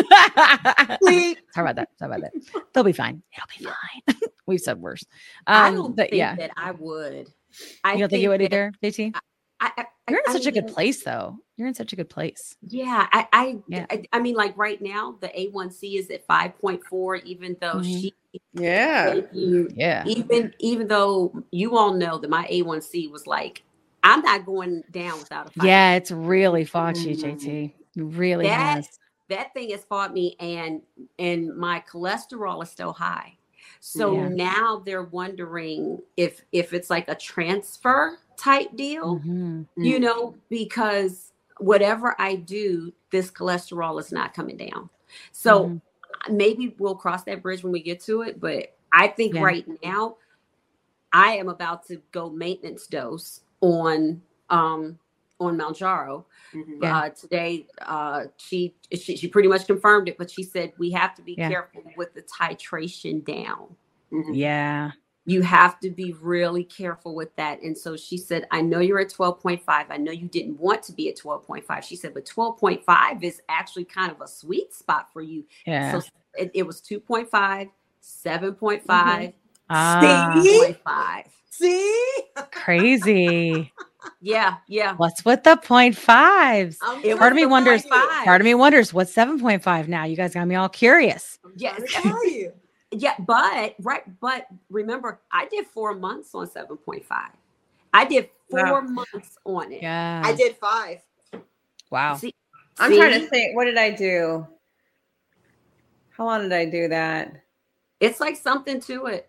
Bleep. 1.03 1.37
Sorry 1.53 1.71
about 1.71 1.77
that. 1.77 1.89
Sorry 1.99 2.11
about 2.17 2.21
that. 2.23 2.63
They'll 2.73 2.83
be 2.85 2.93
fine. 2.93 3.23
It'll 3.37 3.49
be 3.59 3.65
fine. 3.65 4.21
We've 4.47 4.61
said 4.61 4.81
worse. 4.81 5.05
I 5.47 5.69
Um, 5.69 5.75
don't 5.75 5.97
but 5.97 6.11
think 6.11 6.19
yeah, 6.19 6.35
that 6.37 6.51
I 6.57 6.71
would. 6.73 7.29
I 7.85 7.93
you 7.93 7.99
don't 8.01 8.09
think 8.09 8.23
you 8.23 8.31
would 8.31 8.43
either, 8.43 8.73
JT? 8.83 9.15
I, 9.61 9.71
I, 9.79 9.87
You're 10.11 10.19
in 10.21 10.25
I 10.29 10.33
such 10.33 10.47
a 10.47 10.53
good 10.53 10.67
place, 10.69 11.05
though. 11.05 11.39
You're 11.57 11.69
in 11.69 11.75
such 11.75 11.93
a 11.93 11.97
good 11.97 12.11
place. 12.11 12.57
Yeah, 12.69 13.07
I, 13.13 13.29
I, 13.33 13.59
Yeah. 13.69 13.87
I, 13.91 14.05
I 14.13 14.19
mean, 14.19 14.35
like 14.35 14.57
right 14.59 14.81
now, 14.83 15.17
the 15.21 15.29
A1C 15.29 15.99
is 15.99 16.11
at 16.11 16.27
five 16.27 16.59
point 16.59 16.83
four. 16.85 17.17
Even 17.17 17.57
though 17.61 17.77
Mhm. 17.77 18.01
she, 18.01 18.15
Yeah. 18.55 19.21
you, 19.33 19.69
Yeah. 19.75 20.05
even 20.07 20.53
even 20.59 20.89
though 20.89 21.45
you 21.53 21.77
all 21.77 21.93
know 21.95 22.19
that 22.19 22.29
my 22.29 22.47
A1C 22.49 23.11
was 23.11 23.27
like, 23.29 23.63
I'm 24.03 24.21
not 24.23 24.45
going 24.45 24.83
down 24.91 25.19
without 25.21 25.47
a 25.47 25.51
fight. 25.51 25.67
Yeah, 25.67 25.95
it's 25.95 26.11
really 26.11 26.65
fought 26.65 26.97
you, 26.97 27.15
Mhm. 27.17 27.21
JT. 27.39 27.75
Really 27.97 28.47
That- 28.47 28.77
has. 28.77 28.99
that 29.29 29.55
thing 29.55 29.71
has 29.71 29.85
fought 29.85 30.13
me 30.13 30.37
and 30.41 30.83
and 31.19 31.57
my 31.57 31.83
cholesterol 31.91 32.63
is 32.63 32.69
still 32.71 32.93
high 32.93 33.39
so 33.81 34.13
Yeah. 34.15 34.29
now 34.29 34.83
they're 34.85 35.05
wondering 35.05 35.99
if 36.19 36.43
if 36.53 36.75
it's 36.75 36.91
like 36.91 37.09
a 37.09 37.15
transfer 37.15 38.19
type 38.37 38.69
deal 38.77 39.21
Mhm. 39.21 39.67
you 39.79 39.99
know 39.99 40.35
because 40.51 41.33
whatever 41.59 42.15
i 42.19 42.35
do 42.35 42.93
this 43.11 43.31
cholesterol 43.31 44.01
is 44.01 44.11
not 44.13 44.35
coming 44.35 44.57
down 44.57 44.89
so 45.33 45.67
Mhm. 45.67 45.83
maybe 46.31 46.75
we'll 46.79 46.97
cross 46.97 47.23
that 47.25 47.43
bridge 47.43 47.63
when 47.63 47.73
we 47.73 47.83
get 47.83 48.01
to 48.01 48.23
it 48.23 48.41
but 48.41 48.77
i 48.93 49.07
think 49.09 49.35
Yeah. 49.35 49.43
right 49.43 49.67
now 49.83 50.17
i 51.13 51.37
am 51.37 51.49
about 51.49 51.87
to 51.87 51.97
go 52.13 52.29
maintenance 52.31 52.87
dose 52.87 53.41
on 53.61 54.21
um 54.51 54.99
on 55.41 55.59
Mounjaro 55.59 56.25
Mhm. 56.53 56.83
Yeah. 56.83 56.99
uh, 56.99 57.09
today 57.11 57.67
uh, 57.83 58.25
she, 58.37 58.75
she 58.93 59.17
she 59.17 59.27
pretty 59.29 59.49
much 59.49 59.67
confirmed 59.67 60.09
it, 60.09 60.17
but 60.17 60.31
she 60.31 60.45
said 60.45 60.73
we 60.79 60.91
have 60.93 61.15
to 61.17 61.23
be 61.23 61.35
Yeah. 61.37 61.49
careful 61.49 61.83
with 61.97 62.15
the 62.15 62.23
titration 62.23 63.25
down. 63.25 63.75
Mhm. 64.13 64.31
Yeah. 64.37 64.93
You 65.27 65.43
have 65.43 65.81
to 65.81 65.91
be 65.91 66.15
really 66.21 66.65
careful 66.65 67.15
with 67.15 67.35
that. 67.37 67.63
And 67.63 67.77
so 67.77 67.97
she 67.97 68.19
said, 68.19 68.47
I 68.51 68.61
know 68.61 68.81
you're 68.81 69.01
at 69.01 69.11
12.5. 69.11 69.63
I 69.69 69.97
know 69.97 70.13
you 70.13 70.29
didn't 70.29 70.59
want 70.61 70.83
to 70.85 70.93
be 70.93 71.09
at 71.09 71.17
12.5. 71.17 71.83
She 71.83 71.97
said, 71.97 72.13
but 72.13 72.27
12.5 72.27 73.23
is 73.23 73.41
actually 73.49 73.85
kind 73.85 74.11
of 74.13 74.21
a 74.21 74.29
sweet 74.29 74.75
spot 74.75 75.09
for 75.13 75.23
you. 75.23 75.45
Yeah. 75.67 75.99
So 76.01 76.07
it, 76.35 76.51
it 76.55 76.67
was 76.67 76.83
2.5, 76.83 77.31
7.5, 78.03 79.33
Ah, 79.71 80.43
6.5. 80.45 81.25
See? 81.51 82.11
crazy. 82.51 83.73
Yeah, 84.21 84.57
yeah. 84.69 84.95
What's 84.97 85.25
with 85.25 85.45
the 85.45 85.57
point 85.57 85.97
fives? 85.97 86.79
I'm 86.83 87.01
Part 87.17 87.33
of 87.33 87.37
me 87.37 87.47
wonders. 87.47 87.83
0.5. 87.85 88.25
Part 88.25 88.41
of 88.41 88.45
me 88.45 88.55
wonders 88.55 88.93
what's 88.93 89.15
7.5 89.15 89.89
now. 89.89 90.05
You 90.05 90.17
guys 90.17 90.35
got 90.35 90.47
me 90.47 90.55
all 90.55 90.69
curious. 90.69 91.39
Yes. 91.57 91.81
Yes. 92.97 93.17
tell 93.17 93.27
you. 93.27 93.35
Yeah, 93.37 93.67
but 93.75 93.75
right, 93.85 94.21
but 94.21 94.47
remember, 94.71 95.21
I 95.33 95.47
did 95.47 95.67
four 95.67 95.95
months 95.95 96.35
on 96.35 96.49
seven 96.51 96.77
point 96.77 97.05
five. 97.05 97.31
I 97.93 98.05
did 98.05 98.29
four 98.51 98.65
Wow. 98.65 98.81
months 98.83 99.37
on 99.45 99.73
it. 99.73 99.83
Yeah. 99.83 100.23
I 100.25 100.33
did 100.35 100.57
five. 100.57 101.01
Wow. 101.91 102.17
See, 102.17 102.35
I'm 102.79 102.91
see? 102.91 102.99
trying 102.99 103.21
to 103.21 103.27
think. 103.29 103.55
What 103.57 103.67
did 103.67 103.77
I 103.79 103.91
do? 103.91 104.47
How 106.11 106.25
long 106.27 106.43
did 106.43 106.53
I 106.53 106.65
do 106.65 106.89
that? 106.89 107.43
It's 108.01 108.21
like 108.21 108.37
something 108.37 108.81
to 108.83 109.07
it. 109.07 109.29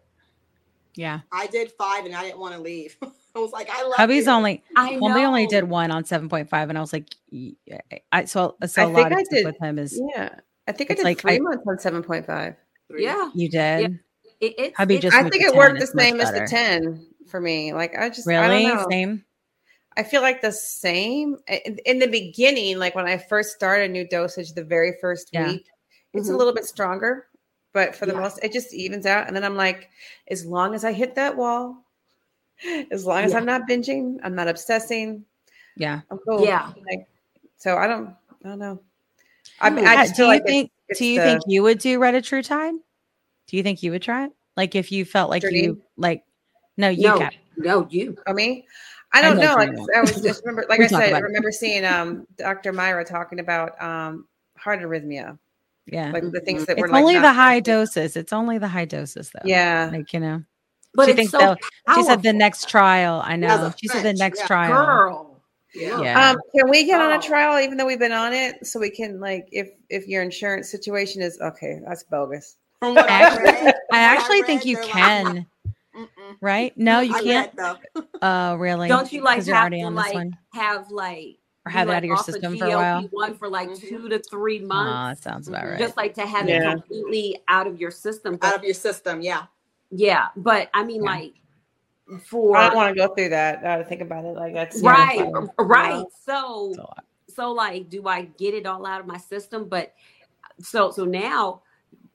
Yeah. 0.95 1.19
I 1.31 1.47
did 1.47 1.71
five, 1.73 2.05
and 2.05 2.15
I 2.15 2.23
didn't 2.23 2.39
want 2.39 2.55
to 2.55 2.61
leave. 2.61 2.95
I 3.35 3.39
was 3.39 3.51
like, 3.51 3.69
I 3.69 3.83
love 3.83 3.95
Hubby's 3.97 4.25
you. 4.27 4.31
only 4.31 4.63
I 4.77 4.97
well, 5.01 5.13
they 5.13 5.25
only 5.25 5.45
did 5.45 5.65
one 5.65 5.91
on 5.91 6.03
7.5, 6.05 6.47
and 6.69 6.77
I 6.77 6.81
was 6.81 6.93
like, 6.93 7.09
y- 7.31 7.51
I 8.11 8.23
so 8.25 8.55
so 8.65 8.81
I 8.81 8.85
a 8.85 8.87
lot 8.87 9.11
of 9.11 9.17
I 9.17 9.23
did- 9.29 9.45
with 9.45 9.57
him 9.59 9.77
is 9.77 9.99
Yeah. 10.15 10.29
I 10.67 10.71
think 10.71 10.89
I 10.89 10.93
It's 10.93 11.01
did 11.01 11.05
like 11.05 11.19
three 11.19 11.35
I- 11.35 11.39
months 11.39 11.63
on 11.67 11.77
7.5. 11.77 12.55
Three. 12.89 13.03
Yeah, 13.05 13.29
you 13.33 13.49
did. 13.49 13.99
it, 14.41 14.53
it's 14.57 14.77
Hubby 14.77 14.95
it's- 14.95 15.11
just 15.11 15.15
I 15.25 15.29
think 15.29 15.43
it 15.43 15.55
worked 15.55 15.79
the 15.79 15.87
same 15.87 16.19
as 16.21 16.31
the 16.31 16.45
10 16.47 17.05
for 17.27 17.39
me. 17.41 17.73
Like 17.73 17.95
I 17.97 18.09
just 18.09 18.27
I 18.29 18.35
Really? 18.47 18.63
don't 18.63 18.77
know. 18.77 18.87
Same? 18.89 19.25
I 19.97 20.03
feel 20.03 20.21
like 20.21 20.41
the 20.41 20.51
same 20.51 21.37
in, 21.47 21.79
in 21.85 21.99
the 21.99 22.07
beginning, 22.07 22.77
like 22.79 22.95
when 22.95 23.07
I 23.07 23.17
first 23.17 23.51
started 23.55 23.89
a 23.89 23.93
new 23.93 24.07
dosage, 24.07 24.51
the 24.53 24.63
very 24.63 24.93
first 24.99 25.29
Yeah. 25.31 25.47
week, 25.47 25.65
it's 26.13 26.29
Mhm. 26.29 26.33
a 26.33 26.37
little 26.37 26.53
bit 26.53 26.65
stronger, 26.65 27.27
but 27.73 27.95
for 27.95 28.05
the 28.05 28.13
Yeah. 28.13 28.19
most, 28.19 28.43
it 28.43 28.51
just 28.51 28.73
evens 28.73 29.05
out. 29.05 29.27
And 29.27 29.35
then 29.35 29.43
I'm 29.45 29.55
like, 29.55 29.89
as 30.27 30.45
long 30.45 30.75
as 30.75 30.83
I 30.83 30.91
hit 30.91 31.15
that 31.15 31.35
wall, 31.37 31.85
as 32.91 33.05
long 33.05 33.23
as 33.23 33.31
Yeah. 33.31 33.37
I'm 33.37 33.45
not 33.45 33.67
binging, 33.69 34.17
I'm 34.21 34.35
not 34.35 34.47
obsessing, 34.49 35.25
Yeah. 35.77 36.01
I'm 36.11 36.17
cool. 36.19 36.43
Yeah. 36.45 36.71
Like, 36.89 37.07
so 37.57 37.77
I 37.77 37.87
don't, 37.87 38.09
I 38.43 38.49
don't 38.49 38.59
know. 38.59 38.81
I 39.61 39.69
mean, 39.69 39.85
Hmm. 39.85 39.91
I 39.91 39.95
just 39.95 40.15
do 40.15 40.23
feel 40.23 40.27
like 40.27 40.45
think 40.45 40.65
it's 40.65 40.73
do 40.93 41.05
you 41.05 41.19
the- 41.19 41.25
think 41.25 41.41
you 41.47 41.63
would 41.63 41.79
do 41.79 41.99
Retatrutide? 41.99 42.77
Do 43.47 43.57
you 43.57 43.63
think 43.63 43.83
you 43.83 43.91
would 43.91 44.01
try 44.01 44.25
it? 44.25 44.31
Like 44.57 44.75
if 44.75 44.91
you 44.91 45.05
felt 45.05 45.29
like 45.29 45.43
you 45.43 45.73
Jernine? 45.73 45.81
like 45.97 46.23
no, 46.77 46.89
you 46.89 47.03
no, 47.03 47.29
no, 47.57 47.87
you. 47.89 48.17
I 48.27 48.33
mean, 48.33 48.63
I 49.13 49.21
don't 49.21 49.37
know 49.37 49.43
know. 49.51 49.55
Like, 49.55 49.71
know. 49.71 49.87
I 49.95 50.01
was 50.01 50.21
just 50.21 50.43
remember, 50.45 50.65
like 50.69 50.79
I 50.81 50.87
said, 50.87 51.01
I 51.01 51.05
about 51.05 51.21
it. 51.21 51.23
remember 51.25 51.51
seeing 51.51 51.85
um 51.85 52.25
Dr. 52.37 52.73
Myra 52.73 53.05
talking 53.05 53.39
about 53.39 53.81
um 53.81 54.27
heart 54.57 54.79
arrhythmia, 54.81 55.37
yeah. 55.85 56.11
like 56.11 56.23
the 56.31 56.39
things 56.41 56.63
Mhm. 56.63 56.65
that 56.67 56.77
were 56.77 56.85
It's 56.85 56.93
like 56.93 57.01
only 57.01 57.15
not- 57.15 57.21
the 57.23 57.33
high 57.33 57.59
doses. 57.59 58.15
It's 58.15 58.33
only 58.33 58.57
the 58.57 58.67
high 58.67 58.85
doses 58.85 59.29
though. 59.31 59.41
Yeah, 59.45 59.89
Like, 59.91 60.11
you 60.13 60.19
know. 60.19 60.43
But 60.93 61.05
she 61.05 61.11
it's 61.11 61.17
thinks 61.17 61.31
so 61.33 61.55
She 61.95 62.03
said 62.03 62.23
the 62.23 62.31
next 62.33 62.69
trial. 62.69 63.21
I 63.23 63.35
know. 63.35 63.73
She 63.77 63.89
said 63.89 64.03
the 64.03 64.13
next 64.13 64.39
yeah. 64.39 64.47
trial. 64.47 64.85
girl. 64.85 65.34
Yeah. 65.75 66.01
Yeah. 66.01 66.29
Um, 66.31 66.37
can 66.55 66.69
we 66.69 66.85
get 66.85 67.01
on 67.01 67.11
Oh. 67.11 67.19
a 67.19 67.21
trial 67.21 67.59
even 67.59 67.77
though 67.77 67.85
we've 67.85 67.99
been 67.99 68.11
on 68.11 68.33
it 68.33 68.65
so 68.65 68.79
we 68.79 68.89
can 68.89 69.19
like 69.19 69.47
if 69.51 69.69
if 69.89 70.07
your 70.07 70.21
insurance 70.23 70.69
situation 70.69 71.21
is 71.21 71.39
okay, 71.41 71.79
that's 71.85 72.03
bogus. 72.03 72.57
I 72.81 72.93
Actually- 73.07 73.73
I 73.91 73.99
actually 73.99 74.41
read, 74.41 74.47
think 74.47 74.65
you 74.65 74.75
they're 74.75 74.83
like, 74.85 74.91
can, 74.93 75.45
right? 76.41 76.77
No, 76.77 76.99
you 76.99 77.15
I 77.15 77.23
can't. 77.23 77.53
read, 77.57 77.77
though. 77.95 78.03
Oh, 78.21 78.55
really? 78.59 78.87
Don't 78.87 79.11
you 79.11 79.21
like 79.21 79.37
'Cause 79.37 79.47
you're 79.47 79.55
have 79.55 79.63
already 79.63 79.79
to 79.81 79.87
on 79.87 79.95
this 79.95 80.05
like 80.05 80.13
one. 80.13 80.37
have 80.53 80.91
like 80.91 81.37
Or 81.65 81.71
have 81.71 81.87
it 81.87 81.89
like, 81.89 81.97
out 81.97 82.03
of 82.03 82.07
your 82.07 82.17
off 82.17 82.25
system 82.25 82.57
for 82.57 82.65
a 82.65 82.69
while? 82.75 83.01
One 83.11 83.35
for 83.35 83.47
like 83.49 83.69
Mhm. 83.69 83.79
two 83.89 84.09
to 84.09 84.19
three 84.19 84.59
months, 84.59 85.21
that 85.23 85.31
sounds 85.31 85.47
about 85.47 85.65
right. 85.65 85.79
just 85.79 85.97
like 85.97 86.13
to 86.15 86.25
have 86.25 86.47
Yeah. 86.49 86.71
it 86.71 86.71
completely 86.73 87.41
out 87.47 87.65
of 87.67 87.79
your 87.79 87.91
system. 87.91 88.35
But 88.37 88.47
Out 88.47 88.55
of 88.55 88.63
your 88.63 88.73
system, 88.73 89.21
yeah. 89.21 89.43
yeah, 89.89 90.27
but 90.35 90.69
I 90.73 90.83
mean, 90.83 91.03
Yeah. 91.03 91.11
like 91.11 91.33
for 92.23 92.57
I 92.57 92.67
don't 92.67 92.75
want 92.75 92.95
to 92.95 92.99
go 93.07 93.13
through 93.13 93.29
that. 93.29 93.59
I 93.59 93.61
gotta 93.61 93.83
think 93.85 94.01
about 94.01 94.25
it. 94.25 94.35
Like 94.35 94.53
that's 94.53 94.81
right, 94.81 95.17
terrifying. 95.17 95.49
right. 95.59 96.05
It's 96.05 96.17
a 96.19 96.21
So 96.23 96.89
so 97.27 97.51
like, 97.51 97.89
do 97.89 98.07
I 98.07 98.23
get 98.37 98.53
it 98.53 98.65
all 98.65 98.85
out 98.85 99.01
of 99.01 99.07
my 99.07 99.17
system? 99.17 99.67
But 99.67 99.93
so 100.61 100.91
so 100.91 101.03
now 101.05 101.61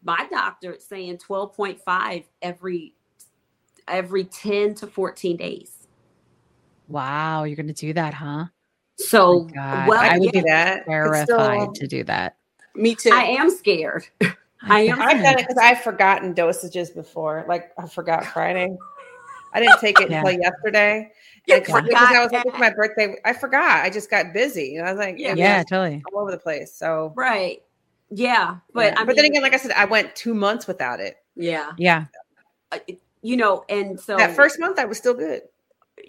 my 0.03 0.27
doctor 0.31 0.75
is 0.75 0.85
saying 0.85 1.19
twelve 1.19 1.55
point 1.55 1.81
five 1.81 2.25
every 2.41 2.95
every 3.89 4.25
ten 4.25 4.75
to 4.77 4.87
fourteen 4.87 5.37
days. 5.37 5.89
Wow, 6.89 7.45
you're 7.45 7.57
gonna 7.57 7.73
do 7.73 7.93
that, 7.93 8.15
huh? 8.15 8.47
So 8.97 9.27
oh 9.27 9.41
God, 9.45 9.89
well, 9.89 9.99
I 10.01 10.09
I 10.09 10.13
would 10.15 10.21
would 10.27 10.33
do 10.33 10.43
be 10.43 10.49
that. 10.49 10.85
Terrified 10.87 11.25
still- 11.25 11.73
to 11.73 11.87
do 11.87 12.05
that. 12.05 12.37
Me 12.75 12.95
too. 12.95 13.11
I 13.13 13.23
am 13.25 13.51
scared. 13.51 14.07
I 14.63 14.83
am 14.83 15.01
I've 15.01 15.23
done 15.23 15.39
it 15.39 15.49
because 15.49 15.57
I've 15.57 15.81
forgotten 15.81 16.35
dosages 16.35 16.95
before. 16.95 17.45
Like 17.49 17.73
I 17.79 17.89
forgot 17.89 18.25
Friday. 18.27 18.77
I 19.53 19.61
didn't 19.61 19.81
take 19.81 20.01
it 20.01 20.11
Yeah. 20.11 20.21
until 20.21 20.39
yesterday. 20.41 21.13
You 21.47 21.57
And 21.57 21.65
'cause- 21.65 21.83
because 21.83 22.09
I 22.15 22.23
was 22.23 22.33
like, 22.33 22.45
that. 22.45 22.59
my 22.59 22.71
birthday. 22.71 23.17
I 23.25 23.33
forgot. 23.33 23.83
I 23.85 23.91
just 23.91 24.11
got 24.11 24.33
busy. 24.33 24.77
And 24.77 24.87
I 24.87 24.93
was 24.93 24.99
like, 24.99 25.17
Yeah. 25.19 25.29
yeah, 25.35 25.57
Yeah, 25.59 25.63
totally. 25.65 26.03
all 26.13 26.21
over 26.23 26.31
the 26.31 26.39
place. 26.39 26.73
So, 26.73 27.13
Right. 27.17 27.63
Yeah, 28.13 28.57
but 28.75 28.93
yeah. 28.93 29.01
I 29.01 29.05
but 29.05 29.15
then 29.17 29.25
again, 29.25 29.41
like 29.43 29.55
I 29.55 29.57
said, 29.57 29.71
I 29.73 29.85
went 29.85 30.15
two 30.17 30.35
months 30.35 30.67
without 30.67 30.99
it. 31.01 31.17
yeah. 31.37 31.73
Yeah. 31.77 32.07
uh, 32.73 32.79
you 33.23 33.37
know, 33.37 33.65
and 33.69 33.99
so 34.01 34.17
that 34.17 34.35
first 34.37 34.59
month, 34.61 34.79
I 34.79 34.85
was 34.85 34.97
still 34.99 35.15
good. 35.15 35.43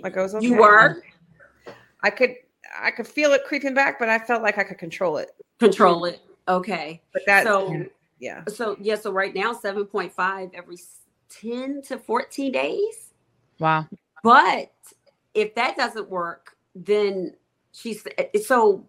Like 0.01 0.15
I 0.18 0.22
was 0.22 0.34
okay. 0.35 0.45
you 0.45 0.55
were 0.55 1.03
I 2.03 2.09
could, 2.09 2.35
I 2.80 2.89
could 2.91 3.07
feel 3.07 3.34
it 3.34 3.43
creeping 3.45 3.73
back, 3.73 3.99
but 3.99 4.09
I 4.09 4.18
felt 4.19 4.41
like 4.41 4.57
I 4.57 4.63
could 4.63 4.77
control 4.77 5.18
it. 5.18 5.31
control 5.59 6.05
it. 6.05 6.19
Okay. 6.47 7.01
But 7.13 7.23
that, 7.27 7.43
So 7.43 7.85
yeah, 8.19 8.43
so 8.47 8.77
yeah, 8.80 8.95
so 8.95 9.11
right 9.11 9.34
now 9.35 9.53
7.5 9.53 10.51
every 10.53 10.77
10 11.30 11.81
to 11.84 11.97
14 11.97 12.51
days. 12.51 13.10
Wow. 13.61 13.88
But 14.23 14.71
if 15.33 15.55
that 15.55 15.77
doesn't 15.77 16.09
work, 16.09 16.57
then 16.75 17.33
she's 17.71 18.03
so 18.45 18.85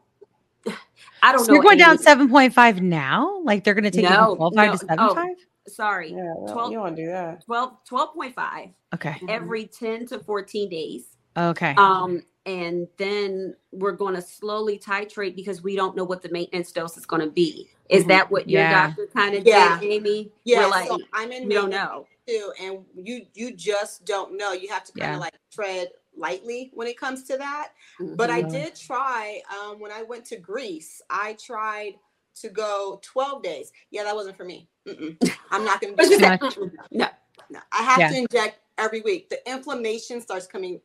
I 1.22 1.32
don't 1.32 1.44
So 1.44 1.52
know. 1.52 1.54
you're 1.54 1.62
going 1.62 1.78
down 1.78 1.98
7.5 1.98 2.80
now? 2.80 3.40
Like 3.44 3.64
they're 3.64 3.74
gonna 3.74 3.90
take 3.90 4.04
you 4.04 4.10
No, 4.10 4.36
from 4.36 4.52
12.5 4.54 4.80
to 4.80 4.86
no, 4.96 5.10
oh. 5.10 5.14
7.5? 5.14 5.26
Sorry. 5.68 6.10
yeah. 6.10 6.34
Well, 6.36 6.54
12 6.54 6.72
you 6.72 6.78
want 6.80 6.96
to 6.96 7.02
do 7.04 7.08
that. 7.10 7.44
12 7.44 7.76
12.5 7.88 8.72
Okay. 8.94 9.14
every 9.28 9.66
10 9.66 10.06
to 10.06 10.18
14 10.18 10.68
days. 10.68 11.16
Okay. 11.36 11.74
Um, 11.76 12.22
and 12.46 12.88
then 12.96 13.54
we're 13.70 13.92
going 13.92 14.14
to 14.14 14.20
slowly 14.22 14.76
titrate 14.78 15.36
because 15.36 15.62
we 15.62 15.76
don't 15.76 15.96
know 15.96 16.02
what 16.04 16.20
the 16.22 16.28
maintenance 16.30 16.72
dose 16.72 16.96
is 16.96 17.06
going 17.06 17.22
to 17.22 17.30
be. 17.30 17.68
Is 17.88 18.04
Mhm. 18.04 18.08
that 18.08 18.30
what 18.30 18.50
your 18.50 18.62
Yeah. 18.62 18.88
doctor 18.88 19.06
kind 19.06 19.36
of 19.36 19.46
Yeah. 19.46 19.78
did, 19.78 19.88
Amy? 19.92 20.32
Yeah. 20.44 20.64
We're 20.64 20.70
like, 20.70 20.88
so 20.88 20.98
I'm 21.12 21.30
in 21.30 21.46
we 21.46 21.54
don't 21.54 21.70
know. 21.70 22.06
Too, 22.26 22.52
and 22.60 22.84
you 22.94 23.26
you 23.34 23.54
just 23.54 24.04
don't 24.04 24.36
know. 24.36 24.52
You 24.52 24.68
have 24.68 24.84
to 24.84 24.92
kind 24.92 25.10
Yeah. 25.12 25.14
of 25.16 25.20
like 25.20 25.34
tread 25.52 25.88
lightly 26.16 26.70
when 26.74 26.86
it 26.86 26.98
comes 26.98 27.24
to 27.24 27.36
that. 27.38 27.72
But 27.98 28.30
I 28.30 28.42
Mhm. 28.42 28.50
did 28.50 28.76
try 28.76 29.42
um, 29.50 29.80
when 29.80 29.90
I 29.90 30.02
went 30.02 30.24
to 30.26 30.36
Greece. 30.36 31.00
I 31.10 31.34
tried 31.34 31.98
to 32.36 32.48
go 32.48 32.98
12 33.02 33.42
days. 33.42 33.72
Yeah, 33.90 34.04
that 34.04 34.14
wasn't 34.14 34.36
for 34.36 34.44
me. 34.44 34.68
Mm-mm. 34.86 35.16
I'm 35.50 35.64
not 35.64 35.80
going 35.80 35.94
to 35.94 35.96
But 35.96 36.08
do 36.08 36.16
that. 36.18 36.40
much. 36.40 36.58
no, 36.90 37.08
No, 37.50 37.60
I 37.72 37.82
have 37.82 37.98
Yeah. 37.98 38.08
to 38.10 38.16
inject 38.18 38.60
every 38.78 39.00
week. 39.02 39.28
The 39.30 39.46
inflammation 39.50 40.20
starts 40.20 40.46
coming 40.46 40.80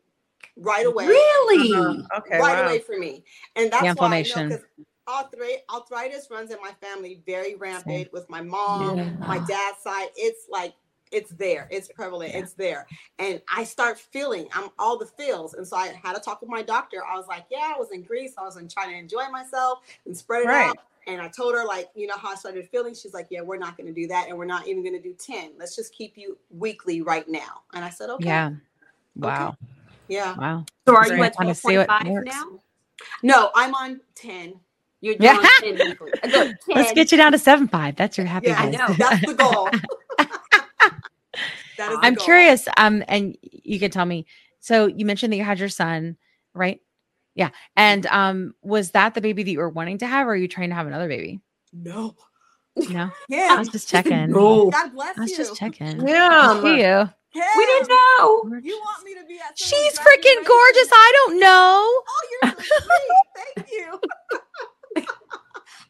right 0.57 0.85
away. 0.85 1.07
really? 1.07 1.73
Uh-huh. 1.73 2.19
Okay. 2.19 2.39
right 2.39 2.57
wow. 2.57 2.65
away 2.65 2.79
for 2.79 2.97
me. 2.97 3.23
And 3.55 3.71
that's 3.71 3.81
The 3.81 4.01
why 4.01 4.15
I 4.15 4.19
inflammation. 4.19 4.49
know 4.49 4.57
because 4.57 4.65
arthritis, 5.07 5.61
arthritis 5.69 6.27
runs 6.29 6.51
in 6.51 6.57
my 6.61 6.71
family 6.81 7.21
very 7.25 7.55
rampant 7.55 8.11
with 8.11 8.29
my 8.29 8.41
mom, 8.41 8.97
Yeah. 8.97 9.09
my 9.19 9.39
dad's 9.39 9.79
side. 9.81 10.09
It's 10.15 10.47
like 10.49 10.73
it's 11.11 11.31
there, 11.31 11.67
it's 11.71 11.89
prevalent, 11.89 12.33
Yeah. 12.33 12.39
it's 12.41 12.53
there. 12.53 12.87
And 13.19 13.41
I 13.53 13.63
start 13.63 13.99
feeling 13.99 14.47
I'm 14.53 14.69
all 14.79 14.97
the 14.97 15.05
feels. 15.07 15.53
And 15.55 15.67
so 15.67 15.77
I 15.77 15.99
had 16.03 16.15
to 16.15 16.21
talk 16.21 16.41
with 16.41 16.49
my 16.49 16.61
doctor. 16.63 17.03
I 17.05 17.17
was 17.17 17.27
like, 17.27 17.45
Yeah, 17.51 17.73
I 17.75 17.79
was 17.79 17.91
in 17.91 18.03
Greece. 18.03 18.33
I 18.37 18.43
was 18.43 18.57
in 18.57 18.67
trying 18.67 18.89
to 18.91 18.97
enjoy 18.97 19.29
myself 19.31 19.79
and 20.05 20.17
spread 20.17 20.43
it 20.43 20.47
Right. 20.47 20.69
out. 20.69 20.77
And 21.07 21.21
I 21.21 21.29
told 21.29 21.55
her, 21.55 21.65
like, 21.65 21.89
you 21.95 22.07
know, 22.07 22.17
how 22.17 22.29
I 22.31 22.35
started 22.35 22.67
feeling. 22.69 22.93
She's 22.95 23.13
like, 23.13 23.27
Yeah, 23.29 23.41
we're 23.41 23.57
not 23.57 23.77
going 23.77 23.87
to 23.87 23.93
do 23.93 24.07
that. 24.07 24.27
And 24.29 24.37
we're 24.37 24.45
not 24.45 24.67
even 24.67 24.83
going 24.83 24.95
to 24.95 25.01
do 25.01 25.13
10. 25.13 25.53
Let's 25.59 25.75
just 25.75 25.93
keep 25.93 26.17
you 26.17 26.37
weekly 26.49 27.01
right 27.01 27.27
now. 27.29 27.61
And 27.73 27.85
I 27.85 27.89
said, 27.89 28.09
Okay. 28.11 28.27
Yeah. 28.27 28.51
Wow. 29.15 29.57
Yeah. 30.07 30.35
Wow. 30.37 30.65
So 30.87 30.95
are 30.95 31.07
you 31.07 31.23
at 31.23 31.35
Wanna 31.37 31.55
see 31.55 31.77
what 31.77 31.89
12.5 31.89 32.25
now? 32.25 32.43
No, 33.23 33.51
I'm 33.55 33.73
on 33.75 34.01
10. 34.15 34.59
You're 35.01 35.15
Yeah. 35.19 35.37
10 35.59 35.79
weekly. 35.79 36.11
Uh, 36.23 36.27
Look, 36.27 36.47
10. 36.65 36.75
Let's 36.75 36.93
get 36.93 37.11
you 37.11 37.17
down 37.17 37.31
to 37.33 37.37
7.5. 37.37 37.95
That's 37.95 38.17
your 38.17 38.27
happy 38.27 38.47
Yeah, 38.47 38.59
I 38.59 38.69
know. 38.69 38.95
That's 38.97 39.21
the 39.25 39.33
goal. 39.33 39.69
that 41.77 41.91
is 41.91 41.97
I'm 42.01 42.13
goal. 42.15 42.25
curious. 42.25 42.67
Um, 42.77 43.03
and 43.07 43.37
you 43.41 43.79
can 43.79 43.91
tell 43.91 44.05
me. 44.05 44.25
So 44.59 44.87
you 44.87 45.05
mentioned 45.05 45.31
that 45.33 45.37
you 45.37 45.43
had 45.43 45.59
your 45.59 45.69
son, 45.69 46.17
right? 46.53 46.79
Yeah. 47.35 47.49
And 47.75 48.05
um, 48.07 48.53
was 48.61 48.91
that 48.91 49.13
the 49.13 49.21
baby 49.21 49.43
that 49.43 49.51
you 49.51 49.59
were 49.59 49.69
wanting 49.69 49.99
to 49.99 50.07
have, 50.07 50.27
or 50.27 50.31
are 50.31 50.35
you 50.35 50.47
trying 50.47 50.69
to 50.69 50.75
have 50.75 50.87
another 50.87 51.07
baby? 51.07 51.39
No. 51.73 52.15
No. 52.89 53.09
Yeah. 53.29 53.47
I 53.51 53.59
was 53.59 53.69
just 53.69 53.89
checking. 53.89 54.31
No. 54.31 54.69
God 54.69 54.93
bless 54.93 55.17
I 55.17 55.21
was 55.21 55.31
you. 55.31 55.37
just 55.37 55.55
checking. 55.55 56.07
Yeah. 56.07 56.61
See 56.61 56.81
you. 56.81 57.09
Kim, 57.33 57.43
We 57.57 57.65
didn't 57.65 57.89
know. 57.89 58.59
You 58.63 58.75
want 58.79 59.03
me 59.03 59.13
to 59.15 59.25
be 59.27 59.35
at 59.39 59.57
She's 59.57 59.97
freaking 59.99 60.45
gorgeous. 60.45 60.89
I 60.91 61.13
don't 61.25 61.39
know. 61.39 61.83
Oh, 62.07 62.27
you're 62.43 62.51
so 62.51 62.59
sweet. 62.79 63.55
Thank 63.55 63.71
you. 63.71 63.99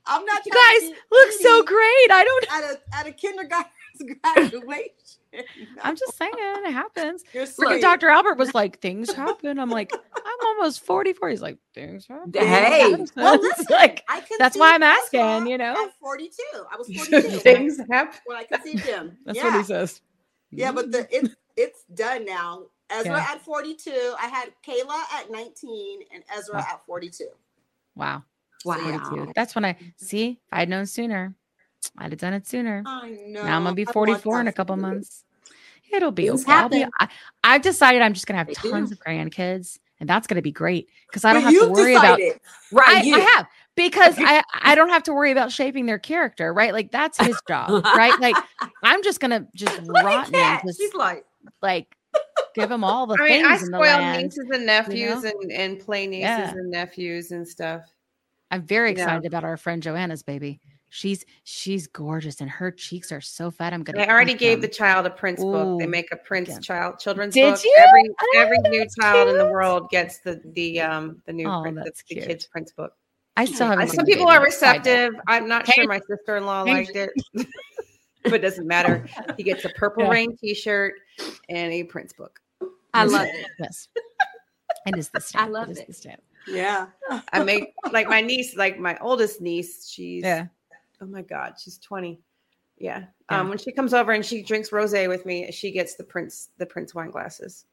I'm 0.06 0.24
not 0.26 0.46
You 0.46 0.52
guys 0.54 0.90
be 0.90 0.96
look 1.12 1.32
so 1.42 1.64
great. 1.64 2.12
I 2.12 2.24
don't. 2.24 2.54
at 2.54 2.64
a 2.64 2.96
at 2.98 3.08
a 3.08 3.12
kindergarten's 3.12 3.72
graduation. 4.24 5.17
I'm 5.84 5.96
just 5.96 6.18
saying 6.18 6.32
it 6.36 6.72
happens. 6.72 7.24
You're 7.34 7.46
Freaking 7.46 7.54
sweet. 7.68 7.82
Dr. 7.82 8.10
Albert 8.10 8.38
was 8.38 8.54
like, 8.54 8.80
things 8.80 9.12
happen. 9.14 9.60
I'm 9.60 9.70
like, 9.70 9.92
I'm 9.94 10.48
almost 10.48 10.82
44. 10.84 11.30
He's 11.30 11.42
like, 11.42 11.58
things 11.74 12.08
happen. 12.08 12.32
Hey. 12.34 12.96
Well, 13.16 13.40
listen, 13.42 13.66
like, 13.70 14.04
I 14.08 14.22
that's 14.40 14.58
why 14.58 14.74
I'm 14.74 14.84
asking, 14.84 15.48
you 15.48 15.58
know? 15.58 15.74
At 15.74 15.94
42, 16.00 16.32
I 16.72 16.78
was 16.78 16.88
42 16.88 17.40
Things 17.40 17.80
happen. 17.90 18.20
when 18.26 18.38
I 18.38 18.44
conceived 18.44 18.86
him. 18.86 19.18
that's 19.26 19.38
yeah. 19.38 19.46
what 19.46 19.56
he 19.56 19.64
says. 19.64 20.02
Yeah, 20.52 20.72
but 20.72 20.92
the 20.92 21.08
it's 21.12 21.36
it's 21.58 21.84
done 21.94 22.26
now. 22.26 22.64
Ezra 22.90 23.18
Yeah. 23.18 23.28
at 23.34 23.42
42. 23.42 23.92
I 24.22 24.28
had 24.28 24.50
Kayla 24.66 24.98
at 25.20 25.30
19 25.30 26.02
and 26.14 26.24
Ezra 26.36 26.56
Wow. 26.56 26.66
at 26.72 26.86
42. 26.86 27.26
Wow. 27.96 28.24
Wow. 28.64 28.78
42. 28.78 29.34
That's 29.36 29.56
when 29.56 29.66
I 29.66 29.76
see. 29.98 30.30
If 30.30 30.38
I'd 30.54 30.70
known 30.70 30.86
sooner, 30.86 31.34
I'd 31.98 32.12
have 32.12 32.20
done 32.20 32.34
it 32.34 32.48
sooner. 32.48 32.84
I 32.86 33.10
know. 33.28 33.44
now 33.44 33.56
I'm 33.58 33.64
gonna 33.64 33.76
be 33.76 33.86
44 33.86 34.42
in 34.42 34.48
a 34.48 34.54
couple 34.54 34.76
months. 34.78 35.24
It'll 35.92 36.12
be 36.12 36.28
Things 36.28 36.44
okay. 36.44 36.52
I'll 36.54 36.70
be, 36.70 36.86
I, 37.00 37.08
I've 37.44 37.62
decided 37.62 38.02
I'm 38.02 38.14
just 38.14 38.28
gonna 38.28 38.40
have 38.40 38.48
They 38.48 38.54
tons 38.54 38.90
do. 38.90 38.94
of 38.94 39.00
grandkids, 39.00 39.80
and 40.00 40.10
that's 40.10 40.28
gonna 40.28 40.42
be 40.42 40.52
great 40.52 40.90
because 41.08 41.24
I 41.26 41.34
don't 41.34 41.44
But 41.44 41.54
have 41.54 41.62
to 41.62 41.68
you've 41.68 41.72
worry 41.78 41.96
about. 41.96 42.18
decided. 42.18 42.42
Right. 42.72 43.06
I. 43.06 43.16
I 43.16 43.20
have 43.20 43.48
because 43.76 44.16
I 44.20 44.44
I 44.54 44.76
don't 44.76 44.90
have 44.90 45.04
to 45.04 45.14
worry 45.14 45.32
about 45.32 45.52
shaping 45.52 45.86
their 45.86 46.00
character, 46.00 46.54
right? 46.54 46.74
Like 46.74 46.92
that's 46.92 47.18
his 47.18 47.42
job, 47.48 47.86
right? 47.96 48.20
Like 48.20 48.36
I'm 48.84 49.02
just 49.04 49.20
gonna 49.20 49.48
just 49.56 49.82
Look 49.82 49.98
at 49.98 50.04
rot 50.04 50.28
and 50.34 50.60
just 50.66 50.80
She's 50.80 50.94
like, 50.94 51.24
like 51.62 51.96
give 52.54 52.70
them 52.70 52.84
all 52.84 53.08
the 53.08 53.16
I 53.20 53.24
mean, 53.24 53.28
things 53.46 53.48
I 53.48 53.66
in 53.66 53.72
the 53.72 53.78
spoil 53.78 54.22
nieces 54.22 54.46
and 54.52 54.66
nephews 54.66 55.24
know? 55.24 55.32
and, 55.42 55.52
and 55.52 55.80
play 55.80 56.06
nieces 56.08 56.22
Yeah. 56.30 56.52
and 56.52 56.70
nephews 56.70 57.32
and 57.32 57.48
stuff. 57.48 57.84
I'm 58.52 58.64
very 58.64 58.90
Yeah. 58.90 58.94
excited 58.94 59.26
about 59.26 59.44
our 59.46 59.56
friend 59.58 59.82
Joanna's 59.82 60.24
baby. 60.24 60.60
She's 60.90 61.26
she's 61.44 61.86
gorgeous 61.88 62.40
and 62.40 62.50
her 62.50 62.72
cheeks 62.72 63.12
are 63.12 63.20
so 63.22 63.52
fat. 63.52 63.74
I'm 63.74 63.84
gonna. 63.84 64.02
I 64.04 64.08
already 64.08 64.32
eat 64.34 64.40
gave 64.40 64.62
the 64.62 64.68
child 64.70 65.06
a 65.06 65.10
Prince 65.10 65.42
book. 65.44 65.80
They 65.80 65.86
make 65.86 66.12
a 66.14 66.16
Prince 66.16 66.48
again. 66.50 66.62
child 66.62 67.00
children's 67.00 67.34
Did 67.34 67.54
book. 67.56 67.64
you? 67.64 67.76
Every 67.88 68.10
Oh, 68.10 68.40
every 68.40 68.58
new 68.70 68.80
that's 68.80 68.96
child 68.96 69.30
in 69.30 69.38
the 69.38 69.48
world 69.48 69.90
gets 69.90 70.20
the 70.20 70.42
the 70.54 70.80
um 70.82 71.22
the 71.26 71.34
new 71.34 71.48
Oh, 71.50 71.62
Prince, 71.62 71.80
that's 71.84 72.04
the, 72.04 72.16
the 72.16 72.22
cute. 72.22 72.28
kids 72.30 72.48
Prince 72.48 72.72
book. 72.72 72.94
I 73.36 73.46
still 73.46 73.68
haven't. 73.68 73.90
Some 73.90 74.06
people 74.06 74.28
are 74.30 74.42
receptive. 74.42 75.14
I'm 75.28 75.48
not 75.48 75.68
Hey. 75.68 75.74
sure 75.76 75.88
my 75.88 76.00
sister-in-law 76.10 76.66
Hey. 76.66 76.74
liked 76.74 76.96
it, 76.96 77.10
but 78.24 78.34
it 78.36 78.42
doesn't 78.42 78.66
matter. 78.66 79.06
He 79.36 79.44
gets 79.44 79.66
a 79.66 79.70
purple 79.70 80.04
Yeah. 80.06 80.10
rain 80.10 80.38
T-shirt 80.38 80.94
and 81.50 81.74
a 81.74 81.84
Prince 81.84 82.14
book. 82.14 82.40
I 82.94 83.04
Yes, 83.04 83.12
love 83.12 83.28
it- 83.28 83.36
it. 83.36 83.48
Yes. 83.60 83.88
It 84.86 84.98
is 84.98 85.10
the 85.10 85.20
stamp. 85.20 85.46
I 85.48 85.50
love 85.50 85.70
is 85.70 85.80
it. 85.80 85.88
the 85.88 85.94
stamp. 85.94 86.22
Yeah. 86.48 86.88
I 87.34 87.44
make 87.44 87.74
like 87.92 88.08
my 88.08 88.22
niece, 88.32 88.56
like 88.56 88.80
my 88.80 88.98
oldest 89.02 89.42
niece. 89.42 89.88
She's 89.90 90.24
Yeah. 90.24 90.48
Oh 91.02 91.06
my 91.06 91.22
god, 91.22 91.56
she's 91.62 91.78
20. 91.80 92.20
Yeah. 92.80 93.06
Yeah. 93.32 93.40
Um, 93.40 93.50
when 93.50 93.58
she 93.58 93.72
comes 93.72 93.94
over 93.94 94.12
and 94.12 94.26
she 94.26 94.42
drinks 94.44 94.70
rosé 94.70 95.08
with 95.08 95.26
me, 95.26 95.52
she 95.52 95.72
gets 95.72 95.96
the 95.96 96.04
Prince 96.04 96.50
the 96.58 96.66
Prince 96.66 96.94
wine 96.96 97.10
glasses, 97.12 97.66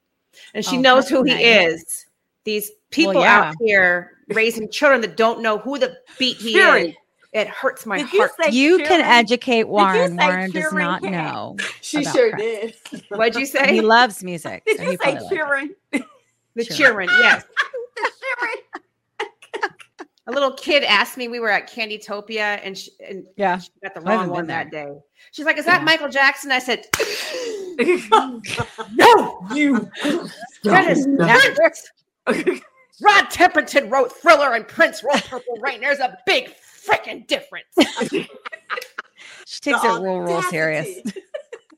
and 0.53 0.63
she 0.65 0.77
Oh, 0.77 0.81
knows 0.81 1.03
that's 1.05 1.09
who 1.11 1.23
he 1.23 1.33
nice. 1.33 1.73
is. 1.83 2.05
these 2.43 2.71
people 2.91 3.13
yeah. 3.15 3.49
out 3.49 3.55
here 3.59 4.17
raising 4.29 4.69
children 4.69 5.01
that 5.01 5.15
don't 5.17 5.41
know 5.41 5.57
who 5.59 5.77
the 5.79 5.97
beat 6.19 6.37
he 6.37 6.53
Fury. 6.53 6.89
is. 6.89 6.95
It 7.33 7.47
hurts 7.49 7.85
my 7.85 7.97
Did 7.97 8.07
heart. 8.07 8.31
say 8.41 8.51
You 8.51 8.77
can 8.77 9.01
educate 9.01 9.65
Warren. 9.65 10.15
Warren 10.15 10.51
does 10.51 10.71
not 10.71 11.01
Kat? 11.01 11.11
know. 11.11 11.57
She 11.81 12.03
sure 12.05 12.29
crack. 12.29 12.39
did. 12.41 12.75
What'd 13.09 13.35
you 13.35 13.45
say? 13.45 13.73
He 13.73 13.81
loves 13.81 14.23
music. 14.23 14.63
Did 14.65 14.77
so 14.77 14.83
you 14.83 14.89
say 14.91 14.97
probably 14.97 15.19
likes 15.19 15.25
it. 15.25 15.29
Kieran? 15.35 15.75
The 16.55 16.63
Sure. 16.63 16.77
children, 16.77 17.09
yes. 17.19 17.43
The 20.25 20.31
Kieran. 20.31 20.37
A 20.37 20.39
little 20.41 20.51
kid 20.57 20.83
asked 20.83 21.17
me. 21.17 21.27
We 21.27 21.39
were 21.39 21.49
at 21.49 21.69
Candytopia, 21.69 22.59
and 22.63 22.77
she, 22.77 22.91
and 23.07 23.25
Yeah. 23.35 23.57
she 23.59 23.69
got 23.83 23.93
the 23.93 24.01
wrong 24.01 24.29
one 24.29 24.47
there. 24.47 24.63
that 24.63 24.71
day. 24.71 24.93
She's 25.31 25.45
like, 25.45 25.57
"Is 25.57 25.65
that 25.65 25.81
Yeah. 25.81 25.85
Michael 25.85 26.09
Jackson?" 26.09 26.51
I 26.51 26.59
said, 26.59 26.85
"No, 28.95 29.39
you. 29.53 29.89
That 30.63 30.89
is 30.89 31.05
not. 31.05 31.39
Rod 33.01 33.25
Temperton 33.25 33.91
wrote 33.91 34.11
Thriller, 34.13 34.53
and 34.53 34.67
Prince 34.67 35.03
wrote 35.03 35.23
Purple 35.25 35.57
Rain. 35.59 35.81
There's 35.81 35.99
a 35.99 36.17
big 36.25 36.53
freaking 36.87 37.27
difference." 37.27 37.67
She 39.47 39.61
takes 39.61 39.83
it 39.83 40.01
real, 40.01 40.19
real 40.21 40.41
serious. 40.41 41.01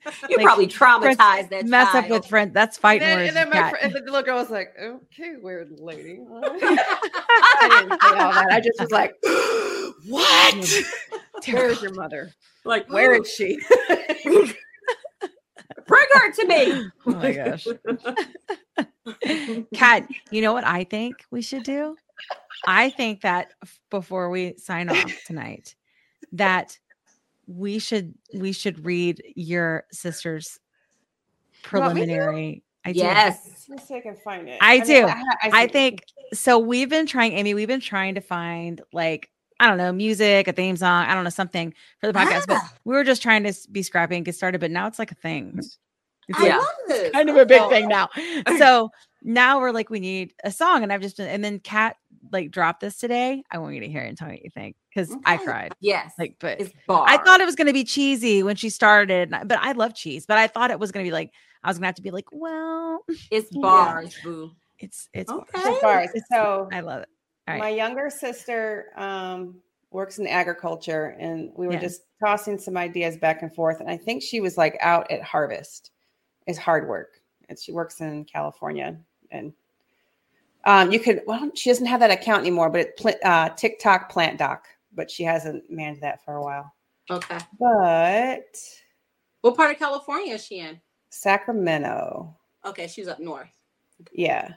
audacity. 0.23 0.27
You 0.29 0.37
Like, 0.37 0.45
probably 0.45 0.67
traumatized 0.67 1.49
that 1.49 1.65
Mess 1.65 1.93
up 1.95 2.09
with 2.09 2.25
friends. 2.25 2.53
That's 2.53 2.77
And 2.77 2.81
fighting 2.81 3.07
then, 3.07 3.17
words. 3.19 3.27
and 3.29 3.37
then 3.37 3.49
my 3.49 3.55
Kat. 3.55 3.69
fr- 3.71 3.77
and 3.85 3.93
the 3.93 3.99
little 4.01 4.21
girl 4.23 4.37
was 4.37 4.49
like, 4.49 4.73
"Okay, 4.79 5.35
weird 5.41 5.79
lady." 5.79 6.19
I 6.43 7.67
didn't 7.81 8.01
say 8.01 8.07
all 8.19 8.31
that. 8.33 8.47
I 8.51 8.59
just 8.59 8.79
was 8.79 8.91
like, 8.91 9.13
"What? 10.07 10.83
Where's 11.47 11.81
your 11.81 11.93
mother? 11.93 12.31
like, 12.65 12.89
Where 12.91 13.13
is 13.21 13.29
she?" 13.37 13.59
bring 15.87 16.05
her 16.13 16.31
to 16.33 16.47
me? 16.47 16.89
Oh 17.05 17.11
my 17.11 17.31
gosh. 17.33 17.67
Kat, 19.73 20.07
you 20.31 20.41
know 20.41 20.53
what 20.53 20.65
I 20.65 20.83
think 20.83 21.15
we 21.31 21.41
should 21.41 21.63
do? 21.63 21.95
I 22.65 22.89
think 22.89 23.21
that 23.21 23.53
before 23.89 24.29
we 24.29 24.55
sign 24.57 24.89
off 24.89 25.05
tonight, 25.25 25.75
that 26.33 26.77
we 27.47 27.79
should 27.79 28.13
we 28.33 28.51
should 28.51 28.85
read 28.85 29.21
your 29.35 29.85
sister's 29.91 30.59
You 31.73 31.79
want 31.79 31.95
me 31.95 32.01
to? 32.01 32.05
preliminary. 32.07 32.63
I 32.85 32.93
do. 32.93 32.99
yes. 32.99 33.65
Let's 33.69 33.87
see 33.87 33.95
if 33.95 33.99
I 33.99 34.01
can 34.09 34.15
find 34.23 34.47
it. 34.47 34.57
I 34.61 34.79
do. 34.79 35.07
ha- 35.07 35.23
I 35.43 35.65
see- 35.67 35.71
think 35.73 36.03
so. 36.33 36.57
We've 36.59 36.89
been 36.89 37.05
trying, 37.05 37.33
Amy. 37.33 37.53
We've 37.53 37.67
been 37.67 37.81
trying 37.81 38.15
to 38.15 38.21
find 38.21 38.81
like 38.93 39.29
I 39.59 39.67
don't 39.67 39.77
know, 39.79 39.91
music, 39.91 40.47
a 40.47 40.51
theme 40.53 40.77
song, 40.77 41.05
I 41.07 41.15
don't 41.15 41.23
know, 41.23 41.31
something 41.31 41.73
for 41.99 42.05
the 42.11 42.17
podcast. 42.17 42.45
But 42.47 42.57
Ah. 42.61 42.73
we 42.85 42.93
were 42.93 43.03
just 43.03 43.23
trying 43.23 43.43
to 43.43 43.53
be 43.71 43.81
scrappy 43.81 44.15
and 44.15 44.23
get 44.23 44.35
started. 44.35 44.61
But 44.61 44.69
now 44.71 44.85
it's 44.87 44.99
like 44.99 45.11
a 45.11 45.15
thing. 45.15 45.55
It's 45.57 45.77
I 46.35 46.39
like 46.41 46.47
Yeah. 46.49 46.57
love 46.57 46.67
this. 46.87 47.11
kind 47.11 47.29
of 47.29 47.37
a 47.37 47.45
big 47.45 47.61
Oh, 47.61 47.69
thing 47.69 47.87
now. 47.87 48.09
So 48.59 48.91
now 49.23 49.59
we're 49.59 49.71
like, 49.71 49.89
we 49.89 49.99
need 49.99 50.33
a 50.43 50.51
song, 50.51 50.83
and 50.83 50.93
I've 50.93 51.01
just 51.01 51.17
been, 51.17 51.27
and 51.27 51.43
then 51.43 51.59
Kat 51.59 51.95
like 52.31 52.51
dropped 52.51 52.81
this 52.81 52.97
today. 52.99 53.43
I 53.49 53.57
want 53.57 53.73
you 53.73 53.81
to 53.81 53.87
hear 53.89 54.01
it 54.03 54.09
and 54.09 54.17
tell 54.17 54.27
me 54.27 54.35
what 54.35 54.43
you 54.43 54.49
think 54.51 54.75
because 54.97 55.15
I 55.25 55.37
cried. 55.37 55.73
Yes. 55.79 56.13
Like, 56.17 56.35
but. 56.39 56.61
I 56.89 57.17
thought 57.17 57.39
it 57.39 57.45
was 57.45 57.55
going 57.55 57.67
to 57.67 57.73
be 57.73 57.83
cheesy 57.83 58.43
when 58.43 58.55
she 58.55 58.69
started, 58.69 59.29
but 59.29 59.59
I 59.59 59.73
love 59.73 59.93
cheese. 59.93 60.25
But 60.25 60.37
I 60.37 60.47
thought 60.47 60.71
it 60.71 60.79
was 60.79 60.91
going 60.91 61.05
to 61.05 61.07
be 61.07 61.13
like 61.13 61.31
I 61.63 61.69
was 61.69 61.77
going 61.77 61.83
to 61.83 61.87
have 61.87 61.95
to 61.95 62.01
be 62.01 62.11
like, 62.11 62.25
well, 62.31 63.03
it's 63.31 63.49
Yeah. 63.51 63.61
bars, 63.61 64.15
boo. 64.23 64.51
it's 64.79 65.09
it's. 65.13 65.31
Okay. 65.31 65.61
so 65.61 65.75
far. 65.75 66.05
So 66.31 66.69
I 66.71 66.79
love 66.81 67.03
it. 67.03 67.09
All 67.47 67.53
right. 67.53 67.59
my 67.59 67.69
younger 67.69 68.09
sister 68.09 68.87
um, 68.97 69.55
works 69.91 70.19
in 70.19 70.27
agriculture, 70.27 71.15
and 71.19 71.51
we 71.55 71.67
were 71.67 71.73
Yeah. 71.73 71.79
just 71.79 72.01
tossing 72.23 72.57
some 72.57 72.75
ideas 72.77 73.17
back 73.17 73.41
and 73.41 73.53
forth. 73.53 73.79
And 73.79 73.89
I 73.89 73.97
think 73.97 74.21
she 74.23 74.41
was 74.41 74.57
like 74.57 74.77
out 74.81 75.09
at 75.11 75.21
harvest. 75.23 75.91
Is 76.47 76.57
hard 76.57 76.87
work, 76.87 77.19
and 77.49 77.59
she 77.59 77.73
works 77.73 77.99
in 77.99 78.23
California. 78.23 78.97
And 79.31 79.51
um, 80.63 80.91
you 80.93 80.99
could 80.99 81.21
well, 81.27 81.51
she 81.55 81.69
doesn't 81.69 81.85
have 81.85 81.99
that 81.99 82.11
account 82.11 82.41
anymore, 82.41 82.69
but 82.69 82.81
it 82.81 82.97
pl- 82.97 83.19
uh, 83.23 83.49
TikTok 83.49 84.09
Plant 84.09 84.37
Doc, 84.39 84.65
but 84.97 85.09
she 85.09 85.23
hasn't 85.23 85.63
managed 85.71 86.01
that 86.01 86.25
for 86.25 86.35
a 86.35 86.41
while. 86.43 86.73
Okay. 87.09 87.37
But 87.57 88.57
What 89.41 89.55
part 89.55 89.71
of 89.71 89.77
California 89.79 90.33
is 90.33 90.43
she 90.43 90.59
in? 90.59 90.81
Sacramento, 91.09 92.35
Okay, 92.65 92.87
she's 92.87 93.07
up 93.07 93.19
north. 93.21 93.47
yeah. 94.11 94.55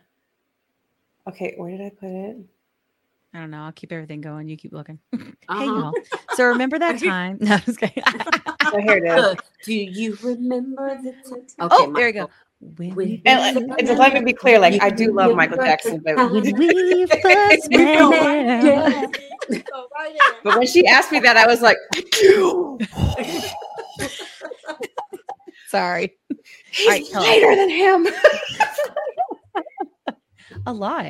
Okay, 1.28 1.54
where 1.56 1.70
did 1.70 1.80
I 1.82 1.90
put 1.90 2.08
it? 2.10 2.36
I 3.32 3.38
don't 3.38 3.50
know. 3.52 3.62
I'll 3.62 3.70
keep 3.72 3.92
everything 3.92 4.20
going. 4.20 4.48
You 4.48 4.56
keep 4.56 4.72
looking. 4.72 4.98
Hey, 5.12 5.26
Uh-huh. 5.48 5.80
y'all. 5.80 5.92
So 6.32 6.44
remember 6.46 6.78
that 6.78 6.98
time? 7.04 7.38
No, 7.40 7.52
I'm 7.54 7.60
just 7.60 7.78
kidding. 7.78 8.02
Oh, 8.72 8.78
here 8.80 8.96
it 9.04 9.06
is. 9.06 9.36
Do 9.64 9.74
you 9.74 10.16
remember 10.22 10.98
the 11.02 11.12
time? 11.12 11.42
Okay, 11.60 11.84
oh, 11.86 11.92
there 11.92 12.06
you 12.08 12.12
go. 12.14 12.30
Michael. 12.60 12.74
When 12.76 12.94
When- 12.94 13.22
And, 13.26 13.56
and- 13.58 13.88
and 13.88 13.98
let 13.98 14.12
me 14.14 14.20
be 14.22 14.32
clear, 14.32 14.58
like 14.58 14.80
I 14.82 14.90
do 14.90 15.12
love 15.12 15.34
Michael 15.36 15.56
Jackson, 15.58 16.00
but 16.04 16.16
when 16.16 16.42
we 16.58 17.06
first 17.06 17.70
met. 17.70 18.64
Yeah. 18.64 19.06
So 19.50 19.88
right 19.98 20.16
but 20.44 20.58
when 20.58 20.66
she 20.68 20.86
asked 20.86 21.10
me 21.10 21.18
that, 21.20 21.36
I 21.36 21.44
was 21.46 21.60
like, 21.60 21.76
Sorry, 25.68 26.16
he's 26.70 26.88
right, 26.88 27.04
tell 27.10 27.22
later 27.22 27.56
than 27.56 27.68
him. 27.70 28.06
a 30.66 30.72
lot. 30.72 31.04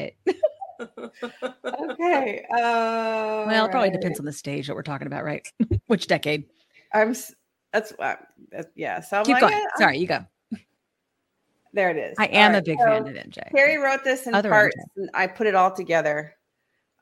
okay. 0.80 2.44
Uh, 2.50 3.44
Well, 3.46 3.66
it 3.66 3.70
probably 3.70 3.90
depends 3.90 4.18
on 4.18 4.24
the 4.26 4.32
stage 4.32 4.66
that 4.68 4.74
we're 4.74 4.82
talking 4.82 5.06
about, 5.06 5.24
right? 5.24 5.46
Which 5.86 6.06
decade? 6.06 6.44
I'm. 6.94 7.14
That's 7.72 7.92
uh, 7.98 8.16
that's- 8.50 8.72
yeah. 8.74 9.00
So 9.00 9.18
I'm 9.18 9.24
Keep 9.24 9.34
like, 9.34 9.40
going. 9.42 9.52
yeah, 9.52 9.58
I'm- 9.58 9.68
Sorry, 9.78 9.98
you 9.98 10.06
go. 10.06 10.24
There 11.72 11.90
it 11.90 11.96
is. 11.96 12.16
I 12.18 12.26
All 12.26 12.34
am 12.34 12.50
a 12.52 12.54
right, 12.54 12.64
big 12.64 12.78
so 12.78 12.84
fan 12.84 13.06
of 13.06 13.14
MJ. 13.14 13.50
Carrie 13.54 13.78
wrote 13.78 14.02
this 14.04 14.26
in 14.26 14.34
Other 14.34 14.48
parts, 14.50 14.76
and 14.96 15.10
I 15.14 15.26
put 15.26 15.46
it 15.46 15.54
all 15.54 15.70
together. 15.72 16.34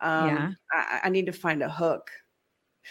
Um, 0.00 0.26
Yeah. 0.26 0.50
I, 0.72 1.00
I 1.04 1.08
need 1.08 1.26
to 1.26 1.32
find 1.32 1.62
a 1.62 1.68
hook. 1.68 2.10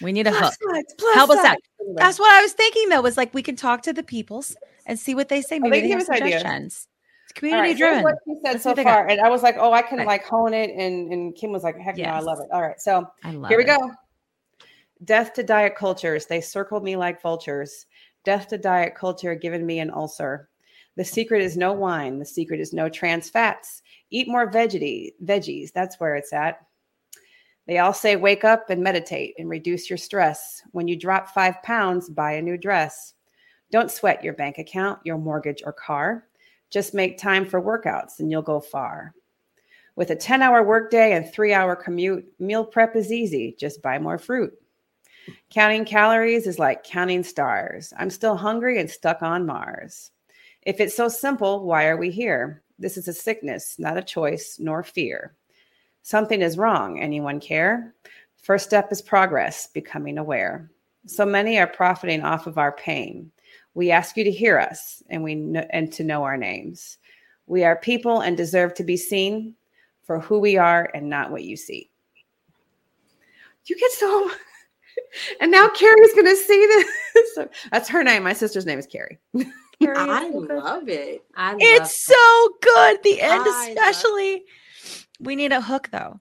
We 0.02 0.12
need 0.12 0.28
a 0.28 0.32
hook. 0.32 0.54
Sides, 0.74 0.94
plus 0.98 1.16
Help 1.16 1.30
us 1.32 1.46
out. 1.46 1.58
Anyway. 1.80 1.96
That's 1.98 2.20
what 2.20 2.32
I 2.32 2.42
was 2.42 2.54
thinking 2.54 2.90
though, 2.90 3.02
was 3.02 3.18
like 3.18 3.34
we 3.34 3.42
can 3.42 3.56
talk 3.56 3.82
to 3.84 3.94
the 3.94 4.04
peoples 4.04 4.56
and 4.86 5.00
see 5.00 5.16
what 5.16 5.30
they 5.30 5.42
say. 5.42 5.60
Maybe 5.60 5.78
they 5.78 5.82
they, 5.82 5.88
give 5.88 6.00
us 6.00 6.06
suggestions. 6.08 6.88
It's 7.24 7.34
community 7.34 7.70
right, 7.70 7.74
so 7.74 7.78
driven. 7.78 8.04
What 8.04 8.16
she 8.26 8.34
said 8.46 8.52
Let's 8.54 8.64
so 8.64 8.74
got. 8.76 8.84
far, 8.84 9.08
and 9.08 9.20
I 9.20 9.30
was 9.30 9.42
like, 9.44 9.56
"Oh, 9.58 9.74
I 9.74 9.82
can 9.82 9.98
Right. 10.00 10.08
like 10.08 10.26
hone 10.26 10.54
it," 10.54 10.70
and 10.72 11.12
and 11.12 11.36
Kim 11.36 11.52
was 11.52 11.64
like, 11.64 11.78
"Heck 11.78 11.98
no, 11.98 12.06
I 12.06 12.20
love 12.20 12.40
it." 12.40 12.48
All 12.52 12.62
right, 12.62 12.80
so 12.80 13.08
here 13.24 13.58
we 13.58 13.64
it. 13.64 13.68
go. 13.68 13.92
Death 15.04 15.34
to 15.34 15.44
diet 15.44 15.76
cultures. 15.76 16.26
They 16.26 16.42
circled 16.42 16.84
me 16.84 16.96
like 16.96 17.22
vultures. 17.22 17.86
Death 18.24 18.48
to 18.50 18.58
diet 18.58 18.96
culture, 18.96 19.36
given 19.36 19.66
me 19.66 19.80
an 19.80 19.92
ulcer. 19.92 20.50
The 20.98 21.06
secret 21.06 21.44
is 21.44 21.56
no 21.56 21.74
wine. 21.74 22.18
The 22.18 22.26
secret 22.26 22.60
is 22.60 22.74
no 22.74 22.90
trans 22.90 23.30
fats. 23.30 23.84
Eat 24.10 24.28
more 24.28 24.52
veggie 24.52 25.12
veggies. 25.24 25.72
That's 25.72 26.00
where 26.00 26.16
it's 26.16 26.34
at. 26.34 26.66
They 27.68 27.78
all 27.78 27.94
say 27.94 28.16
wake 28.16 28.44
up 28.44 28.72
and 28.72 28.82
meditate 28.82 29.36
and 29.38 29.48
reduce 29.48 29.92
your 29.92 29.98
stress. 29.98 30.64
When 30.72 30.88
you 30.88 30.96
drop 30.96 31.30
five 31.30 31.62
pounds, 31.62 32.10
buy 32.10 32.32
a 32.34 32.42
new 32.42 32.58
dress. 32.58 33.14
Don't 33.72 33.92
sweat 33.92 34.24
your 34.24 34.34
bank 34.34 34.58
account, 34.58 35.00
your 35.04 35.20
mortgage, 35.20 35.62
or 35.64 35.72
car. 35.72 36.26
Just 36.72 36.96
make 36.96 37.20
time 37.20 37.46
for 37.46 37.62
workouts 37.62 38.20
and 38.20 38.32
you'll 38.32 38.42
go 38.42 38.60
far. 38.60 39.14
With 39.96 40.10
a 40.10 40.16
10 40.16 40.42
hour 40.42 40.64
workday 40.64 41.14
and 41.14 41.32
three 41.32 41.54
hour 41.54 41.76
commute, 41.76 42.26
meal 42.40 42.66
prep 42.66 42.96
is 42.96 43.12
easy. 43.12 43.56
Just 43.60 43.84
buy 43.84 44.00
more 44.00 44.18
fruit. 44.18 44.52
Counting 45.52 45.86
calories 45.86 46.48
is 46.48 46.58
like 46.58 46.84
counting 46.84 47.24
stars. 47.24 47.94
I'm 48.00 48.10
still 48.10 48.36
hungry 48.36 48.80
and 48.80 48.90
stuck 48.90 49.22
on 49.22 49.46
Mars. 49.46 50.10
If 50.68 50.82
it's 50.82 50.98
so 50.98 51.08
simple, 51.08 51.64
why 51.64 51.88
are 51.88 51.96
we 51.96 52.12
here? 52.12 52.62
This 52.78 52.98
is 52.98 53.08
a 53.08 53.14
sickness, 53.14 53.80
not 53.80 53.96
a 53.96 54.04
choice 54.04 54.58
nor 54.60 54.84
fear. 54.84 55.34
Something 56.02 56.42
is 56.42 56.58
wrong. 56.58 57.00
Anyone 57.00 57.40
care? 57.40 57.96
First 58.36 58.66
step 58.66 58.92
is 58.92 59.02
progress, 59.02 59.68
becoming 59.68 60.18
aware. 60.18 60.70
So 61.06 61.26
many 61.26 61.58
are 61.58 61.68
profiting 61.68 62.22
off 62.22 62.48
of 62.48 62.58
our 62.58 62.74
pain. 62.74 63.32
We 63.76 63.92
ask 63.92 64.18
you 64.18 64.26
to 64.26 64.32
hear 64.32 64.60
us 64.60 65.02
and 65.10 65.24
we 65.24 65.36
kn- 65.36 65.68
and 65.70 65.90
to 65.94 66.04
know 66.04 66.26
our 66.26 66.36
names. 66.36 66.98
We 67.46 67.64
are 67.64 67.78
people 67.78 68.20
and 68.20 68.36
deserve 68.36 68.74
to 68.74 68.84
be 68.84 68.98
seen 68.98 69.56
for 70.04 70.20
who 70.20 70.38
we 70.38 70.58
are 70.58 70.92
and 70.94 71.10
not 71.10 71.32
what 71.32 71.46
you 71.46 71.56
see. 71.56 71.90
You 73.68 73.78
get 73.78 73.92
so 73.94 74.32
and 75.40 75.50
now 75.50 75.70
Carrie's 75.70 76.14
gonna 76.14 76.36
see 76.36 76.66
this. 77.16 77.48
That's 77.72 77.88
her 77.88 78.04
name. 78.04 78.24
My 78.24 78.34
sister's 78.34 78.66
name 78.66 78.80
is 78.80 78.86
Carrie. 78.86 79.18
I 79.82 80.30
love 80.30 80.90
it. 80.90 81.24
I 81.36 81.52
love 81.52 81.60
It's 81.62 82.06
so 82.06 82.50
good. 82.62 83.00
The 83.04 83.22
end, 83.22 83.44
I 83.44 83.46
love- 83.46 83.70
especially. 83.70 84.44
We 85.20 85.36
need 85.36 85.52
a 85.52 85.62
hook 85.62 85.90
though. 85.92 86.20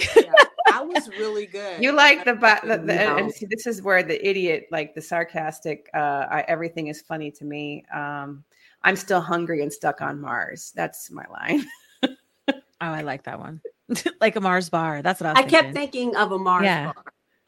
Yeah, 0.00 0.32
that 0.68 0.86
was 0.86 1.08
really 1.10 1.46
good. 1.46 1.82
You 1.82 1.92
like 1.92 2.24
the, 2.24 2.34
ba- 2.34 2.60
the, 2.62 2.78
the 2.78 2.92
and- 2.94 3.10
No. 3.10 3.16
and 3.18 3.32
see, 3.32 3.46
this 3.46 3.66
is 3.66 3.82
where 3.82 4.02
the 4.02 4.26
idiot, 4.26 4.66
like 4.70 4.94
the 4.94 5.00
sarcastic, 5.02 5.88
uh, 5.94 6.26
I, 6.30 6.44
everything 6.48 6.86
is 6.88 7.02
funny 7.02 7.30
to 7.32 7.44
me. 7.44 7.84
Um, 7.94 8.42
I'm 8.82 8.96
still 8.96 9.20
hungry 9.20 9.62
and 9.62 9.72
stuck 9.72 10.00
on 10.00 10.20
Mars. 10.20 10.72
That's 10.74 11.10
my 11.10 11.24
line. 11.30 11.64
Oh, 12.48 12.88
I 12.90 13.02
like 13.02 13.22
that 13.24 13.38
one. 13.38 13.60
like 14.20 14.34
a 14.34 14.40
Mars 14.40 14.68
bar. 14.68 15.02
That's 15.02 15.20
what 15.20 15.28
I 15.28 15.32
was 15.34 15.38
I 15.38 15.42
kept 15.48 15.72
thinking. 15.72 15.74
thinking 16.10 16.16
of 16.16 16.32
a 16.32 16.38
Mars 16.38 16.64
Yeah. 16.64 16.86
bar. 16.86 17.04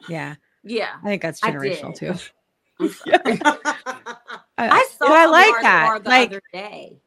Yeah. 0.07 0.35
Yeah. 0.63 0.91
I 1.03 1.07
think 1.07 1.21
that's 1.21 1.41
generational 1.41 1.93
too. 1.93 2.13
I'm. 2.79 2.89
I, 4.57 4.69
I 4.69 4.87
saw 4.97 5.07
but 5.07 5.11
I 5.11 5.23
a 5.25 5.29
like 5.29 5.51
Mars 5.51 5.63
that. 5.63 5.85
bar 5.87 5.99
the 5.99 6.09
Like 6.09 6.29
other 6.29 6.41
day. 6.53 6.99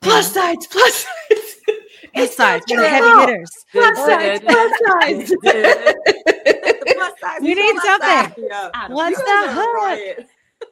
Plus 0.00 0.32
sides, 0.32 0.66
plus 0.68 0.94
sides. 1.04 1.56
Plus 2.14 2.36
size. 2.36 2.62
so 2.68 2.74
We're 2.76 2.82
the 2.82 2.88
heavy 2.88 3.08
true. 3.10 3.20
hitters. 3.20 3.50
Plus 3.72 3.96
sides, 4.06 4.44
plus 4.44 4.72
size. 4.86 5.32
We 7.42 7.54
need 7.54 7.76
something. 7.80 8.44
Yeah. 8.48 8.70
What's 8.88 9.18
the 9.18 9.24
guys 9.24 9.54
hook? 10.18 10.26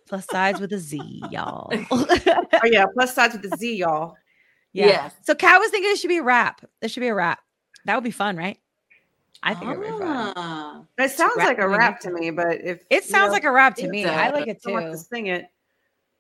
Plus 0.09 0.27
sides 0.27 0.61
with 0.61 0.73
a 0.73 0.79
Z, 0.79 1.23
y'all. 1.31 1.71
Oh 1.91 2.07
yeah, 2.65 2.87
plus 2.95 3.15
sides 3.15 3.35
with 3.37 3.53
a 3.53 3.57
Z, 3.57 3.77
y'all. 3.77 4.15
yeah. 4.73 4.87
Yes. 4.87 5.15
So 5.23 5.35
Kat 5.35 5.59
was 5.61 5.71
thinking 5.71 5.91
it 5.93 5.99
should 5.99 6.09
be 6.09 6.19
a 6.19 6.23
rap. 6.23 6.61
There 6.81 6.89
should 6.89 7.01
be 7.01 7.09
a 7.09 7.15
rap. 7.15 7.41
That 7.85 7.97
would 7.97 8.05
be 8.05 8.11
fun, 8.11 8.37
right? 8.37 8.59
I 9.45 9.55
think 9.55 9.71
it 9.71 9.79
would 9.79 9.85
be 9.85 9.91
fun. 9.91 10.33
Ah. 10.37 10.83
It 10.99 11.11
sounds 11.11 11.35
Rap 11.37 11.47
like 11.47 11.59
a 11.59 11.69
rap 11.69 12.01
to 12.01 12.11
me, 12.11 12.31
but 12.31 12.61
if 12.65 12.85
It 12.91 13.05
sounds 13.05 13.31
like 13.33 13.45
a 13.45 13.53
rap 13.53 13.77
to 13.77 13.89
me. 13.89 14.05
I 14.07 14.31
like 14.31 14.49
it 14.49 14.63
someone 14.63 14.85
too. 14.85 14.93
to 14.93 14.99
sing 14.99 15.27
it. 15.27 15.47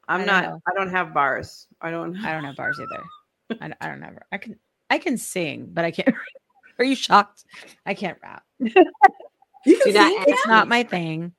I'm 0.07 0.21
I 0.21 0.25
don't 0.27 0.43
know. 0.43 0.63
I 0.69 0.75
don't 0.75 0.91
have 0.91 1.15
bars. 1.15 1.67
I 1.81 1.91
don't. 1.91 2.17
I 2.25 2.33
don't 2.33 2.45
have 2.45 2.57
bars 2.57 2.79
either. 2.79 3.59
I, 3.63 3.75
I 3.81 3.89
don't 3.89 4.03
have. 4.03 4.19
I 4.31 4.37
can. 4.37 4.59
I 4.91 4.99
can 4.99 5.17
sing, 5.17 5.71
but 5.73 5.85
I 5.87 5.91
can't. 5.91 6.15
Are 6.79 6.85
you 6.85 6.95
shocked? 6.95 7.45
I 7.87 7.95
can't 7.95 8.19
rap. 8.23 8.45
You 9.67 9.79
can 9.81 9.95
not 9.95 10.09
sing 10.11 10.19
ask 10.19 10.29
It's 10.29 10.43
that? 10.45 10.51
not 10.51 10.69
my 10.69 10.83
thing. 10.83 11.33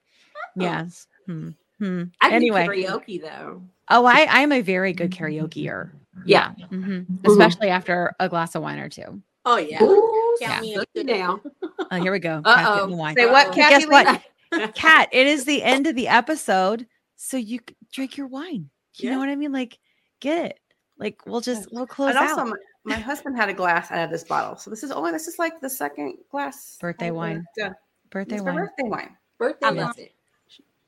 Yes. 0.55 1.05
Hmm. 1.27 1.49
Hmm. 1.77 2.03
I 2.21 2.29
can 2.29 2.33
Anyway. 2.37 2.65
karaoke 2.65 3.21
though. 3.21 3.61
Oh, 3.91 4.03
I 4.05 4.25
I'm 4.27 4.51
a 4.51 4.61
very 4.61 4.93
good 4.93 5.11
karaokeer. 5.11 5.91
Yeah. 6.25 6.53
hmm 6.69 7.01
Especially 7.23 7.69
after 7.69 8.15
a 8.19 8.27
glass 8.27 8.55
of 8.55 8.63
wine 8.63 8.79
or 8.79 8.89
two. 8.89 9.21
Oh 9.45 9.57
yeah. 9.57 9.83
Ooh, 9.83 10.37
Yeah. 10.41 10.59
me 10.61 10.77
look 10.77 10.89
now. 10.95 11.39
Oh, 11.91 12.01
here 12.01 12.11
we 12.11 12.19
go. 12.19 12.41
Kat's 12.43 12.67
Uh-oh. 12.67 12.75
getting 12.75 12.89
the 12.91 12.97
wine. 12.97 13.15
Say 13.15 13.25
what, 13.27 13.47
Uh-oh. 13.47 13.53
Guess 13.53 13.85
what, 13.87 14.21
Lee? 14.51 14.67
Kat? 14.75 15.07
It 15.11 15.27
is 15.27 15.45
the 15.45 15.61
end 15.61 15.85
of 15.85 15.95
the 15.95 16.07
episode, 16.07 16.87
so 17.15 17.37
you 17.37 17.59
drink 17.91 18.17
your 18.17 18.25
wine. 18.27 18.69
You 18.95 19.09
Yeah. 19.09 19.11
know 19.11 19.19
what 19.19 19.29
I 19.29 19.35
mean? 19.35 19.51
Like, 19.51 19.77
get 20.19 20.45
it. 20.47 20.59
Like, 20.97 21.25
we'll 21.27 21.41
just 21.41 21.67
we'll 21.71 21.85
close 21.85 22.09
And 22.09 22.17
also, 22.17 22.41
out. 22.41 22.47
my, 22.47 22.95
my 22.95 22.95
husband 22.95 23.37
had 23.37 23.49
a 23.49 23.53
glass 23.53 23.91
out 23.91 24.03
of 24.03 24.09
this 24.09 24.23
bottle, 24.23 24.55
so 24.57 24.71
this 24.71 24.81
is 24.83 24.89
only 24.91 25.11
this 25.11 25.27
is 25.27 25.37
like 25.37 25.59
the 25.61 25.69
second 25.69 26.17
glass. 26.31 26.77
Birthday 26.81 27.11
uh, 27.11 27.13
wine. 27.13 27.45
done. 27.55 27.75
Birthday 28.09 28.35
It's 28.35 28.43
wine. 28.43 28.55
birthday 28.55 28.83
wine. 28.89 29.17
Birthday 29.37 29.67
wine. 29.67 29.75
love. 29.77 29.95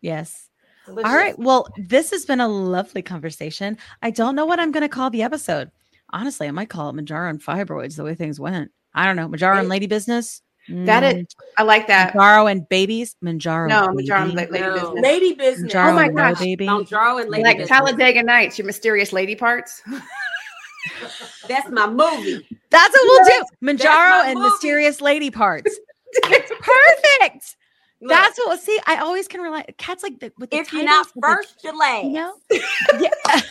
Yes. 0.01 0.49
Delicious. 0.85 1.09
All 1.11 1.15
right. 1.17 1.37
Well, 1.37 1.67
this 1.77 2.11
has 2.11 2.25
been 2.25 2.39
a 2.39 2.47
lovely 2.47 3.01
conversation. 3.01 3.77
I 4.01 4.09
don't 4.09 4.35
know 4.35 4.45
what 4.45 4.59
I'm 4.59 4.71
going 4.71 4.81
to 4.83 4.89
call 4.89 5.09
the 5.09 5.21
episode. 5.23 5.69
Honestly, 6.13 6.47
I 6.47 6.51
might 6.51 6.69
call 6.69 6.89
it 6.89 6.93
Majara 6.95 7.29
and 7.29 7.41
Fibroids 7.43 7.95
the 7.95 8.03
way 8.03 8.15
things 8.15 8.39
went. 8.39 8.71
I 8.93 9.05
don't 9.05 9.15
know. 9.15 9.27
Majara 9.27 9.59
and 9.59 9.69
Lady 9.69 9.87
Business. 9.87 10.41
That 10.69 11.03
it. 11.03 11.15
Mm. 11.17 11.25
I 11.57 11.63
like 11.63 11.87
that. 11.87 12.13
Manjaro 12.13 12.51
and 12.51 12.67
babies. 12.67 13.15
Manjaro. 13.23 13.69
No, 13.69 13.87
baby. 13.87 14.03
Majara 14.03 14.21
and 14.23 14.33
La- 14.33 14.41
Lady 14.43 14.59
No. 14.59 14.73
Business. 14.73 15.01
Lady 15.03 15.33
business. 15.33 15.73
Manjaro 15.73 15.89
Oh 15.91 15.93
my 15.95 16.05
and 16.07 16.15
no 16.15 16.21
gosh. 16.33 16.39
baby. 16.39 16.65
Don't 16.65 16.89
draw 16.89 17.17
and 17.19 17.29
lady 17.29 17.43
like 17.43 17.57
business. 17.59 17.77
Talladega 17.77 18.23
Nights, 18.23 18.57
your 18.57 18.65
mysterious 18.67 19.13
lady 19.13 19.35
parts. 19.35 19.81
That's 21.47 21.69
my 21.69 21.87
movie. 21.87 22.45
That's 22.69 22.93
what 22.93 23.03
we'll 23.05 23.25
do. 23.39 23.45
my 23.61 23.73
Manjaro 23.73 24.25
and 24.25 24.39
movie. 24.39 24.49
mysterious 24.49 24.99
lady 24.99 25.31
parts. 25.31 25.77
Perfect. 26.23 27.55
Look, 28.01 28.09
That's 28.11 28.37
what. 28.37 28.47
we'll 28.49 28.57
see, 28.57 28.79
I 28.85 28.97
always 28.97 29.27
can 29.27 29.41
relate. 29.41 29.77
Cats 29.77 30.03
like 30.03 30.19
the, 30.19 30.31
with 30.37 30.49
the 30.51 30.57
if 30.57 30.71
you're 30.73 30.83
not 30.83 31.07
titles, 31.07 31.13
the- 31.15 31.21
first, 31.21 31.63
you're 31.63 31.77
last. 31.77 32.05
you 32.05 32.11
know. 32.13 32.33
Yeah. 32.99 33.41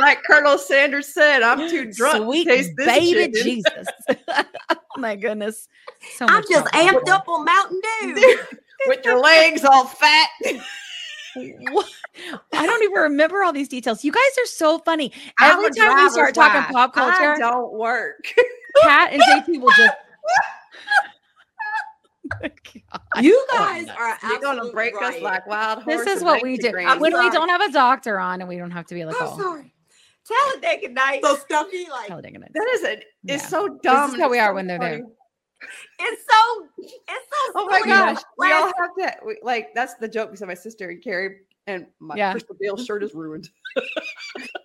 Like 0.00 0.22
Colonel 0.24 0.58
Sanders 0.58 1.12
said, 1.12 1.42
I'm 1.42 1.68
too 1.68 1.92
drunk 1.92 2.24
Sweet 2.24 2.44
to 2.44 2.50
taste 2.50 2.70
this 2.76 2.86
baby 2.86 3.32
chicken. 3.32 3.42
Jesus. 3.42 3.88
oh 4.70 4.76
my 4.96 5.16
goodness. 5.16 5.68
So 6.16 6.26
I'm 6.28 6.42
just 6.48 6.70
fun. 6.72 6.88
amped 6.88 7.08
up 7.08 7.28
on 7.28 7.44
Mountain 7.44 7.80
Dew. 8.14 8.38
with 8.86 9.04
your 9.04 9.20
legs 9.20 9.64
all 9.64 9.86
fat. 9.86 10.28
What? 11.70 11.86
I 12.52 12.66
don't 12.66 12.82
even 12.82 12.96
remember 12.96 13.44
all 13.44 13.52
these 13.52 13.68
details. 13.68 14.02
You 14.02 14.10
guys 14.10 14.38
are 14.38 14.46
so 14.46 14.78
funny. 14.80 15.12
I'm 15.38 15.52
Every 15.52 15.70
time 15.70 16.04
we 16.04 16.10
start 16.10 16.34
talking 16.34 16.62
wife. 16.62 16.70
pop 16.72 16.96
I 16.96 17.10
culture, 17.10 17.36
don't 17.38 17.72
work. 17.74 18.26
Kat 18.82 19.12
and 19.12 19.22
JT 19.22 19.60
will 19.60 19.70
just. 19.70 19.92
God. 22.28 22.52
You 23.20 23.46
oh, 23.50 23.56
guys 23.56 23.88
are 23.88 24.18
You're 24.28 24.40
gonna 24.40 24.58
absolute 24.58 24.74
break 24.74 24.94
us 25.00 25.20
like 25.20 25.46
wild 25.46 25.82
horses. 25.82 26.04
This 26.04 26.16
is 26.18 26.24
what 26.24 26.42
we 26.42 26.56
do 26.56 26.72
Instagram. 26.72 27.00
when 27.00 27.18
we 27.18 27.30
don't 27.30 27.48
have 27.48 27.60
a 27.60 27.72
doctor 27.72 28.18
on 28.18 28.40
and 28.40 28.48
we 28.48 28.56
don't 28.56 28.70
have 28.70 28.86
to 28.86 28.94
be 28.94 29.04
like, 29.04 29.16
I'm 29.20 29.28
oh, 29.28 29.38
sorry. 29.38 29.72
Talladega 30.26 30.88
Nights. 30.90 31.26
So 31.26 31.36
stuffy, 31.36 31.88
like 31.90 32.08
Talladega 32.08 32.38
Nights. 32.38 32.52
That 32.54 32.68
is 32.72 32.84
a. 32.84 32.92
It's 32.92 33.04
Yeah. 33.24 33.36
so 33.38 33.78
dumb. 33.82 34.18
how 34.18 34.28
we 34.28 34.38
are 34.38 34.50
so 34.50 34.54
when 34.54 34.66
they're 34.66 34.78
there. 34.78 35.02
It's 36.00 36.22
so. 36.30 36.66
It's 36.78 37.02
so. 37.08 37.52
Oh 37.56 37.66
my 37.66 37.78
silly. 37.78 37.88
gosh, 37.90 38.22
we 38.36 38.52
all 38.52 38.72
have 38.78 38.94
to 38.98 39.16
We, 39.26 39.38
like 39.42 39.74
that's 39.74 39.94
the 39.94 40.08
joke 40.08 40.30
because 40.30 40.46
my 40.46 40.54
sister 40.54 40.90
and 40.90 41.02
Carrie 41.02 41.38
and 41.66 41.86
my 41.98 42.16
Yeah. 42.16 42.32
Crystal 42.32 42.56
Gayle 42.60 42.76
shirt 42.76 43.02
is 43.02 43.14
ruined. 43.14 43.48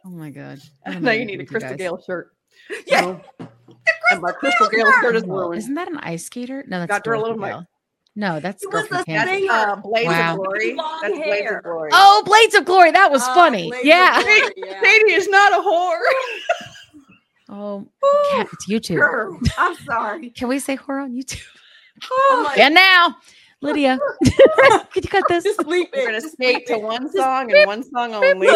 Oh 0.06 0.10
my 0.10 0.30
god. 0.30 0.60
Now 1.00 1.12
you 1.12 1.24
need 1.24 1.40
a 1.40 1.46
Crystal 1.46 1.72
guys. 1.72 1.78
Gayle 1.78 2.02
shirt. 2.02 2.36
Yeah. 2.86 3.02
So- 3.40 3.48
and 4.14 4.22
my 4.22 4.32
Crystal 4.32 4.68
Gayle 4.70 4.92
shirt 5.02 5.16
is 5.16 5.24
ruined. 5.26 5.58
Isn't 5.60 5.74
that 5.76 5.90
an 5.90 5.98
ice 5.98 6.26
skater? 6.26 6.64
No, 6.68 6.80
that's 6.80 6.90
Got 6.90 7.06
her 7.06 7.14
a 7.14 7.22
little 7.22 7.38
mic. 7.38 7.52
Gale. 7.52 7.68
No, 8.16 8.40
that's 8.40 8.64
It 8.64 8.68
was 8.72 8.82
Girl 8.84 8.88
from 8.90 8.98
a 8.98 9.06
Kansas. 9.06 9.36
thing. 9.40 9.50
Uh, 9.50 9.76
Blades 9.78 10.08
Wow. 10.08 10.32
of 10.34 10.38
Glory. 10.38 10.74
Long 10.76 11.00
That's 11.02 11.14
Blades 11.16 11.52
of 11.52 11.64
Glory. 11.64 11.90
Oh, 11.94 12.24
Blades 12.26 12.54
of 12.56 12.66
Glory. 12.66 12.92
That 12.92 13.12
was 13.12 13.24
Oh, 13.28 13.34
funny. 13.34 13.70
Blades 13.70 13.86
Yeah. 13.86 14.22
Glory, 14.22 14.40
yeah. 14.58 14.82
Sadie 14.84 15.14
is 15.14 15.28
not 15.30 15.52
a 15.54 15.64
whore. 15.64 16.00
Oh, 17.50 17.88
Kat, 18.32 18.48
it's 18.54 18.68
YouTube. 18.70 18.98
Girl, 18.98 19.40
I'm 19.58 19.76
sorry. 19.78 20.30
Can 20.30 20.48
we 20.48 20.60
say 20.60 20.78
whore 20.78 21.04
on 21.04 21.12
YouTube? 21.14 21.42
Oh 22.12 22.44
my- 22.56 22.62
And 22.64 22.74
now, 22.76 23.16
Lydia, 23.62 23.98
could 24.92 25.06
you 25.06 25.10
cut 25.10 25.24
this? 25.30 25.46
Sleep 25.56 25.90
We're 25.96 26.06
gonna 26.08 26.20
Just 26.20 26.34
skate 26.34 26.66
to 26.68 26.78
one 26.80 27.10
song 27.12 27.52
and 27.56 27.66
one 27.66 27.84
song 27.84 28.14
only. 28.14 28.48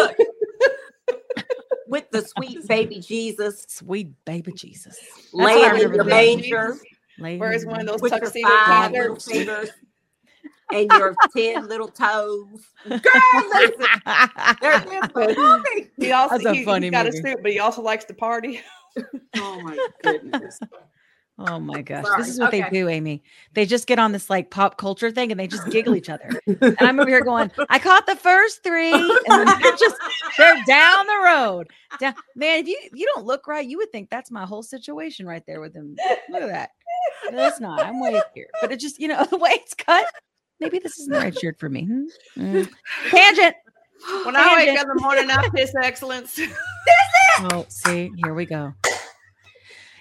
Look, 1.88 1.90
With 1.90 2.10
the 2.10 2.28
sweet 2.36 2.66
baby 2.68 3.00
Jesus 3.00 3.64
Sweet 3.68 4.08
baby 4.24 4.52
Jesus. 4.52 4.98
what 5.32 5.50
I 5.50 5.54
laying 5.54 5.82
in 5.82 5.92
the 5.92 5.98
the 5.98 6.04
manger 6.04 6.76
Lady 7.18 7.38
Where's 7.38 7.64
one 7.66 7.80
of 7.80 7.86
those 7.86 8.00
with 8.00 8.12
your 8.12 8.20
tuxedo 8.20 8.48
five 8.48 8.92
fingers 9.24 9.70
and 10.72 10.92
your 10.92 11.16
ten 11.34 11.66
little 11.68 11.88
toes. 11.88 12.68
Girl, 12.84 13.00
listen, 13.48 13.86
there's 14.60 14.82
this 14.82 15.36
movie. 15.36 15.90
He 15.96 16.12
also 16.12 16.38
That's 16.38 16.46
a 16.46 16.54
he, 16.54 16.64
funny 16.64 16.86
has 16.86 16.92
got 16.92 17.06
movie. 17.06 17.18
a 17.18 17.22
suit, 17.22 17.38
but 17.42 17.50
he 17.50 17.58
also 17.58 17.82
likes 17.82 18.04
to 18.06 18.14
party. 18.14 18.60
oh 19.36 19.62
my 19.62 19.78
goodness. 20.02 20.60
Oh 21.40 21.60
my 21.60 21.82
gosh. 21.82 22.04
Sorry. 22.04 22.22
This 22.22 22.30
is 22.30 22.40
what 22.40 22.48
Okay. 22.48 22.62
they 22.62 22.70
do, 22.70 22.88
Amy. 22.88 23.22
They 23.54 23.64
just 23.64 23.86
get 23.86 24.00
on 24.00 24.10
this 24.10 24.28
like 24.28 24.50
pop 24.50 24.76
culture 24.76 25.10
thing 25.12 25.30
and 25.30 25.38
they 25.38 25.46
just 25.46 25.68
giggle 25.70 25.94
each 25.94 26.08
other. 26.10 26.28
And 26.46 26.76
I'm 26.80 26.98
over 26.98 27.08
here 27.08 27.22
going, 27.22 27.52
I 27.68 27.78
caught 27.78 28.06
the 28.06 28.16
first 28.16 28.64
three. 28.64 28.92
And 28.92 29.46
then 29.46 29.60
they're 29.62 29.76
just 29.76 29.96
they're 30.36 30.56
down 30.66 31.06
the 31.06 31.20
road. 31.24 31.68
Down. 32.00 32.14
Man, 32.34 32.58
if 32.58 32.66
you 32.66 32.76
if 32.82 32.92
you 32.94 33.08
don't 33.14 33.24
look 33.24 33.46
right, 33.46 33.64
you 33.66 33.76
would 33.78 33.92
think 33.92 34.10
that's 34.10 34.32
my 34.32 34.44
whole 34.46 34.64
situation 34.64 35.26
right 35.26 35.44
there 35.46 35.60
with 35.60 35.74
them. 35.74 35.94
Look 36.28 36.42
at 36.42 36.48
that. 36.48 36.70
No, 37.30 37.46
it's 37.46 37.60
not. 37.60 37.84
I'm 37.84 38.00
way 38.00 38.16
up 38.18 38.30
here. 38.34 38.48
But 38.60 38.72
it 38.72 38.80
just, 38.80 38.98
you 38.98 39.06
know, 39.06 39.24
the 39.30 39.38
way 39.38 39.50
it's 39.52 39.74
cut. 39.74 40.06
Maybe 40.58 40.80
this 40.80 40.98
isn't 40.98 41.12
the 41.12 41.20
right 41.20 41.38
shirt 41.38 41.58
for 41.60 41.68
me. 41.68 41.84
Hmm? 41.84 42.04
Mm. 42.36 42.68
Tangent. 43.10 43.54
When 44.24 44.34
I 44.34 44.56
wake 44.56 44.78
up 44.78 44.88
in 44.88 44.96
the 44.96 45.00
morning, 45.02 45.30
I 45.30 45.48
piss 45.54 45.72
excellence. 45.80 46.40
Oh, 47.52 47.64
see, 47.68 48.10
here 48.16 48.34
we 48.34 48.44
go. 48.46 48.74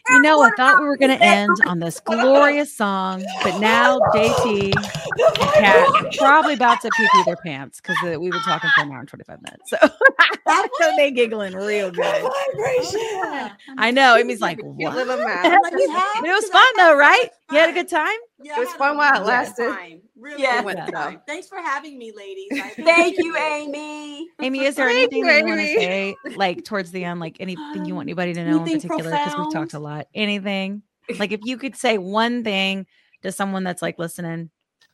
You 0.10 0.22
know, 0.22 0.42
I 0.42 0.50
thought 0.56 0.80
we 0.80 0.88
were 0.88 0.98
going 0.98 1.18
to 1.18 1.24
end 1.24 1.50
on 1.66 1.80
this 1.80 2.00
glorious 2.00 2.74
song, 2.74 3.24
but 3.44 3.60
now 3.60 4.00
JT 4.14 4.74
and 4.76 5.52
Kat 5.54 5.88
are 5.88 6.10
probably 6.18 6.54
about 6.54 6.82
to 6.82 6.90
pee 6.96 7.08
pee 7.12 7.24
their 7.26 7.36
pants 7.38 7.82
because 7.82 7.98
uh, 8.06 8.20
we've 8.20 8.32
been 8.32 8.42
talking 8.42 8.70
for 8.76 8.84
an 8.84 8.92
hour 8.92 9.00
and 9.00 9.08
25 9.08 9.42
minutes. 9.42 9.70
So, 9.70 9.78
so 10.80 10.96
they 10.96 11.12
giggling 11.12 11.54
real 11.54 11.92
good. 11.92 12.04
Vibration. 12.04 13.00
Oh, 13.02 13.50
I 13.78 13.92
know. 13.92 14.16
Amy's 14.16 14.42
like, 14.42 14.60
what? 14.62 14.94
a 14.98 15.06
But. 15.06 15.18
Like, 15.18 15.74
it 15.74 16.34
was 16.34 16.50
fun 16.50 16.74
though, 16.78 16.96
right? 16.96 17.30
You 17.52 17.58
had 17.58 17.70
a 17.70 17.74
good 17.74 17.90
time? 17.90 18.18
Yeah, 18.42 18.58
It 18.58 18.60
was 18.60 18.74
fun 18.74 18.98
while 18.98 19.22
it 19.22 19.26
lasted. 19.26 20.02
Time. 20.18 20.24
Really 20.24 20.44
Yeah. 20.44 20.58
good 20.58 20.66
Went 20.66 20.80
time. 20.80 20.92
though. 20.92 21.22
Thanks 21.28 21.48
for 21.48 21.58
having 21.58 21.98
me, 21.98 22.12
ladies. 22.16 22.50
Thank 22.76 23.18
you. 23.18 23.36
Amy. 23.38 24.28
Amy, 24.42 24.66
is 24.66 24.76
there 24.78 24.90
anything 24.90 25.20
you, 25.20 25.26
that 25.26 25.40
you 25.40 25.46
want 25.46 25.62
to 25.62 25.68
say, 25.68 26.16
like 26.36 26.66
towards 26.66 26.92
the 26.92 27.04
end, 27.04 27.20
like 27.20 27.38
anything 27.40 27.86
you 27.86 27.96
want 27.96 28.06
anybody 28.08 28.34
to 28.34 28.44
know 28.44 28.64
in 28.64 28.72
particular? 28.74 29.12
Because 29.12 29.36
we've 29.38 29.54
talked 29.54 29.74
a 29.74 29.80
lot. 29.80 30.08
Anything? 30.14 30.84
Like 31.20 31.32
if 31.32 31.40
you 31.46 31.58
could 31.58 31.78
say 31.78 31.98
one 31.98 32.44
thing 32.44 32.86
to 33.22 33.32
someone 33.32 33.64
that's 33.64 33.82
like 33.82 33.98
listening, 33.98 34.50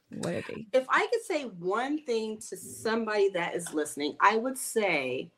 what 0.09 0.25
would 0.25 0.35
it 0.35 0.47
be? 0.47 0.67
If 0.71 0.85
I 0.87 1.07
could 1.11 1.23
say 1.23 1.45
one 1.45 2.05
thing 2.05 2.37
to 2.49 2.55
somebody 2.55 3.29
that 3.29 3.55
is 3.55 3.73
listening, 3.73 4.15
I 4.21 4.37
would 4.37 4.55
say 4.55 5.31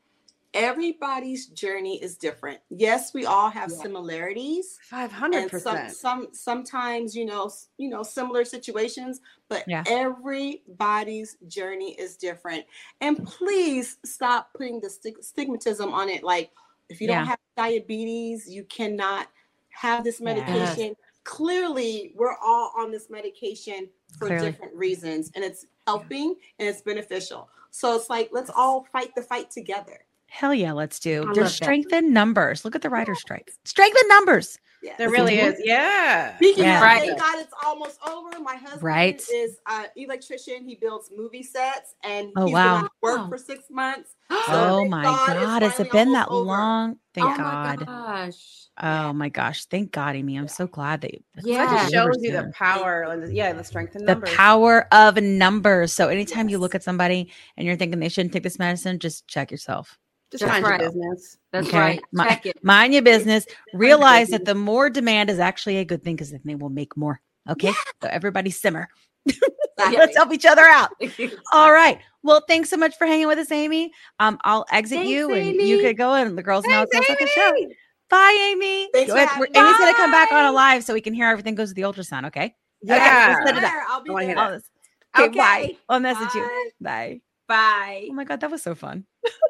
everybody's 0.56 1.46
journey 1.48 2.02
is 2.02 2.16
different. 2.16 2.58
Yes, 2.70 3.12
we 3.14 3.26
all 3.26 3.50
have 3.50 3.70
Yeah. 3.70 3.76
similarities. 3.82 4.78
Five 4.82 5.12
hundred 5.12 5.42
and 5.42 5.50
some, 5.62 5.76
percent. 5.76 5.96
some 5.96 6.28
sometimes 6.32 7.14
you 7.14 7.24
know 7.26 7.50
you 7.78 7.88
know 7.88 8.02
similar 8.02 8.44
situations 8.44 9.20
but 9.48 9.64
Yeah. 9.68 9.84
everybody's 9.86 11.36
journey 11.46 11.92
is 11.98 12.16
different 12.16 12.64
and 13.00 13.24
please 13.26 13.98
stop 14.04 14.52
putting 14.54 14.80
the 14.80 14.90
stig- 14.90 15.20
stigmatism 15.20 15.92
on 15.92 16.08
it 16.08 16.24
like 16.24 16.50
if 16.88 17.00
you 17.00 17.08
Yeah. 17.08 17.18
don't 17.18 17.26
have 17.28 17.38
diabetes 17.56 18.48
you 18.48 18.64
cannot 18.64 19.28
have 19.70 20.04
this 20.04 20.20
medication 20.20 20.96
clearly 21.24 22.12
we're 22.16 22.36
all 22.38 22.72
on 22.76 22.90
this 22.90 23.10
medication 23.10 23.88
for 24.18 24.28
Clearly. 24.28 24.50
different 24.50 24.74
reasons 24.74 25.30
and 25.34 25.44
it's 25.44 25.66
helping 25.86 26.36
and 26.58 26.68
it's 26.68 26.80
beneficial 26.82 27.48
so 27.70 27.94
it's 27.96 28.08
like 28.10 28.30
let's 28.32 28.50
all 28.50 28.84
fight 28.92 29.14
the 29.14 29.22
fight 29.22 29.50
together 29.50 29.98
Hell 30.36 30.52
yeah, 30.52 30.72
let's 30.72 31.00
do. 31.00 31.22
I 31.22 31.24
There's 31.32 31.36
love 31.38 31.44
that. 31.46 31.50
strength 31.50 31.92
in 31.94 32.12
numbers. 32.12 32.62
Look 32.62 32.74
at 32.76 32.82
the 32.82 32.90
writer 32.90 33.14
strike. 33.14 33.50
Strength 33.64 33.96
in 34.02 34.08
numbers. 34.08 34.58
Yes. 34.82 34.98
There 34.98 35.08
really 35.08 35.38
is. 35.38 35.54
Yeah. 35.64 36.36
Speaking 36.36 36.64
Yeah. 36.64 36.76
of, 36.76 36.82
Right. 36.82 37.00
thank 37.00 37.18
God 37.18 37.38
it's 37.38 37.54
almost 37.64 37.98
over. 38.06 38.38
My 38.40 38.56
husband 38.56 38.82
Right. 38.82 39.26
is 39.32 39.56
an 39.66 39.86
electrician. 39.96 40.62
He 40.62 40.74
builds 40.74 41.10
movie 41.16 41.42
sets, 41.42 41.94
and 42.04 42.32
Oh, 42.36 42.44
he's 42.44 42.52
wow. 42.52 42.80
been 42.82 42.88
work 43.00 43.18
Wow. 43.20 43.28
for 43.30 43.38
six 43.38 43.70
months. 43.70 44.10
Oh 44.48 44.86
my 44.86 45.04
God 45.04 45.26
God. 45.28 45.62
Has 45.62 45.80
it 45.80 45.90
been 45.90 46.12
that 46.12 46.28
over. 46.28 46.44
long? 46.44 46.98
Thank 47.14 47.28
oh 47.30 47.36
God. 47.38 47.78
oh 47.82 47.86
God. 47.86 47.86
my 47.86 48.26
gosh. 48.26 48.66
Oh 48.82 49.12
my 49.14 49.28
gosh. 49.30 49.64
Thank 49.64 49.90
God, 49.90 50.16
Amy. 50.16 50.36
I'm 50.36 50.48
so 50.48 50.66
glad 50.66 51.00
that 51.00 51.14
you 51.14 51.20
Yeah. 51.44 51.64
That 51.64 51.90
shows 51.90 52.16
you 52.20 52.32
the 52.32 52.52
power 52.54 53.04
and 53.04 53.22
the, 53.22 53.32
yeah, 53.32 53.54
the 53.54 53.64
strength 53.64 53.96
in 53.96 54.04
the 54.04 54.12
numbers. 54.12 54.34
power 54.34 54.86
of 54.92 55.16
numbers. 55.16 55.94
So 55.94 56.08
anytime 56.08 56.50
you 56.50 56.58
look 56.58 56.74
at 56.74 56.82
somebody 56.82 57.32
and 57.56 57.66
you're 57.66 57.76
thinking 57.76 58.00
they 58.00 58.10
shouldn't 58.10 58.34
take 58.34 58.42
this 58.42 58.58
medicine, 58.58 58.98
just 58.98 59.26
check 59.26 59.50
yourself. 59.50 59.98
Just 60.32 60.42
That's 60.42 60.52
mind 60.52 60.64
right. 60.64 60.80
your 60.80 60.90
business. 60.90 61.38
That's 61.52 61.68
Okay. 61.68 61.78
right. 61.78 62.00
My- 62.12 62.28
Check 62.28 62.46
it. 62.46 62.64
Mind 62.64 62.92
your 62.92 63.02
business. 63.02 63.46
Realize 63.74 64.28
that 64.28 64.44
the 64.44 64.54
more 64.54 64.90
demand 64.90 65.30
is 65.30 65.38
actually 65.38 65.76
a 65.78 65.84
good 65.84 66.02
thing 66.02 66.16
because 66.16 66.30
then 66.32 66.40
they 66.44 66.54
will 66.56 66.68
make 66.68 66.96
more. 66.96 67.20
Okay. 67.48 67.72
So 68.02 68.08
everybody 68.08 68.50
simmer. 68.50 68.88
Let's 69.78 70.16
help 70.16 70.32
each 70.32 70.46
other 70.46 70.64
out. 70.64 70.90
All 71.52 71.72
right. 71.72 72.00
Well, 72.22 72.42
thanks 72.48 72.70
so 72.70 72.76
much 72.76 72.96
for 72.96 73.06
hanging 73.06 73.28
with 73.28 73.38
us, 73.38 73.52
Amy. 73.52 73.92
Um, 74.18 74.38
I'll 74.42 74.64
exit 74.72 74.98
Thanks, 74.98 75.10
you 75.10 75.32
and 75.32 75.54
you 75.56 75.80
could 75.80 75.96
go 75.96 76.14
and 76.14 76.36
the 76.36 76.42
girls 76.42 76.64
know 76.66 76.82
it's 76.82 76.92
Thanks, 76.92 77.08
like 77.08 77.20
a 77.20 77.26
show. 77.28 77.52
Bye, 78.08 78.50
Amy. 78.52 78.88
Thanks 78.92 79.10
Go 79.12 79.16
ahead. 79.16 79.28
having 79.28 79.48
Amy's 79.54 79.78
gonna 79.78 79.94
come 79.94 80.10
back 80.10 80.32
on 80.32 80.44
a 80.46 80.52
live 80.52 80.82
so 80.82 80.92
we 80.94 81.00
can 81.00 81.14
hear 81.14 81.28
everything 81.28 81.54
goes 81.54 81.68
to 81.68 81.74
the 81.74 81.82
ultrasound. 81.82 82.26
Okay. 82.26 82.54
Yeah. 82.82 83.36
let's 83.44 83.50
set 83.50 83.58
it 83.58 83.64
up. 83.64 83.72
I'll 83.88 84.02
be 84.02 84.10
I 84.10 84.12
wanna 84.12 84.26
hear 84.26 84.34
there. 84.34 84.44
All 84.44 84.50
this. 84.50 84.70
Okay, 85.18 85.36
bye. 85.36 85.76
I'll 85.88 86.00
message 86.00 86.34
you. 86.34 86.70
Bye. 86.80 87.20
Bye. 87.48 87.54
Bye. 87.54 88.06
Oh 88.10 88.14
my 88.14 88.24
god, 88.24 88.40
that 88.40 88.50
was 88.50 88.62
so 88.62 88.74
fun. 88.74 89.04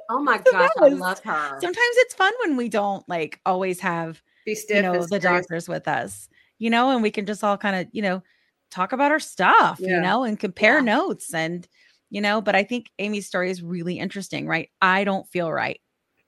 Oh 0.08 0.20
my 0.22 0.38
gosh, 0.38 0.68
I 0.82 0.88
love 0.88 1.20
her. 1.24 1.58
Sometimes 1.60 1.78
it's 1.98 2.14
fun 2.14 2.32
when 2.44 2.56
we 2.56 2.68
don't 2.68 3.06
like 3.08 3.40
always 3.46 3.80
have 3.80 4.22
Be 4.44 4.54
stiff. 4.54 4.76
you 4.76 4.82
know 4.82 4.92
the 5.06 5.20
serious. 5.20 5.22
doctors 5.22 5.68
with 5.68 5.88
us, 5.88 6.28
you 6.58 6.70
know, 6.70 6.90
and 6.90 7.02
we 7.02 7.10
can 7.10 7.26
just 7.26 7.42
all 7.44 7.56
kind 7.58 7.76
of 7.76 7.88
you 7.92 8.02
know 8.02 8.22
talk 8.70 8.92
about 8.92 9.12
our 9.12 9.20
stuff, 9.20 9.80
you 9.80 10.00
know, 10.00 10.24
and 10.24 10.38
compare 10.38 10.76
Yeah. 10.76 10.84
notes 10.84 11.34
and 11.34 11.66
you 12.10 12.20
know. 12.20 12.40
But 12.40 12.54
I 12.56 12.64
think 12.64 12.90
Amy's 12.98 13.26
story 13.26 13.50
is 13.50 13.62
really 13.62 13.98
interesting, 13.98 14.46
right? 14.46 14.70
I 14.80 15.04
don't 15.04 15.28
feel 15.28 15.50
right. 15.52 15.80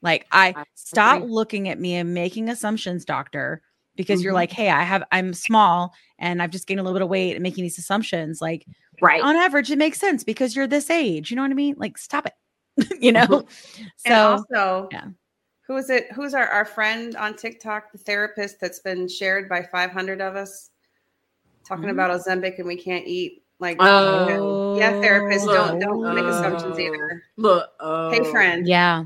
Like 0.02 0.26
I 0.32 0.54
I 0.56 0.64
stop 0.74 1.20
agree. 1.20 1.32
looking 1.32 1.68
at 1.68 1.80
me 1.80 1.94
and 1.96 2.14
making 2.14 2.48
assumptions, 2.48 3.04
doctor, 3.04 3.62
because 3.98 4.22
you're 4.22 4.32
Mhm. 4.32 4.36
like, 4.36 4.52
hey, 4.52 4.70
I 4.70 4.82
have 4.82 5.04
I'm 5.12 5.34
small 5.34 5.92
and 6.18 6.40
I've 6.40 6.50
just 6.50 6.66
gained 6.66 6.80
a 6.80 6.82
little 6.82 6.94
bit 6.96 7.02
of 7.02 7.10
weight 7.10 7.34
and 7.34 7.42
making 7.42 7.64
these 7.64 7.76
assumptions. 7.78 8.40
Like 8.40 8.64
Right. 9.02 9.20
on 9.20 9.36
average, 9.36 9.70
it 9.70 9.76
makes 9.76 9.98
sense 9.98 10.24
because 10.24 10.56
you're 10.56 10.66
this 10.66 10.88
age. 10.88 11.30
You 11.30 11.36
know 11.36 11.42
what 11.42 11.50
I 11.50 11.54
mean? 11.54 11.74
Like, 11.76 11.98
stop 11.98 12.24
it. 12.26 12.32
you 13.02 13.12
know. 13.12 13.26
And 13.28 13.46
So 13.98 14.14
also, 14.54 14.88
yeah. 14.90 15.08
who 15.66 15.76
is 15.76 15.90
it? 15.90 16.10
Who's 16.12 16.32
our, 16.32 16.46
our 16.48 16.64
friend 16.64 17.14
on 17.16 17.34
TikTok, 17.36 17.92
the 17.92 17.98
therapist 17.98 18.58
that's 18.60 18.78
been 18.78 19.06
shared 19.08 19.48
by 19.48 19.62
500 19.62 20.20
of 20.22 20.34
us 20.36 20.70
talking 21.66 21.84
Mhm. 21.84 21.90
about 21.92 22.10
Ozempic 22.10 22.58
and 22.58 22.66
we 22.66 22.76
can't 22.80 23.06
eat? 23.06 23.42
Like, 23.60 23.76
Oh. 23.80 24.78
yeah, 24.78 24.92
therapists, 24.92 25.44
don't 25.46 25.80
don't 25.80 26.14
make 26.14 26.24
Oh. 26.24 26.28
assumptions 26.28 26.78
either. 26.78 27.22
Look. 27.36 27.68
Oh. 27.80 28.10
Hey, 28.10 28.22
friend. 28.30 28.66
Yeah. 28.66 29.04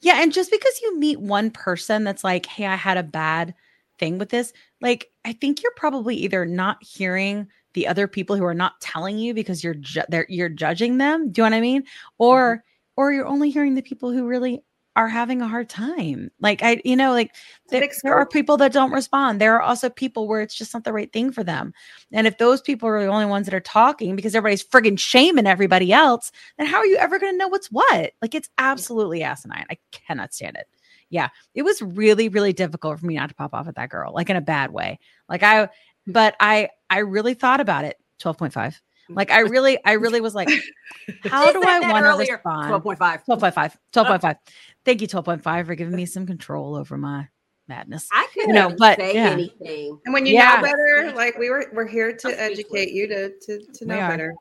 Yeah. 0.00 0.20
And 0.22 0.32
just 0.32 0.50
because 0.50 0.80
you 0.82 0.98
meet 0.98 1.20
one 1.20 1.50
person 1.52 2.02
that's 2.04 2.22
like, 2.24 2.46
hey, 2.46 2.66
I 2.66 2.74
had 2.76 2.96
a 2.98 3.02
bad 3.04 3.54
thing 3.98 4.18
with 4.18 4.30
this, 4.30 4.52
like, 4.80 5.10
I 5.24 5.32
think 5.32 5.62
you're 5.62 5.72
probably 5.76 6.16
either 6.16 6.46
not 6.46 6.82
hearing 6.82 7.48
the 7.74 7.86
other 7.86 8.08
people 8.08 8.36
who 8.36 8.44
are 8.44 8.54
not 8.54 8.80
telling 8.80 9.18
you 9.18 9.34
because 9.34 9.62
you're 9.62 9.74
ju- 9.74 10.02
you're 10.28 10.48
judging 10.48 10.98
them. 10.98 11.30
Do 11.30 11.42
you 11.42 11.50
know 11.50 11.54
what 11.54 11.58
I 11.58 11.60
mean? 11.60 11.84
Or 12.18 12.64
or 12.96 13.12
you're 13.12 13.26
only 13.26 13.50
hearing 13.50 13.74
the 13.74 13.82
people 13.82 14.10
who 14.10 14.26
really 14.26 14.62
are 14.96 15.06
having 15.06 15.40
a 15.40 15.46
hard 15.46 15.68
time. 15.68 16.28
Like 16.40 16.60
I, 16.64 16.82
you 16.84 16.96
know, 16.96 17.12
like 17.12 17.36
there, 17.68 17.88
there 18.02 18.16
are 18.16 18.26
people 18.26 18.56
that 18.56 18.72
don't 18.72 18.90
respond. 18.90 19.40
There 19.40 19.54
are 19.54 19.62
also 19.62 19.88
people 19.88 20.26
where 20.26 20.40
it's 20.40 20.56
just 20.56 20.74
not 20.74 20.82
the 20.82 20.92
right 20.92 21.12
thing 21.12 21.30
for 21.30 21.44
them. 21.44 21.72
And 22.12 22.26
if 22.26 22.38
those 22.38 22.60
people 22.60 22.88
are 22.88 23.00
the 23.00 23.06
only 23.06 23.26
ones 23.26 23.46
that 23.46 23.54
are 23.54 23.60
talking 23.60 24.16
because 24.16 24.34
everybody's 24.34 24.64
friggin' 24.64 24.98
shaming 24.98 25.46
everybody 25.46 25.92
else, 25.92 26.32
then 26.58 26.66
how 26.66 26.78
are 26.78 26.86
you 26.86 26.96
ever 26.96 27.20
going 27.20 27.32
to 27.32 27.38
know 27.38 27.46
what's 27.46 27.70
what? 27.70 28.12
Like 28.20 28.34
it's 28.34 28.48
absolutely 28.58 29.22
asinine. 29.22 29.66
I 29.70 29.78
cannot 29.92 30.34
stand 30.34 30.56
it. 30.56 30.66
Yeah, 31.10 31.28
it 31.54 31.62
was 31.62 31.80
really, 31.80 32.28
really 32.28 32.52
difficult 32.52 33.00
for 33.00 33.06
me 33.06 33.16
not 33.16 33.28
to 33.30 33.34
pop 33.34 33.54
off 33.54 33.68
at 33.68 33.76
that 33.76 33.88
girl, 33.90 34.12
like 34.12 34.28
in 34.30 34.36
a 34.36 34.40
bad 34.40 34.70
way. 34.70 34.98
Like 35.28 35.42
I, 35.42 35.68
but 36.06 36.34
I, 36.40 36.68
I 36.90 36.98
really 36.98 37.34
thought 37.34 37.60
about 37.60 37.84
it. 37.84 37.96
Twelve 38.18 38.36
point 38.38 38.52
five. 38.52 38.80
Mm. 39.10 39.16
Like 39.16 39.30
I 39.30 39.40
really, 39.40 39.78
I 39.84 39.92
really 39.92 40.20
was 40.20 40.34
like, 40.34 40.48
how 41.24 41.52
do 41.52 41.62
I 41.62 41.80
that 41.80 41.90
want 41.90 42.04
to 42.04 42.32
respond? 42.32 42.72
12.5. 42.84 43.24
12.5. 43.26 43.76
12.5. 43.92 44.36
Thank 44.84 45.00
you, 45.00 45.08
12.5, 45.08 45.66
for 45.66 45.74
giving 45.74 45.94
me 45.96 46.06
some 46.06 46.26
control 46.26 46.74
over 46.74 46.96
my 46.98 47.28
madness. 47.68 48.08
I 48.12 48.26
couldn't 48.34 48.54
know, 48.54 48.74
but, 48.78 48.98
say 48.98 49.14
yeah. 49.14 49.30
anything. 49.30 49.98
And 50.04 50.12
when 50.14 50.26
you 50.26 50.34
Yeah. 50.34 50.56
know 50.56 50.62
better, 50.62 51.12
like 51.14 51.38
we 51.38 51.50
were, 51.50 51.66
we're 51.72 51.86
here 51.86 52.14
to 52.16 52.28
I'm 52.28 52.52
educate 52.52 52.90
you 52.92 53.06
to 53.08 53.30
to, 53.38 53.58
to 53.72 53.86
know 53.86 53.98
are. 53.98 54.08
better. 54.08 54.34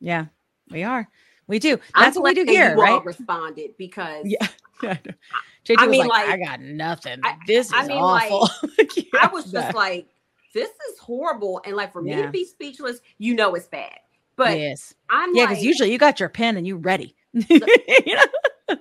Yeah, 0.00 0.26
we 0.70 0.82
are. 0.82 1.08
We 1.46 1.58
do. 1.58 1.78
I'm 1.94 2.04
That's 2.04 2.16
what 2.16 2.24
we 2.24 2.34
do 2.34 2.50
here, 2.50 2.70
you 2.74 2.80
all 2.80 2.82
right? 2.82 3.04
responded 3.04 3.70
because 3.78 4.24
Yeah. 4.26 4.46
I 4.82 4.86
know. 5.04 5.14
JT 5.66 5.76
I 5.78 5.86
was 5.86 5.90
mean, 5.90 6.06
like, 6.06 6.28
I 6.28 6.36
got 6.36 6.60
nothing. 6.60 7.20
I- 7.24 7.36
this 7.46 7.68
is 7.68 7.72
I 7.74 7.86
mean, 7.86 8.00
like, 8.00 8.30
awful. 8.30 8.68
I 9.20 9.28
was 9.32 9.52
Yeah. 9.52 9.62
just 9.62 9.74
like, 9.74 10.06
this 10.52 10.68
is 10.68 10.98
horrible. 10.98 11.60
And 11.64 11.74
like 11.76 11.92
for 11.92 12.02
me 12.02 12.10
Yeah. 12.10 12.22
to 12.26 12.30
be 12.30 12.44
speechless, 12.44 13.00
you 13.18 13.34
know 13.34 13.54
it's 13.54 13.66
bad. 13.66 13.98
But 14.36 14.58
yes. 14.58 14.94
I'm 15.10 15.34
Yeah, 15.34 15.42
like, 15.44 15.50
because 15.50 15.64
usually 15.64 15.92
you 15.92 15.98
got 15.98 16.20
your 16.20 16.28
pen 16.28 16.56
and 16.56 16.66
you 16.66 16.76
ready. 16.76 17.14
you 17.32 17.58
know? 17.60 18.76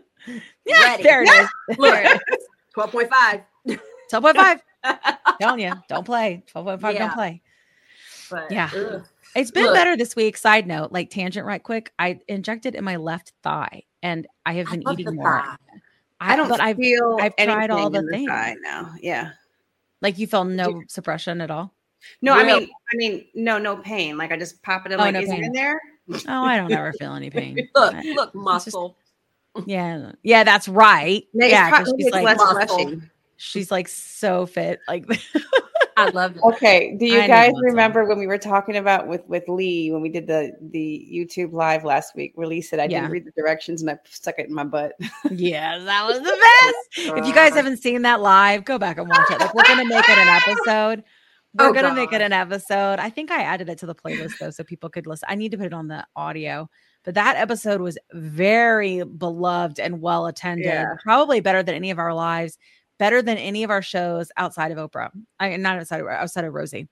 Yeah, 0.66 0.82
Ready. 0.92 1.04
there 1.04 1.24
it 1.24 1.30
is. 1.30 1.50
look, 1.78 1.92
There 1.94 2.16
it 2.16 2.22
is. 2.32 2.48
12.5. 2.76 3.44
12.5. 4.12 4.60
Telling 5.42 5.60
you, 5.60 5.74
don't 5.90 6.06
play. 6.06 6.44
12.5, 6.54 6.94
Yeah. 6.94 7.00
don't 7.00 7.14
play. 7.14 7.42
But 8.30 8.52
Yeah. 8.52 8.70
ugh. 8.76 9.06
It's 9.36 9.50
been 9.52 9.64
Look. 9.66 9.74
better 9.74 9.98
this 9.98 10.16
week. 10.16 10.38
Side 10.38 10.68
note, 10.68 10.92
like 10.92 11.10
tangent 11.10 11.46
right 11.46 11.62
quick. 11.62 11.92
I 11.98 12.20
injected 12.28 12.76
in 12.76 12.84
my 12.84 12.98
left 12.98 13.34
thigh 13.42 13.84
and 14.04 14.28
I 14.46 14.54
have 14.54 14.70
been 14.70 14.82
love 14.82 15.00
eating 15.00 15.16
more. 15.16 15.42
thigh. 15.42 15.56
I 16.24 16.36
don't 16.36 16.50
but 16.50 16.62
I've 16.62 16.78
feel 16.78 17.18
I've 17.22 17.36
tried 17.36 17.70
all 17.72 17.88
anything 17.88 18.06
the 18.06 18.12
things. 18.12 18.30
I 18.32 18.56
know. 18.62 18.90
Yeah. 19.02 19.32
like 20.02 20.18
you 20.18 20.28
felt 20.28 20.48
no 20.48 20.82
suppression 20.88 21.42
at 21.42 21.52
all. 21.52 21.74
No, 22.22 22.34
I 22.34 22.44
mean, 22.44 22.64
I 22.92 22.96
mean, 22.96 23.26
no, 23.34 23.58
no 23.58 23.78
pain. 23.78 24.18
Like 24.18 24.32
I 24.32 24.38
just 24.38 24.62
pop 24.62 24.86
it 24.86 24.92
in. 24.92 25.00
Oh, 25.00 25.04
like, 25.04 25.14
no 25.14 25.22
is 25.22 25.30
pain. 25.30 25.44
it 25.44 25.48
in 25.48 25.52
there? 25.54 25.80
Oh, 26.28 26.44
I 26.44 26.58
don't 26.58 26.72
ever 26.72 26.92
feel 27.00 27.14
any 27.14 27.30
pain. 27.30 27.56
Look, 27.76 27.94
I- 27.94 28.02
look, 28.14 28.34
just- 28.34 28.36
muscle. 28.36 28.98
Yeah. 29.68 30.14
Yeah, 30.24 30.44
that's 30.44 30.68
right. 30.68 31.28
Maybe 31.34 31.52
yeah, 31.52 31.70
pro- 31.70 31.86
she's 31.98 32.10
like 32.12 32.26
less 32.26 32.38
muscle. 32.40 33.02
she's 33.38 33.70
like 33.70 33.88
so 33.88 34.48
fit. 34.48 34.80
Like 34.88 35.06
I 35.98 36.10
love 36.10 36.36
it. 36.36 36.42
Okay. 36.44 36.96
Do 36.98 37.06
you 37.06 37.22
need 37.22 37.28
guys 37.28 37.52
remember 37.62 38.06
when 38.06 38.18
we 38.20 38.28
were 38.28 38.38
talking 38.38 38.78
about 38.78 39.08
with 39.08 39.22
with 39.28 39.48
Lee 39.48 39.92
when 39.92 40.02
we 40.02 40.10
did 40.10 40.28
the 40.28 40.52
the 40.62 41.08
YouTube 41.12 41.54
live 41.54 41.84
last 41.84 42.16
week? 42.16 42.34
Release 42.36 42.74
it. 42.74 42.80
I 42.80 42.84
Yeah. 42.84 43.02
didn't 43.02 43.12
read 43.12 43.26
the 43.26 43.32
directions 43.32 43.82
and 43.82 43.92
I 43.92 43.98
stuck 44.06 44.40
it 44.40 44.48
in 44.48 44.54
my 44.54 44.64
butt. 44.64 44.94
Yeah, 45.32 45.80
that 45.80 46.06
was 46.08 46.18
the 46.20 46.24
best. 46.24 47.18
if 47.18 47.26
you 47.28 47.34
guys 47.34 47.54
Uh, 47.54 47.56
haven't 47.58 47.78
seen 47.78 48.02
that 48.04 48.22
live, 48.22 48.66
go 48.66 48.78
back 48.78 48.98
and 48.98 49.08
watch 49.08 49.30
it. 49.32 49.40
Like 49.40 49.54
we're 49.54 49.64
gonna 49.64 49.86
make 49.86 50.08
it 50.08 50.18
an 50.18 50.28
episode. 50.28 51.04
We're 51.56 51.68
Oh, 51.70 51.74
gonna 51.74 51.94
make 51.94 52.12
it 52.14 52.22
an 52.22 52.34
episode. 52.34 52.98
I 53.00 53.10
think 53.12 53.30
I 53.30 53.44
added 53.44 53.70
it 53.70 53.78
to 53.80 53.86
the 53.86 53.94
playlist 53.96 54.40
though, 54.40 54.50
so 54.52 54.64
people 54.64 54.90
could 54.90 55.06
listen. 55.06 55.28
I 55.30 55.36
need 55.36 55.52
to 55.52 55.58
put 55.58 55.68
it 55.68 55.74
on 55.74 55.88
the 55.88 56.06
audio. 56.16 56.70
But 57.06 57.16
that 57.16 57.36
episode 57.36 57.82
was 57.82 57.98
very 58.14 59.04
beloved 59.04 59.80
and 59.80 60.02
well 60.02 60.26
attended. 60.26 60.66
Yeah. 60.66 60.96
Probably 61.04 61.42
better 61.42 61.62
than 61.62 61.76
any 61.76 61.92
of 61.92 62.00
our 62.00 62.14
lives, 62.14 62.58
better 63.00 63.22
than 63.22 63.38
any 63.38 63.64
of 63.64 63.70
our 63.70 63.82
shows 63.82 64.32
outside 64.38 64.72
of 64.72 64.78
Oprah. 64.78 65.12
I 65.40 65.56
not 65.58 65.78
outside 65.78 66.02
of 66.02 66.08
outside 66.08 66.46
of 66.46 66.54
Rosie. 66.54 66.88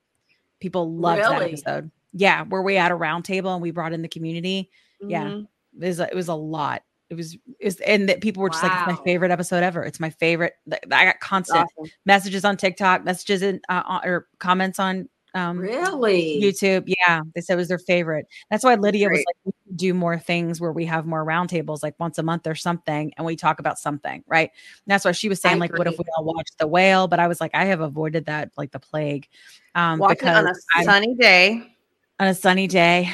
People 0.59 0.93
loved 0.95 1.21
that 1.21 1.41
episode. 1.41 1.91
Yeah, 2.13 2.43
where 2.43 2.61
we 2.61 2.75
had 2.75 2.91
a 2.91 2.95
round 2.95 3.25
table 3.25 3.53
and 3.53 3.61
we 3.61 3.71
brought 3.71 3.93
in 3.93 4.01
the 4.01 4.07
community. 4.07 4.69
Yeah. 4.99 5.23
Mhm. 5.25 5.47
It 5.79 5.87
was, 5.87 5.99
it 5.99 6.13
was 6.15 6.27
a 6.27 6.33
lot. 6.35 6.83
It 7.09 7.15
was, 7.15 7.33
it 7.59 7.65
was 7.65 7.79
and 7.81 8.07
that 8.09 8.21
people 8.21 8.41
were 8.43 8.49
just 8.49 8.63
like, 8.63 8.71
it's 8.71 8.99
my 8.99 9.03
favorite 9.03 9.31
episode 9.31 9.63
ever. 9.63 9.83
It's 9.83 9.99
my 9.99 10.09
favorite. 10.11 10.53
I 10.91 11.05
got 11.05 11.19
constant 11.19 11.67
Awesome. 11.77 11.91
messages 12.05 12.45
on 12.45 12.57
TikTok, 12.57 13.03
messages 13.03 13.41
in 13.41 13.61
uh, 13.69 13.99
or 14.03 14.27
comments 14.39 14.79
on 14.79 15.09
um 15.33 15.57
Really? 15.57 16.39
YouTube. 16.41 16.83
Yeah, 16.87 17.21
they 17.33 17.41
said 17.41 17.53
it 17.53 17.57
was 17.57 17.67
their 17.67 17.77
favorite. 17.79 18.27
That's 18.49 18.63
why 18.63 18.75
Lydia 18.75 19.09
was 19.09 19.23
like, 19.25 19.35
we 19.45 19.53
do 19.75 19.93
more 19.93 20.19
things 20.19 20.59
where 20.59 20.71
we 20.73 20.85
have 20.85 21.05
more 21.05 21.25
roundtables, 21.25 21.81
like 21.83 21.95
once 21.99 22.17
a 22.17 22.23
month 22.23 22.47
or 22.47 22.55
something, 22.55 23.13
and 23.17 23.25
we 23.25 23.35
talk 23.35 23.59
about 23.59 23.79
something, 23.79 24.23
right? 24.27 24.49
And 24.51 24.91
that's 24.91 25.05
why 25.05 25.13
she 25.13 25.29
was 25.29 25.39
saying, 25.39 25.55
I 25.55 25.59
like, 25.59 25.77
what 25.77 25.87
if 25.87 25.97
we 25.97 26.05
all 26.17 26.25
watch 26.25 26.49
The 26.59 26.67
Whale? 26.67 27.07
But 27.07 27.19
I 27.19 27.27
was 27.27 27.39
like, 27.39 27.51
I 27.53 27.65
have 27.65 27.79
avoided 27.81 28.25
that 28.25 28.51
like 28.57 28.71
the 28.71 28.79
plague, 28.79 29.27
um, 29.75 29.99
because 30.05 30.37
on 30.37 30.45
a 30.47 30.53
I'm- 30.75 30.85
sunny 30.85 31.15
day 31.15 31.75
on 32.19 32.27
a 32.27 32.35
sunny 32.35 32.67
day 32.67 33.09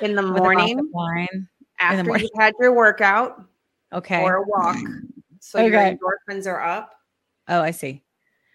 in 0.00 0.14
the 0.16 0.22
with 0.22 0.30
a 0.30 0.40
glass 0.40 0.70
of 0.70 0.76
morning 0.76 0.90
wine. 0.92 1.48
after 1.80 2.04
morning. 2.04 2.22
you've 2.32 2.42
had 2.42 2.54
your 2.58 2.72
workout 2.72 3.42
Okay. 3.92 4.22
or 4.22 4.36
a 4.36 4.42
walk, 4.42 4.76
so 5.40 5.60
your 5.64 5.78
Okay. 5.78 5.96
endorphins 5.96 6.46
are 6.46 6.60
up. 6.62 6.90
oh, 7.48 7.60
I 7.60 7.70
see. 7.72 8.02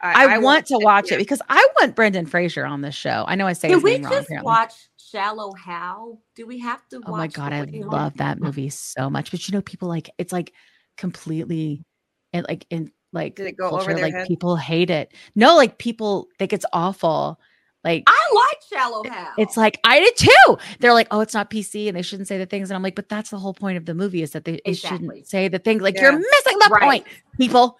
I, 0.04 0.38
want 0.38 0.66
to 0.68 0.78
watch 0.80 1.12
it 1.12 1.18
because 1.18 1.42
I 1.50 1.66
want 1.80 1.96
Brendan 1.96 2.26
Fraser 2.26 2.66
on 2.66 2.82
this 2.82 2.94
show. 2.96 3.24
I 3.28 3.36
know 3.36 3.48
I 3.48 3.54
say 3.54 3.70
Can 3.70 3.78
his 3.78 3.84
we 3.84 3.92
name 3.94 4.04
wrong. 4.04 4.12
just 4.12 4.28
Apparently. 4.28 4.46
watch 4.46 4.74
Shallow 4.98 5.54
Hal? 5.54 6.20
Do 6.36 6.46
we 6.46 6.60
have 6.60 6.88
to 6.90 6.98
Oh 7.06 7.12
watch 7.12 7.18
my 7.18 7.28
god, 7.28 7.54
I 7.54 7.62
love 7.74 8.18
that 8.18 8.40
movie 8.40 8.70
so 8.70 9.10
much. 9.10 9.32
But 9.32 9.48
you 9.48 9.54
know, 9.54 9.62
people 9.62 9.88
like 9.88 10.10
it's 10.18 10.34
like 10.34 10.54
completely 10.98 11.86
and 12.34 12.46
like 12.48 12.66
in 12.70 12.92
like 13.12 13.36
Did 13.36 13.48
it 13.48 13.58
go 13.58 13.70
culture, 13.70 13.92
over 13.92 13.94
their 13.94 14.04
like 14.04 14.14
head? 14.14 14.28
people 14.28 14.56
hate 14.56 14.90
it. 14.90 15.14
No, 15.36 15.56
like 15.56 15.78
people 15.78 16.28
think 16.40 16.52
it's 16.54 16.66
awful. 16.74 17.40
Like 17.84 18.04
I 18.08 18.32
like 18.34 18.62
Shallow 18.82 19.04
Hal. 19.04 19.34
it's 19.38 19.58
like 19.58 19.80
I 19.84 20.00
did 20.00 20.16
too. 20.18 20.58
They're 20.80 20.94
like, 20.94 21.08
oh, 21.12 21.20
it's 21.20 21.34
not 21.34 21.50
PC, 21.50 21.88
and 21.90 21.98
they 21.98 22.02
shouldn't 22.02 22.28
say 22.28 22.38
the 22.38 22.46
things. 22.46 22.70
And 22.70 22.76
I'm 22.76 22.82
like, 22.84 22.96
but 22.96 23.10
that's 23.10 23.30
the 23.30 23.38
whole 23.40 23.54
point 23.54 23.78
of 23.78 23.86
the 23.86 23.94
movie 23.94 24.22
is 24.24 24.32
that 24.32 24.46
they, 24.46 24.54
they 24.54 24.62
Exactly. 24.66 25.08
shouldn't 25.08 25.28
say 25.28 25.48
the 25.50 25.60
things. 25.60 25.82
Like 25.82 25.96
Yeah. 25.96 26.04
you're 26.12 26.14
missing 26.20 26.58
the 26.60 26.70
Right. 26.72 26.82
point, 26.84 27.08
people. 27.38 27.78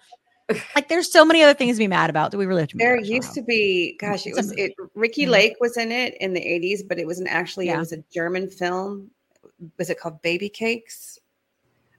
like 0.76 0.88
there's 0.88 1.10
so 1.10 1.24
many 1.24 1.42
other 1.42 1.54
things 1.54 1.76
to 1.76 1.78
be 1.78 1.88
mad 1.88 2.10
about. 2.10 2.30
Do 2.30 2.38
we 2.38 2.46
really 2.46 2.62
have 2.62 2.68
to? 2.70 2.76
There 2.76 2.96
mad 2.96 3.06
about 3.06 3.14
used 3.14 3.32
to 3.34 3.42
be, 3.42 3.96
gosh, 3.98 4.26
it 4.26 4.34
was 4.34 4.52
it. 4.52 4.74
Ricki 4.94 5.24
Mhm. 5.26 5.30
Lake 5.30 5.56
was 5.60 5.76
in 5.76 5.90
it 5.90 6.14
in 6.20 6.34
the 6.34 6.40
'80s, 6.40 6.82
but 6.86 6.98
it 6.98 7.06
wasn't 7.06 7.28
actually. 7.28 7.66
Yeah. 7.66 7.76
It 7.76 7.78
was 7.78 7.92
a 7.92 8.04
German 8.12 8.48
film. 8.48 9.10
Was 9.78 9.88
it 9.90 9.98
called 9.98 10.20
Baby 10.22 10.48
Cakes? 10.48 11.18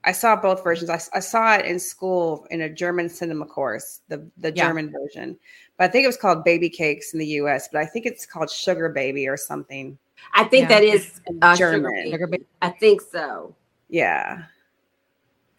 I 0.03 0.11
saw 0.11 0.35
both 0.35 0.63
versions. 0.63 0.91
I, 0.91 0.99
I 1.15 1.19
saw 1.19 1.55
it 1.55 1.65
in 1.65 1.79
school 1.79 2.45
in 2.51 2.61
a 2.61 2.69
German 2.69 3.09
cinema 3.09 3.45
course, 3.47 4.01
the 4.09 4.29
the 4.37 4.51
Yeah. 4.53 4.67
German 4.67 4.91
version. 4.91 5.37
But 5.77 5.85
I 5.85 5.87
think 5.87 6.03
it 6.03 6.07
was 6.07 6.17
called 6.17 6.43
Baby 6.43 6.69
Cakes 6.69 7.13
in 7.13 7.19
the 7.19 7.27
U.S. 7.41 7.67
But 7.71 7.81
I 7.81 7.85
think 7.87 8.05
it's 8.05 8.25
called 8.25 8.49
Sugar 8.51 8.89
Baby 8.89 9.27
or 9.27 9.37
something. 9.37 9.97
I 10.35 10.43
think 10.43 10.69
Yeah. 10.69 10.79
that 10.79 10.83
is 10.83 11.19
uh, 11.41 11.55
German. 11.55 11.91
Sugar 12.03 12.11
Sugar 12.11 12.27
Baby. 12.27 12.37
Baby. 12.43 12.47
I 12.61 12.69
think 12.69 13.01
so. 13.01 13.55
Yeah, 13.89 14.43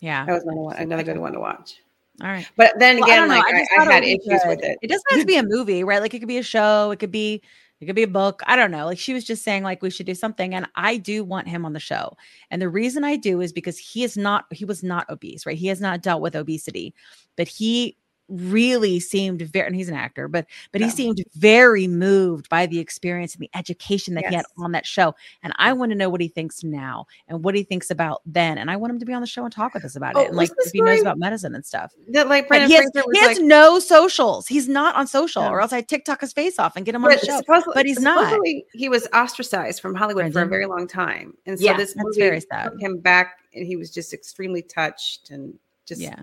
Yeah. 0.01 0.25
that 0.27 0.33
was 0.33 0.43
another, 0.45 0.61
one, 0.61 0.77
another 0.77 1.03
good 1.03 1.19
one 1.19 1.33
to 1.33 1.41
watch. 1.41 1.81
All 2.23 2.29
right. 2.29 2.49
But 2.57 2.79
then 2.79 2.97
Well, 2.97 3.05
again, 3.05 3.19
don't 3.21 3.29
like 3.29 3.45
I 3.55 3.59
I, 3.79 3.87
I, 3.87 3.93
had 3.93 4.05
issues 4.05 4.21
good. 4.27 4.49
with 4.49 4.63
it. 4.63 4.79
It 4.83 4.89
doesn't 4.89 5.05
have 5.11 5.21
to 5.21 5.27
be 5.27 5.37
a 5.37 5.43
movie, 5.43 5.85
right? 5.85 6.01
Like 6.01 6.15
it 6.15 6.21
could 6.21 6.29
be 6.29 6.39
a 6.39 6.43
show. 6.43 6.91
It 6.91 6.99
could 6.99 7.11
be 7.11 7.43
it 7.81 7.87
could 7.87 7.95
be 7.97 8.05
a 8.05 8.09
book. 8.09 8.43
I 8.47 8.57
don't 8.57 8.71
know. 8.71 8.87
Like 8.87 8.99
she 8.99 9.13
was 9.13 9.25
just 9.25 9.45
saying, 9.45 9.63
like 9.63 9.83
we 9.83 9.91
should 9.91 10.07
do 10.07 10.15
something, 10.15 10.55
and 10.55 10.67
I 10.77 10.97
do 10.97 11.25
want 11.25 11.47
him 11.47 11.67
on 11.67 11.75
the 11.75 11.81
show. 11.81 12.17
And 12.51 12.63
the 12.63 12.71
reason 12.71 13.05
I 13.05 13.17
do 13.17 13.43
is 13.43 13.53
because 13.53 13.77
he 13.77 14.03
is 14.03 14.17
not 14.17 14.47
he 14.51 14.65
was 14.65 14.83
not 14.83 15.11
obese, 15.11 15.45
right? 15.45 15.59
He 15.59 15.67
has 15.67 15.81
not 15.81 16.01
dealt 16.01 16.23
with 16.23 16.35
obesity, 16.37 16.95
but 17.37 17.49
he 17.49 17.99
really 18.28 18.98
seemed 18.98 19.40
very 19.43 19.66
and 19.66 19.77
he's 19.77 19.89
an 19.89 19.94
actor 19.94 20.27
but 20.27 20.47
but 20.73 20.81
he 20.81 20.86
Yeah. 20.89 20.93
seemed 20.93 21.23
very 21.36 21.86
moved 21.86 22.48
by 22.48 22.66
the 22.66 22.78
experience 22.81 23.35
and 23.35 23.43
the 23.43 23.51
education 23.55 24.15
that 24.15 24.27
he 24.27 24.35
had 24.35 24.44
on 24.59 24.73
that 24.73 24.85
show 24.85 25.15
and 25.44 25.53
i 25.59 25.73
want 25.73 25.90
to 25.93 25.97
know 25.97 26.09
what 26.09 26.20
he 26.20 26.27
thinks 26.28 26.65
now 26.65 27.07
and 27.28 27.44
what 27.44 27.55
he 27.55 27.62
thinks 27.62 27.90
about 27.90 28.23
then 28.27 28.59
and 28.59 28.69
i 28.70 28.77
want 28.77 28.90
him 28.93 28.98
to 28.98 29.07
be 29.07 29.12
on 29.12 29.20
the 29.20 29.27
show 29.28 29.44
and 29.44 29.53
talk 29.53 29.74
with 29.74 29.85
us 29.85 29.94
about 29.94 30.16
Oh, 30.16 30.23
it 30.23 30.28
and 30.28 30.36
like 30.36 30.51
if 30.65 30.73
he 30.73 30.81
knows 30.82 31.01
about 31.03 31.19
medicine 31.19 31.55
and 31.55 31.65
stuff 31.65 31.94
That 32.09 32.28
like 32.28 32.47
he 32.53 32.59
has, 32.73 32.90
he 33.12 33.19
has 33.20 33.36
like, 33.39 33.40
no 33.40 33.78
socials. 33.78 34.47
He's 34.48 34.69
not 34.69 34.94
on 34.97 35.07
social, 35.07 35.43
No. 35.43 35.51
or 35.51 35.61
else 35.61 35.73
I 35.73 35.82
TikTok 35.82 36.20
his 36.20 36.32
face 36.32 36.59
off 36.59 36.77
and 36.77 36.85
get 36.85 36.94
him 36.94 37.05
on 37.05 37.11
the 37.11 37.19
show. 37.19 37.36
supposedly, 37.39 37.74
but 37.74 37.86
he's 37.86 38.01
not. 38.01 38.39
He 38.73 38.89
was 38.89 39.07
ostracized 39.12 39.81
from 39.81 39.94
Hollywood 39.94 40.32
for 40.32 40.43
a 40.43 40.47
very 40.47 40.66
long 40.66 40.86
time, 40.89 41.35
and 41.47 41.59
so 41.59 41.65
Yeah, 41.65 41.77
this 41.77 41.94
movie 41.97 42.19
very 42.20 42.40
sad. 42.40 42.73
him 42.81 42.98
back, 42.98 43.39
and 43.55 43.66
he 43.66 43.77
was 43.77 43.90
just 43.90 44.12
extremely 44.12 44.62
touched, 44.62 45.31
and 45.31 45.59
just 45.86 46.01
Yeah, 46.01 46.23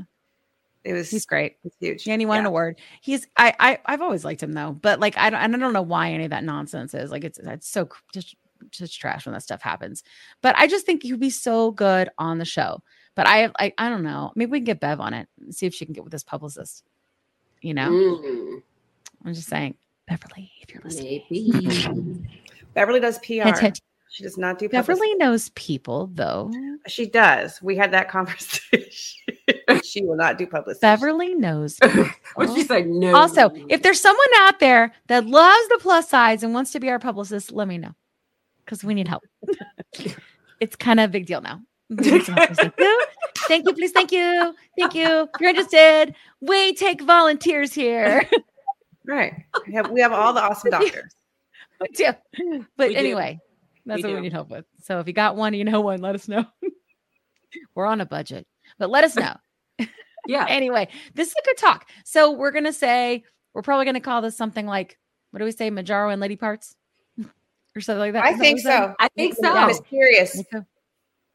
it 0.83 0.93
was 0.93 1.09
he's 1.09 1.25
great. 1.25 1.57
it's 1.63 1.75
huge. 1.79 2.05
Yeah, 2.07 2.13
and 2.13 2.21
he 2.21 2.25
won 2.25 2.39
an 2.39 2.45
award. 2.45 2.79
He's 3.01 3.25
I, 3.37 3.53
I 3.59 3.79
I've 3.85 4.01
always 4.01 4.25
liked 4.25 4.43
him 4.43 4.53
though, 4.53 4.71
but 4.73 4.99
like 4.99 5.17
I 5.17 5.29
don't 5.29 5.39
and 5.39 5.55
I 5.55 5.59
don't 5.59 5.73
know 5.73 5.81
why 5.81 6.11
any 6.11 6.25
of 6.25 6.31
that 6.31 6.43
nonsense 6.43 6.93
is. 6.93 7.11
Like 7.11 7.23
it's 7.23 7.39
it's 7.39 7.67
so 7.67 7.87
just 8.13 8.35
just 8.71 8.99
trash 8.99 9.25
when 9.25 9.33
that 9.33 9.43
stuff 9.43 9.61
happens. 9.61 10.03
But 10.41 10.55
I 10.57 10.67
just 10.67 10.85
think 10.85 11.03
he 11.03 11.11
would 11.13 11.19
be 11.19 11.29
so 11.29 11.71
good 11.71 12.09
on 12.17 12.37
the 12.37 12.45
show. 12.45 12.81
But 13.15 13.27
I 13.27 13.49
I 13.59 13.73
I 13.77 13.89
don't 13.89 14.03
know. 14.03 14.31
Maybe 14.35 14.51
we 14.51 14.59
can 14.59 14.65
get 14.65 14.79
Bev 14.79 14.99
on 14.99 15.13
it 15.13 15.27
and 15.39 15.53
see 15.55 15.65
if 15.65 15.73
she 15.73 15.85
can 15.85 15.93
get 15.93 16.03
with 16.03 16.11
this 16.11 16.23
publicist. 16.23 16.83
You 17.61 17.73
know, 17.73 17.89
Mm, 17.89 18.61
I'm 19.23 19.33
just 19.33 19.47
saying, 19.47 19.75
Beverly, 20.07 20.51
if 20.61 20.73
you're 20.73 20.83
listening, 20.83 21.23
maybe. 21.29 22.25
Beverly 22.73 22.99
does 22.99 23.19
PR. 23.19 23.47
She 24.13 24.21
does 24.23 24.37
not 24.37 24.59
do 24.59 24.69
publicity. 24.69 24.93
Beverly 24.93 25.15
knows 25.15 25.49
people 25.49 26.11
though. 26.13 26.51
She 26.87 27.07
does. 27.07 27.59
We 27.63 27.75
had 27.75 27.91
that 27.93 28.09
conversation. 28.11 29.35
she 29.83 30.05
will 30.05 30.15
not 30.15 30.37
do 30.37 30.45
publicity. 30.45 30.81
Beverly 30.81 31.33
knows. 31.33 31.79
Would 32.37 32.55
you 32.55 32.63
say 32.63 32.83
no? 32.83 33.15
Also, 33.15 33.49
if 33.69 33.81
there's 33.81 33.99
someone 33.99 34.27
out 34.37 34.59
there 34.59 34.93
that 35.07 35.25
loves 35.25 35.67
the 35.69 35.79
plus 35.81 36.09
size 36.09 36.43
and 36.43 36.53
wants 36.53 36.71
to 36.73 36.79
be 36.79 36.91
our 36.91 36.99
publicist, 36.99 37.51
let 37.51 37.67
me 37.67 37.79
know 37.79 37.95
because 38.63 38.83
we 38.83 38.93
need 38.93 39.07
help. 39.07 39.23
it's 40.59 40.75
kind 40.75 40.99
of 40.99 41.09
a 41.09 41.11
big 41.11 41.25
deal 41.25 41.41
now. 41.41 41.61
We 41.89 42.11
need 42.11 42.23
some 42.23 42.35
help. 42.35 42.53
Thank 42.55 42.73
you. 42.77 43.01
Thank 43.47 43.67
you, 43.67 43.73
please. 43.73 43.91
Thank 43.93 44.11
you. 44.11 44.55
Thank 44.77 44.93
you. 44.93 45.27
If 45.33 45.41
you're 45.41 45.49
interested, 45.49 46.13
we 46.39 46.75
take 46.75 47.01
volunteers 47.01 47.73
here. 47.73 48.29
Right. 49.05 49.33
We 49.67 49.73
have, 49.73 49.89
we 49.89 50.01
have 50.01 50.13
all 50.13 50.33
the 50.33 50.41
awesome 50.41 50.69
doctors. 50.71 51.15
We 51.81 51.87
do. 51.89 52.11
But 52.77 52.89
We 52.89 52.95
anyway, 52.95 53.39
that's 53.85 54.03
We 54.03 54.09
what 54.09 54.15
we 54.15 54.21
need 54.21 54.33
help 54.33 54.49
with. 54.49 54.65
So 54.81 54.99
if 54.99 55.07
you 55.07 55.13
got 55.13 55.35
one, 55.35 55.53
you 55.53 55.63
know 55.63 55.81
one, 55.81 56.01
let 56.01 56.15
us 56.15 56.27
know. 56.27 56.45
We're 57.75 57.85
on 57.85 58.01
a 58.01 58.05
budget, 58.05 58.47
but 58.79 58.89
let 58.89 59.03
us 59.03 59.15
know. 59.15 59.35
yeah, 60.27 60.45
anyway, 60.47 60.87
this 61.13 61.27
is 61.27 61.35
a 61.39 61.45
good 61.45 61.57
talk. 61.57 61.89
So 62.03 62.31
we're 62.31 62.51
gonna 62.51 62.73
say 62.73 63.23
we're 63.53 63.61
probably 63.61 63.85
gonna 63.85 63.99
call 63.99 64.21
this 64.23 64.35
something 64.35 64.65
like 64.65 64.97
what 65.31 65.39
do 65.39 65.45
we 65.45 65.51
say, 65.51 65.69
Mounjaro 65.69 66.11
and 66.11 66.19
Lady 66.19 66.35
Parts, 66.35 66.75
or 67.75 67.81
something 67.81 67.99
like 67.99 68.13
that. 68.13 68.23
I 68.23 68.33
think 68.33 68.63
what 68.63 68.71
we 68.71 68.85
so. 68.87 68.95
I 68.99 69.07
think 69.09 69.35
Yeah, 69.41 69.53
so. 69.53 69.67
Mysterious. 69.67 70.35
Me. 70.35 70.61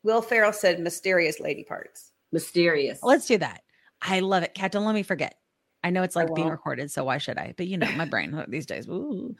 Will 0.02 0.22
Ferrell 0.22 0.52
said 0.52 0.80
mysterious 0.80 1.40
lady 1.40 1.64
parts. 1.64 2.12
Mysterious. 2.32 3.00
Let's 3.02 3.26
do 3.26 3.38
that. 3.38 3.62
I 4.00 4.20
love 4.20 4.42
it, 4.42 4.54
Kat. 4.54 4.72
Don't 4.72 4.84
let 4.84 4.94
me 4.94 5.02
forget. 5.02 5.36
I 5.82 5.90
know 5.90 6.02
it's 6.02 6.16
like 6.16 6.34
being 6.34 6.48
recorded, 6.48 6.90
so 6.90 7.04
why 7.04 7.18
should 7.18 7.38
I? 7.38 7.54
But 7.56 7.66
you 7.66 7.76
know, 7.76 7.90
my 7.92 8.04
brain 8.04 8.44
these 8.48 8.66
days. 8.66 8.88
Ooh. 8.88 9.36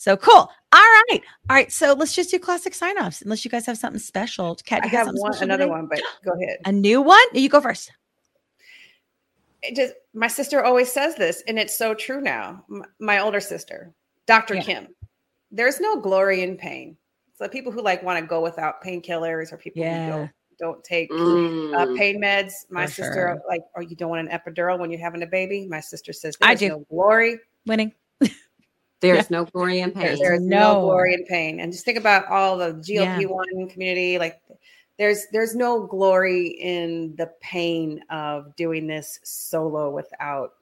So 0.00 0.16
cool. 0.16 0.32
All 0.32 0.50
right, 0.72 1.20
all 1.50 1.56
right. 1.56 1.70
So 1.70 1.92
let's 1.92 2.14
just 2.14 2.30
do 2.30 2.38
classic 2.38 2.72
sign-offs. 2.72 3.20
Unless 3.20 3.44
you 3.44 3.50
guys 3.50 3.66
have 3.66 3.76
something 3.76 3.98
special. 4.00 4.54
Kat, 4.64 4.80
I 4.82 4.86
you 4.86 4.92
got 4.92 5.06
have 5.08 5.14
one, 5.14 5.30
special 5.34 5.44
another 5.44 5.64
today? 5.64 5.70
one, 5.72 5.88
but 5.90 6.00
go 6.24 6.30
ahead. 6.42 6.56
A 6.64 6.72
new 6.72 7.02
one. 7.02 7.20
You 7.34 7.50
go 7.50 7.60
first. 7.60 7.92
It 9.62 9.76
just 9.76 9.92
my 10.14 10.26
sister 10.26 10.64
always 10.64 10.90
says 10.90 11.16
this, 11.16 11.42
and 11.46 11.58
it's 11.58 11.76
so 11.76 11.92
true 11.92 12.22
now. 12.22 12.64
M- 12.70 12.82
my 12.98 13.18
older 13.18 13.40
sister, 13.40 13.92
Dr. 14.24 14.54
Yeah. 14.54 14.62
Kim, 14.62 14.88
there's 15.50 15.80
no 15.80 16.00
glory 16.00 16.42
in 16.44 16.56
pain. 16.56 16.96
So 17.36 17.46
people 17.46 17.70
who 17.70 17.82
like 17.82 18.02
want 18.02 18.18
to 18.18 18.24
go 18.26 18.40
without 18.40 18.82
painkillers 18.82 19.52
or 19.52 19.58
people 19.58 19.82
Yeah. 19.82 20.06
who 20.06 20.10
don't, 20.12 20.30
don't 20.58 20.84
take 20.84 21.10
uh, 21.10 21.14
Mm. 21.14 21.96
pain 21.98 22.22
meds. 22.22 22.52
My 22.70 22.86
For 22.86 22.92
sister, 22.92 23.12
sure. 23.12 23.42
like, 23.46 23.60
or 23.74 23.82
you 23.82 23.96
don't 23.96 24.08
want 24.08 24.26
an 24.26 24.34
epidural 24.38 24.78
when 24.78 24.90
you're 24.90 24.98
having 25.00 25.22
a 25.22 25.26
baby. 25.26 25.66
My 25.68 25.80
sister 25.80 26.14
says 26.14 26.38
I 26.40 26.54
do. 26.54 26.68
no 26.70 26.78
glory. 26.88 27.38
Winning. 27.66 27.92
There's 29.00 29.30
no 29.30 29.44
glory 29.46 29.80
in 29.80 29.92
pain. 29.92 30.18
There's 30.20 30.40
no- 30.42 30.74
no 30.74 30.80
glory 30.82 31.14
in 31.14 31.24
pain. 31.24 31.60
And 31.60 31.72
just 31.72 31.84
think 31.84 31.98
about 31.98 32.26
all 32.26 32.56
the 32.58 32.74
GLP 32.74 33.26
one 33.26 33.68
community. 33.68 34.18
Like, 34.18 34.40
there's 34.98 35.26
there's 35.32 35.54
no 35.54 35.86
glory 35.86 36.48
in 36.48 37.14
the 37.16 37.32
pain 37.40 38.02
of 38.10 38.54
doing 38.56 38.86
this 38.86 39.18
solo 39.22 39.90
without. 39.90 40.52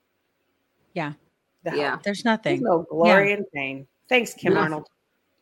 Yeah. 0.94 1.14
the. 1.64 1.76
Yeah. 1.76 1.90
There's 1.90 2.02
There's 2.04 2.24
nothing. 2.24 2.60
There's 2.60 2.62
no 2.62 2.86
glory 2.88 3.32
in 3.32 3.44
pain. 3.52 3.86
Thanks, 4.08 4.34
Kim 4.34 4.54
No. 4.54 4.60
Arnold. 4.60 4.88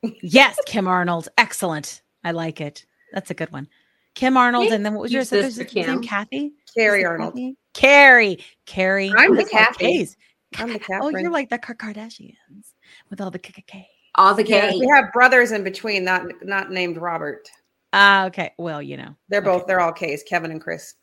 Yes, 0.23 0.57
Kim 0.67 0.89
Arnold. 0.89 1.29
Excellent. 1.37 2.03
I 2.25 2.31
like 2.33 2.61
it. 2.61 2.87
That's 3.13 3.31
a 3.31 3.35
good 3.35 3.53
one. 3.53 3.69
Kim 4.15 4.37
Arnold. 4.37 4.65
Thank 4.65 4.75
and 4.77 4.87
then 4.87 4.95
what 4.95 5.03
was 5.03 5.13
your 5.13 5.25
sister's 5.25 5.57
Sister 5.57 5.81
name? 5.87 6.03
Kathy? 6.03 6.53
Carrie 6.75 7.05
Arnold. 7.05 7.35
Kathy? 7.35 7.57
Carrie. 7.75 8.39
Carrie. 8.65 9.13
I'm 9.17 9.35
the 9.37 9.43
That's 9.43 9.53
all 9.55 9.59
Kathy. 9.61 10.09
I'm 10.57 10.73
the 10.73 10.79
Kathy. 10.79 11.01
Oh, 11.03 11.09
you're 11.09 11.31
like 11.31 11.51
the 11.51 11.59
Kar- 11.59 11.75
Kardashians 11.77 12.73
with 13.11 13.21
all 13.21 13.31
the 13.31 13.39
KKK. 13.39 13.87
All 14.15 14.35
the 14.35 14.47
Yeah, 14.47 14.71
we 14.73 14.89
have 14.95 15.13
brothers 15.13 15.53
in 15.53 15.63
between, 15.65 16.05
not 16.05 16.23
not 16.43 16.71
named 16.71 16.97
Robert. 16.97 17.49
Ah, 17.93 18.27
okay. 18.27 18.53
Well, 18.59 18.83
you 18.83 18.97
know. 18.97 19.15
They're 19.29 19.41
Okay. 19.41 19.51
both 19.51 19.67
they're 19.67 19.81
all 19.81 19.93
K's, 19.93 20.23
Kevin 20.23 20.51
and 20.51 20.61
Chris. 20.61 20.95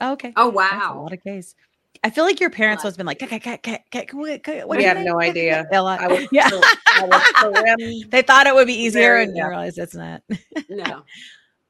Okay. 0.00 0.32
Oh 0.36 0.50
That's 0.50 0.72
a 0.72 0.76
wow. 0.78 1.02
lot 1.02 1.12
of 1.12 1.20
Ks. 1.20 1.54
I 2.04 2.10
feel 2.10 2.24
like 2.24 2.40
your 2.40 2.50
parents 2.50 2.82
Lot. 2.82 2.88
must 2.88 2.94
have 2.94 2.98
been 2.98 3.06
like, 3.06 3.18
"K- 3.18 3.26
K- 3.38 3.58
K- 3.58 3.84
K- 3.90 4.06
K- 4.38 4.64
what- 4.64 4.78
We 4.78 4.84
have 4.84 4.98
no 4.98 5.20
idea. 5.20 5.66
A 5.70 5.80
lot. 5.82 6.00
I 6.00 6.08
was 6.08 6.26
yeah. 6.32 6.48
so- 6.48 6.60
I 6.86 7.04
was 7.06 8.02
so- 8.04 8.08
they 8.08 8.22
thought 8.22 8.46
it 8.46 8.54
would 8.54 8.66
be 8.66 8.74
easier 8.74 9.16
and 9.16 9.36
yeah. 9.36 9.44
you 9.44 9.48
realize 9.50 9.78
it's 9.78 9.94
not. 9.94 10.22
No. 10.68 11.02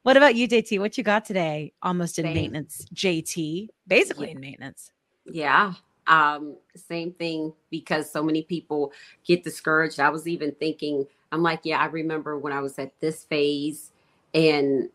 what 0.04 0.16
about 0.16 0.34
you, 0.36 0.48
JT? 0.48 0.78
What 0.78 0.96
you 0.96 1.04
got 1.04 1.24
today? 1.24 1.72
Almost 1.82 2.18
in 2.18 2.24
Same. 2.24 2.34
maintenance, 2.34 2.86
JT. 2.94 3.68
Basically 3.86 4.28
Yeah. 4.28 4.32
in 4.34 4.40
maintenance. 4.40 4.90
Yeah. 5.26 5.74
Um, 6.06 6.56
same 6.74 7.12
thing 7.12 7.52
because 7.70 8.10
so 8.10 8.22
many 8.22 8.42
people 8.42 8.92
get 9.24 9.44
discouraged. 9.44 10.00
I 10.00 10.10
was 10.10 10.26
even 10.26 10.52
thinking, 10.52 11.06
I'm 11.30 11.42
like, 11.42 11.60
yeah, 11.64 11.78
I 11.78 11.86
remember 11.86 12.38
when 12.38 12.52
I 12.52 12.60
was 12.60 12.78
at 12.78 12.98
this 13.00 13.24
phase 13.24 13.92
and 14.34 14.88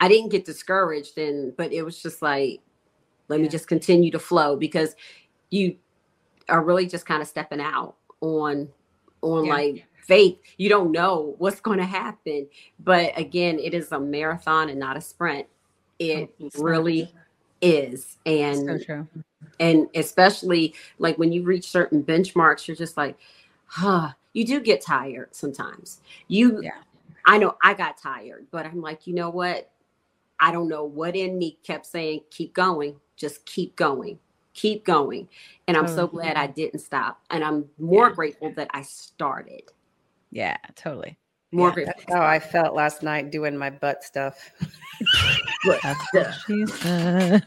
I 0.00 0.08
didn't 0.08 0.30
get 0.30 0.44
discouraged 0.44 1.16
and 1.18 1.56
but 1.56 1.72
it 1.72 1.82
was 1.82 2.02
just 2.02 2.22
like, 2.22 2.60
let 3.28 3.40
me 3.40 3.48
just 3.48 3.66
continue 3.66 4.10
to 4.10 4.18
flow 4.18 4.56
because 4.56 4.94
you 5.50 5.76
are 6.48 6.62
really 6.62 6.86
just 6.86 7.06
kind 7.06 7.22
of 7.22 7.28
stepping 7.28 7.60
out 7.60 7.96
on 8.20 8.68
on 9.22 9.44
Yeah. 9.46 9.52
like 9.52 9.86
faith. 10.06 10.38
You 10.58 10.68
don't 10.68 10.92
know 10.92 11.34
what's 11.38 11.60
going 11.60 11.78
to 11.78 11.84
happen. 11.86 12.48
But 12.80 13.16
again, 13.18 13.58
it 13.58 13.72
is 13.74 13.92
a 13.92 14.00
marathon 14.00 14.68
and 14.68 14.78
not 14.78 14.96
a 14.96 15.00
sprint. 15.00 15.46
It 15.98 16.34
really 16.58 17.14
is. 17.62 18.18
And 18.26 18.68
so 18.68 18.78
true. 18.78 19.08
and 19.60 19.88
especially 19.94 20.74
like 20.98 21.18
when 21.18 21.32
you 21.32 21.44
reach 21.44 21.68
certain 21.70 22.02
benchmarks 22.04 22.66
you're 22.68 22.76
just 22.76 22.96
like 22.96 23.16
huh 23.66 24.10
you 24.34 24.44
do 24.46 24.60
get 24.60 24.80
tired 24.82 25.28
sometimes 25.34 26.00
you 26.28 26.62
Yeah. 26.62 26.72
i 27.26 27.38
know 27.38 27.56
i 27.62 27.74
got 27.74 27.98
tired 27.98 28.46
but 28.50 28.66
i'm 28.66 28.80
like 28.82 29.06
you 29.06 29.14
know 29.14 29.30
what 29.30 29.70
i 30.40 30.52
don't 30.52 30.68
know 30.68 30.84
what 30.84 31.16
in 31.16 31.38
me 31.38 31.58
kept 31.64 31.86
saying 31.86 32.20
keep 32.30 32.54
going 32.54 32.96
just 33.16 33.44
keep 33.46 33.76
going 33.76 34.18
keep 34.54 34.84
going. 34.84 35.28
And 35.68 35.76
I'm 35.76 35.86
so 35.86 36.06
Totally. 36.06 36.22
glad 36.24 36.36
I 36.36 36.46
didn't 36.48 36.80
stop. 36.80 37.20
And 37.30 37.44
I'm 37.44 37.66
more 37.78 38.08
Yeah. 38.08 38.14
grateful 38.14 38.52
that 38.54 38.70
I 38.74 38.82
started. 38.82 39.62
Yeah, 40.30 40.56
totally. 40.76 41.18
More 41.52 41.72
Yeah. 41.76 41.84
That's 41.86 42.04
how 42.08 42.22
I 42.22 42.38
felt 42.38 42.74
last 42.74 43.02
night 43.02 43.30
doing 43.30 43.56
my 43.56 43.70
butt 43.70 44.02
stuff. 44.04 44.50
That's 45.82 46.06
what 46.12 46.34
she 46.46 46.66
said. 46.66 47.42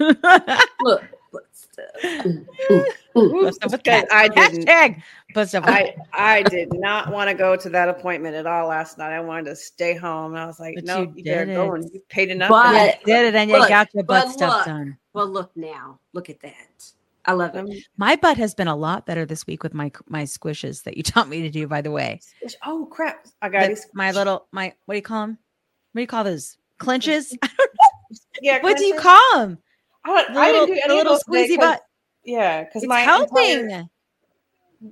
Look, 0.82 1.04
but 1.32 1.46
stuff. 1.52 1.86
Mm, 2.04 2.46
mm, 2.70 2.86
mm. 3.16 3.32
Put 3.42 3.56
stuff 3.56 3.72
with 3.72 3.84
that. 3.84 4.08
I 4.12 4.28
didn't. 4.28 4.66
Hashtag 4.68 5.02
put 5.34 5.50
stuff 5.50 5.64
I 5.68 5.96
I 6.14 6.44
did 6.44 6.72
not 6.74 7.12
want 7.12 7.30
to 7.30 7.34
go 7.36 7.56
to 7.56 7.70
that 7.70 7.90
appointment 7.90 8.36
at 8.36 8.46
all 8.46 8.68
last 8.68 8.98
night. 8.98 9.12
I 9.12 9.20
wanted 9.22 9.46
to 9.46 9.56
stay 9.56 9.96
home. 9.96 10.34
And 10.34 10.40
I 10.42 10.46
was 10.46 10.60
like, 10.60 10.76
But 10.76 10.86
no, 10.86 11.02
you 11.02 11.14
you, 11.16 11.24
better 11.24 11.46
did 11.46 11.56
go 11.56 11.74
it. 11.74 11.82
and 11.82 11.92
you 11.94 12.02
paid 12.10 12.30
enough. 12.30 12.50
But- 12.50 13.02
for 13.02 13.10
You 13.10 13.16
did 13.16 13.26
it 13.34 13.36
and 13.36 13.50
you 13.50 13.58
Look, 13.58 13.70
got 13.70 13.94
your 13.94 14.04
butt 14.04 14.26
but 14.26 14.32
stuff 14.32 14.58
look. 14.58 14.66
done. 14.66 14.98
Well, 15.14 15.28
look 15.28 15.52
now. 15.56 16.00
Look 16.14 16.30
at 16.30 16.40
that. 16.42 16.92
I 17.28 17.34
love 17.34 17.56
it. 17.56 17.60
Um, 17.60 17.70
My 17.98 18.16
butt 18.16 18.38
has 18.38 18.54
been 18.54 18.68
a 18.68 18.76
lot 18.76 19.06
better 19.06 19.26
this 19.26 19.48
week 19.48 19.64
with 19.64 19.74
my 19.74 19.92
my 20.08 20.24
squishes 20.24 20.84
that 20.84 20.98
you 20.98 21.04
taught 21.12 21.28
me 21.30 21.42
to 21.42 21.50
do. 21.50 21.68
By 21.68 21.82
the 21.82 21.92
way, 21.92 22.20
oh 22.66 22.86
crap! 22.92 23.26
I 23.42 23.50
got 23.50 23.62
The- 23.64 23.68
these. 23.70 23.88
my 23.94 24.12
little 24.12 24.48
my 24.52 24.74
what 24.86 24.94
do 24.94 24.98
you 24.98 25.02
call 25.04 25.22
them? 25.28 25.38
What 25.92 26.00
do 26.00 26.02
you 26.02 26.08
call 26.08 26.24
those 26.24 26.58
clenches? 26.80 27.36
Yeah. 28.42 28.62
what 28.62 28.78
do 28.78 28.86
you 28.86 28.96
call 29.00 29.40
them? 29.40 29.58
I, 30.04 30.10
don't- 30.10 30.34
The 30.34 30.40
I 30.40 30.52
little, 30.52 30.66
didn't 30.68 30.76
do 30.78 30.82
any 30.86 30.94
little 30.96 31.18
squeezy 31.20 31.58
butt. 31.58 31.82
Yeah, 32.24 32.64
because 32.64 32.86
my 32.86 33.00
helping. 33.02 33.70
entire 33.70 33.86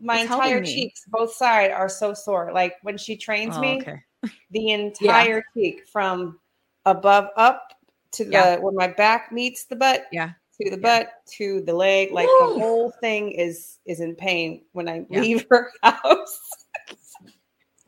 my 0.01 0.21
It's 0.21 0.23
entire 0.31 0.63
cheeks, 0.63 1.03
both 1.07 1.33
side, 1.33 1.69
are 1.71 1.89
so 1.89 2.13
sore. 2.13 2.51
Like 2.53 2.75
when 2.81 2.97
she 2.97 3.15
trains 3.17 3.55
Oh, 3.57 3.61
me, 3.61 3.81
okay. 3.81 3.97
the 4.51 4.69
entire 4.71 5.43
cheek 5.55 5.83
from 5.91 6.39
above 6.85 7.27
up 7.37 7.73
to 8.13 8.23
the 8.25 8.31
Yeah. 8.31 8.57
where 8.57 8.73
my 8.73 8.87
back 8.87 9.31
meets 9.31 9.65
the 9.65 9.75
butt 9.75 10.05
Yeah. 10.11 10.31
To 10.61 10.69
the 10.69 10.77
butt 10.77 11.09
to 11.27 11.61
the 11.61 11.73
leg 11.73 12.11
like 12.11 12.27
Woo. 12.27 12.53
the 12.53 12.59
whole 12.59 12.91
thing 13.01 13.31
is 13.31 13.79
is 13.85 13.99
in 13.99 14.15
pain 14.15 14.61
when 14.73 14.87
i 14.87 15.05
Yeah. 15.09 15.21
leave 15.21 15.45
her 15.49 15.71
house 15.83 16.39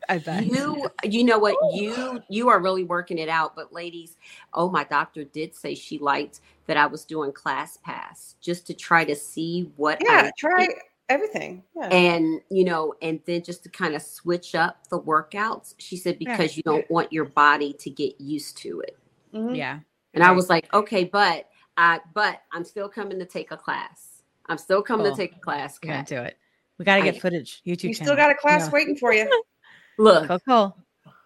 I 0.08 0.18
bet. 0.18 0.46
you 0.46 0.88
you 1.04 1.24
know 1.24 1.38
what 1.38 1.56
you 1.74 2.20
you 2.28 2.48
are 2.48 2.60
really 2.60 2.84
working 2.84 3.18
it 3.18 3.28
out 3.28 3.56
but 3.56 3.72
ladies 3.72 4.16
oh 4.54 4.70
my 4.70 4.84
doctor 4.84 5.24
did 5.24 5.54
say 5.54 5.74
she 5.74 5.98
liked 5.98 6.40
that 6.66 6.76
i 6.76 6.86
was 6.86 7.04
doing 7.04 7.32
class 7.32 7.76
pass 7.78 8.36
just 8.40 8.66
to 8.68 8.74
try 8.74 9.04
to 9.04 9.16
see 9.16 9.70
what 9.76 9.98
yeah 10.04 10.24
I 10.26 10.30
try 10.38 10.68
everything 11.08 11.62
yeah 11.76 11.88
and 11.88 12.40
you 12.50 12.64
know 12.64 12.94
and 13.02 13.20
then 13.26 13.42
just 13.42 13.62
to 13.64 13.68
kind 13.68 13.94
of 13.96 14.02
switch 14.02 14.54
up 14.54 14.86
the 14.88 15.00
workouts 15.00 15.74
she 15.78 15.96
said 15.96 16.16
Yeah. 16.20 16.36
because 16.36 16.56
you 16.56 16.62
don't 16.62 16.88
want 16.90 17.12
your 17.12 17.24
body 17.24 17.72
to 17.74 17.90
get 17.90 18.20
used 18.20 18.56
to 18.58 18.80
it 18.80 18.96
Mhm. 19.34 19.56
Yeah. 19.56 19.80
and 20.14 20.22
i 20.22 20.30
was 20.30 20.48
like 20.48 20.72
okay 20.72 21.02
but 21.04 21.48
i 21.76 22.00
but 22.14 22.40
i'm 22.52 22.64
still 22.64 22.88
coming 22.88 23.18
to 23.18 23.24
take 23.26 23.50
a 23.50 23.56
class 23.56 24.22
i'm 24.46 24.58
still 24.58 24.82
coming 24.82 25.06
Cool. 25.06 25.14
to 25.16 25.22
take 25.22 25.36
a 25.36 25.40
class 25.40 25.78
We're 25.82 25.90
gonna 25.92 26.04
do 26.04 26.16
it. 26.18 26.36
We 26.78 26.84
got 26.84 26.96
to 26.96 27.02
I- 27.02 27.10
get 27.10 27.20
footage. 27.22 27.62
YouTube. 27.66 27.84
you 27.84 27.94
still 27.94 28.16
got 28.16 28.30
a 28.30 28.34
class 28.34 28.66
Yeah. 28.66 28.70
waiting 28.72 28.96
for 28.96 29.12
you 29.12 29.28
look 29.98 30.28
Cool. 30.28 30.38
cool. 30.46 30.76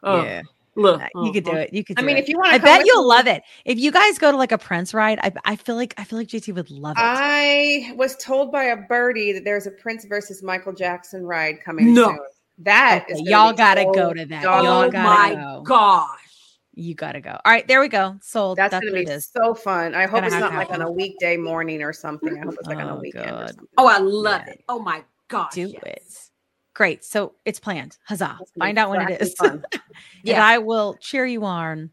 oh, 0.04 0.22
yeah. 0.22 0.42
look 0.76 1.02
You 1.16 1.32
could 1.32 1.44
do 1.44 1.50
uh-huh. 1.50 1.60
it. 1.60 1.72
You 1.74 1.82
could. 1.84 1.98
i 1.98 2.02
mean 2.02 2.16
it. 2.16 2.22
if 2.22 2.28
you 2.28 2.38
want 2.38 2.52
I 2.52 2.58
bet 2.58 2.86
you'll 2.86 3.06
love 3.06 3.26
it. 3.26 3.42
If 3.64 3.78
you 3.78 3.90
guys 3.90 4.16
go 4.18 4.30
to 4.30 4.36
like 4.36 4.52
a 4.52 4.58
Prince 4.58 4.94
ride, 4.94 5.18
I, 5.22 5.32
I 5.44 5.56
feel 5.56 5.74
like 5.74 5.92
I 5.98 6.04
feel 6.04 6.18
like 6.20 6.28
JT 6.28 6.54
would 6.54 6.70
love 6.70 6.96
it. 6.96 7.00
i 7.02 7.92
was 7.96 8.16
told 8.16 8.52
by 8.52 8.64
a 8.66 8.76
birdie 8.76 9.32
that 9.32 9.44
there's 9.44 9.66
a 9.66 9.72
prince 9.72 10.04
versus 10.04 10.42
michael 10.42 10.72
jackson 10.72 11.24
ride 11.26 11.60
coming 11.64 11.92
No. 11.94 12.08
soon 12.10 12.18
that 12.58 13.04
Okay, 13.06 13.14
is 13.14 13.22
y'all 13.22 13.52
gotta 13.52 13.82
so 13.82 13.92
go 13.92 14.12
to 14.12 14.24
that. 14.26 14.42
Y'all 14.42 14.66
oh 14.66 14.90
gotta 14.90 14.98
my 15.08 15.34
go. 15.34 15.62
gosh 15.62 16.29
you 16.74 16.94
gotta 16.94 17.20
go. 17.20 17.30
All 17.30 17.52
right, 17.52 17.66
there 17.66 17.80
we 17.80 17.88
go. 17.88 18.16
Sold. 18.22 18.58
That's, 18.58 18.70
That's, 18.70 18.84
gonna 18.84 18.96
be 18.96 19.02
it 19.02 19.08
is. 19.08 19.28
so 19.34 19.54
fun. 19.54 19.94
I 19.94 20.06
hope 20.06 20.24
it's 20.24 20.34
not 20.34 20.52
like 20.54 20.70
on 20.70 20.82
a 20.82 20.90
weekday 20.90 21.36
morning 21.36 21.82
or 21.82 21.92
something. 21.92 22.36
I 22.38 22.44
hope 22.44 22.54
it's 22.58 22.68
like 22.68 22.78
on 22.78 22.88
a 22.88 22.96
Oh, 22.96 23.00
weekend 23.00 23.30
or 23.30 23.48
oh 23.78 23.88
i 23.88 23.98
love 23.98 24.42
Yeah. 24.46 24.52
it 24.52 24.64
oh 24.68 24.78
my 24.78 25.02
gosh 25.28 25.52
Do 25.54 25.62
yes. 25.68 25.82
it. 25.84 26.30
Great. 26.74 27.04
So 27.04 27.34
it's 27.44 27.58
planned. 27.60 27.98
Huzzah. 28.04 28.36
That's 28.38 28.52
Find 28.52 28.78
out 28.78 28.90
when 28.90 29.02
it 29.10 29.20
is. 29.20 29.34
actually 29.40 29.62
and 29.72 29.82
Yeah. 30.22 30.44
I 30.46 30.58
will 30.58 30.94
cheer 31.00 31.26
you 31.26 31.44
on 31.44 31.90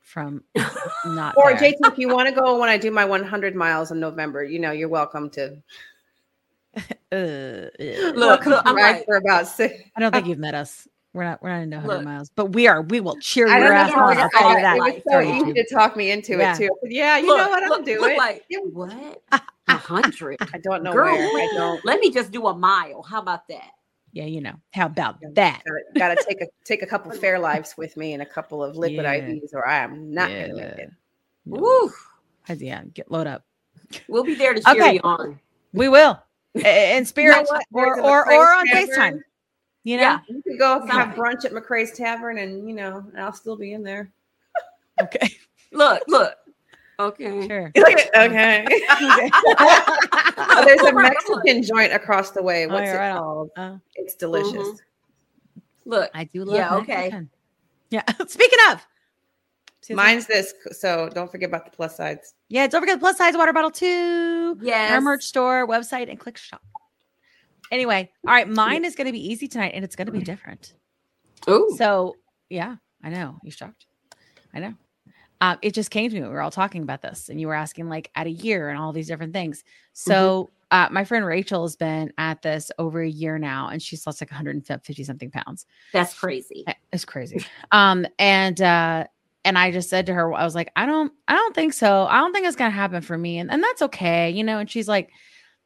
from 0.00 0.42
not 1.04 1.36
Or 1.36 1.52
there. 1.52 1.72
JT, 1.72 1.92
if 1.92 1.98
you 1.98 2.08
want 2.08 2.28
to 2.28 2.34
go 2.34 2.58
when 2.58 2.68
I 2.70 2.78
do 2.78 2.90
my 2.90 3.04
100 3.04 3.54
miles 3.54 3.90
in 3.90 4.00
November, 4.00 4.42
you 4.44 4.58
know, 4.58 4.70
you're 4.72 4.88
welcome 4.88 5.28
to. 5.30 5.56
Uh, 7.12 7.70
ugh. 7.80 8.16
Look, 8.16 8.44
look, 8.44 8.62
I'm 8.66 8.76
ride 8.76 8.96
like, 8.96 9.04
for 9.06 9.16
about 9.16 9.46
six. 9.46 9.80
I 9.96 10.00
don't 10.00 10.12
think 10.12 10.26
you've 10.26 10.38
met 10.38 10.54
us. 10.54 10.86
We're 11.16 11.24
not. 11.24 11.42
We're 11.42 11.48
not 11.48 11.62
into 11.62 11.76
100 11.78 11.94
Look. 11.96 12.04
miles, 12.04 12.30
but 12.36 12.52
we 12.52 12.68
are. 12.68 12.82
We 12.82 13.00
will 13.00 13.16
cheer 13.20 13.48
I 13.48 13.58
your 13.58 13.68
don't 13.68 13.76
ass 13.78 13.90
know. 13.90 14.02
on. 14.02 14.18
I'll 14.18 14.28
tell 14.30 14.50
you 14.50 14.58
it 14.58 14.78
was 14.78 14.94
It's 14.96 15.04
so 15.10 15.18
on 15.18 15.24
easy 15.48 15.52
to 15.54 15.74
talk 15.74 15.96
me 15.96 16.10
into 16.10 16.36
Yeah. 16.36 16.54
it 16.54 16.58
too. 16.58 16.70
But 16.82 16.92
yeah, 16.92 17.16
you 17.16 17.26
look, 17.28 17.38
know 17.38 17.48
what? 17.48 17.62
I'll 17.62 17.68
look, 17.70 17.86
do 17.86 18.04
it. 18.04 18.18
Like, 18.18 18.44
what? 18.72 19.22
A 19.68 19.76
hundred? 19.78 20.36
I 20.52 20.58
don't 20.58 20.82
know 20.82 20.92
Girl, 20.92 21.14
where. 21.16 21.26
I 21.26 21.48
don't. 21.54 21.82
Let 21.86 22.00
me 22.00 22.10
just 22.10 22.30
do 22.32 22.46
a 22.48 22.54
mile. 22.54 23.02
How 23.02 23.20
about 23.22 23.48
that? 23.48 23.70
Yeah, 24.12 24.26
you 24.26 24.42
know. 24.42 24.56
How 24.74 24.86
about 24.86 25.16
that? 25.32 25.62
Got 25.96 26.14
to 26.18 26.24
take 26.28 26.42
a 26.42 26.46
take 26.64 26.82
a 26.82 26.86
couple 26.86 27.10
fair 27.12 27.38
lives 27.38 27.76
with 27.78 27.96
me 27.96 28.12
and 28.12 28.20
a 28.22 28.26
couple 28.26 28.62
of 28.62 28.76
liquid 28.76 29.04
Yeah. 29.04 29.14
IVs, 29.20 29.54
or 29.54 29.66
I 29.66 29.78
am 29.78 30.12
not 30.12 30.28
going 30.28 30.50
to 30.50 30.54
make 30.54 30.64
it. 30.64 30.90
No. 31.46 31.60
Woo. 31.62 31.92
Yeah, 32.58 32.84
get 32.92 33.10
load 33.10 33.26
up. 33.26 33.42
We'll 34.08 34.22
be 34.24 34.34
there 34.34 34.52
to 34.52 34.60
cheer 34.60 34.74
Okay. 34.82 34.94
you 34.94 35.00
on. 35.02 35.40
We 35.72 35.88
will. 35.88 36.22
In 36.54 37.06
spirit 37.06 37.46
what? 37.48 37.64
or 37.72 38.00
or 38.00 38.32
or 38.32 38.52
on 38.54 38.66
Tavern. 38.66 38.88
FaceTime. 38.88 39.20
You 39.86 39.98
know? 39.98 40.02
Yeah. 40.02 40.18
You 40.26 40.42
could 40.42 40.58
go 40.58 40.84
have 40.84 41.14
brunch 41.14 41.44
at 41.44 41.52
McRae's 41.52 41.92
Tavern, 41.92 42.38
and 42.38 42.68
you 42.68 42.74
know, 42.74 43.04
I'll 43.16 43.32
still 43.32 43.56
be 43.56 43.72
in 43.72 43.84
there. 43.84 44.10
Okay. 45.00 45.30
Look, 45.72 46.02
look. 46.08 46.34
Okay. 46.98 47.46
Sure. 47.46 47.66
okay. 47.76 48.66
Oh, 50.38 50.62
there's 50.64 50.80
a 50.80 50.92
Mexican 50.92 51.62
joint 51.62 51.92
across 51.92 52.30
the 52.30 52.42
way. 52.42 52.66
Oh, 52.66 52.70
What's 52.70 52.86
yeah, 52.86 52.94
it 52.94 52.98
right 52.98 53.18
called? 53.18 53.50
Uh, 53.56 53.76
It's 53.94 54.14
delicious. 54.14 54.54
Mhm. 54.54 54.76
Look, 55.84 56.10
I 56.14 56.24
do 56.24 56.44
love 56.44 56.56
Yeah, 56.56 56.74
okay. 56.76 56.94
Mexican. 56.94 57.30
Yeah. 57.90 58.02
Speaking 58.26 58.58
of. 58.70 58.86
See 59.82 59.94
what's 59.94 60.04
Mine's 60.04 60.26
this, 60.26 60.54
so 60.72 61.10
don't 61.14 61.30
forget 61.30 61.48
about 61.48 61.64
the 61.64 61.70
plus 61.70 61.96
sides. 61.96 62.34
Yeah, 62.48 62.66
don't 62.68 62.80
forget 62.80 62.96
the 62.96 63.04
plus 63.04 63.18
size 63.18 63.36
water 63.36 63.52
bottle 63.52 63.70
too. 63.70 64.58
Yeah, 64.62 64.94
Our 64.94 65.00
merch 65.00 65.24
store, 65.24 65.66
website, 65.68 66.08
and 66.08 66.18
click 66.18 66.38
shop. 66.38 66.62
Anyway, 67.70 68.10
all 68.26 68.32
right, 68.32 68.48
mine 68.48 68.84
is 68.84 68.94
going 68.94 69.06
to 69.06 69.12
be 69.12 69.32
easy 69.32 69.48
tonight, 69.48 69.72
and 69.74 69.84
it's 69.84 69.96
going 69.96 70.06
to 70.06 70.12
be 70.12 70.20
different. 70.20 70.74
Ooh. 71.48 71.74
So, 71.76 72.16
yeah, 72.48 72.76
I 73.02 73.10
know 73.10 73.38
you 73.42 73.50
shocked. 73.50 73.86
I 74.54 74.60
know. 74.60 74.74
Um, 75.40 75.58
it 75.60 75.74
just 75.74 75.90
came 75.90 76.08
to 76.10 76.16
me. 76.16 76.22
We 76.22 76.28
were 76.28 76.40
all 76.40 76.50
talking 76.50 76.82
about 76.82 77.02
this, 77.02 77.28
and 77.28 77.40
you 77.40 77.46
were 77.46 77.54
asking 77.54 77.88
like 77.88 78.10
at 78.14 78.26
a 78.26 78.30
year 78.30 78.70
and 78.70 78.78
all 78.78 78.92
these 78.92 79.08
different 79.08 79.32
things. 79.32 79.64
So, 79.92 80.50
uh, 80.70 80.88
my 80.90 81.04
friend 81.04 81.24
Rachel 81.24 81.62
has 81.62 81.76
been 81.76 82.12
at 82.18 82.42
this 82.42 82.70
over 82.78 83.00
a 83.02 83.08
year 83.08 83.38
now, 83.38 83.68
and 83.68 83.80
she's 83.82 84.06
lost 84.06 84.20
like 84.20 84.30
150 84.30 85.04
something 85.04 85.30
pounds. 85.30 85.66
That's 85.92 86.14
crazy. 86.18 86.64
Uh, 86.66 86.72
It's 86.92 87.04
crazy. 87.04 87.44
Um, 87.70 88.06
and 88.18 88.60
uh, 88.60 89.04
and 89.44 89.58
I 89.58 89.70
just 89.70 89.88
said 89.90 90.06
to 90.06 90.14
her, 90.14 90.32
I 90.34 90.42
was 90.44 90.54
like, 90.54 90.72
I 90.74 90.86
don't, 90.86 91.12
I 91.28 91.34
don't 91.34 91.54
think 91.54 91.72
so. 91.72 92.06
I 92.06 92.18
don't 92.18 92.32
think 92.32 92.46
it's 92.46 92.56
gonna 92.56 92.70
happen 92.70 93.02
for 93.02 93.16
me, 93.16 93.38
and 93.38 93.50
and 93.50 93.62
that's 93.62 93.82
okay, 93.82 94.30
you 94.30 94.42
know. 94.42 94.58
And 94.58 94.70
she's 94.70 94.88
like, 94.88 95.10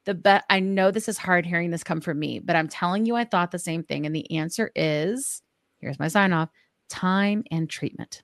the 0.04 0.14
bet. 0.14 0.44
I 0.50 0.60
know 0.60 0.90
this 0.90 1.08
is 1.08 1.18
hard 1.18 1.46
hearing 1.46 1.70
this 1.70 1.84
come 1.84 2.00
from 2.00 2.18
me, 2.18 2.38
but 2.38 2.56
I'm 2.56 2.68
telling 2.68 3.06
you, 3.06 3.16
I 3.16 3.24
thought 3.24 3.50
the 3.50 3.58
same 3.58 3.82
thing, 3.82 4.06
and 4.06 4.14
the 4.14 4.30
answer 4.36 4.70
is, 4.74 5.42
here's 5.78 5.98
my 5.98 6.08
sign 6.08 6.32
off: 6.32 6.48
time 6.88 7.44
and 7.50 7.68
treatment. 7.68 8.22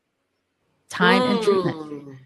Time 0.89 1.23
and 1.23 1.43
treatment 1.43 1.77
Mm. 2.07 2.17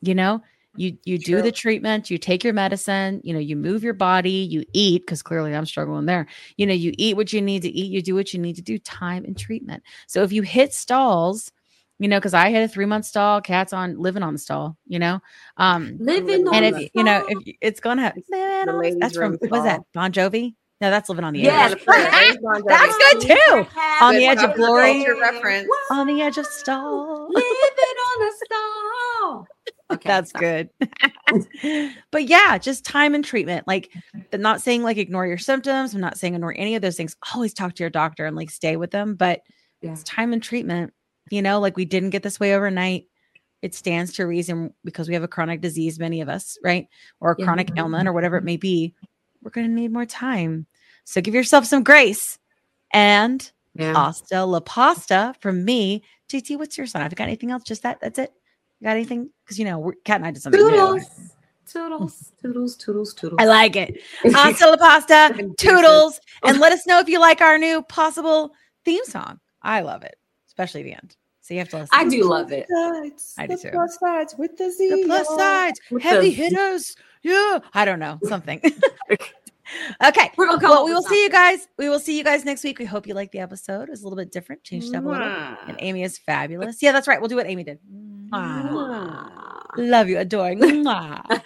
you 0.00 0.14
know 0.14 0.42
you 0.76 0.96
you 1.04 1.18
do 1.18 1.42
the 1.42 1.50
treatment 1.52 2.10
you 2.10 2.18
take 2.18 2.44
your 2.44 2.52
medicine 2.52 3.20
you 3.24 3.32
know 3.32 3.38
you 3.38 3.56
move 3.56 3.82
your 3.82 3.94
body 3.94 4.30
you 4.30 4.64
eat 4.72 5.02
because 5.02 5.22
clearly 5.22 5.54
i'm 5.54 5.66
struggling 5.66 6.06
there 6.06 6.26
you 6.56 6.66
know 6.66 6.74
you 6.74 6.92
eat 6.98 7.16
what 7.16 7.32
you 7.32 7.40
need 7.42 7.62
to 7.62 7.68
eat 7.68 7.90
you 7.90 8.02
do 8.02 8.14
what 8.14 8.32
you 8.32 8.38
need 8.38 8.54
to 8.56 8.62
do 8.62 8.78
time 8.78 9.24
and 9.24 9.36
treatment 9.38 9.82
so 10.06 10.22
if 10.22 10.32
you 10.32 10.42
hit 10.42 10.72
stalls 10.72 11.50
you 11.98 12.08
know 12.08 12.18
because 12.18 12.34
i 12.34 12.48
had 12.50 12.62
a 12.62 12.68
three 12.68 12.86
month 12.86 13.04
stall 13.04 13.40
cats 13.40 13.72
on 13.72 13.98
living 13.98 14.22
on 14.22 14.32
the 14.32 14.38
stall 14.38 14.76
you 14.86 14.98
know 14.98 15.20
um 15.56 15.96
Living 16.00 16.46
on 16.48 16.54
and 16.54 16.64
if 16.64 16.74
the 16.74 16.82
you 16.82 16.88
you 16.94 17.04
know 17.04 17.24
if 17.28 17.46
you- 17.46 17.54
it's 17.60 17.80
gonna 17.80 18.02
have 18.02 18.14
It's 18.16 18.28
the 18.28 18.72
ladies' 18.78 18.98
that's 19.00 19.14
from 19.16 19.32
room 19.32 19.38
what's 19.48 19.64
that 19.64 19.82
bon 19.94 20.12
jovi 20.12 20.54
no 20.80 20.90
that's 20.90 21.08
living 21.08 21.24
on 21.24 21.32
the 21.34 21.40
Yes. 21.40 21.72
edge 21.72 21.80
There's 21.86 22.36
Bon 22.38 22.62
That's 22.68 22.96
good 22.96 23.20
too. 23.36 23.66
On 24.00 24.14
the 24.14 24.26
edge 24.26 24.38
of 24.38 24.50
Pop 24.50 24.56
glory. 24.56 25.04
culture 25.04 25.16
reference. 25.20 25.68
on 25.90 26.06
the 26.06 26.22
edge 26.22 26.38
of 26.38 26.46
stall 26.46 27.28
Living 27.28 27.42
on 27.42 28.22
a 28.28 28.30
stall. 28.44 29.46
Okay, 29.90 30.06
That's 30.06 30.32
sorry. 30.32 30.68
good. 31.30 31.88
but 32.12 32.28
yeah, 32.28 32.58
just 32.58 32.84
time 32.84 33.14
and 33.14 33.24
treatment. 33.24 33.66
Like, 33.66 33.90
I'm 34.34 34.42
not 34.42 34.60
saying 34.60 34.82
like 34.82 34.98
ignore 34.98 35.26
your 35.26 35.38
symptoms. 35.38 35.94
I'm 35.94 36.02
not 36.02 36.18
saying 36.18 36.34
ignore 36.34 36.54
any 36.54 36.74
of 36.74 36.82
those 36.82 36.96
things. 36.98 37.16
Always 37.34 37.54
talk 37.54 37.74
to 37.74 37.82
your 37.82 37.88
doctor 37.88 38.26
and 38.26 38.36
like 38.36 38.50
stay 38.50 38.76
with 38.76 38.90
them. 38.90 39.14
But 39.14 39.40
Yeah. 39.80 39.92
it's 39.92 40.02
time 40.02 40.34
and 40.34 40.42
treatment. 40.42 40.92
You 41.30 41.42
know, 41.42 41.60
like 41.60 41.76
we 41.76 41.84
didn't 41.84 42.10
get 42.10 42.22
this 42.22 42.40
way 42.40 42.54
overnight. 42.54 43.06
It 43.62 43.74
stands 43.74 44.12
to 44.14 44.26
reason 44.26 44.72
because 44.84 45.08
we 45.08 45.14
have 45.14 45.24
a 45.24 45.28
chronic 45.28 45.60
disease, 45.60 45.98
many 45.98 46.20
of 46.20 46.28
us, 46.28 46.58
right? 46.62 46.86
Or 47.20 47.32
a 47.32 47.36
Yeah. 47.38 47.44
chronic 47.44 47.72
ailment 47.76 48.08
or 48.08 48.12
whatever 48.12 48.36
it 48.36 48.44
may 48.44 48.56
be. 48.56 48.94
We're 49.42 49.50
going 49.50 49.66
to 49.66 49.72
need 49.72 49.92
more 49.92 50.06
time. 50.06 50.66
So 51.04 51.20
give 51.20 51.34
yourself 51.34 51.64
some 51.64 51.82
grace. 51.82 52.38
And 52.92 53.50
Yeah. 53.74 53.92
hasta 53.92 54.44
la 54.44 54.60
pasta 54.60 55.34
from 55.40 55.64
me. 55.64 56.02
JT, 56.28 56.56
what's 56.56 56.78
your 56.78 56.86
sign? 56.86 57.02
Have 57.02 57.12
you 57.12 57.16
got 57.16 57.24
anything 57.24 57.50
else? 57.50 57.64
Just 57.64 57.82
that? 57.82 57.98
That's 58.00 58.18
it? 58.18 58.32
You 58.80 58.86
got 58.86 58.96
anything? 58.96 59.30
Because 59.44 59.58
you 59.58 59.64
know, 59.64 59.78
we're, 59.78 59.92
Kat 60.04 60.16
and 60.16 60.26
I 60.26 60.30
did 60.30 60.42
something 60.42 60.60
new. 60.60 60.68
Toodles. 60.68 61.02
Toodles, 61.66 62.32
toodles, 62.40 62.76
toodles, 62.76 63.12
toodles. 63.14 63.36
I 63.38 63.44
like 63.44 63.76
it. 63.76 64.00
Hasta 64.32 64.70
la 64.70 64.76
pasta, 64.78 65.34
toodles, 65.58 66.18
and 66.44 66.60
let 66.60 66.72
us 66.72 66.86
know 66.86 66.98
if 66.98 67.08
you 67.08 67.20
like 67.20 67.42
our 67.42 67.58
new 67.58 67.82
possible 67.82 68.54
theme 68.86 69.04
song. 69.04 69.38
I 69.60 69.80
love 69.82 70.02
it, 70.02 70.16
especially 70.58 70.82
the 70.82 70.92
end. 70.94 71.16
So 71.40 71.54
you 71.54 71.60
have 71.60 71.68
to 71.70 71.78
listen. 71.78 71.88
I 71.92 72.08
do 72.08 72.24
love 72.24 72.52
it. 72.52 72.66
Sides, 72.68 73.34
I 73.38 73.46
do 73.46 73.56
the 73.56 73.62
too. 73.62 73.70
Plus 73.70 73.98
sides 73.98 74.34
with 74.36 74.56
the 74.58 74.70
Z. 74.70 74.88
the 74.90 75.04
plus 75.06 75.26
sides, 75.36 75.80
With 75.90 76.02
heavy 76.02 76.28
the- 76.28 76.34
hitters. 76.34 76.96
Yeah, 77.22 77.60
I 77.74 77.84
don't 77.84 77.98
know 78.00 78.18
something. 78.24 78.60
okay, 80.04 80.30
We're 80.36 80.46
gonna 80.46 80.60
come 80.60 80.70
well, 80.70 80.84
we 80.84 80.92
will 80.92 81.02
see 81.02 81.22
you 81.22 81.30
guys. 81.30 81.68
We 81.78 81.88
will 81.88 81.98
see 82.00 82.16
you 82.18 82.24
guys 82.24 82.44
next 82.44 82.64
week. 82.64 82.78
We 82.78 82.84
hope 82.84 83.06
you 83.06 83.14
like 83.14 83.32
the 83.32 83.38
episode. 83.38 83.84
It 83.84 83.90
was 83.90 84.02
a 84.02 84.04
little 84.04 84.16
bit 84.16 84.30
different, 84.32 84.62
changed 84.64 84.94
up 84.94 85.04
a 85.04 85.08
little. 85.08 85.26
And 85.26 85.76
Amy 85.78 86.02
is 86.02 86.18
fabulous. 86.18 86.82
Yeah, 86.82 86.92
that's 86.92 87.08
right. 87.08 87.20
We'll 87.20 87.28
do 87.28 87.36
what 87.36 87.46
Amy 87.46 87.64
did. 87.64 87.78
Mwah. 87.90 88.70
Mwah. 88.70 89.30
Love 89.76 90.08
you, 90.08 90.18
adoring. 90.18 90.58
Mwah. 90.60 90.84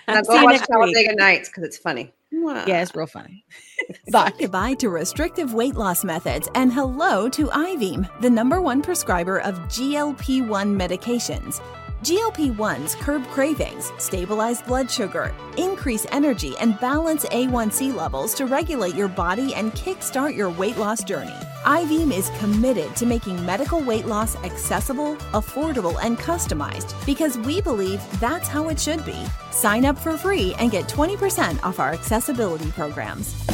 Now 0.09 0.23
See 0.23 0.29
go 0.29 0.35
you 0.35 0.45
watch 0.45 0.53
next 0.55 0.61
week. 0.63 0.69
Talladega 0.69 1.15
Nights 1.15 1.49
because 1.49 1.65
it's 1.65 1.79
funny. 1.79 2.13
Yeah, 2.31 2.83
it's 2.83 2.95
real 2.95 3.07
funny. 3.07 3.45
Bye. 4.11 4.33
Goodbye 4.39 4.75
to 4.75 4.89
restrictive 4.89 5.55
weight 5.55 5.75
loss 5.77 6.05
methods 6.05 6.49
and 6.55 6.73
hello 6.73 7.29
to 7.31 7.47
Ivim, 7.47 8.09
the 8.21 8.31
number 8.31 8.61
one 8.61 8.83
prescriber 8.83 9.39
of 9.39 9.55
GLP 9.69 10.47
1 10.47 10.79
medications. 10.79 11.61
GLP 12.03 12.57
1s 12.57 12.97
curb 12.97 13.25
cravings, 13.29 13.93
stabilize 13.99 14.61
blood 14.61 14.91
sugar, 14.91 15.33
increase 15.57 16.05
energy, 16.11 16.53
and 16.59 16.79
balance 16.81 17.25
A1C 17.27 17.95
levels 17.95 18.35
to 18.35 18.47
regulate 18.47 18.97
your 18.97 19.07
body 19.07 19.55
and 19.55 19.71
kickstart 19.75 20.35
your 20.35 20.51
weight 20.51 20.77
loss 20.79 21.05
journey. 21.05 21.37
Ivim 21.65 22.13
is 22.13 22.31
committed 22.41 22.97
to 22.97 23.07
making 23.07 23.47
medical 23.47 23.81
weight 23.81 24.07
loss 24.07 24.35
accessible, 24.43 25.15
affordable, 25.33 25.97
and 26.03 26.19
customized 26.19 26.93
because 27.07 27.39
we 27.39 27.61
believe 27.61 28.03
that's 28.19 28.49
how 28.49 28.69
it 28.69 28.81
should 28.81 29.05
be. 29.05 29.25
Sign 29.53 29.85
up 29.85 29.97
for 29.97 30.17
free 30.17 30.55
and 30.59 30.73
get 30.73 30.89
20% 30.89 31.63
off 31.63 31.79
our 31.79 31.93
accessibility 31.93 32.73
programs. 32.73 33.47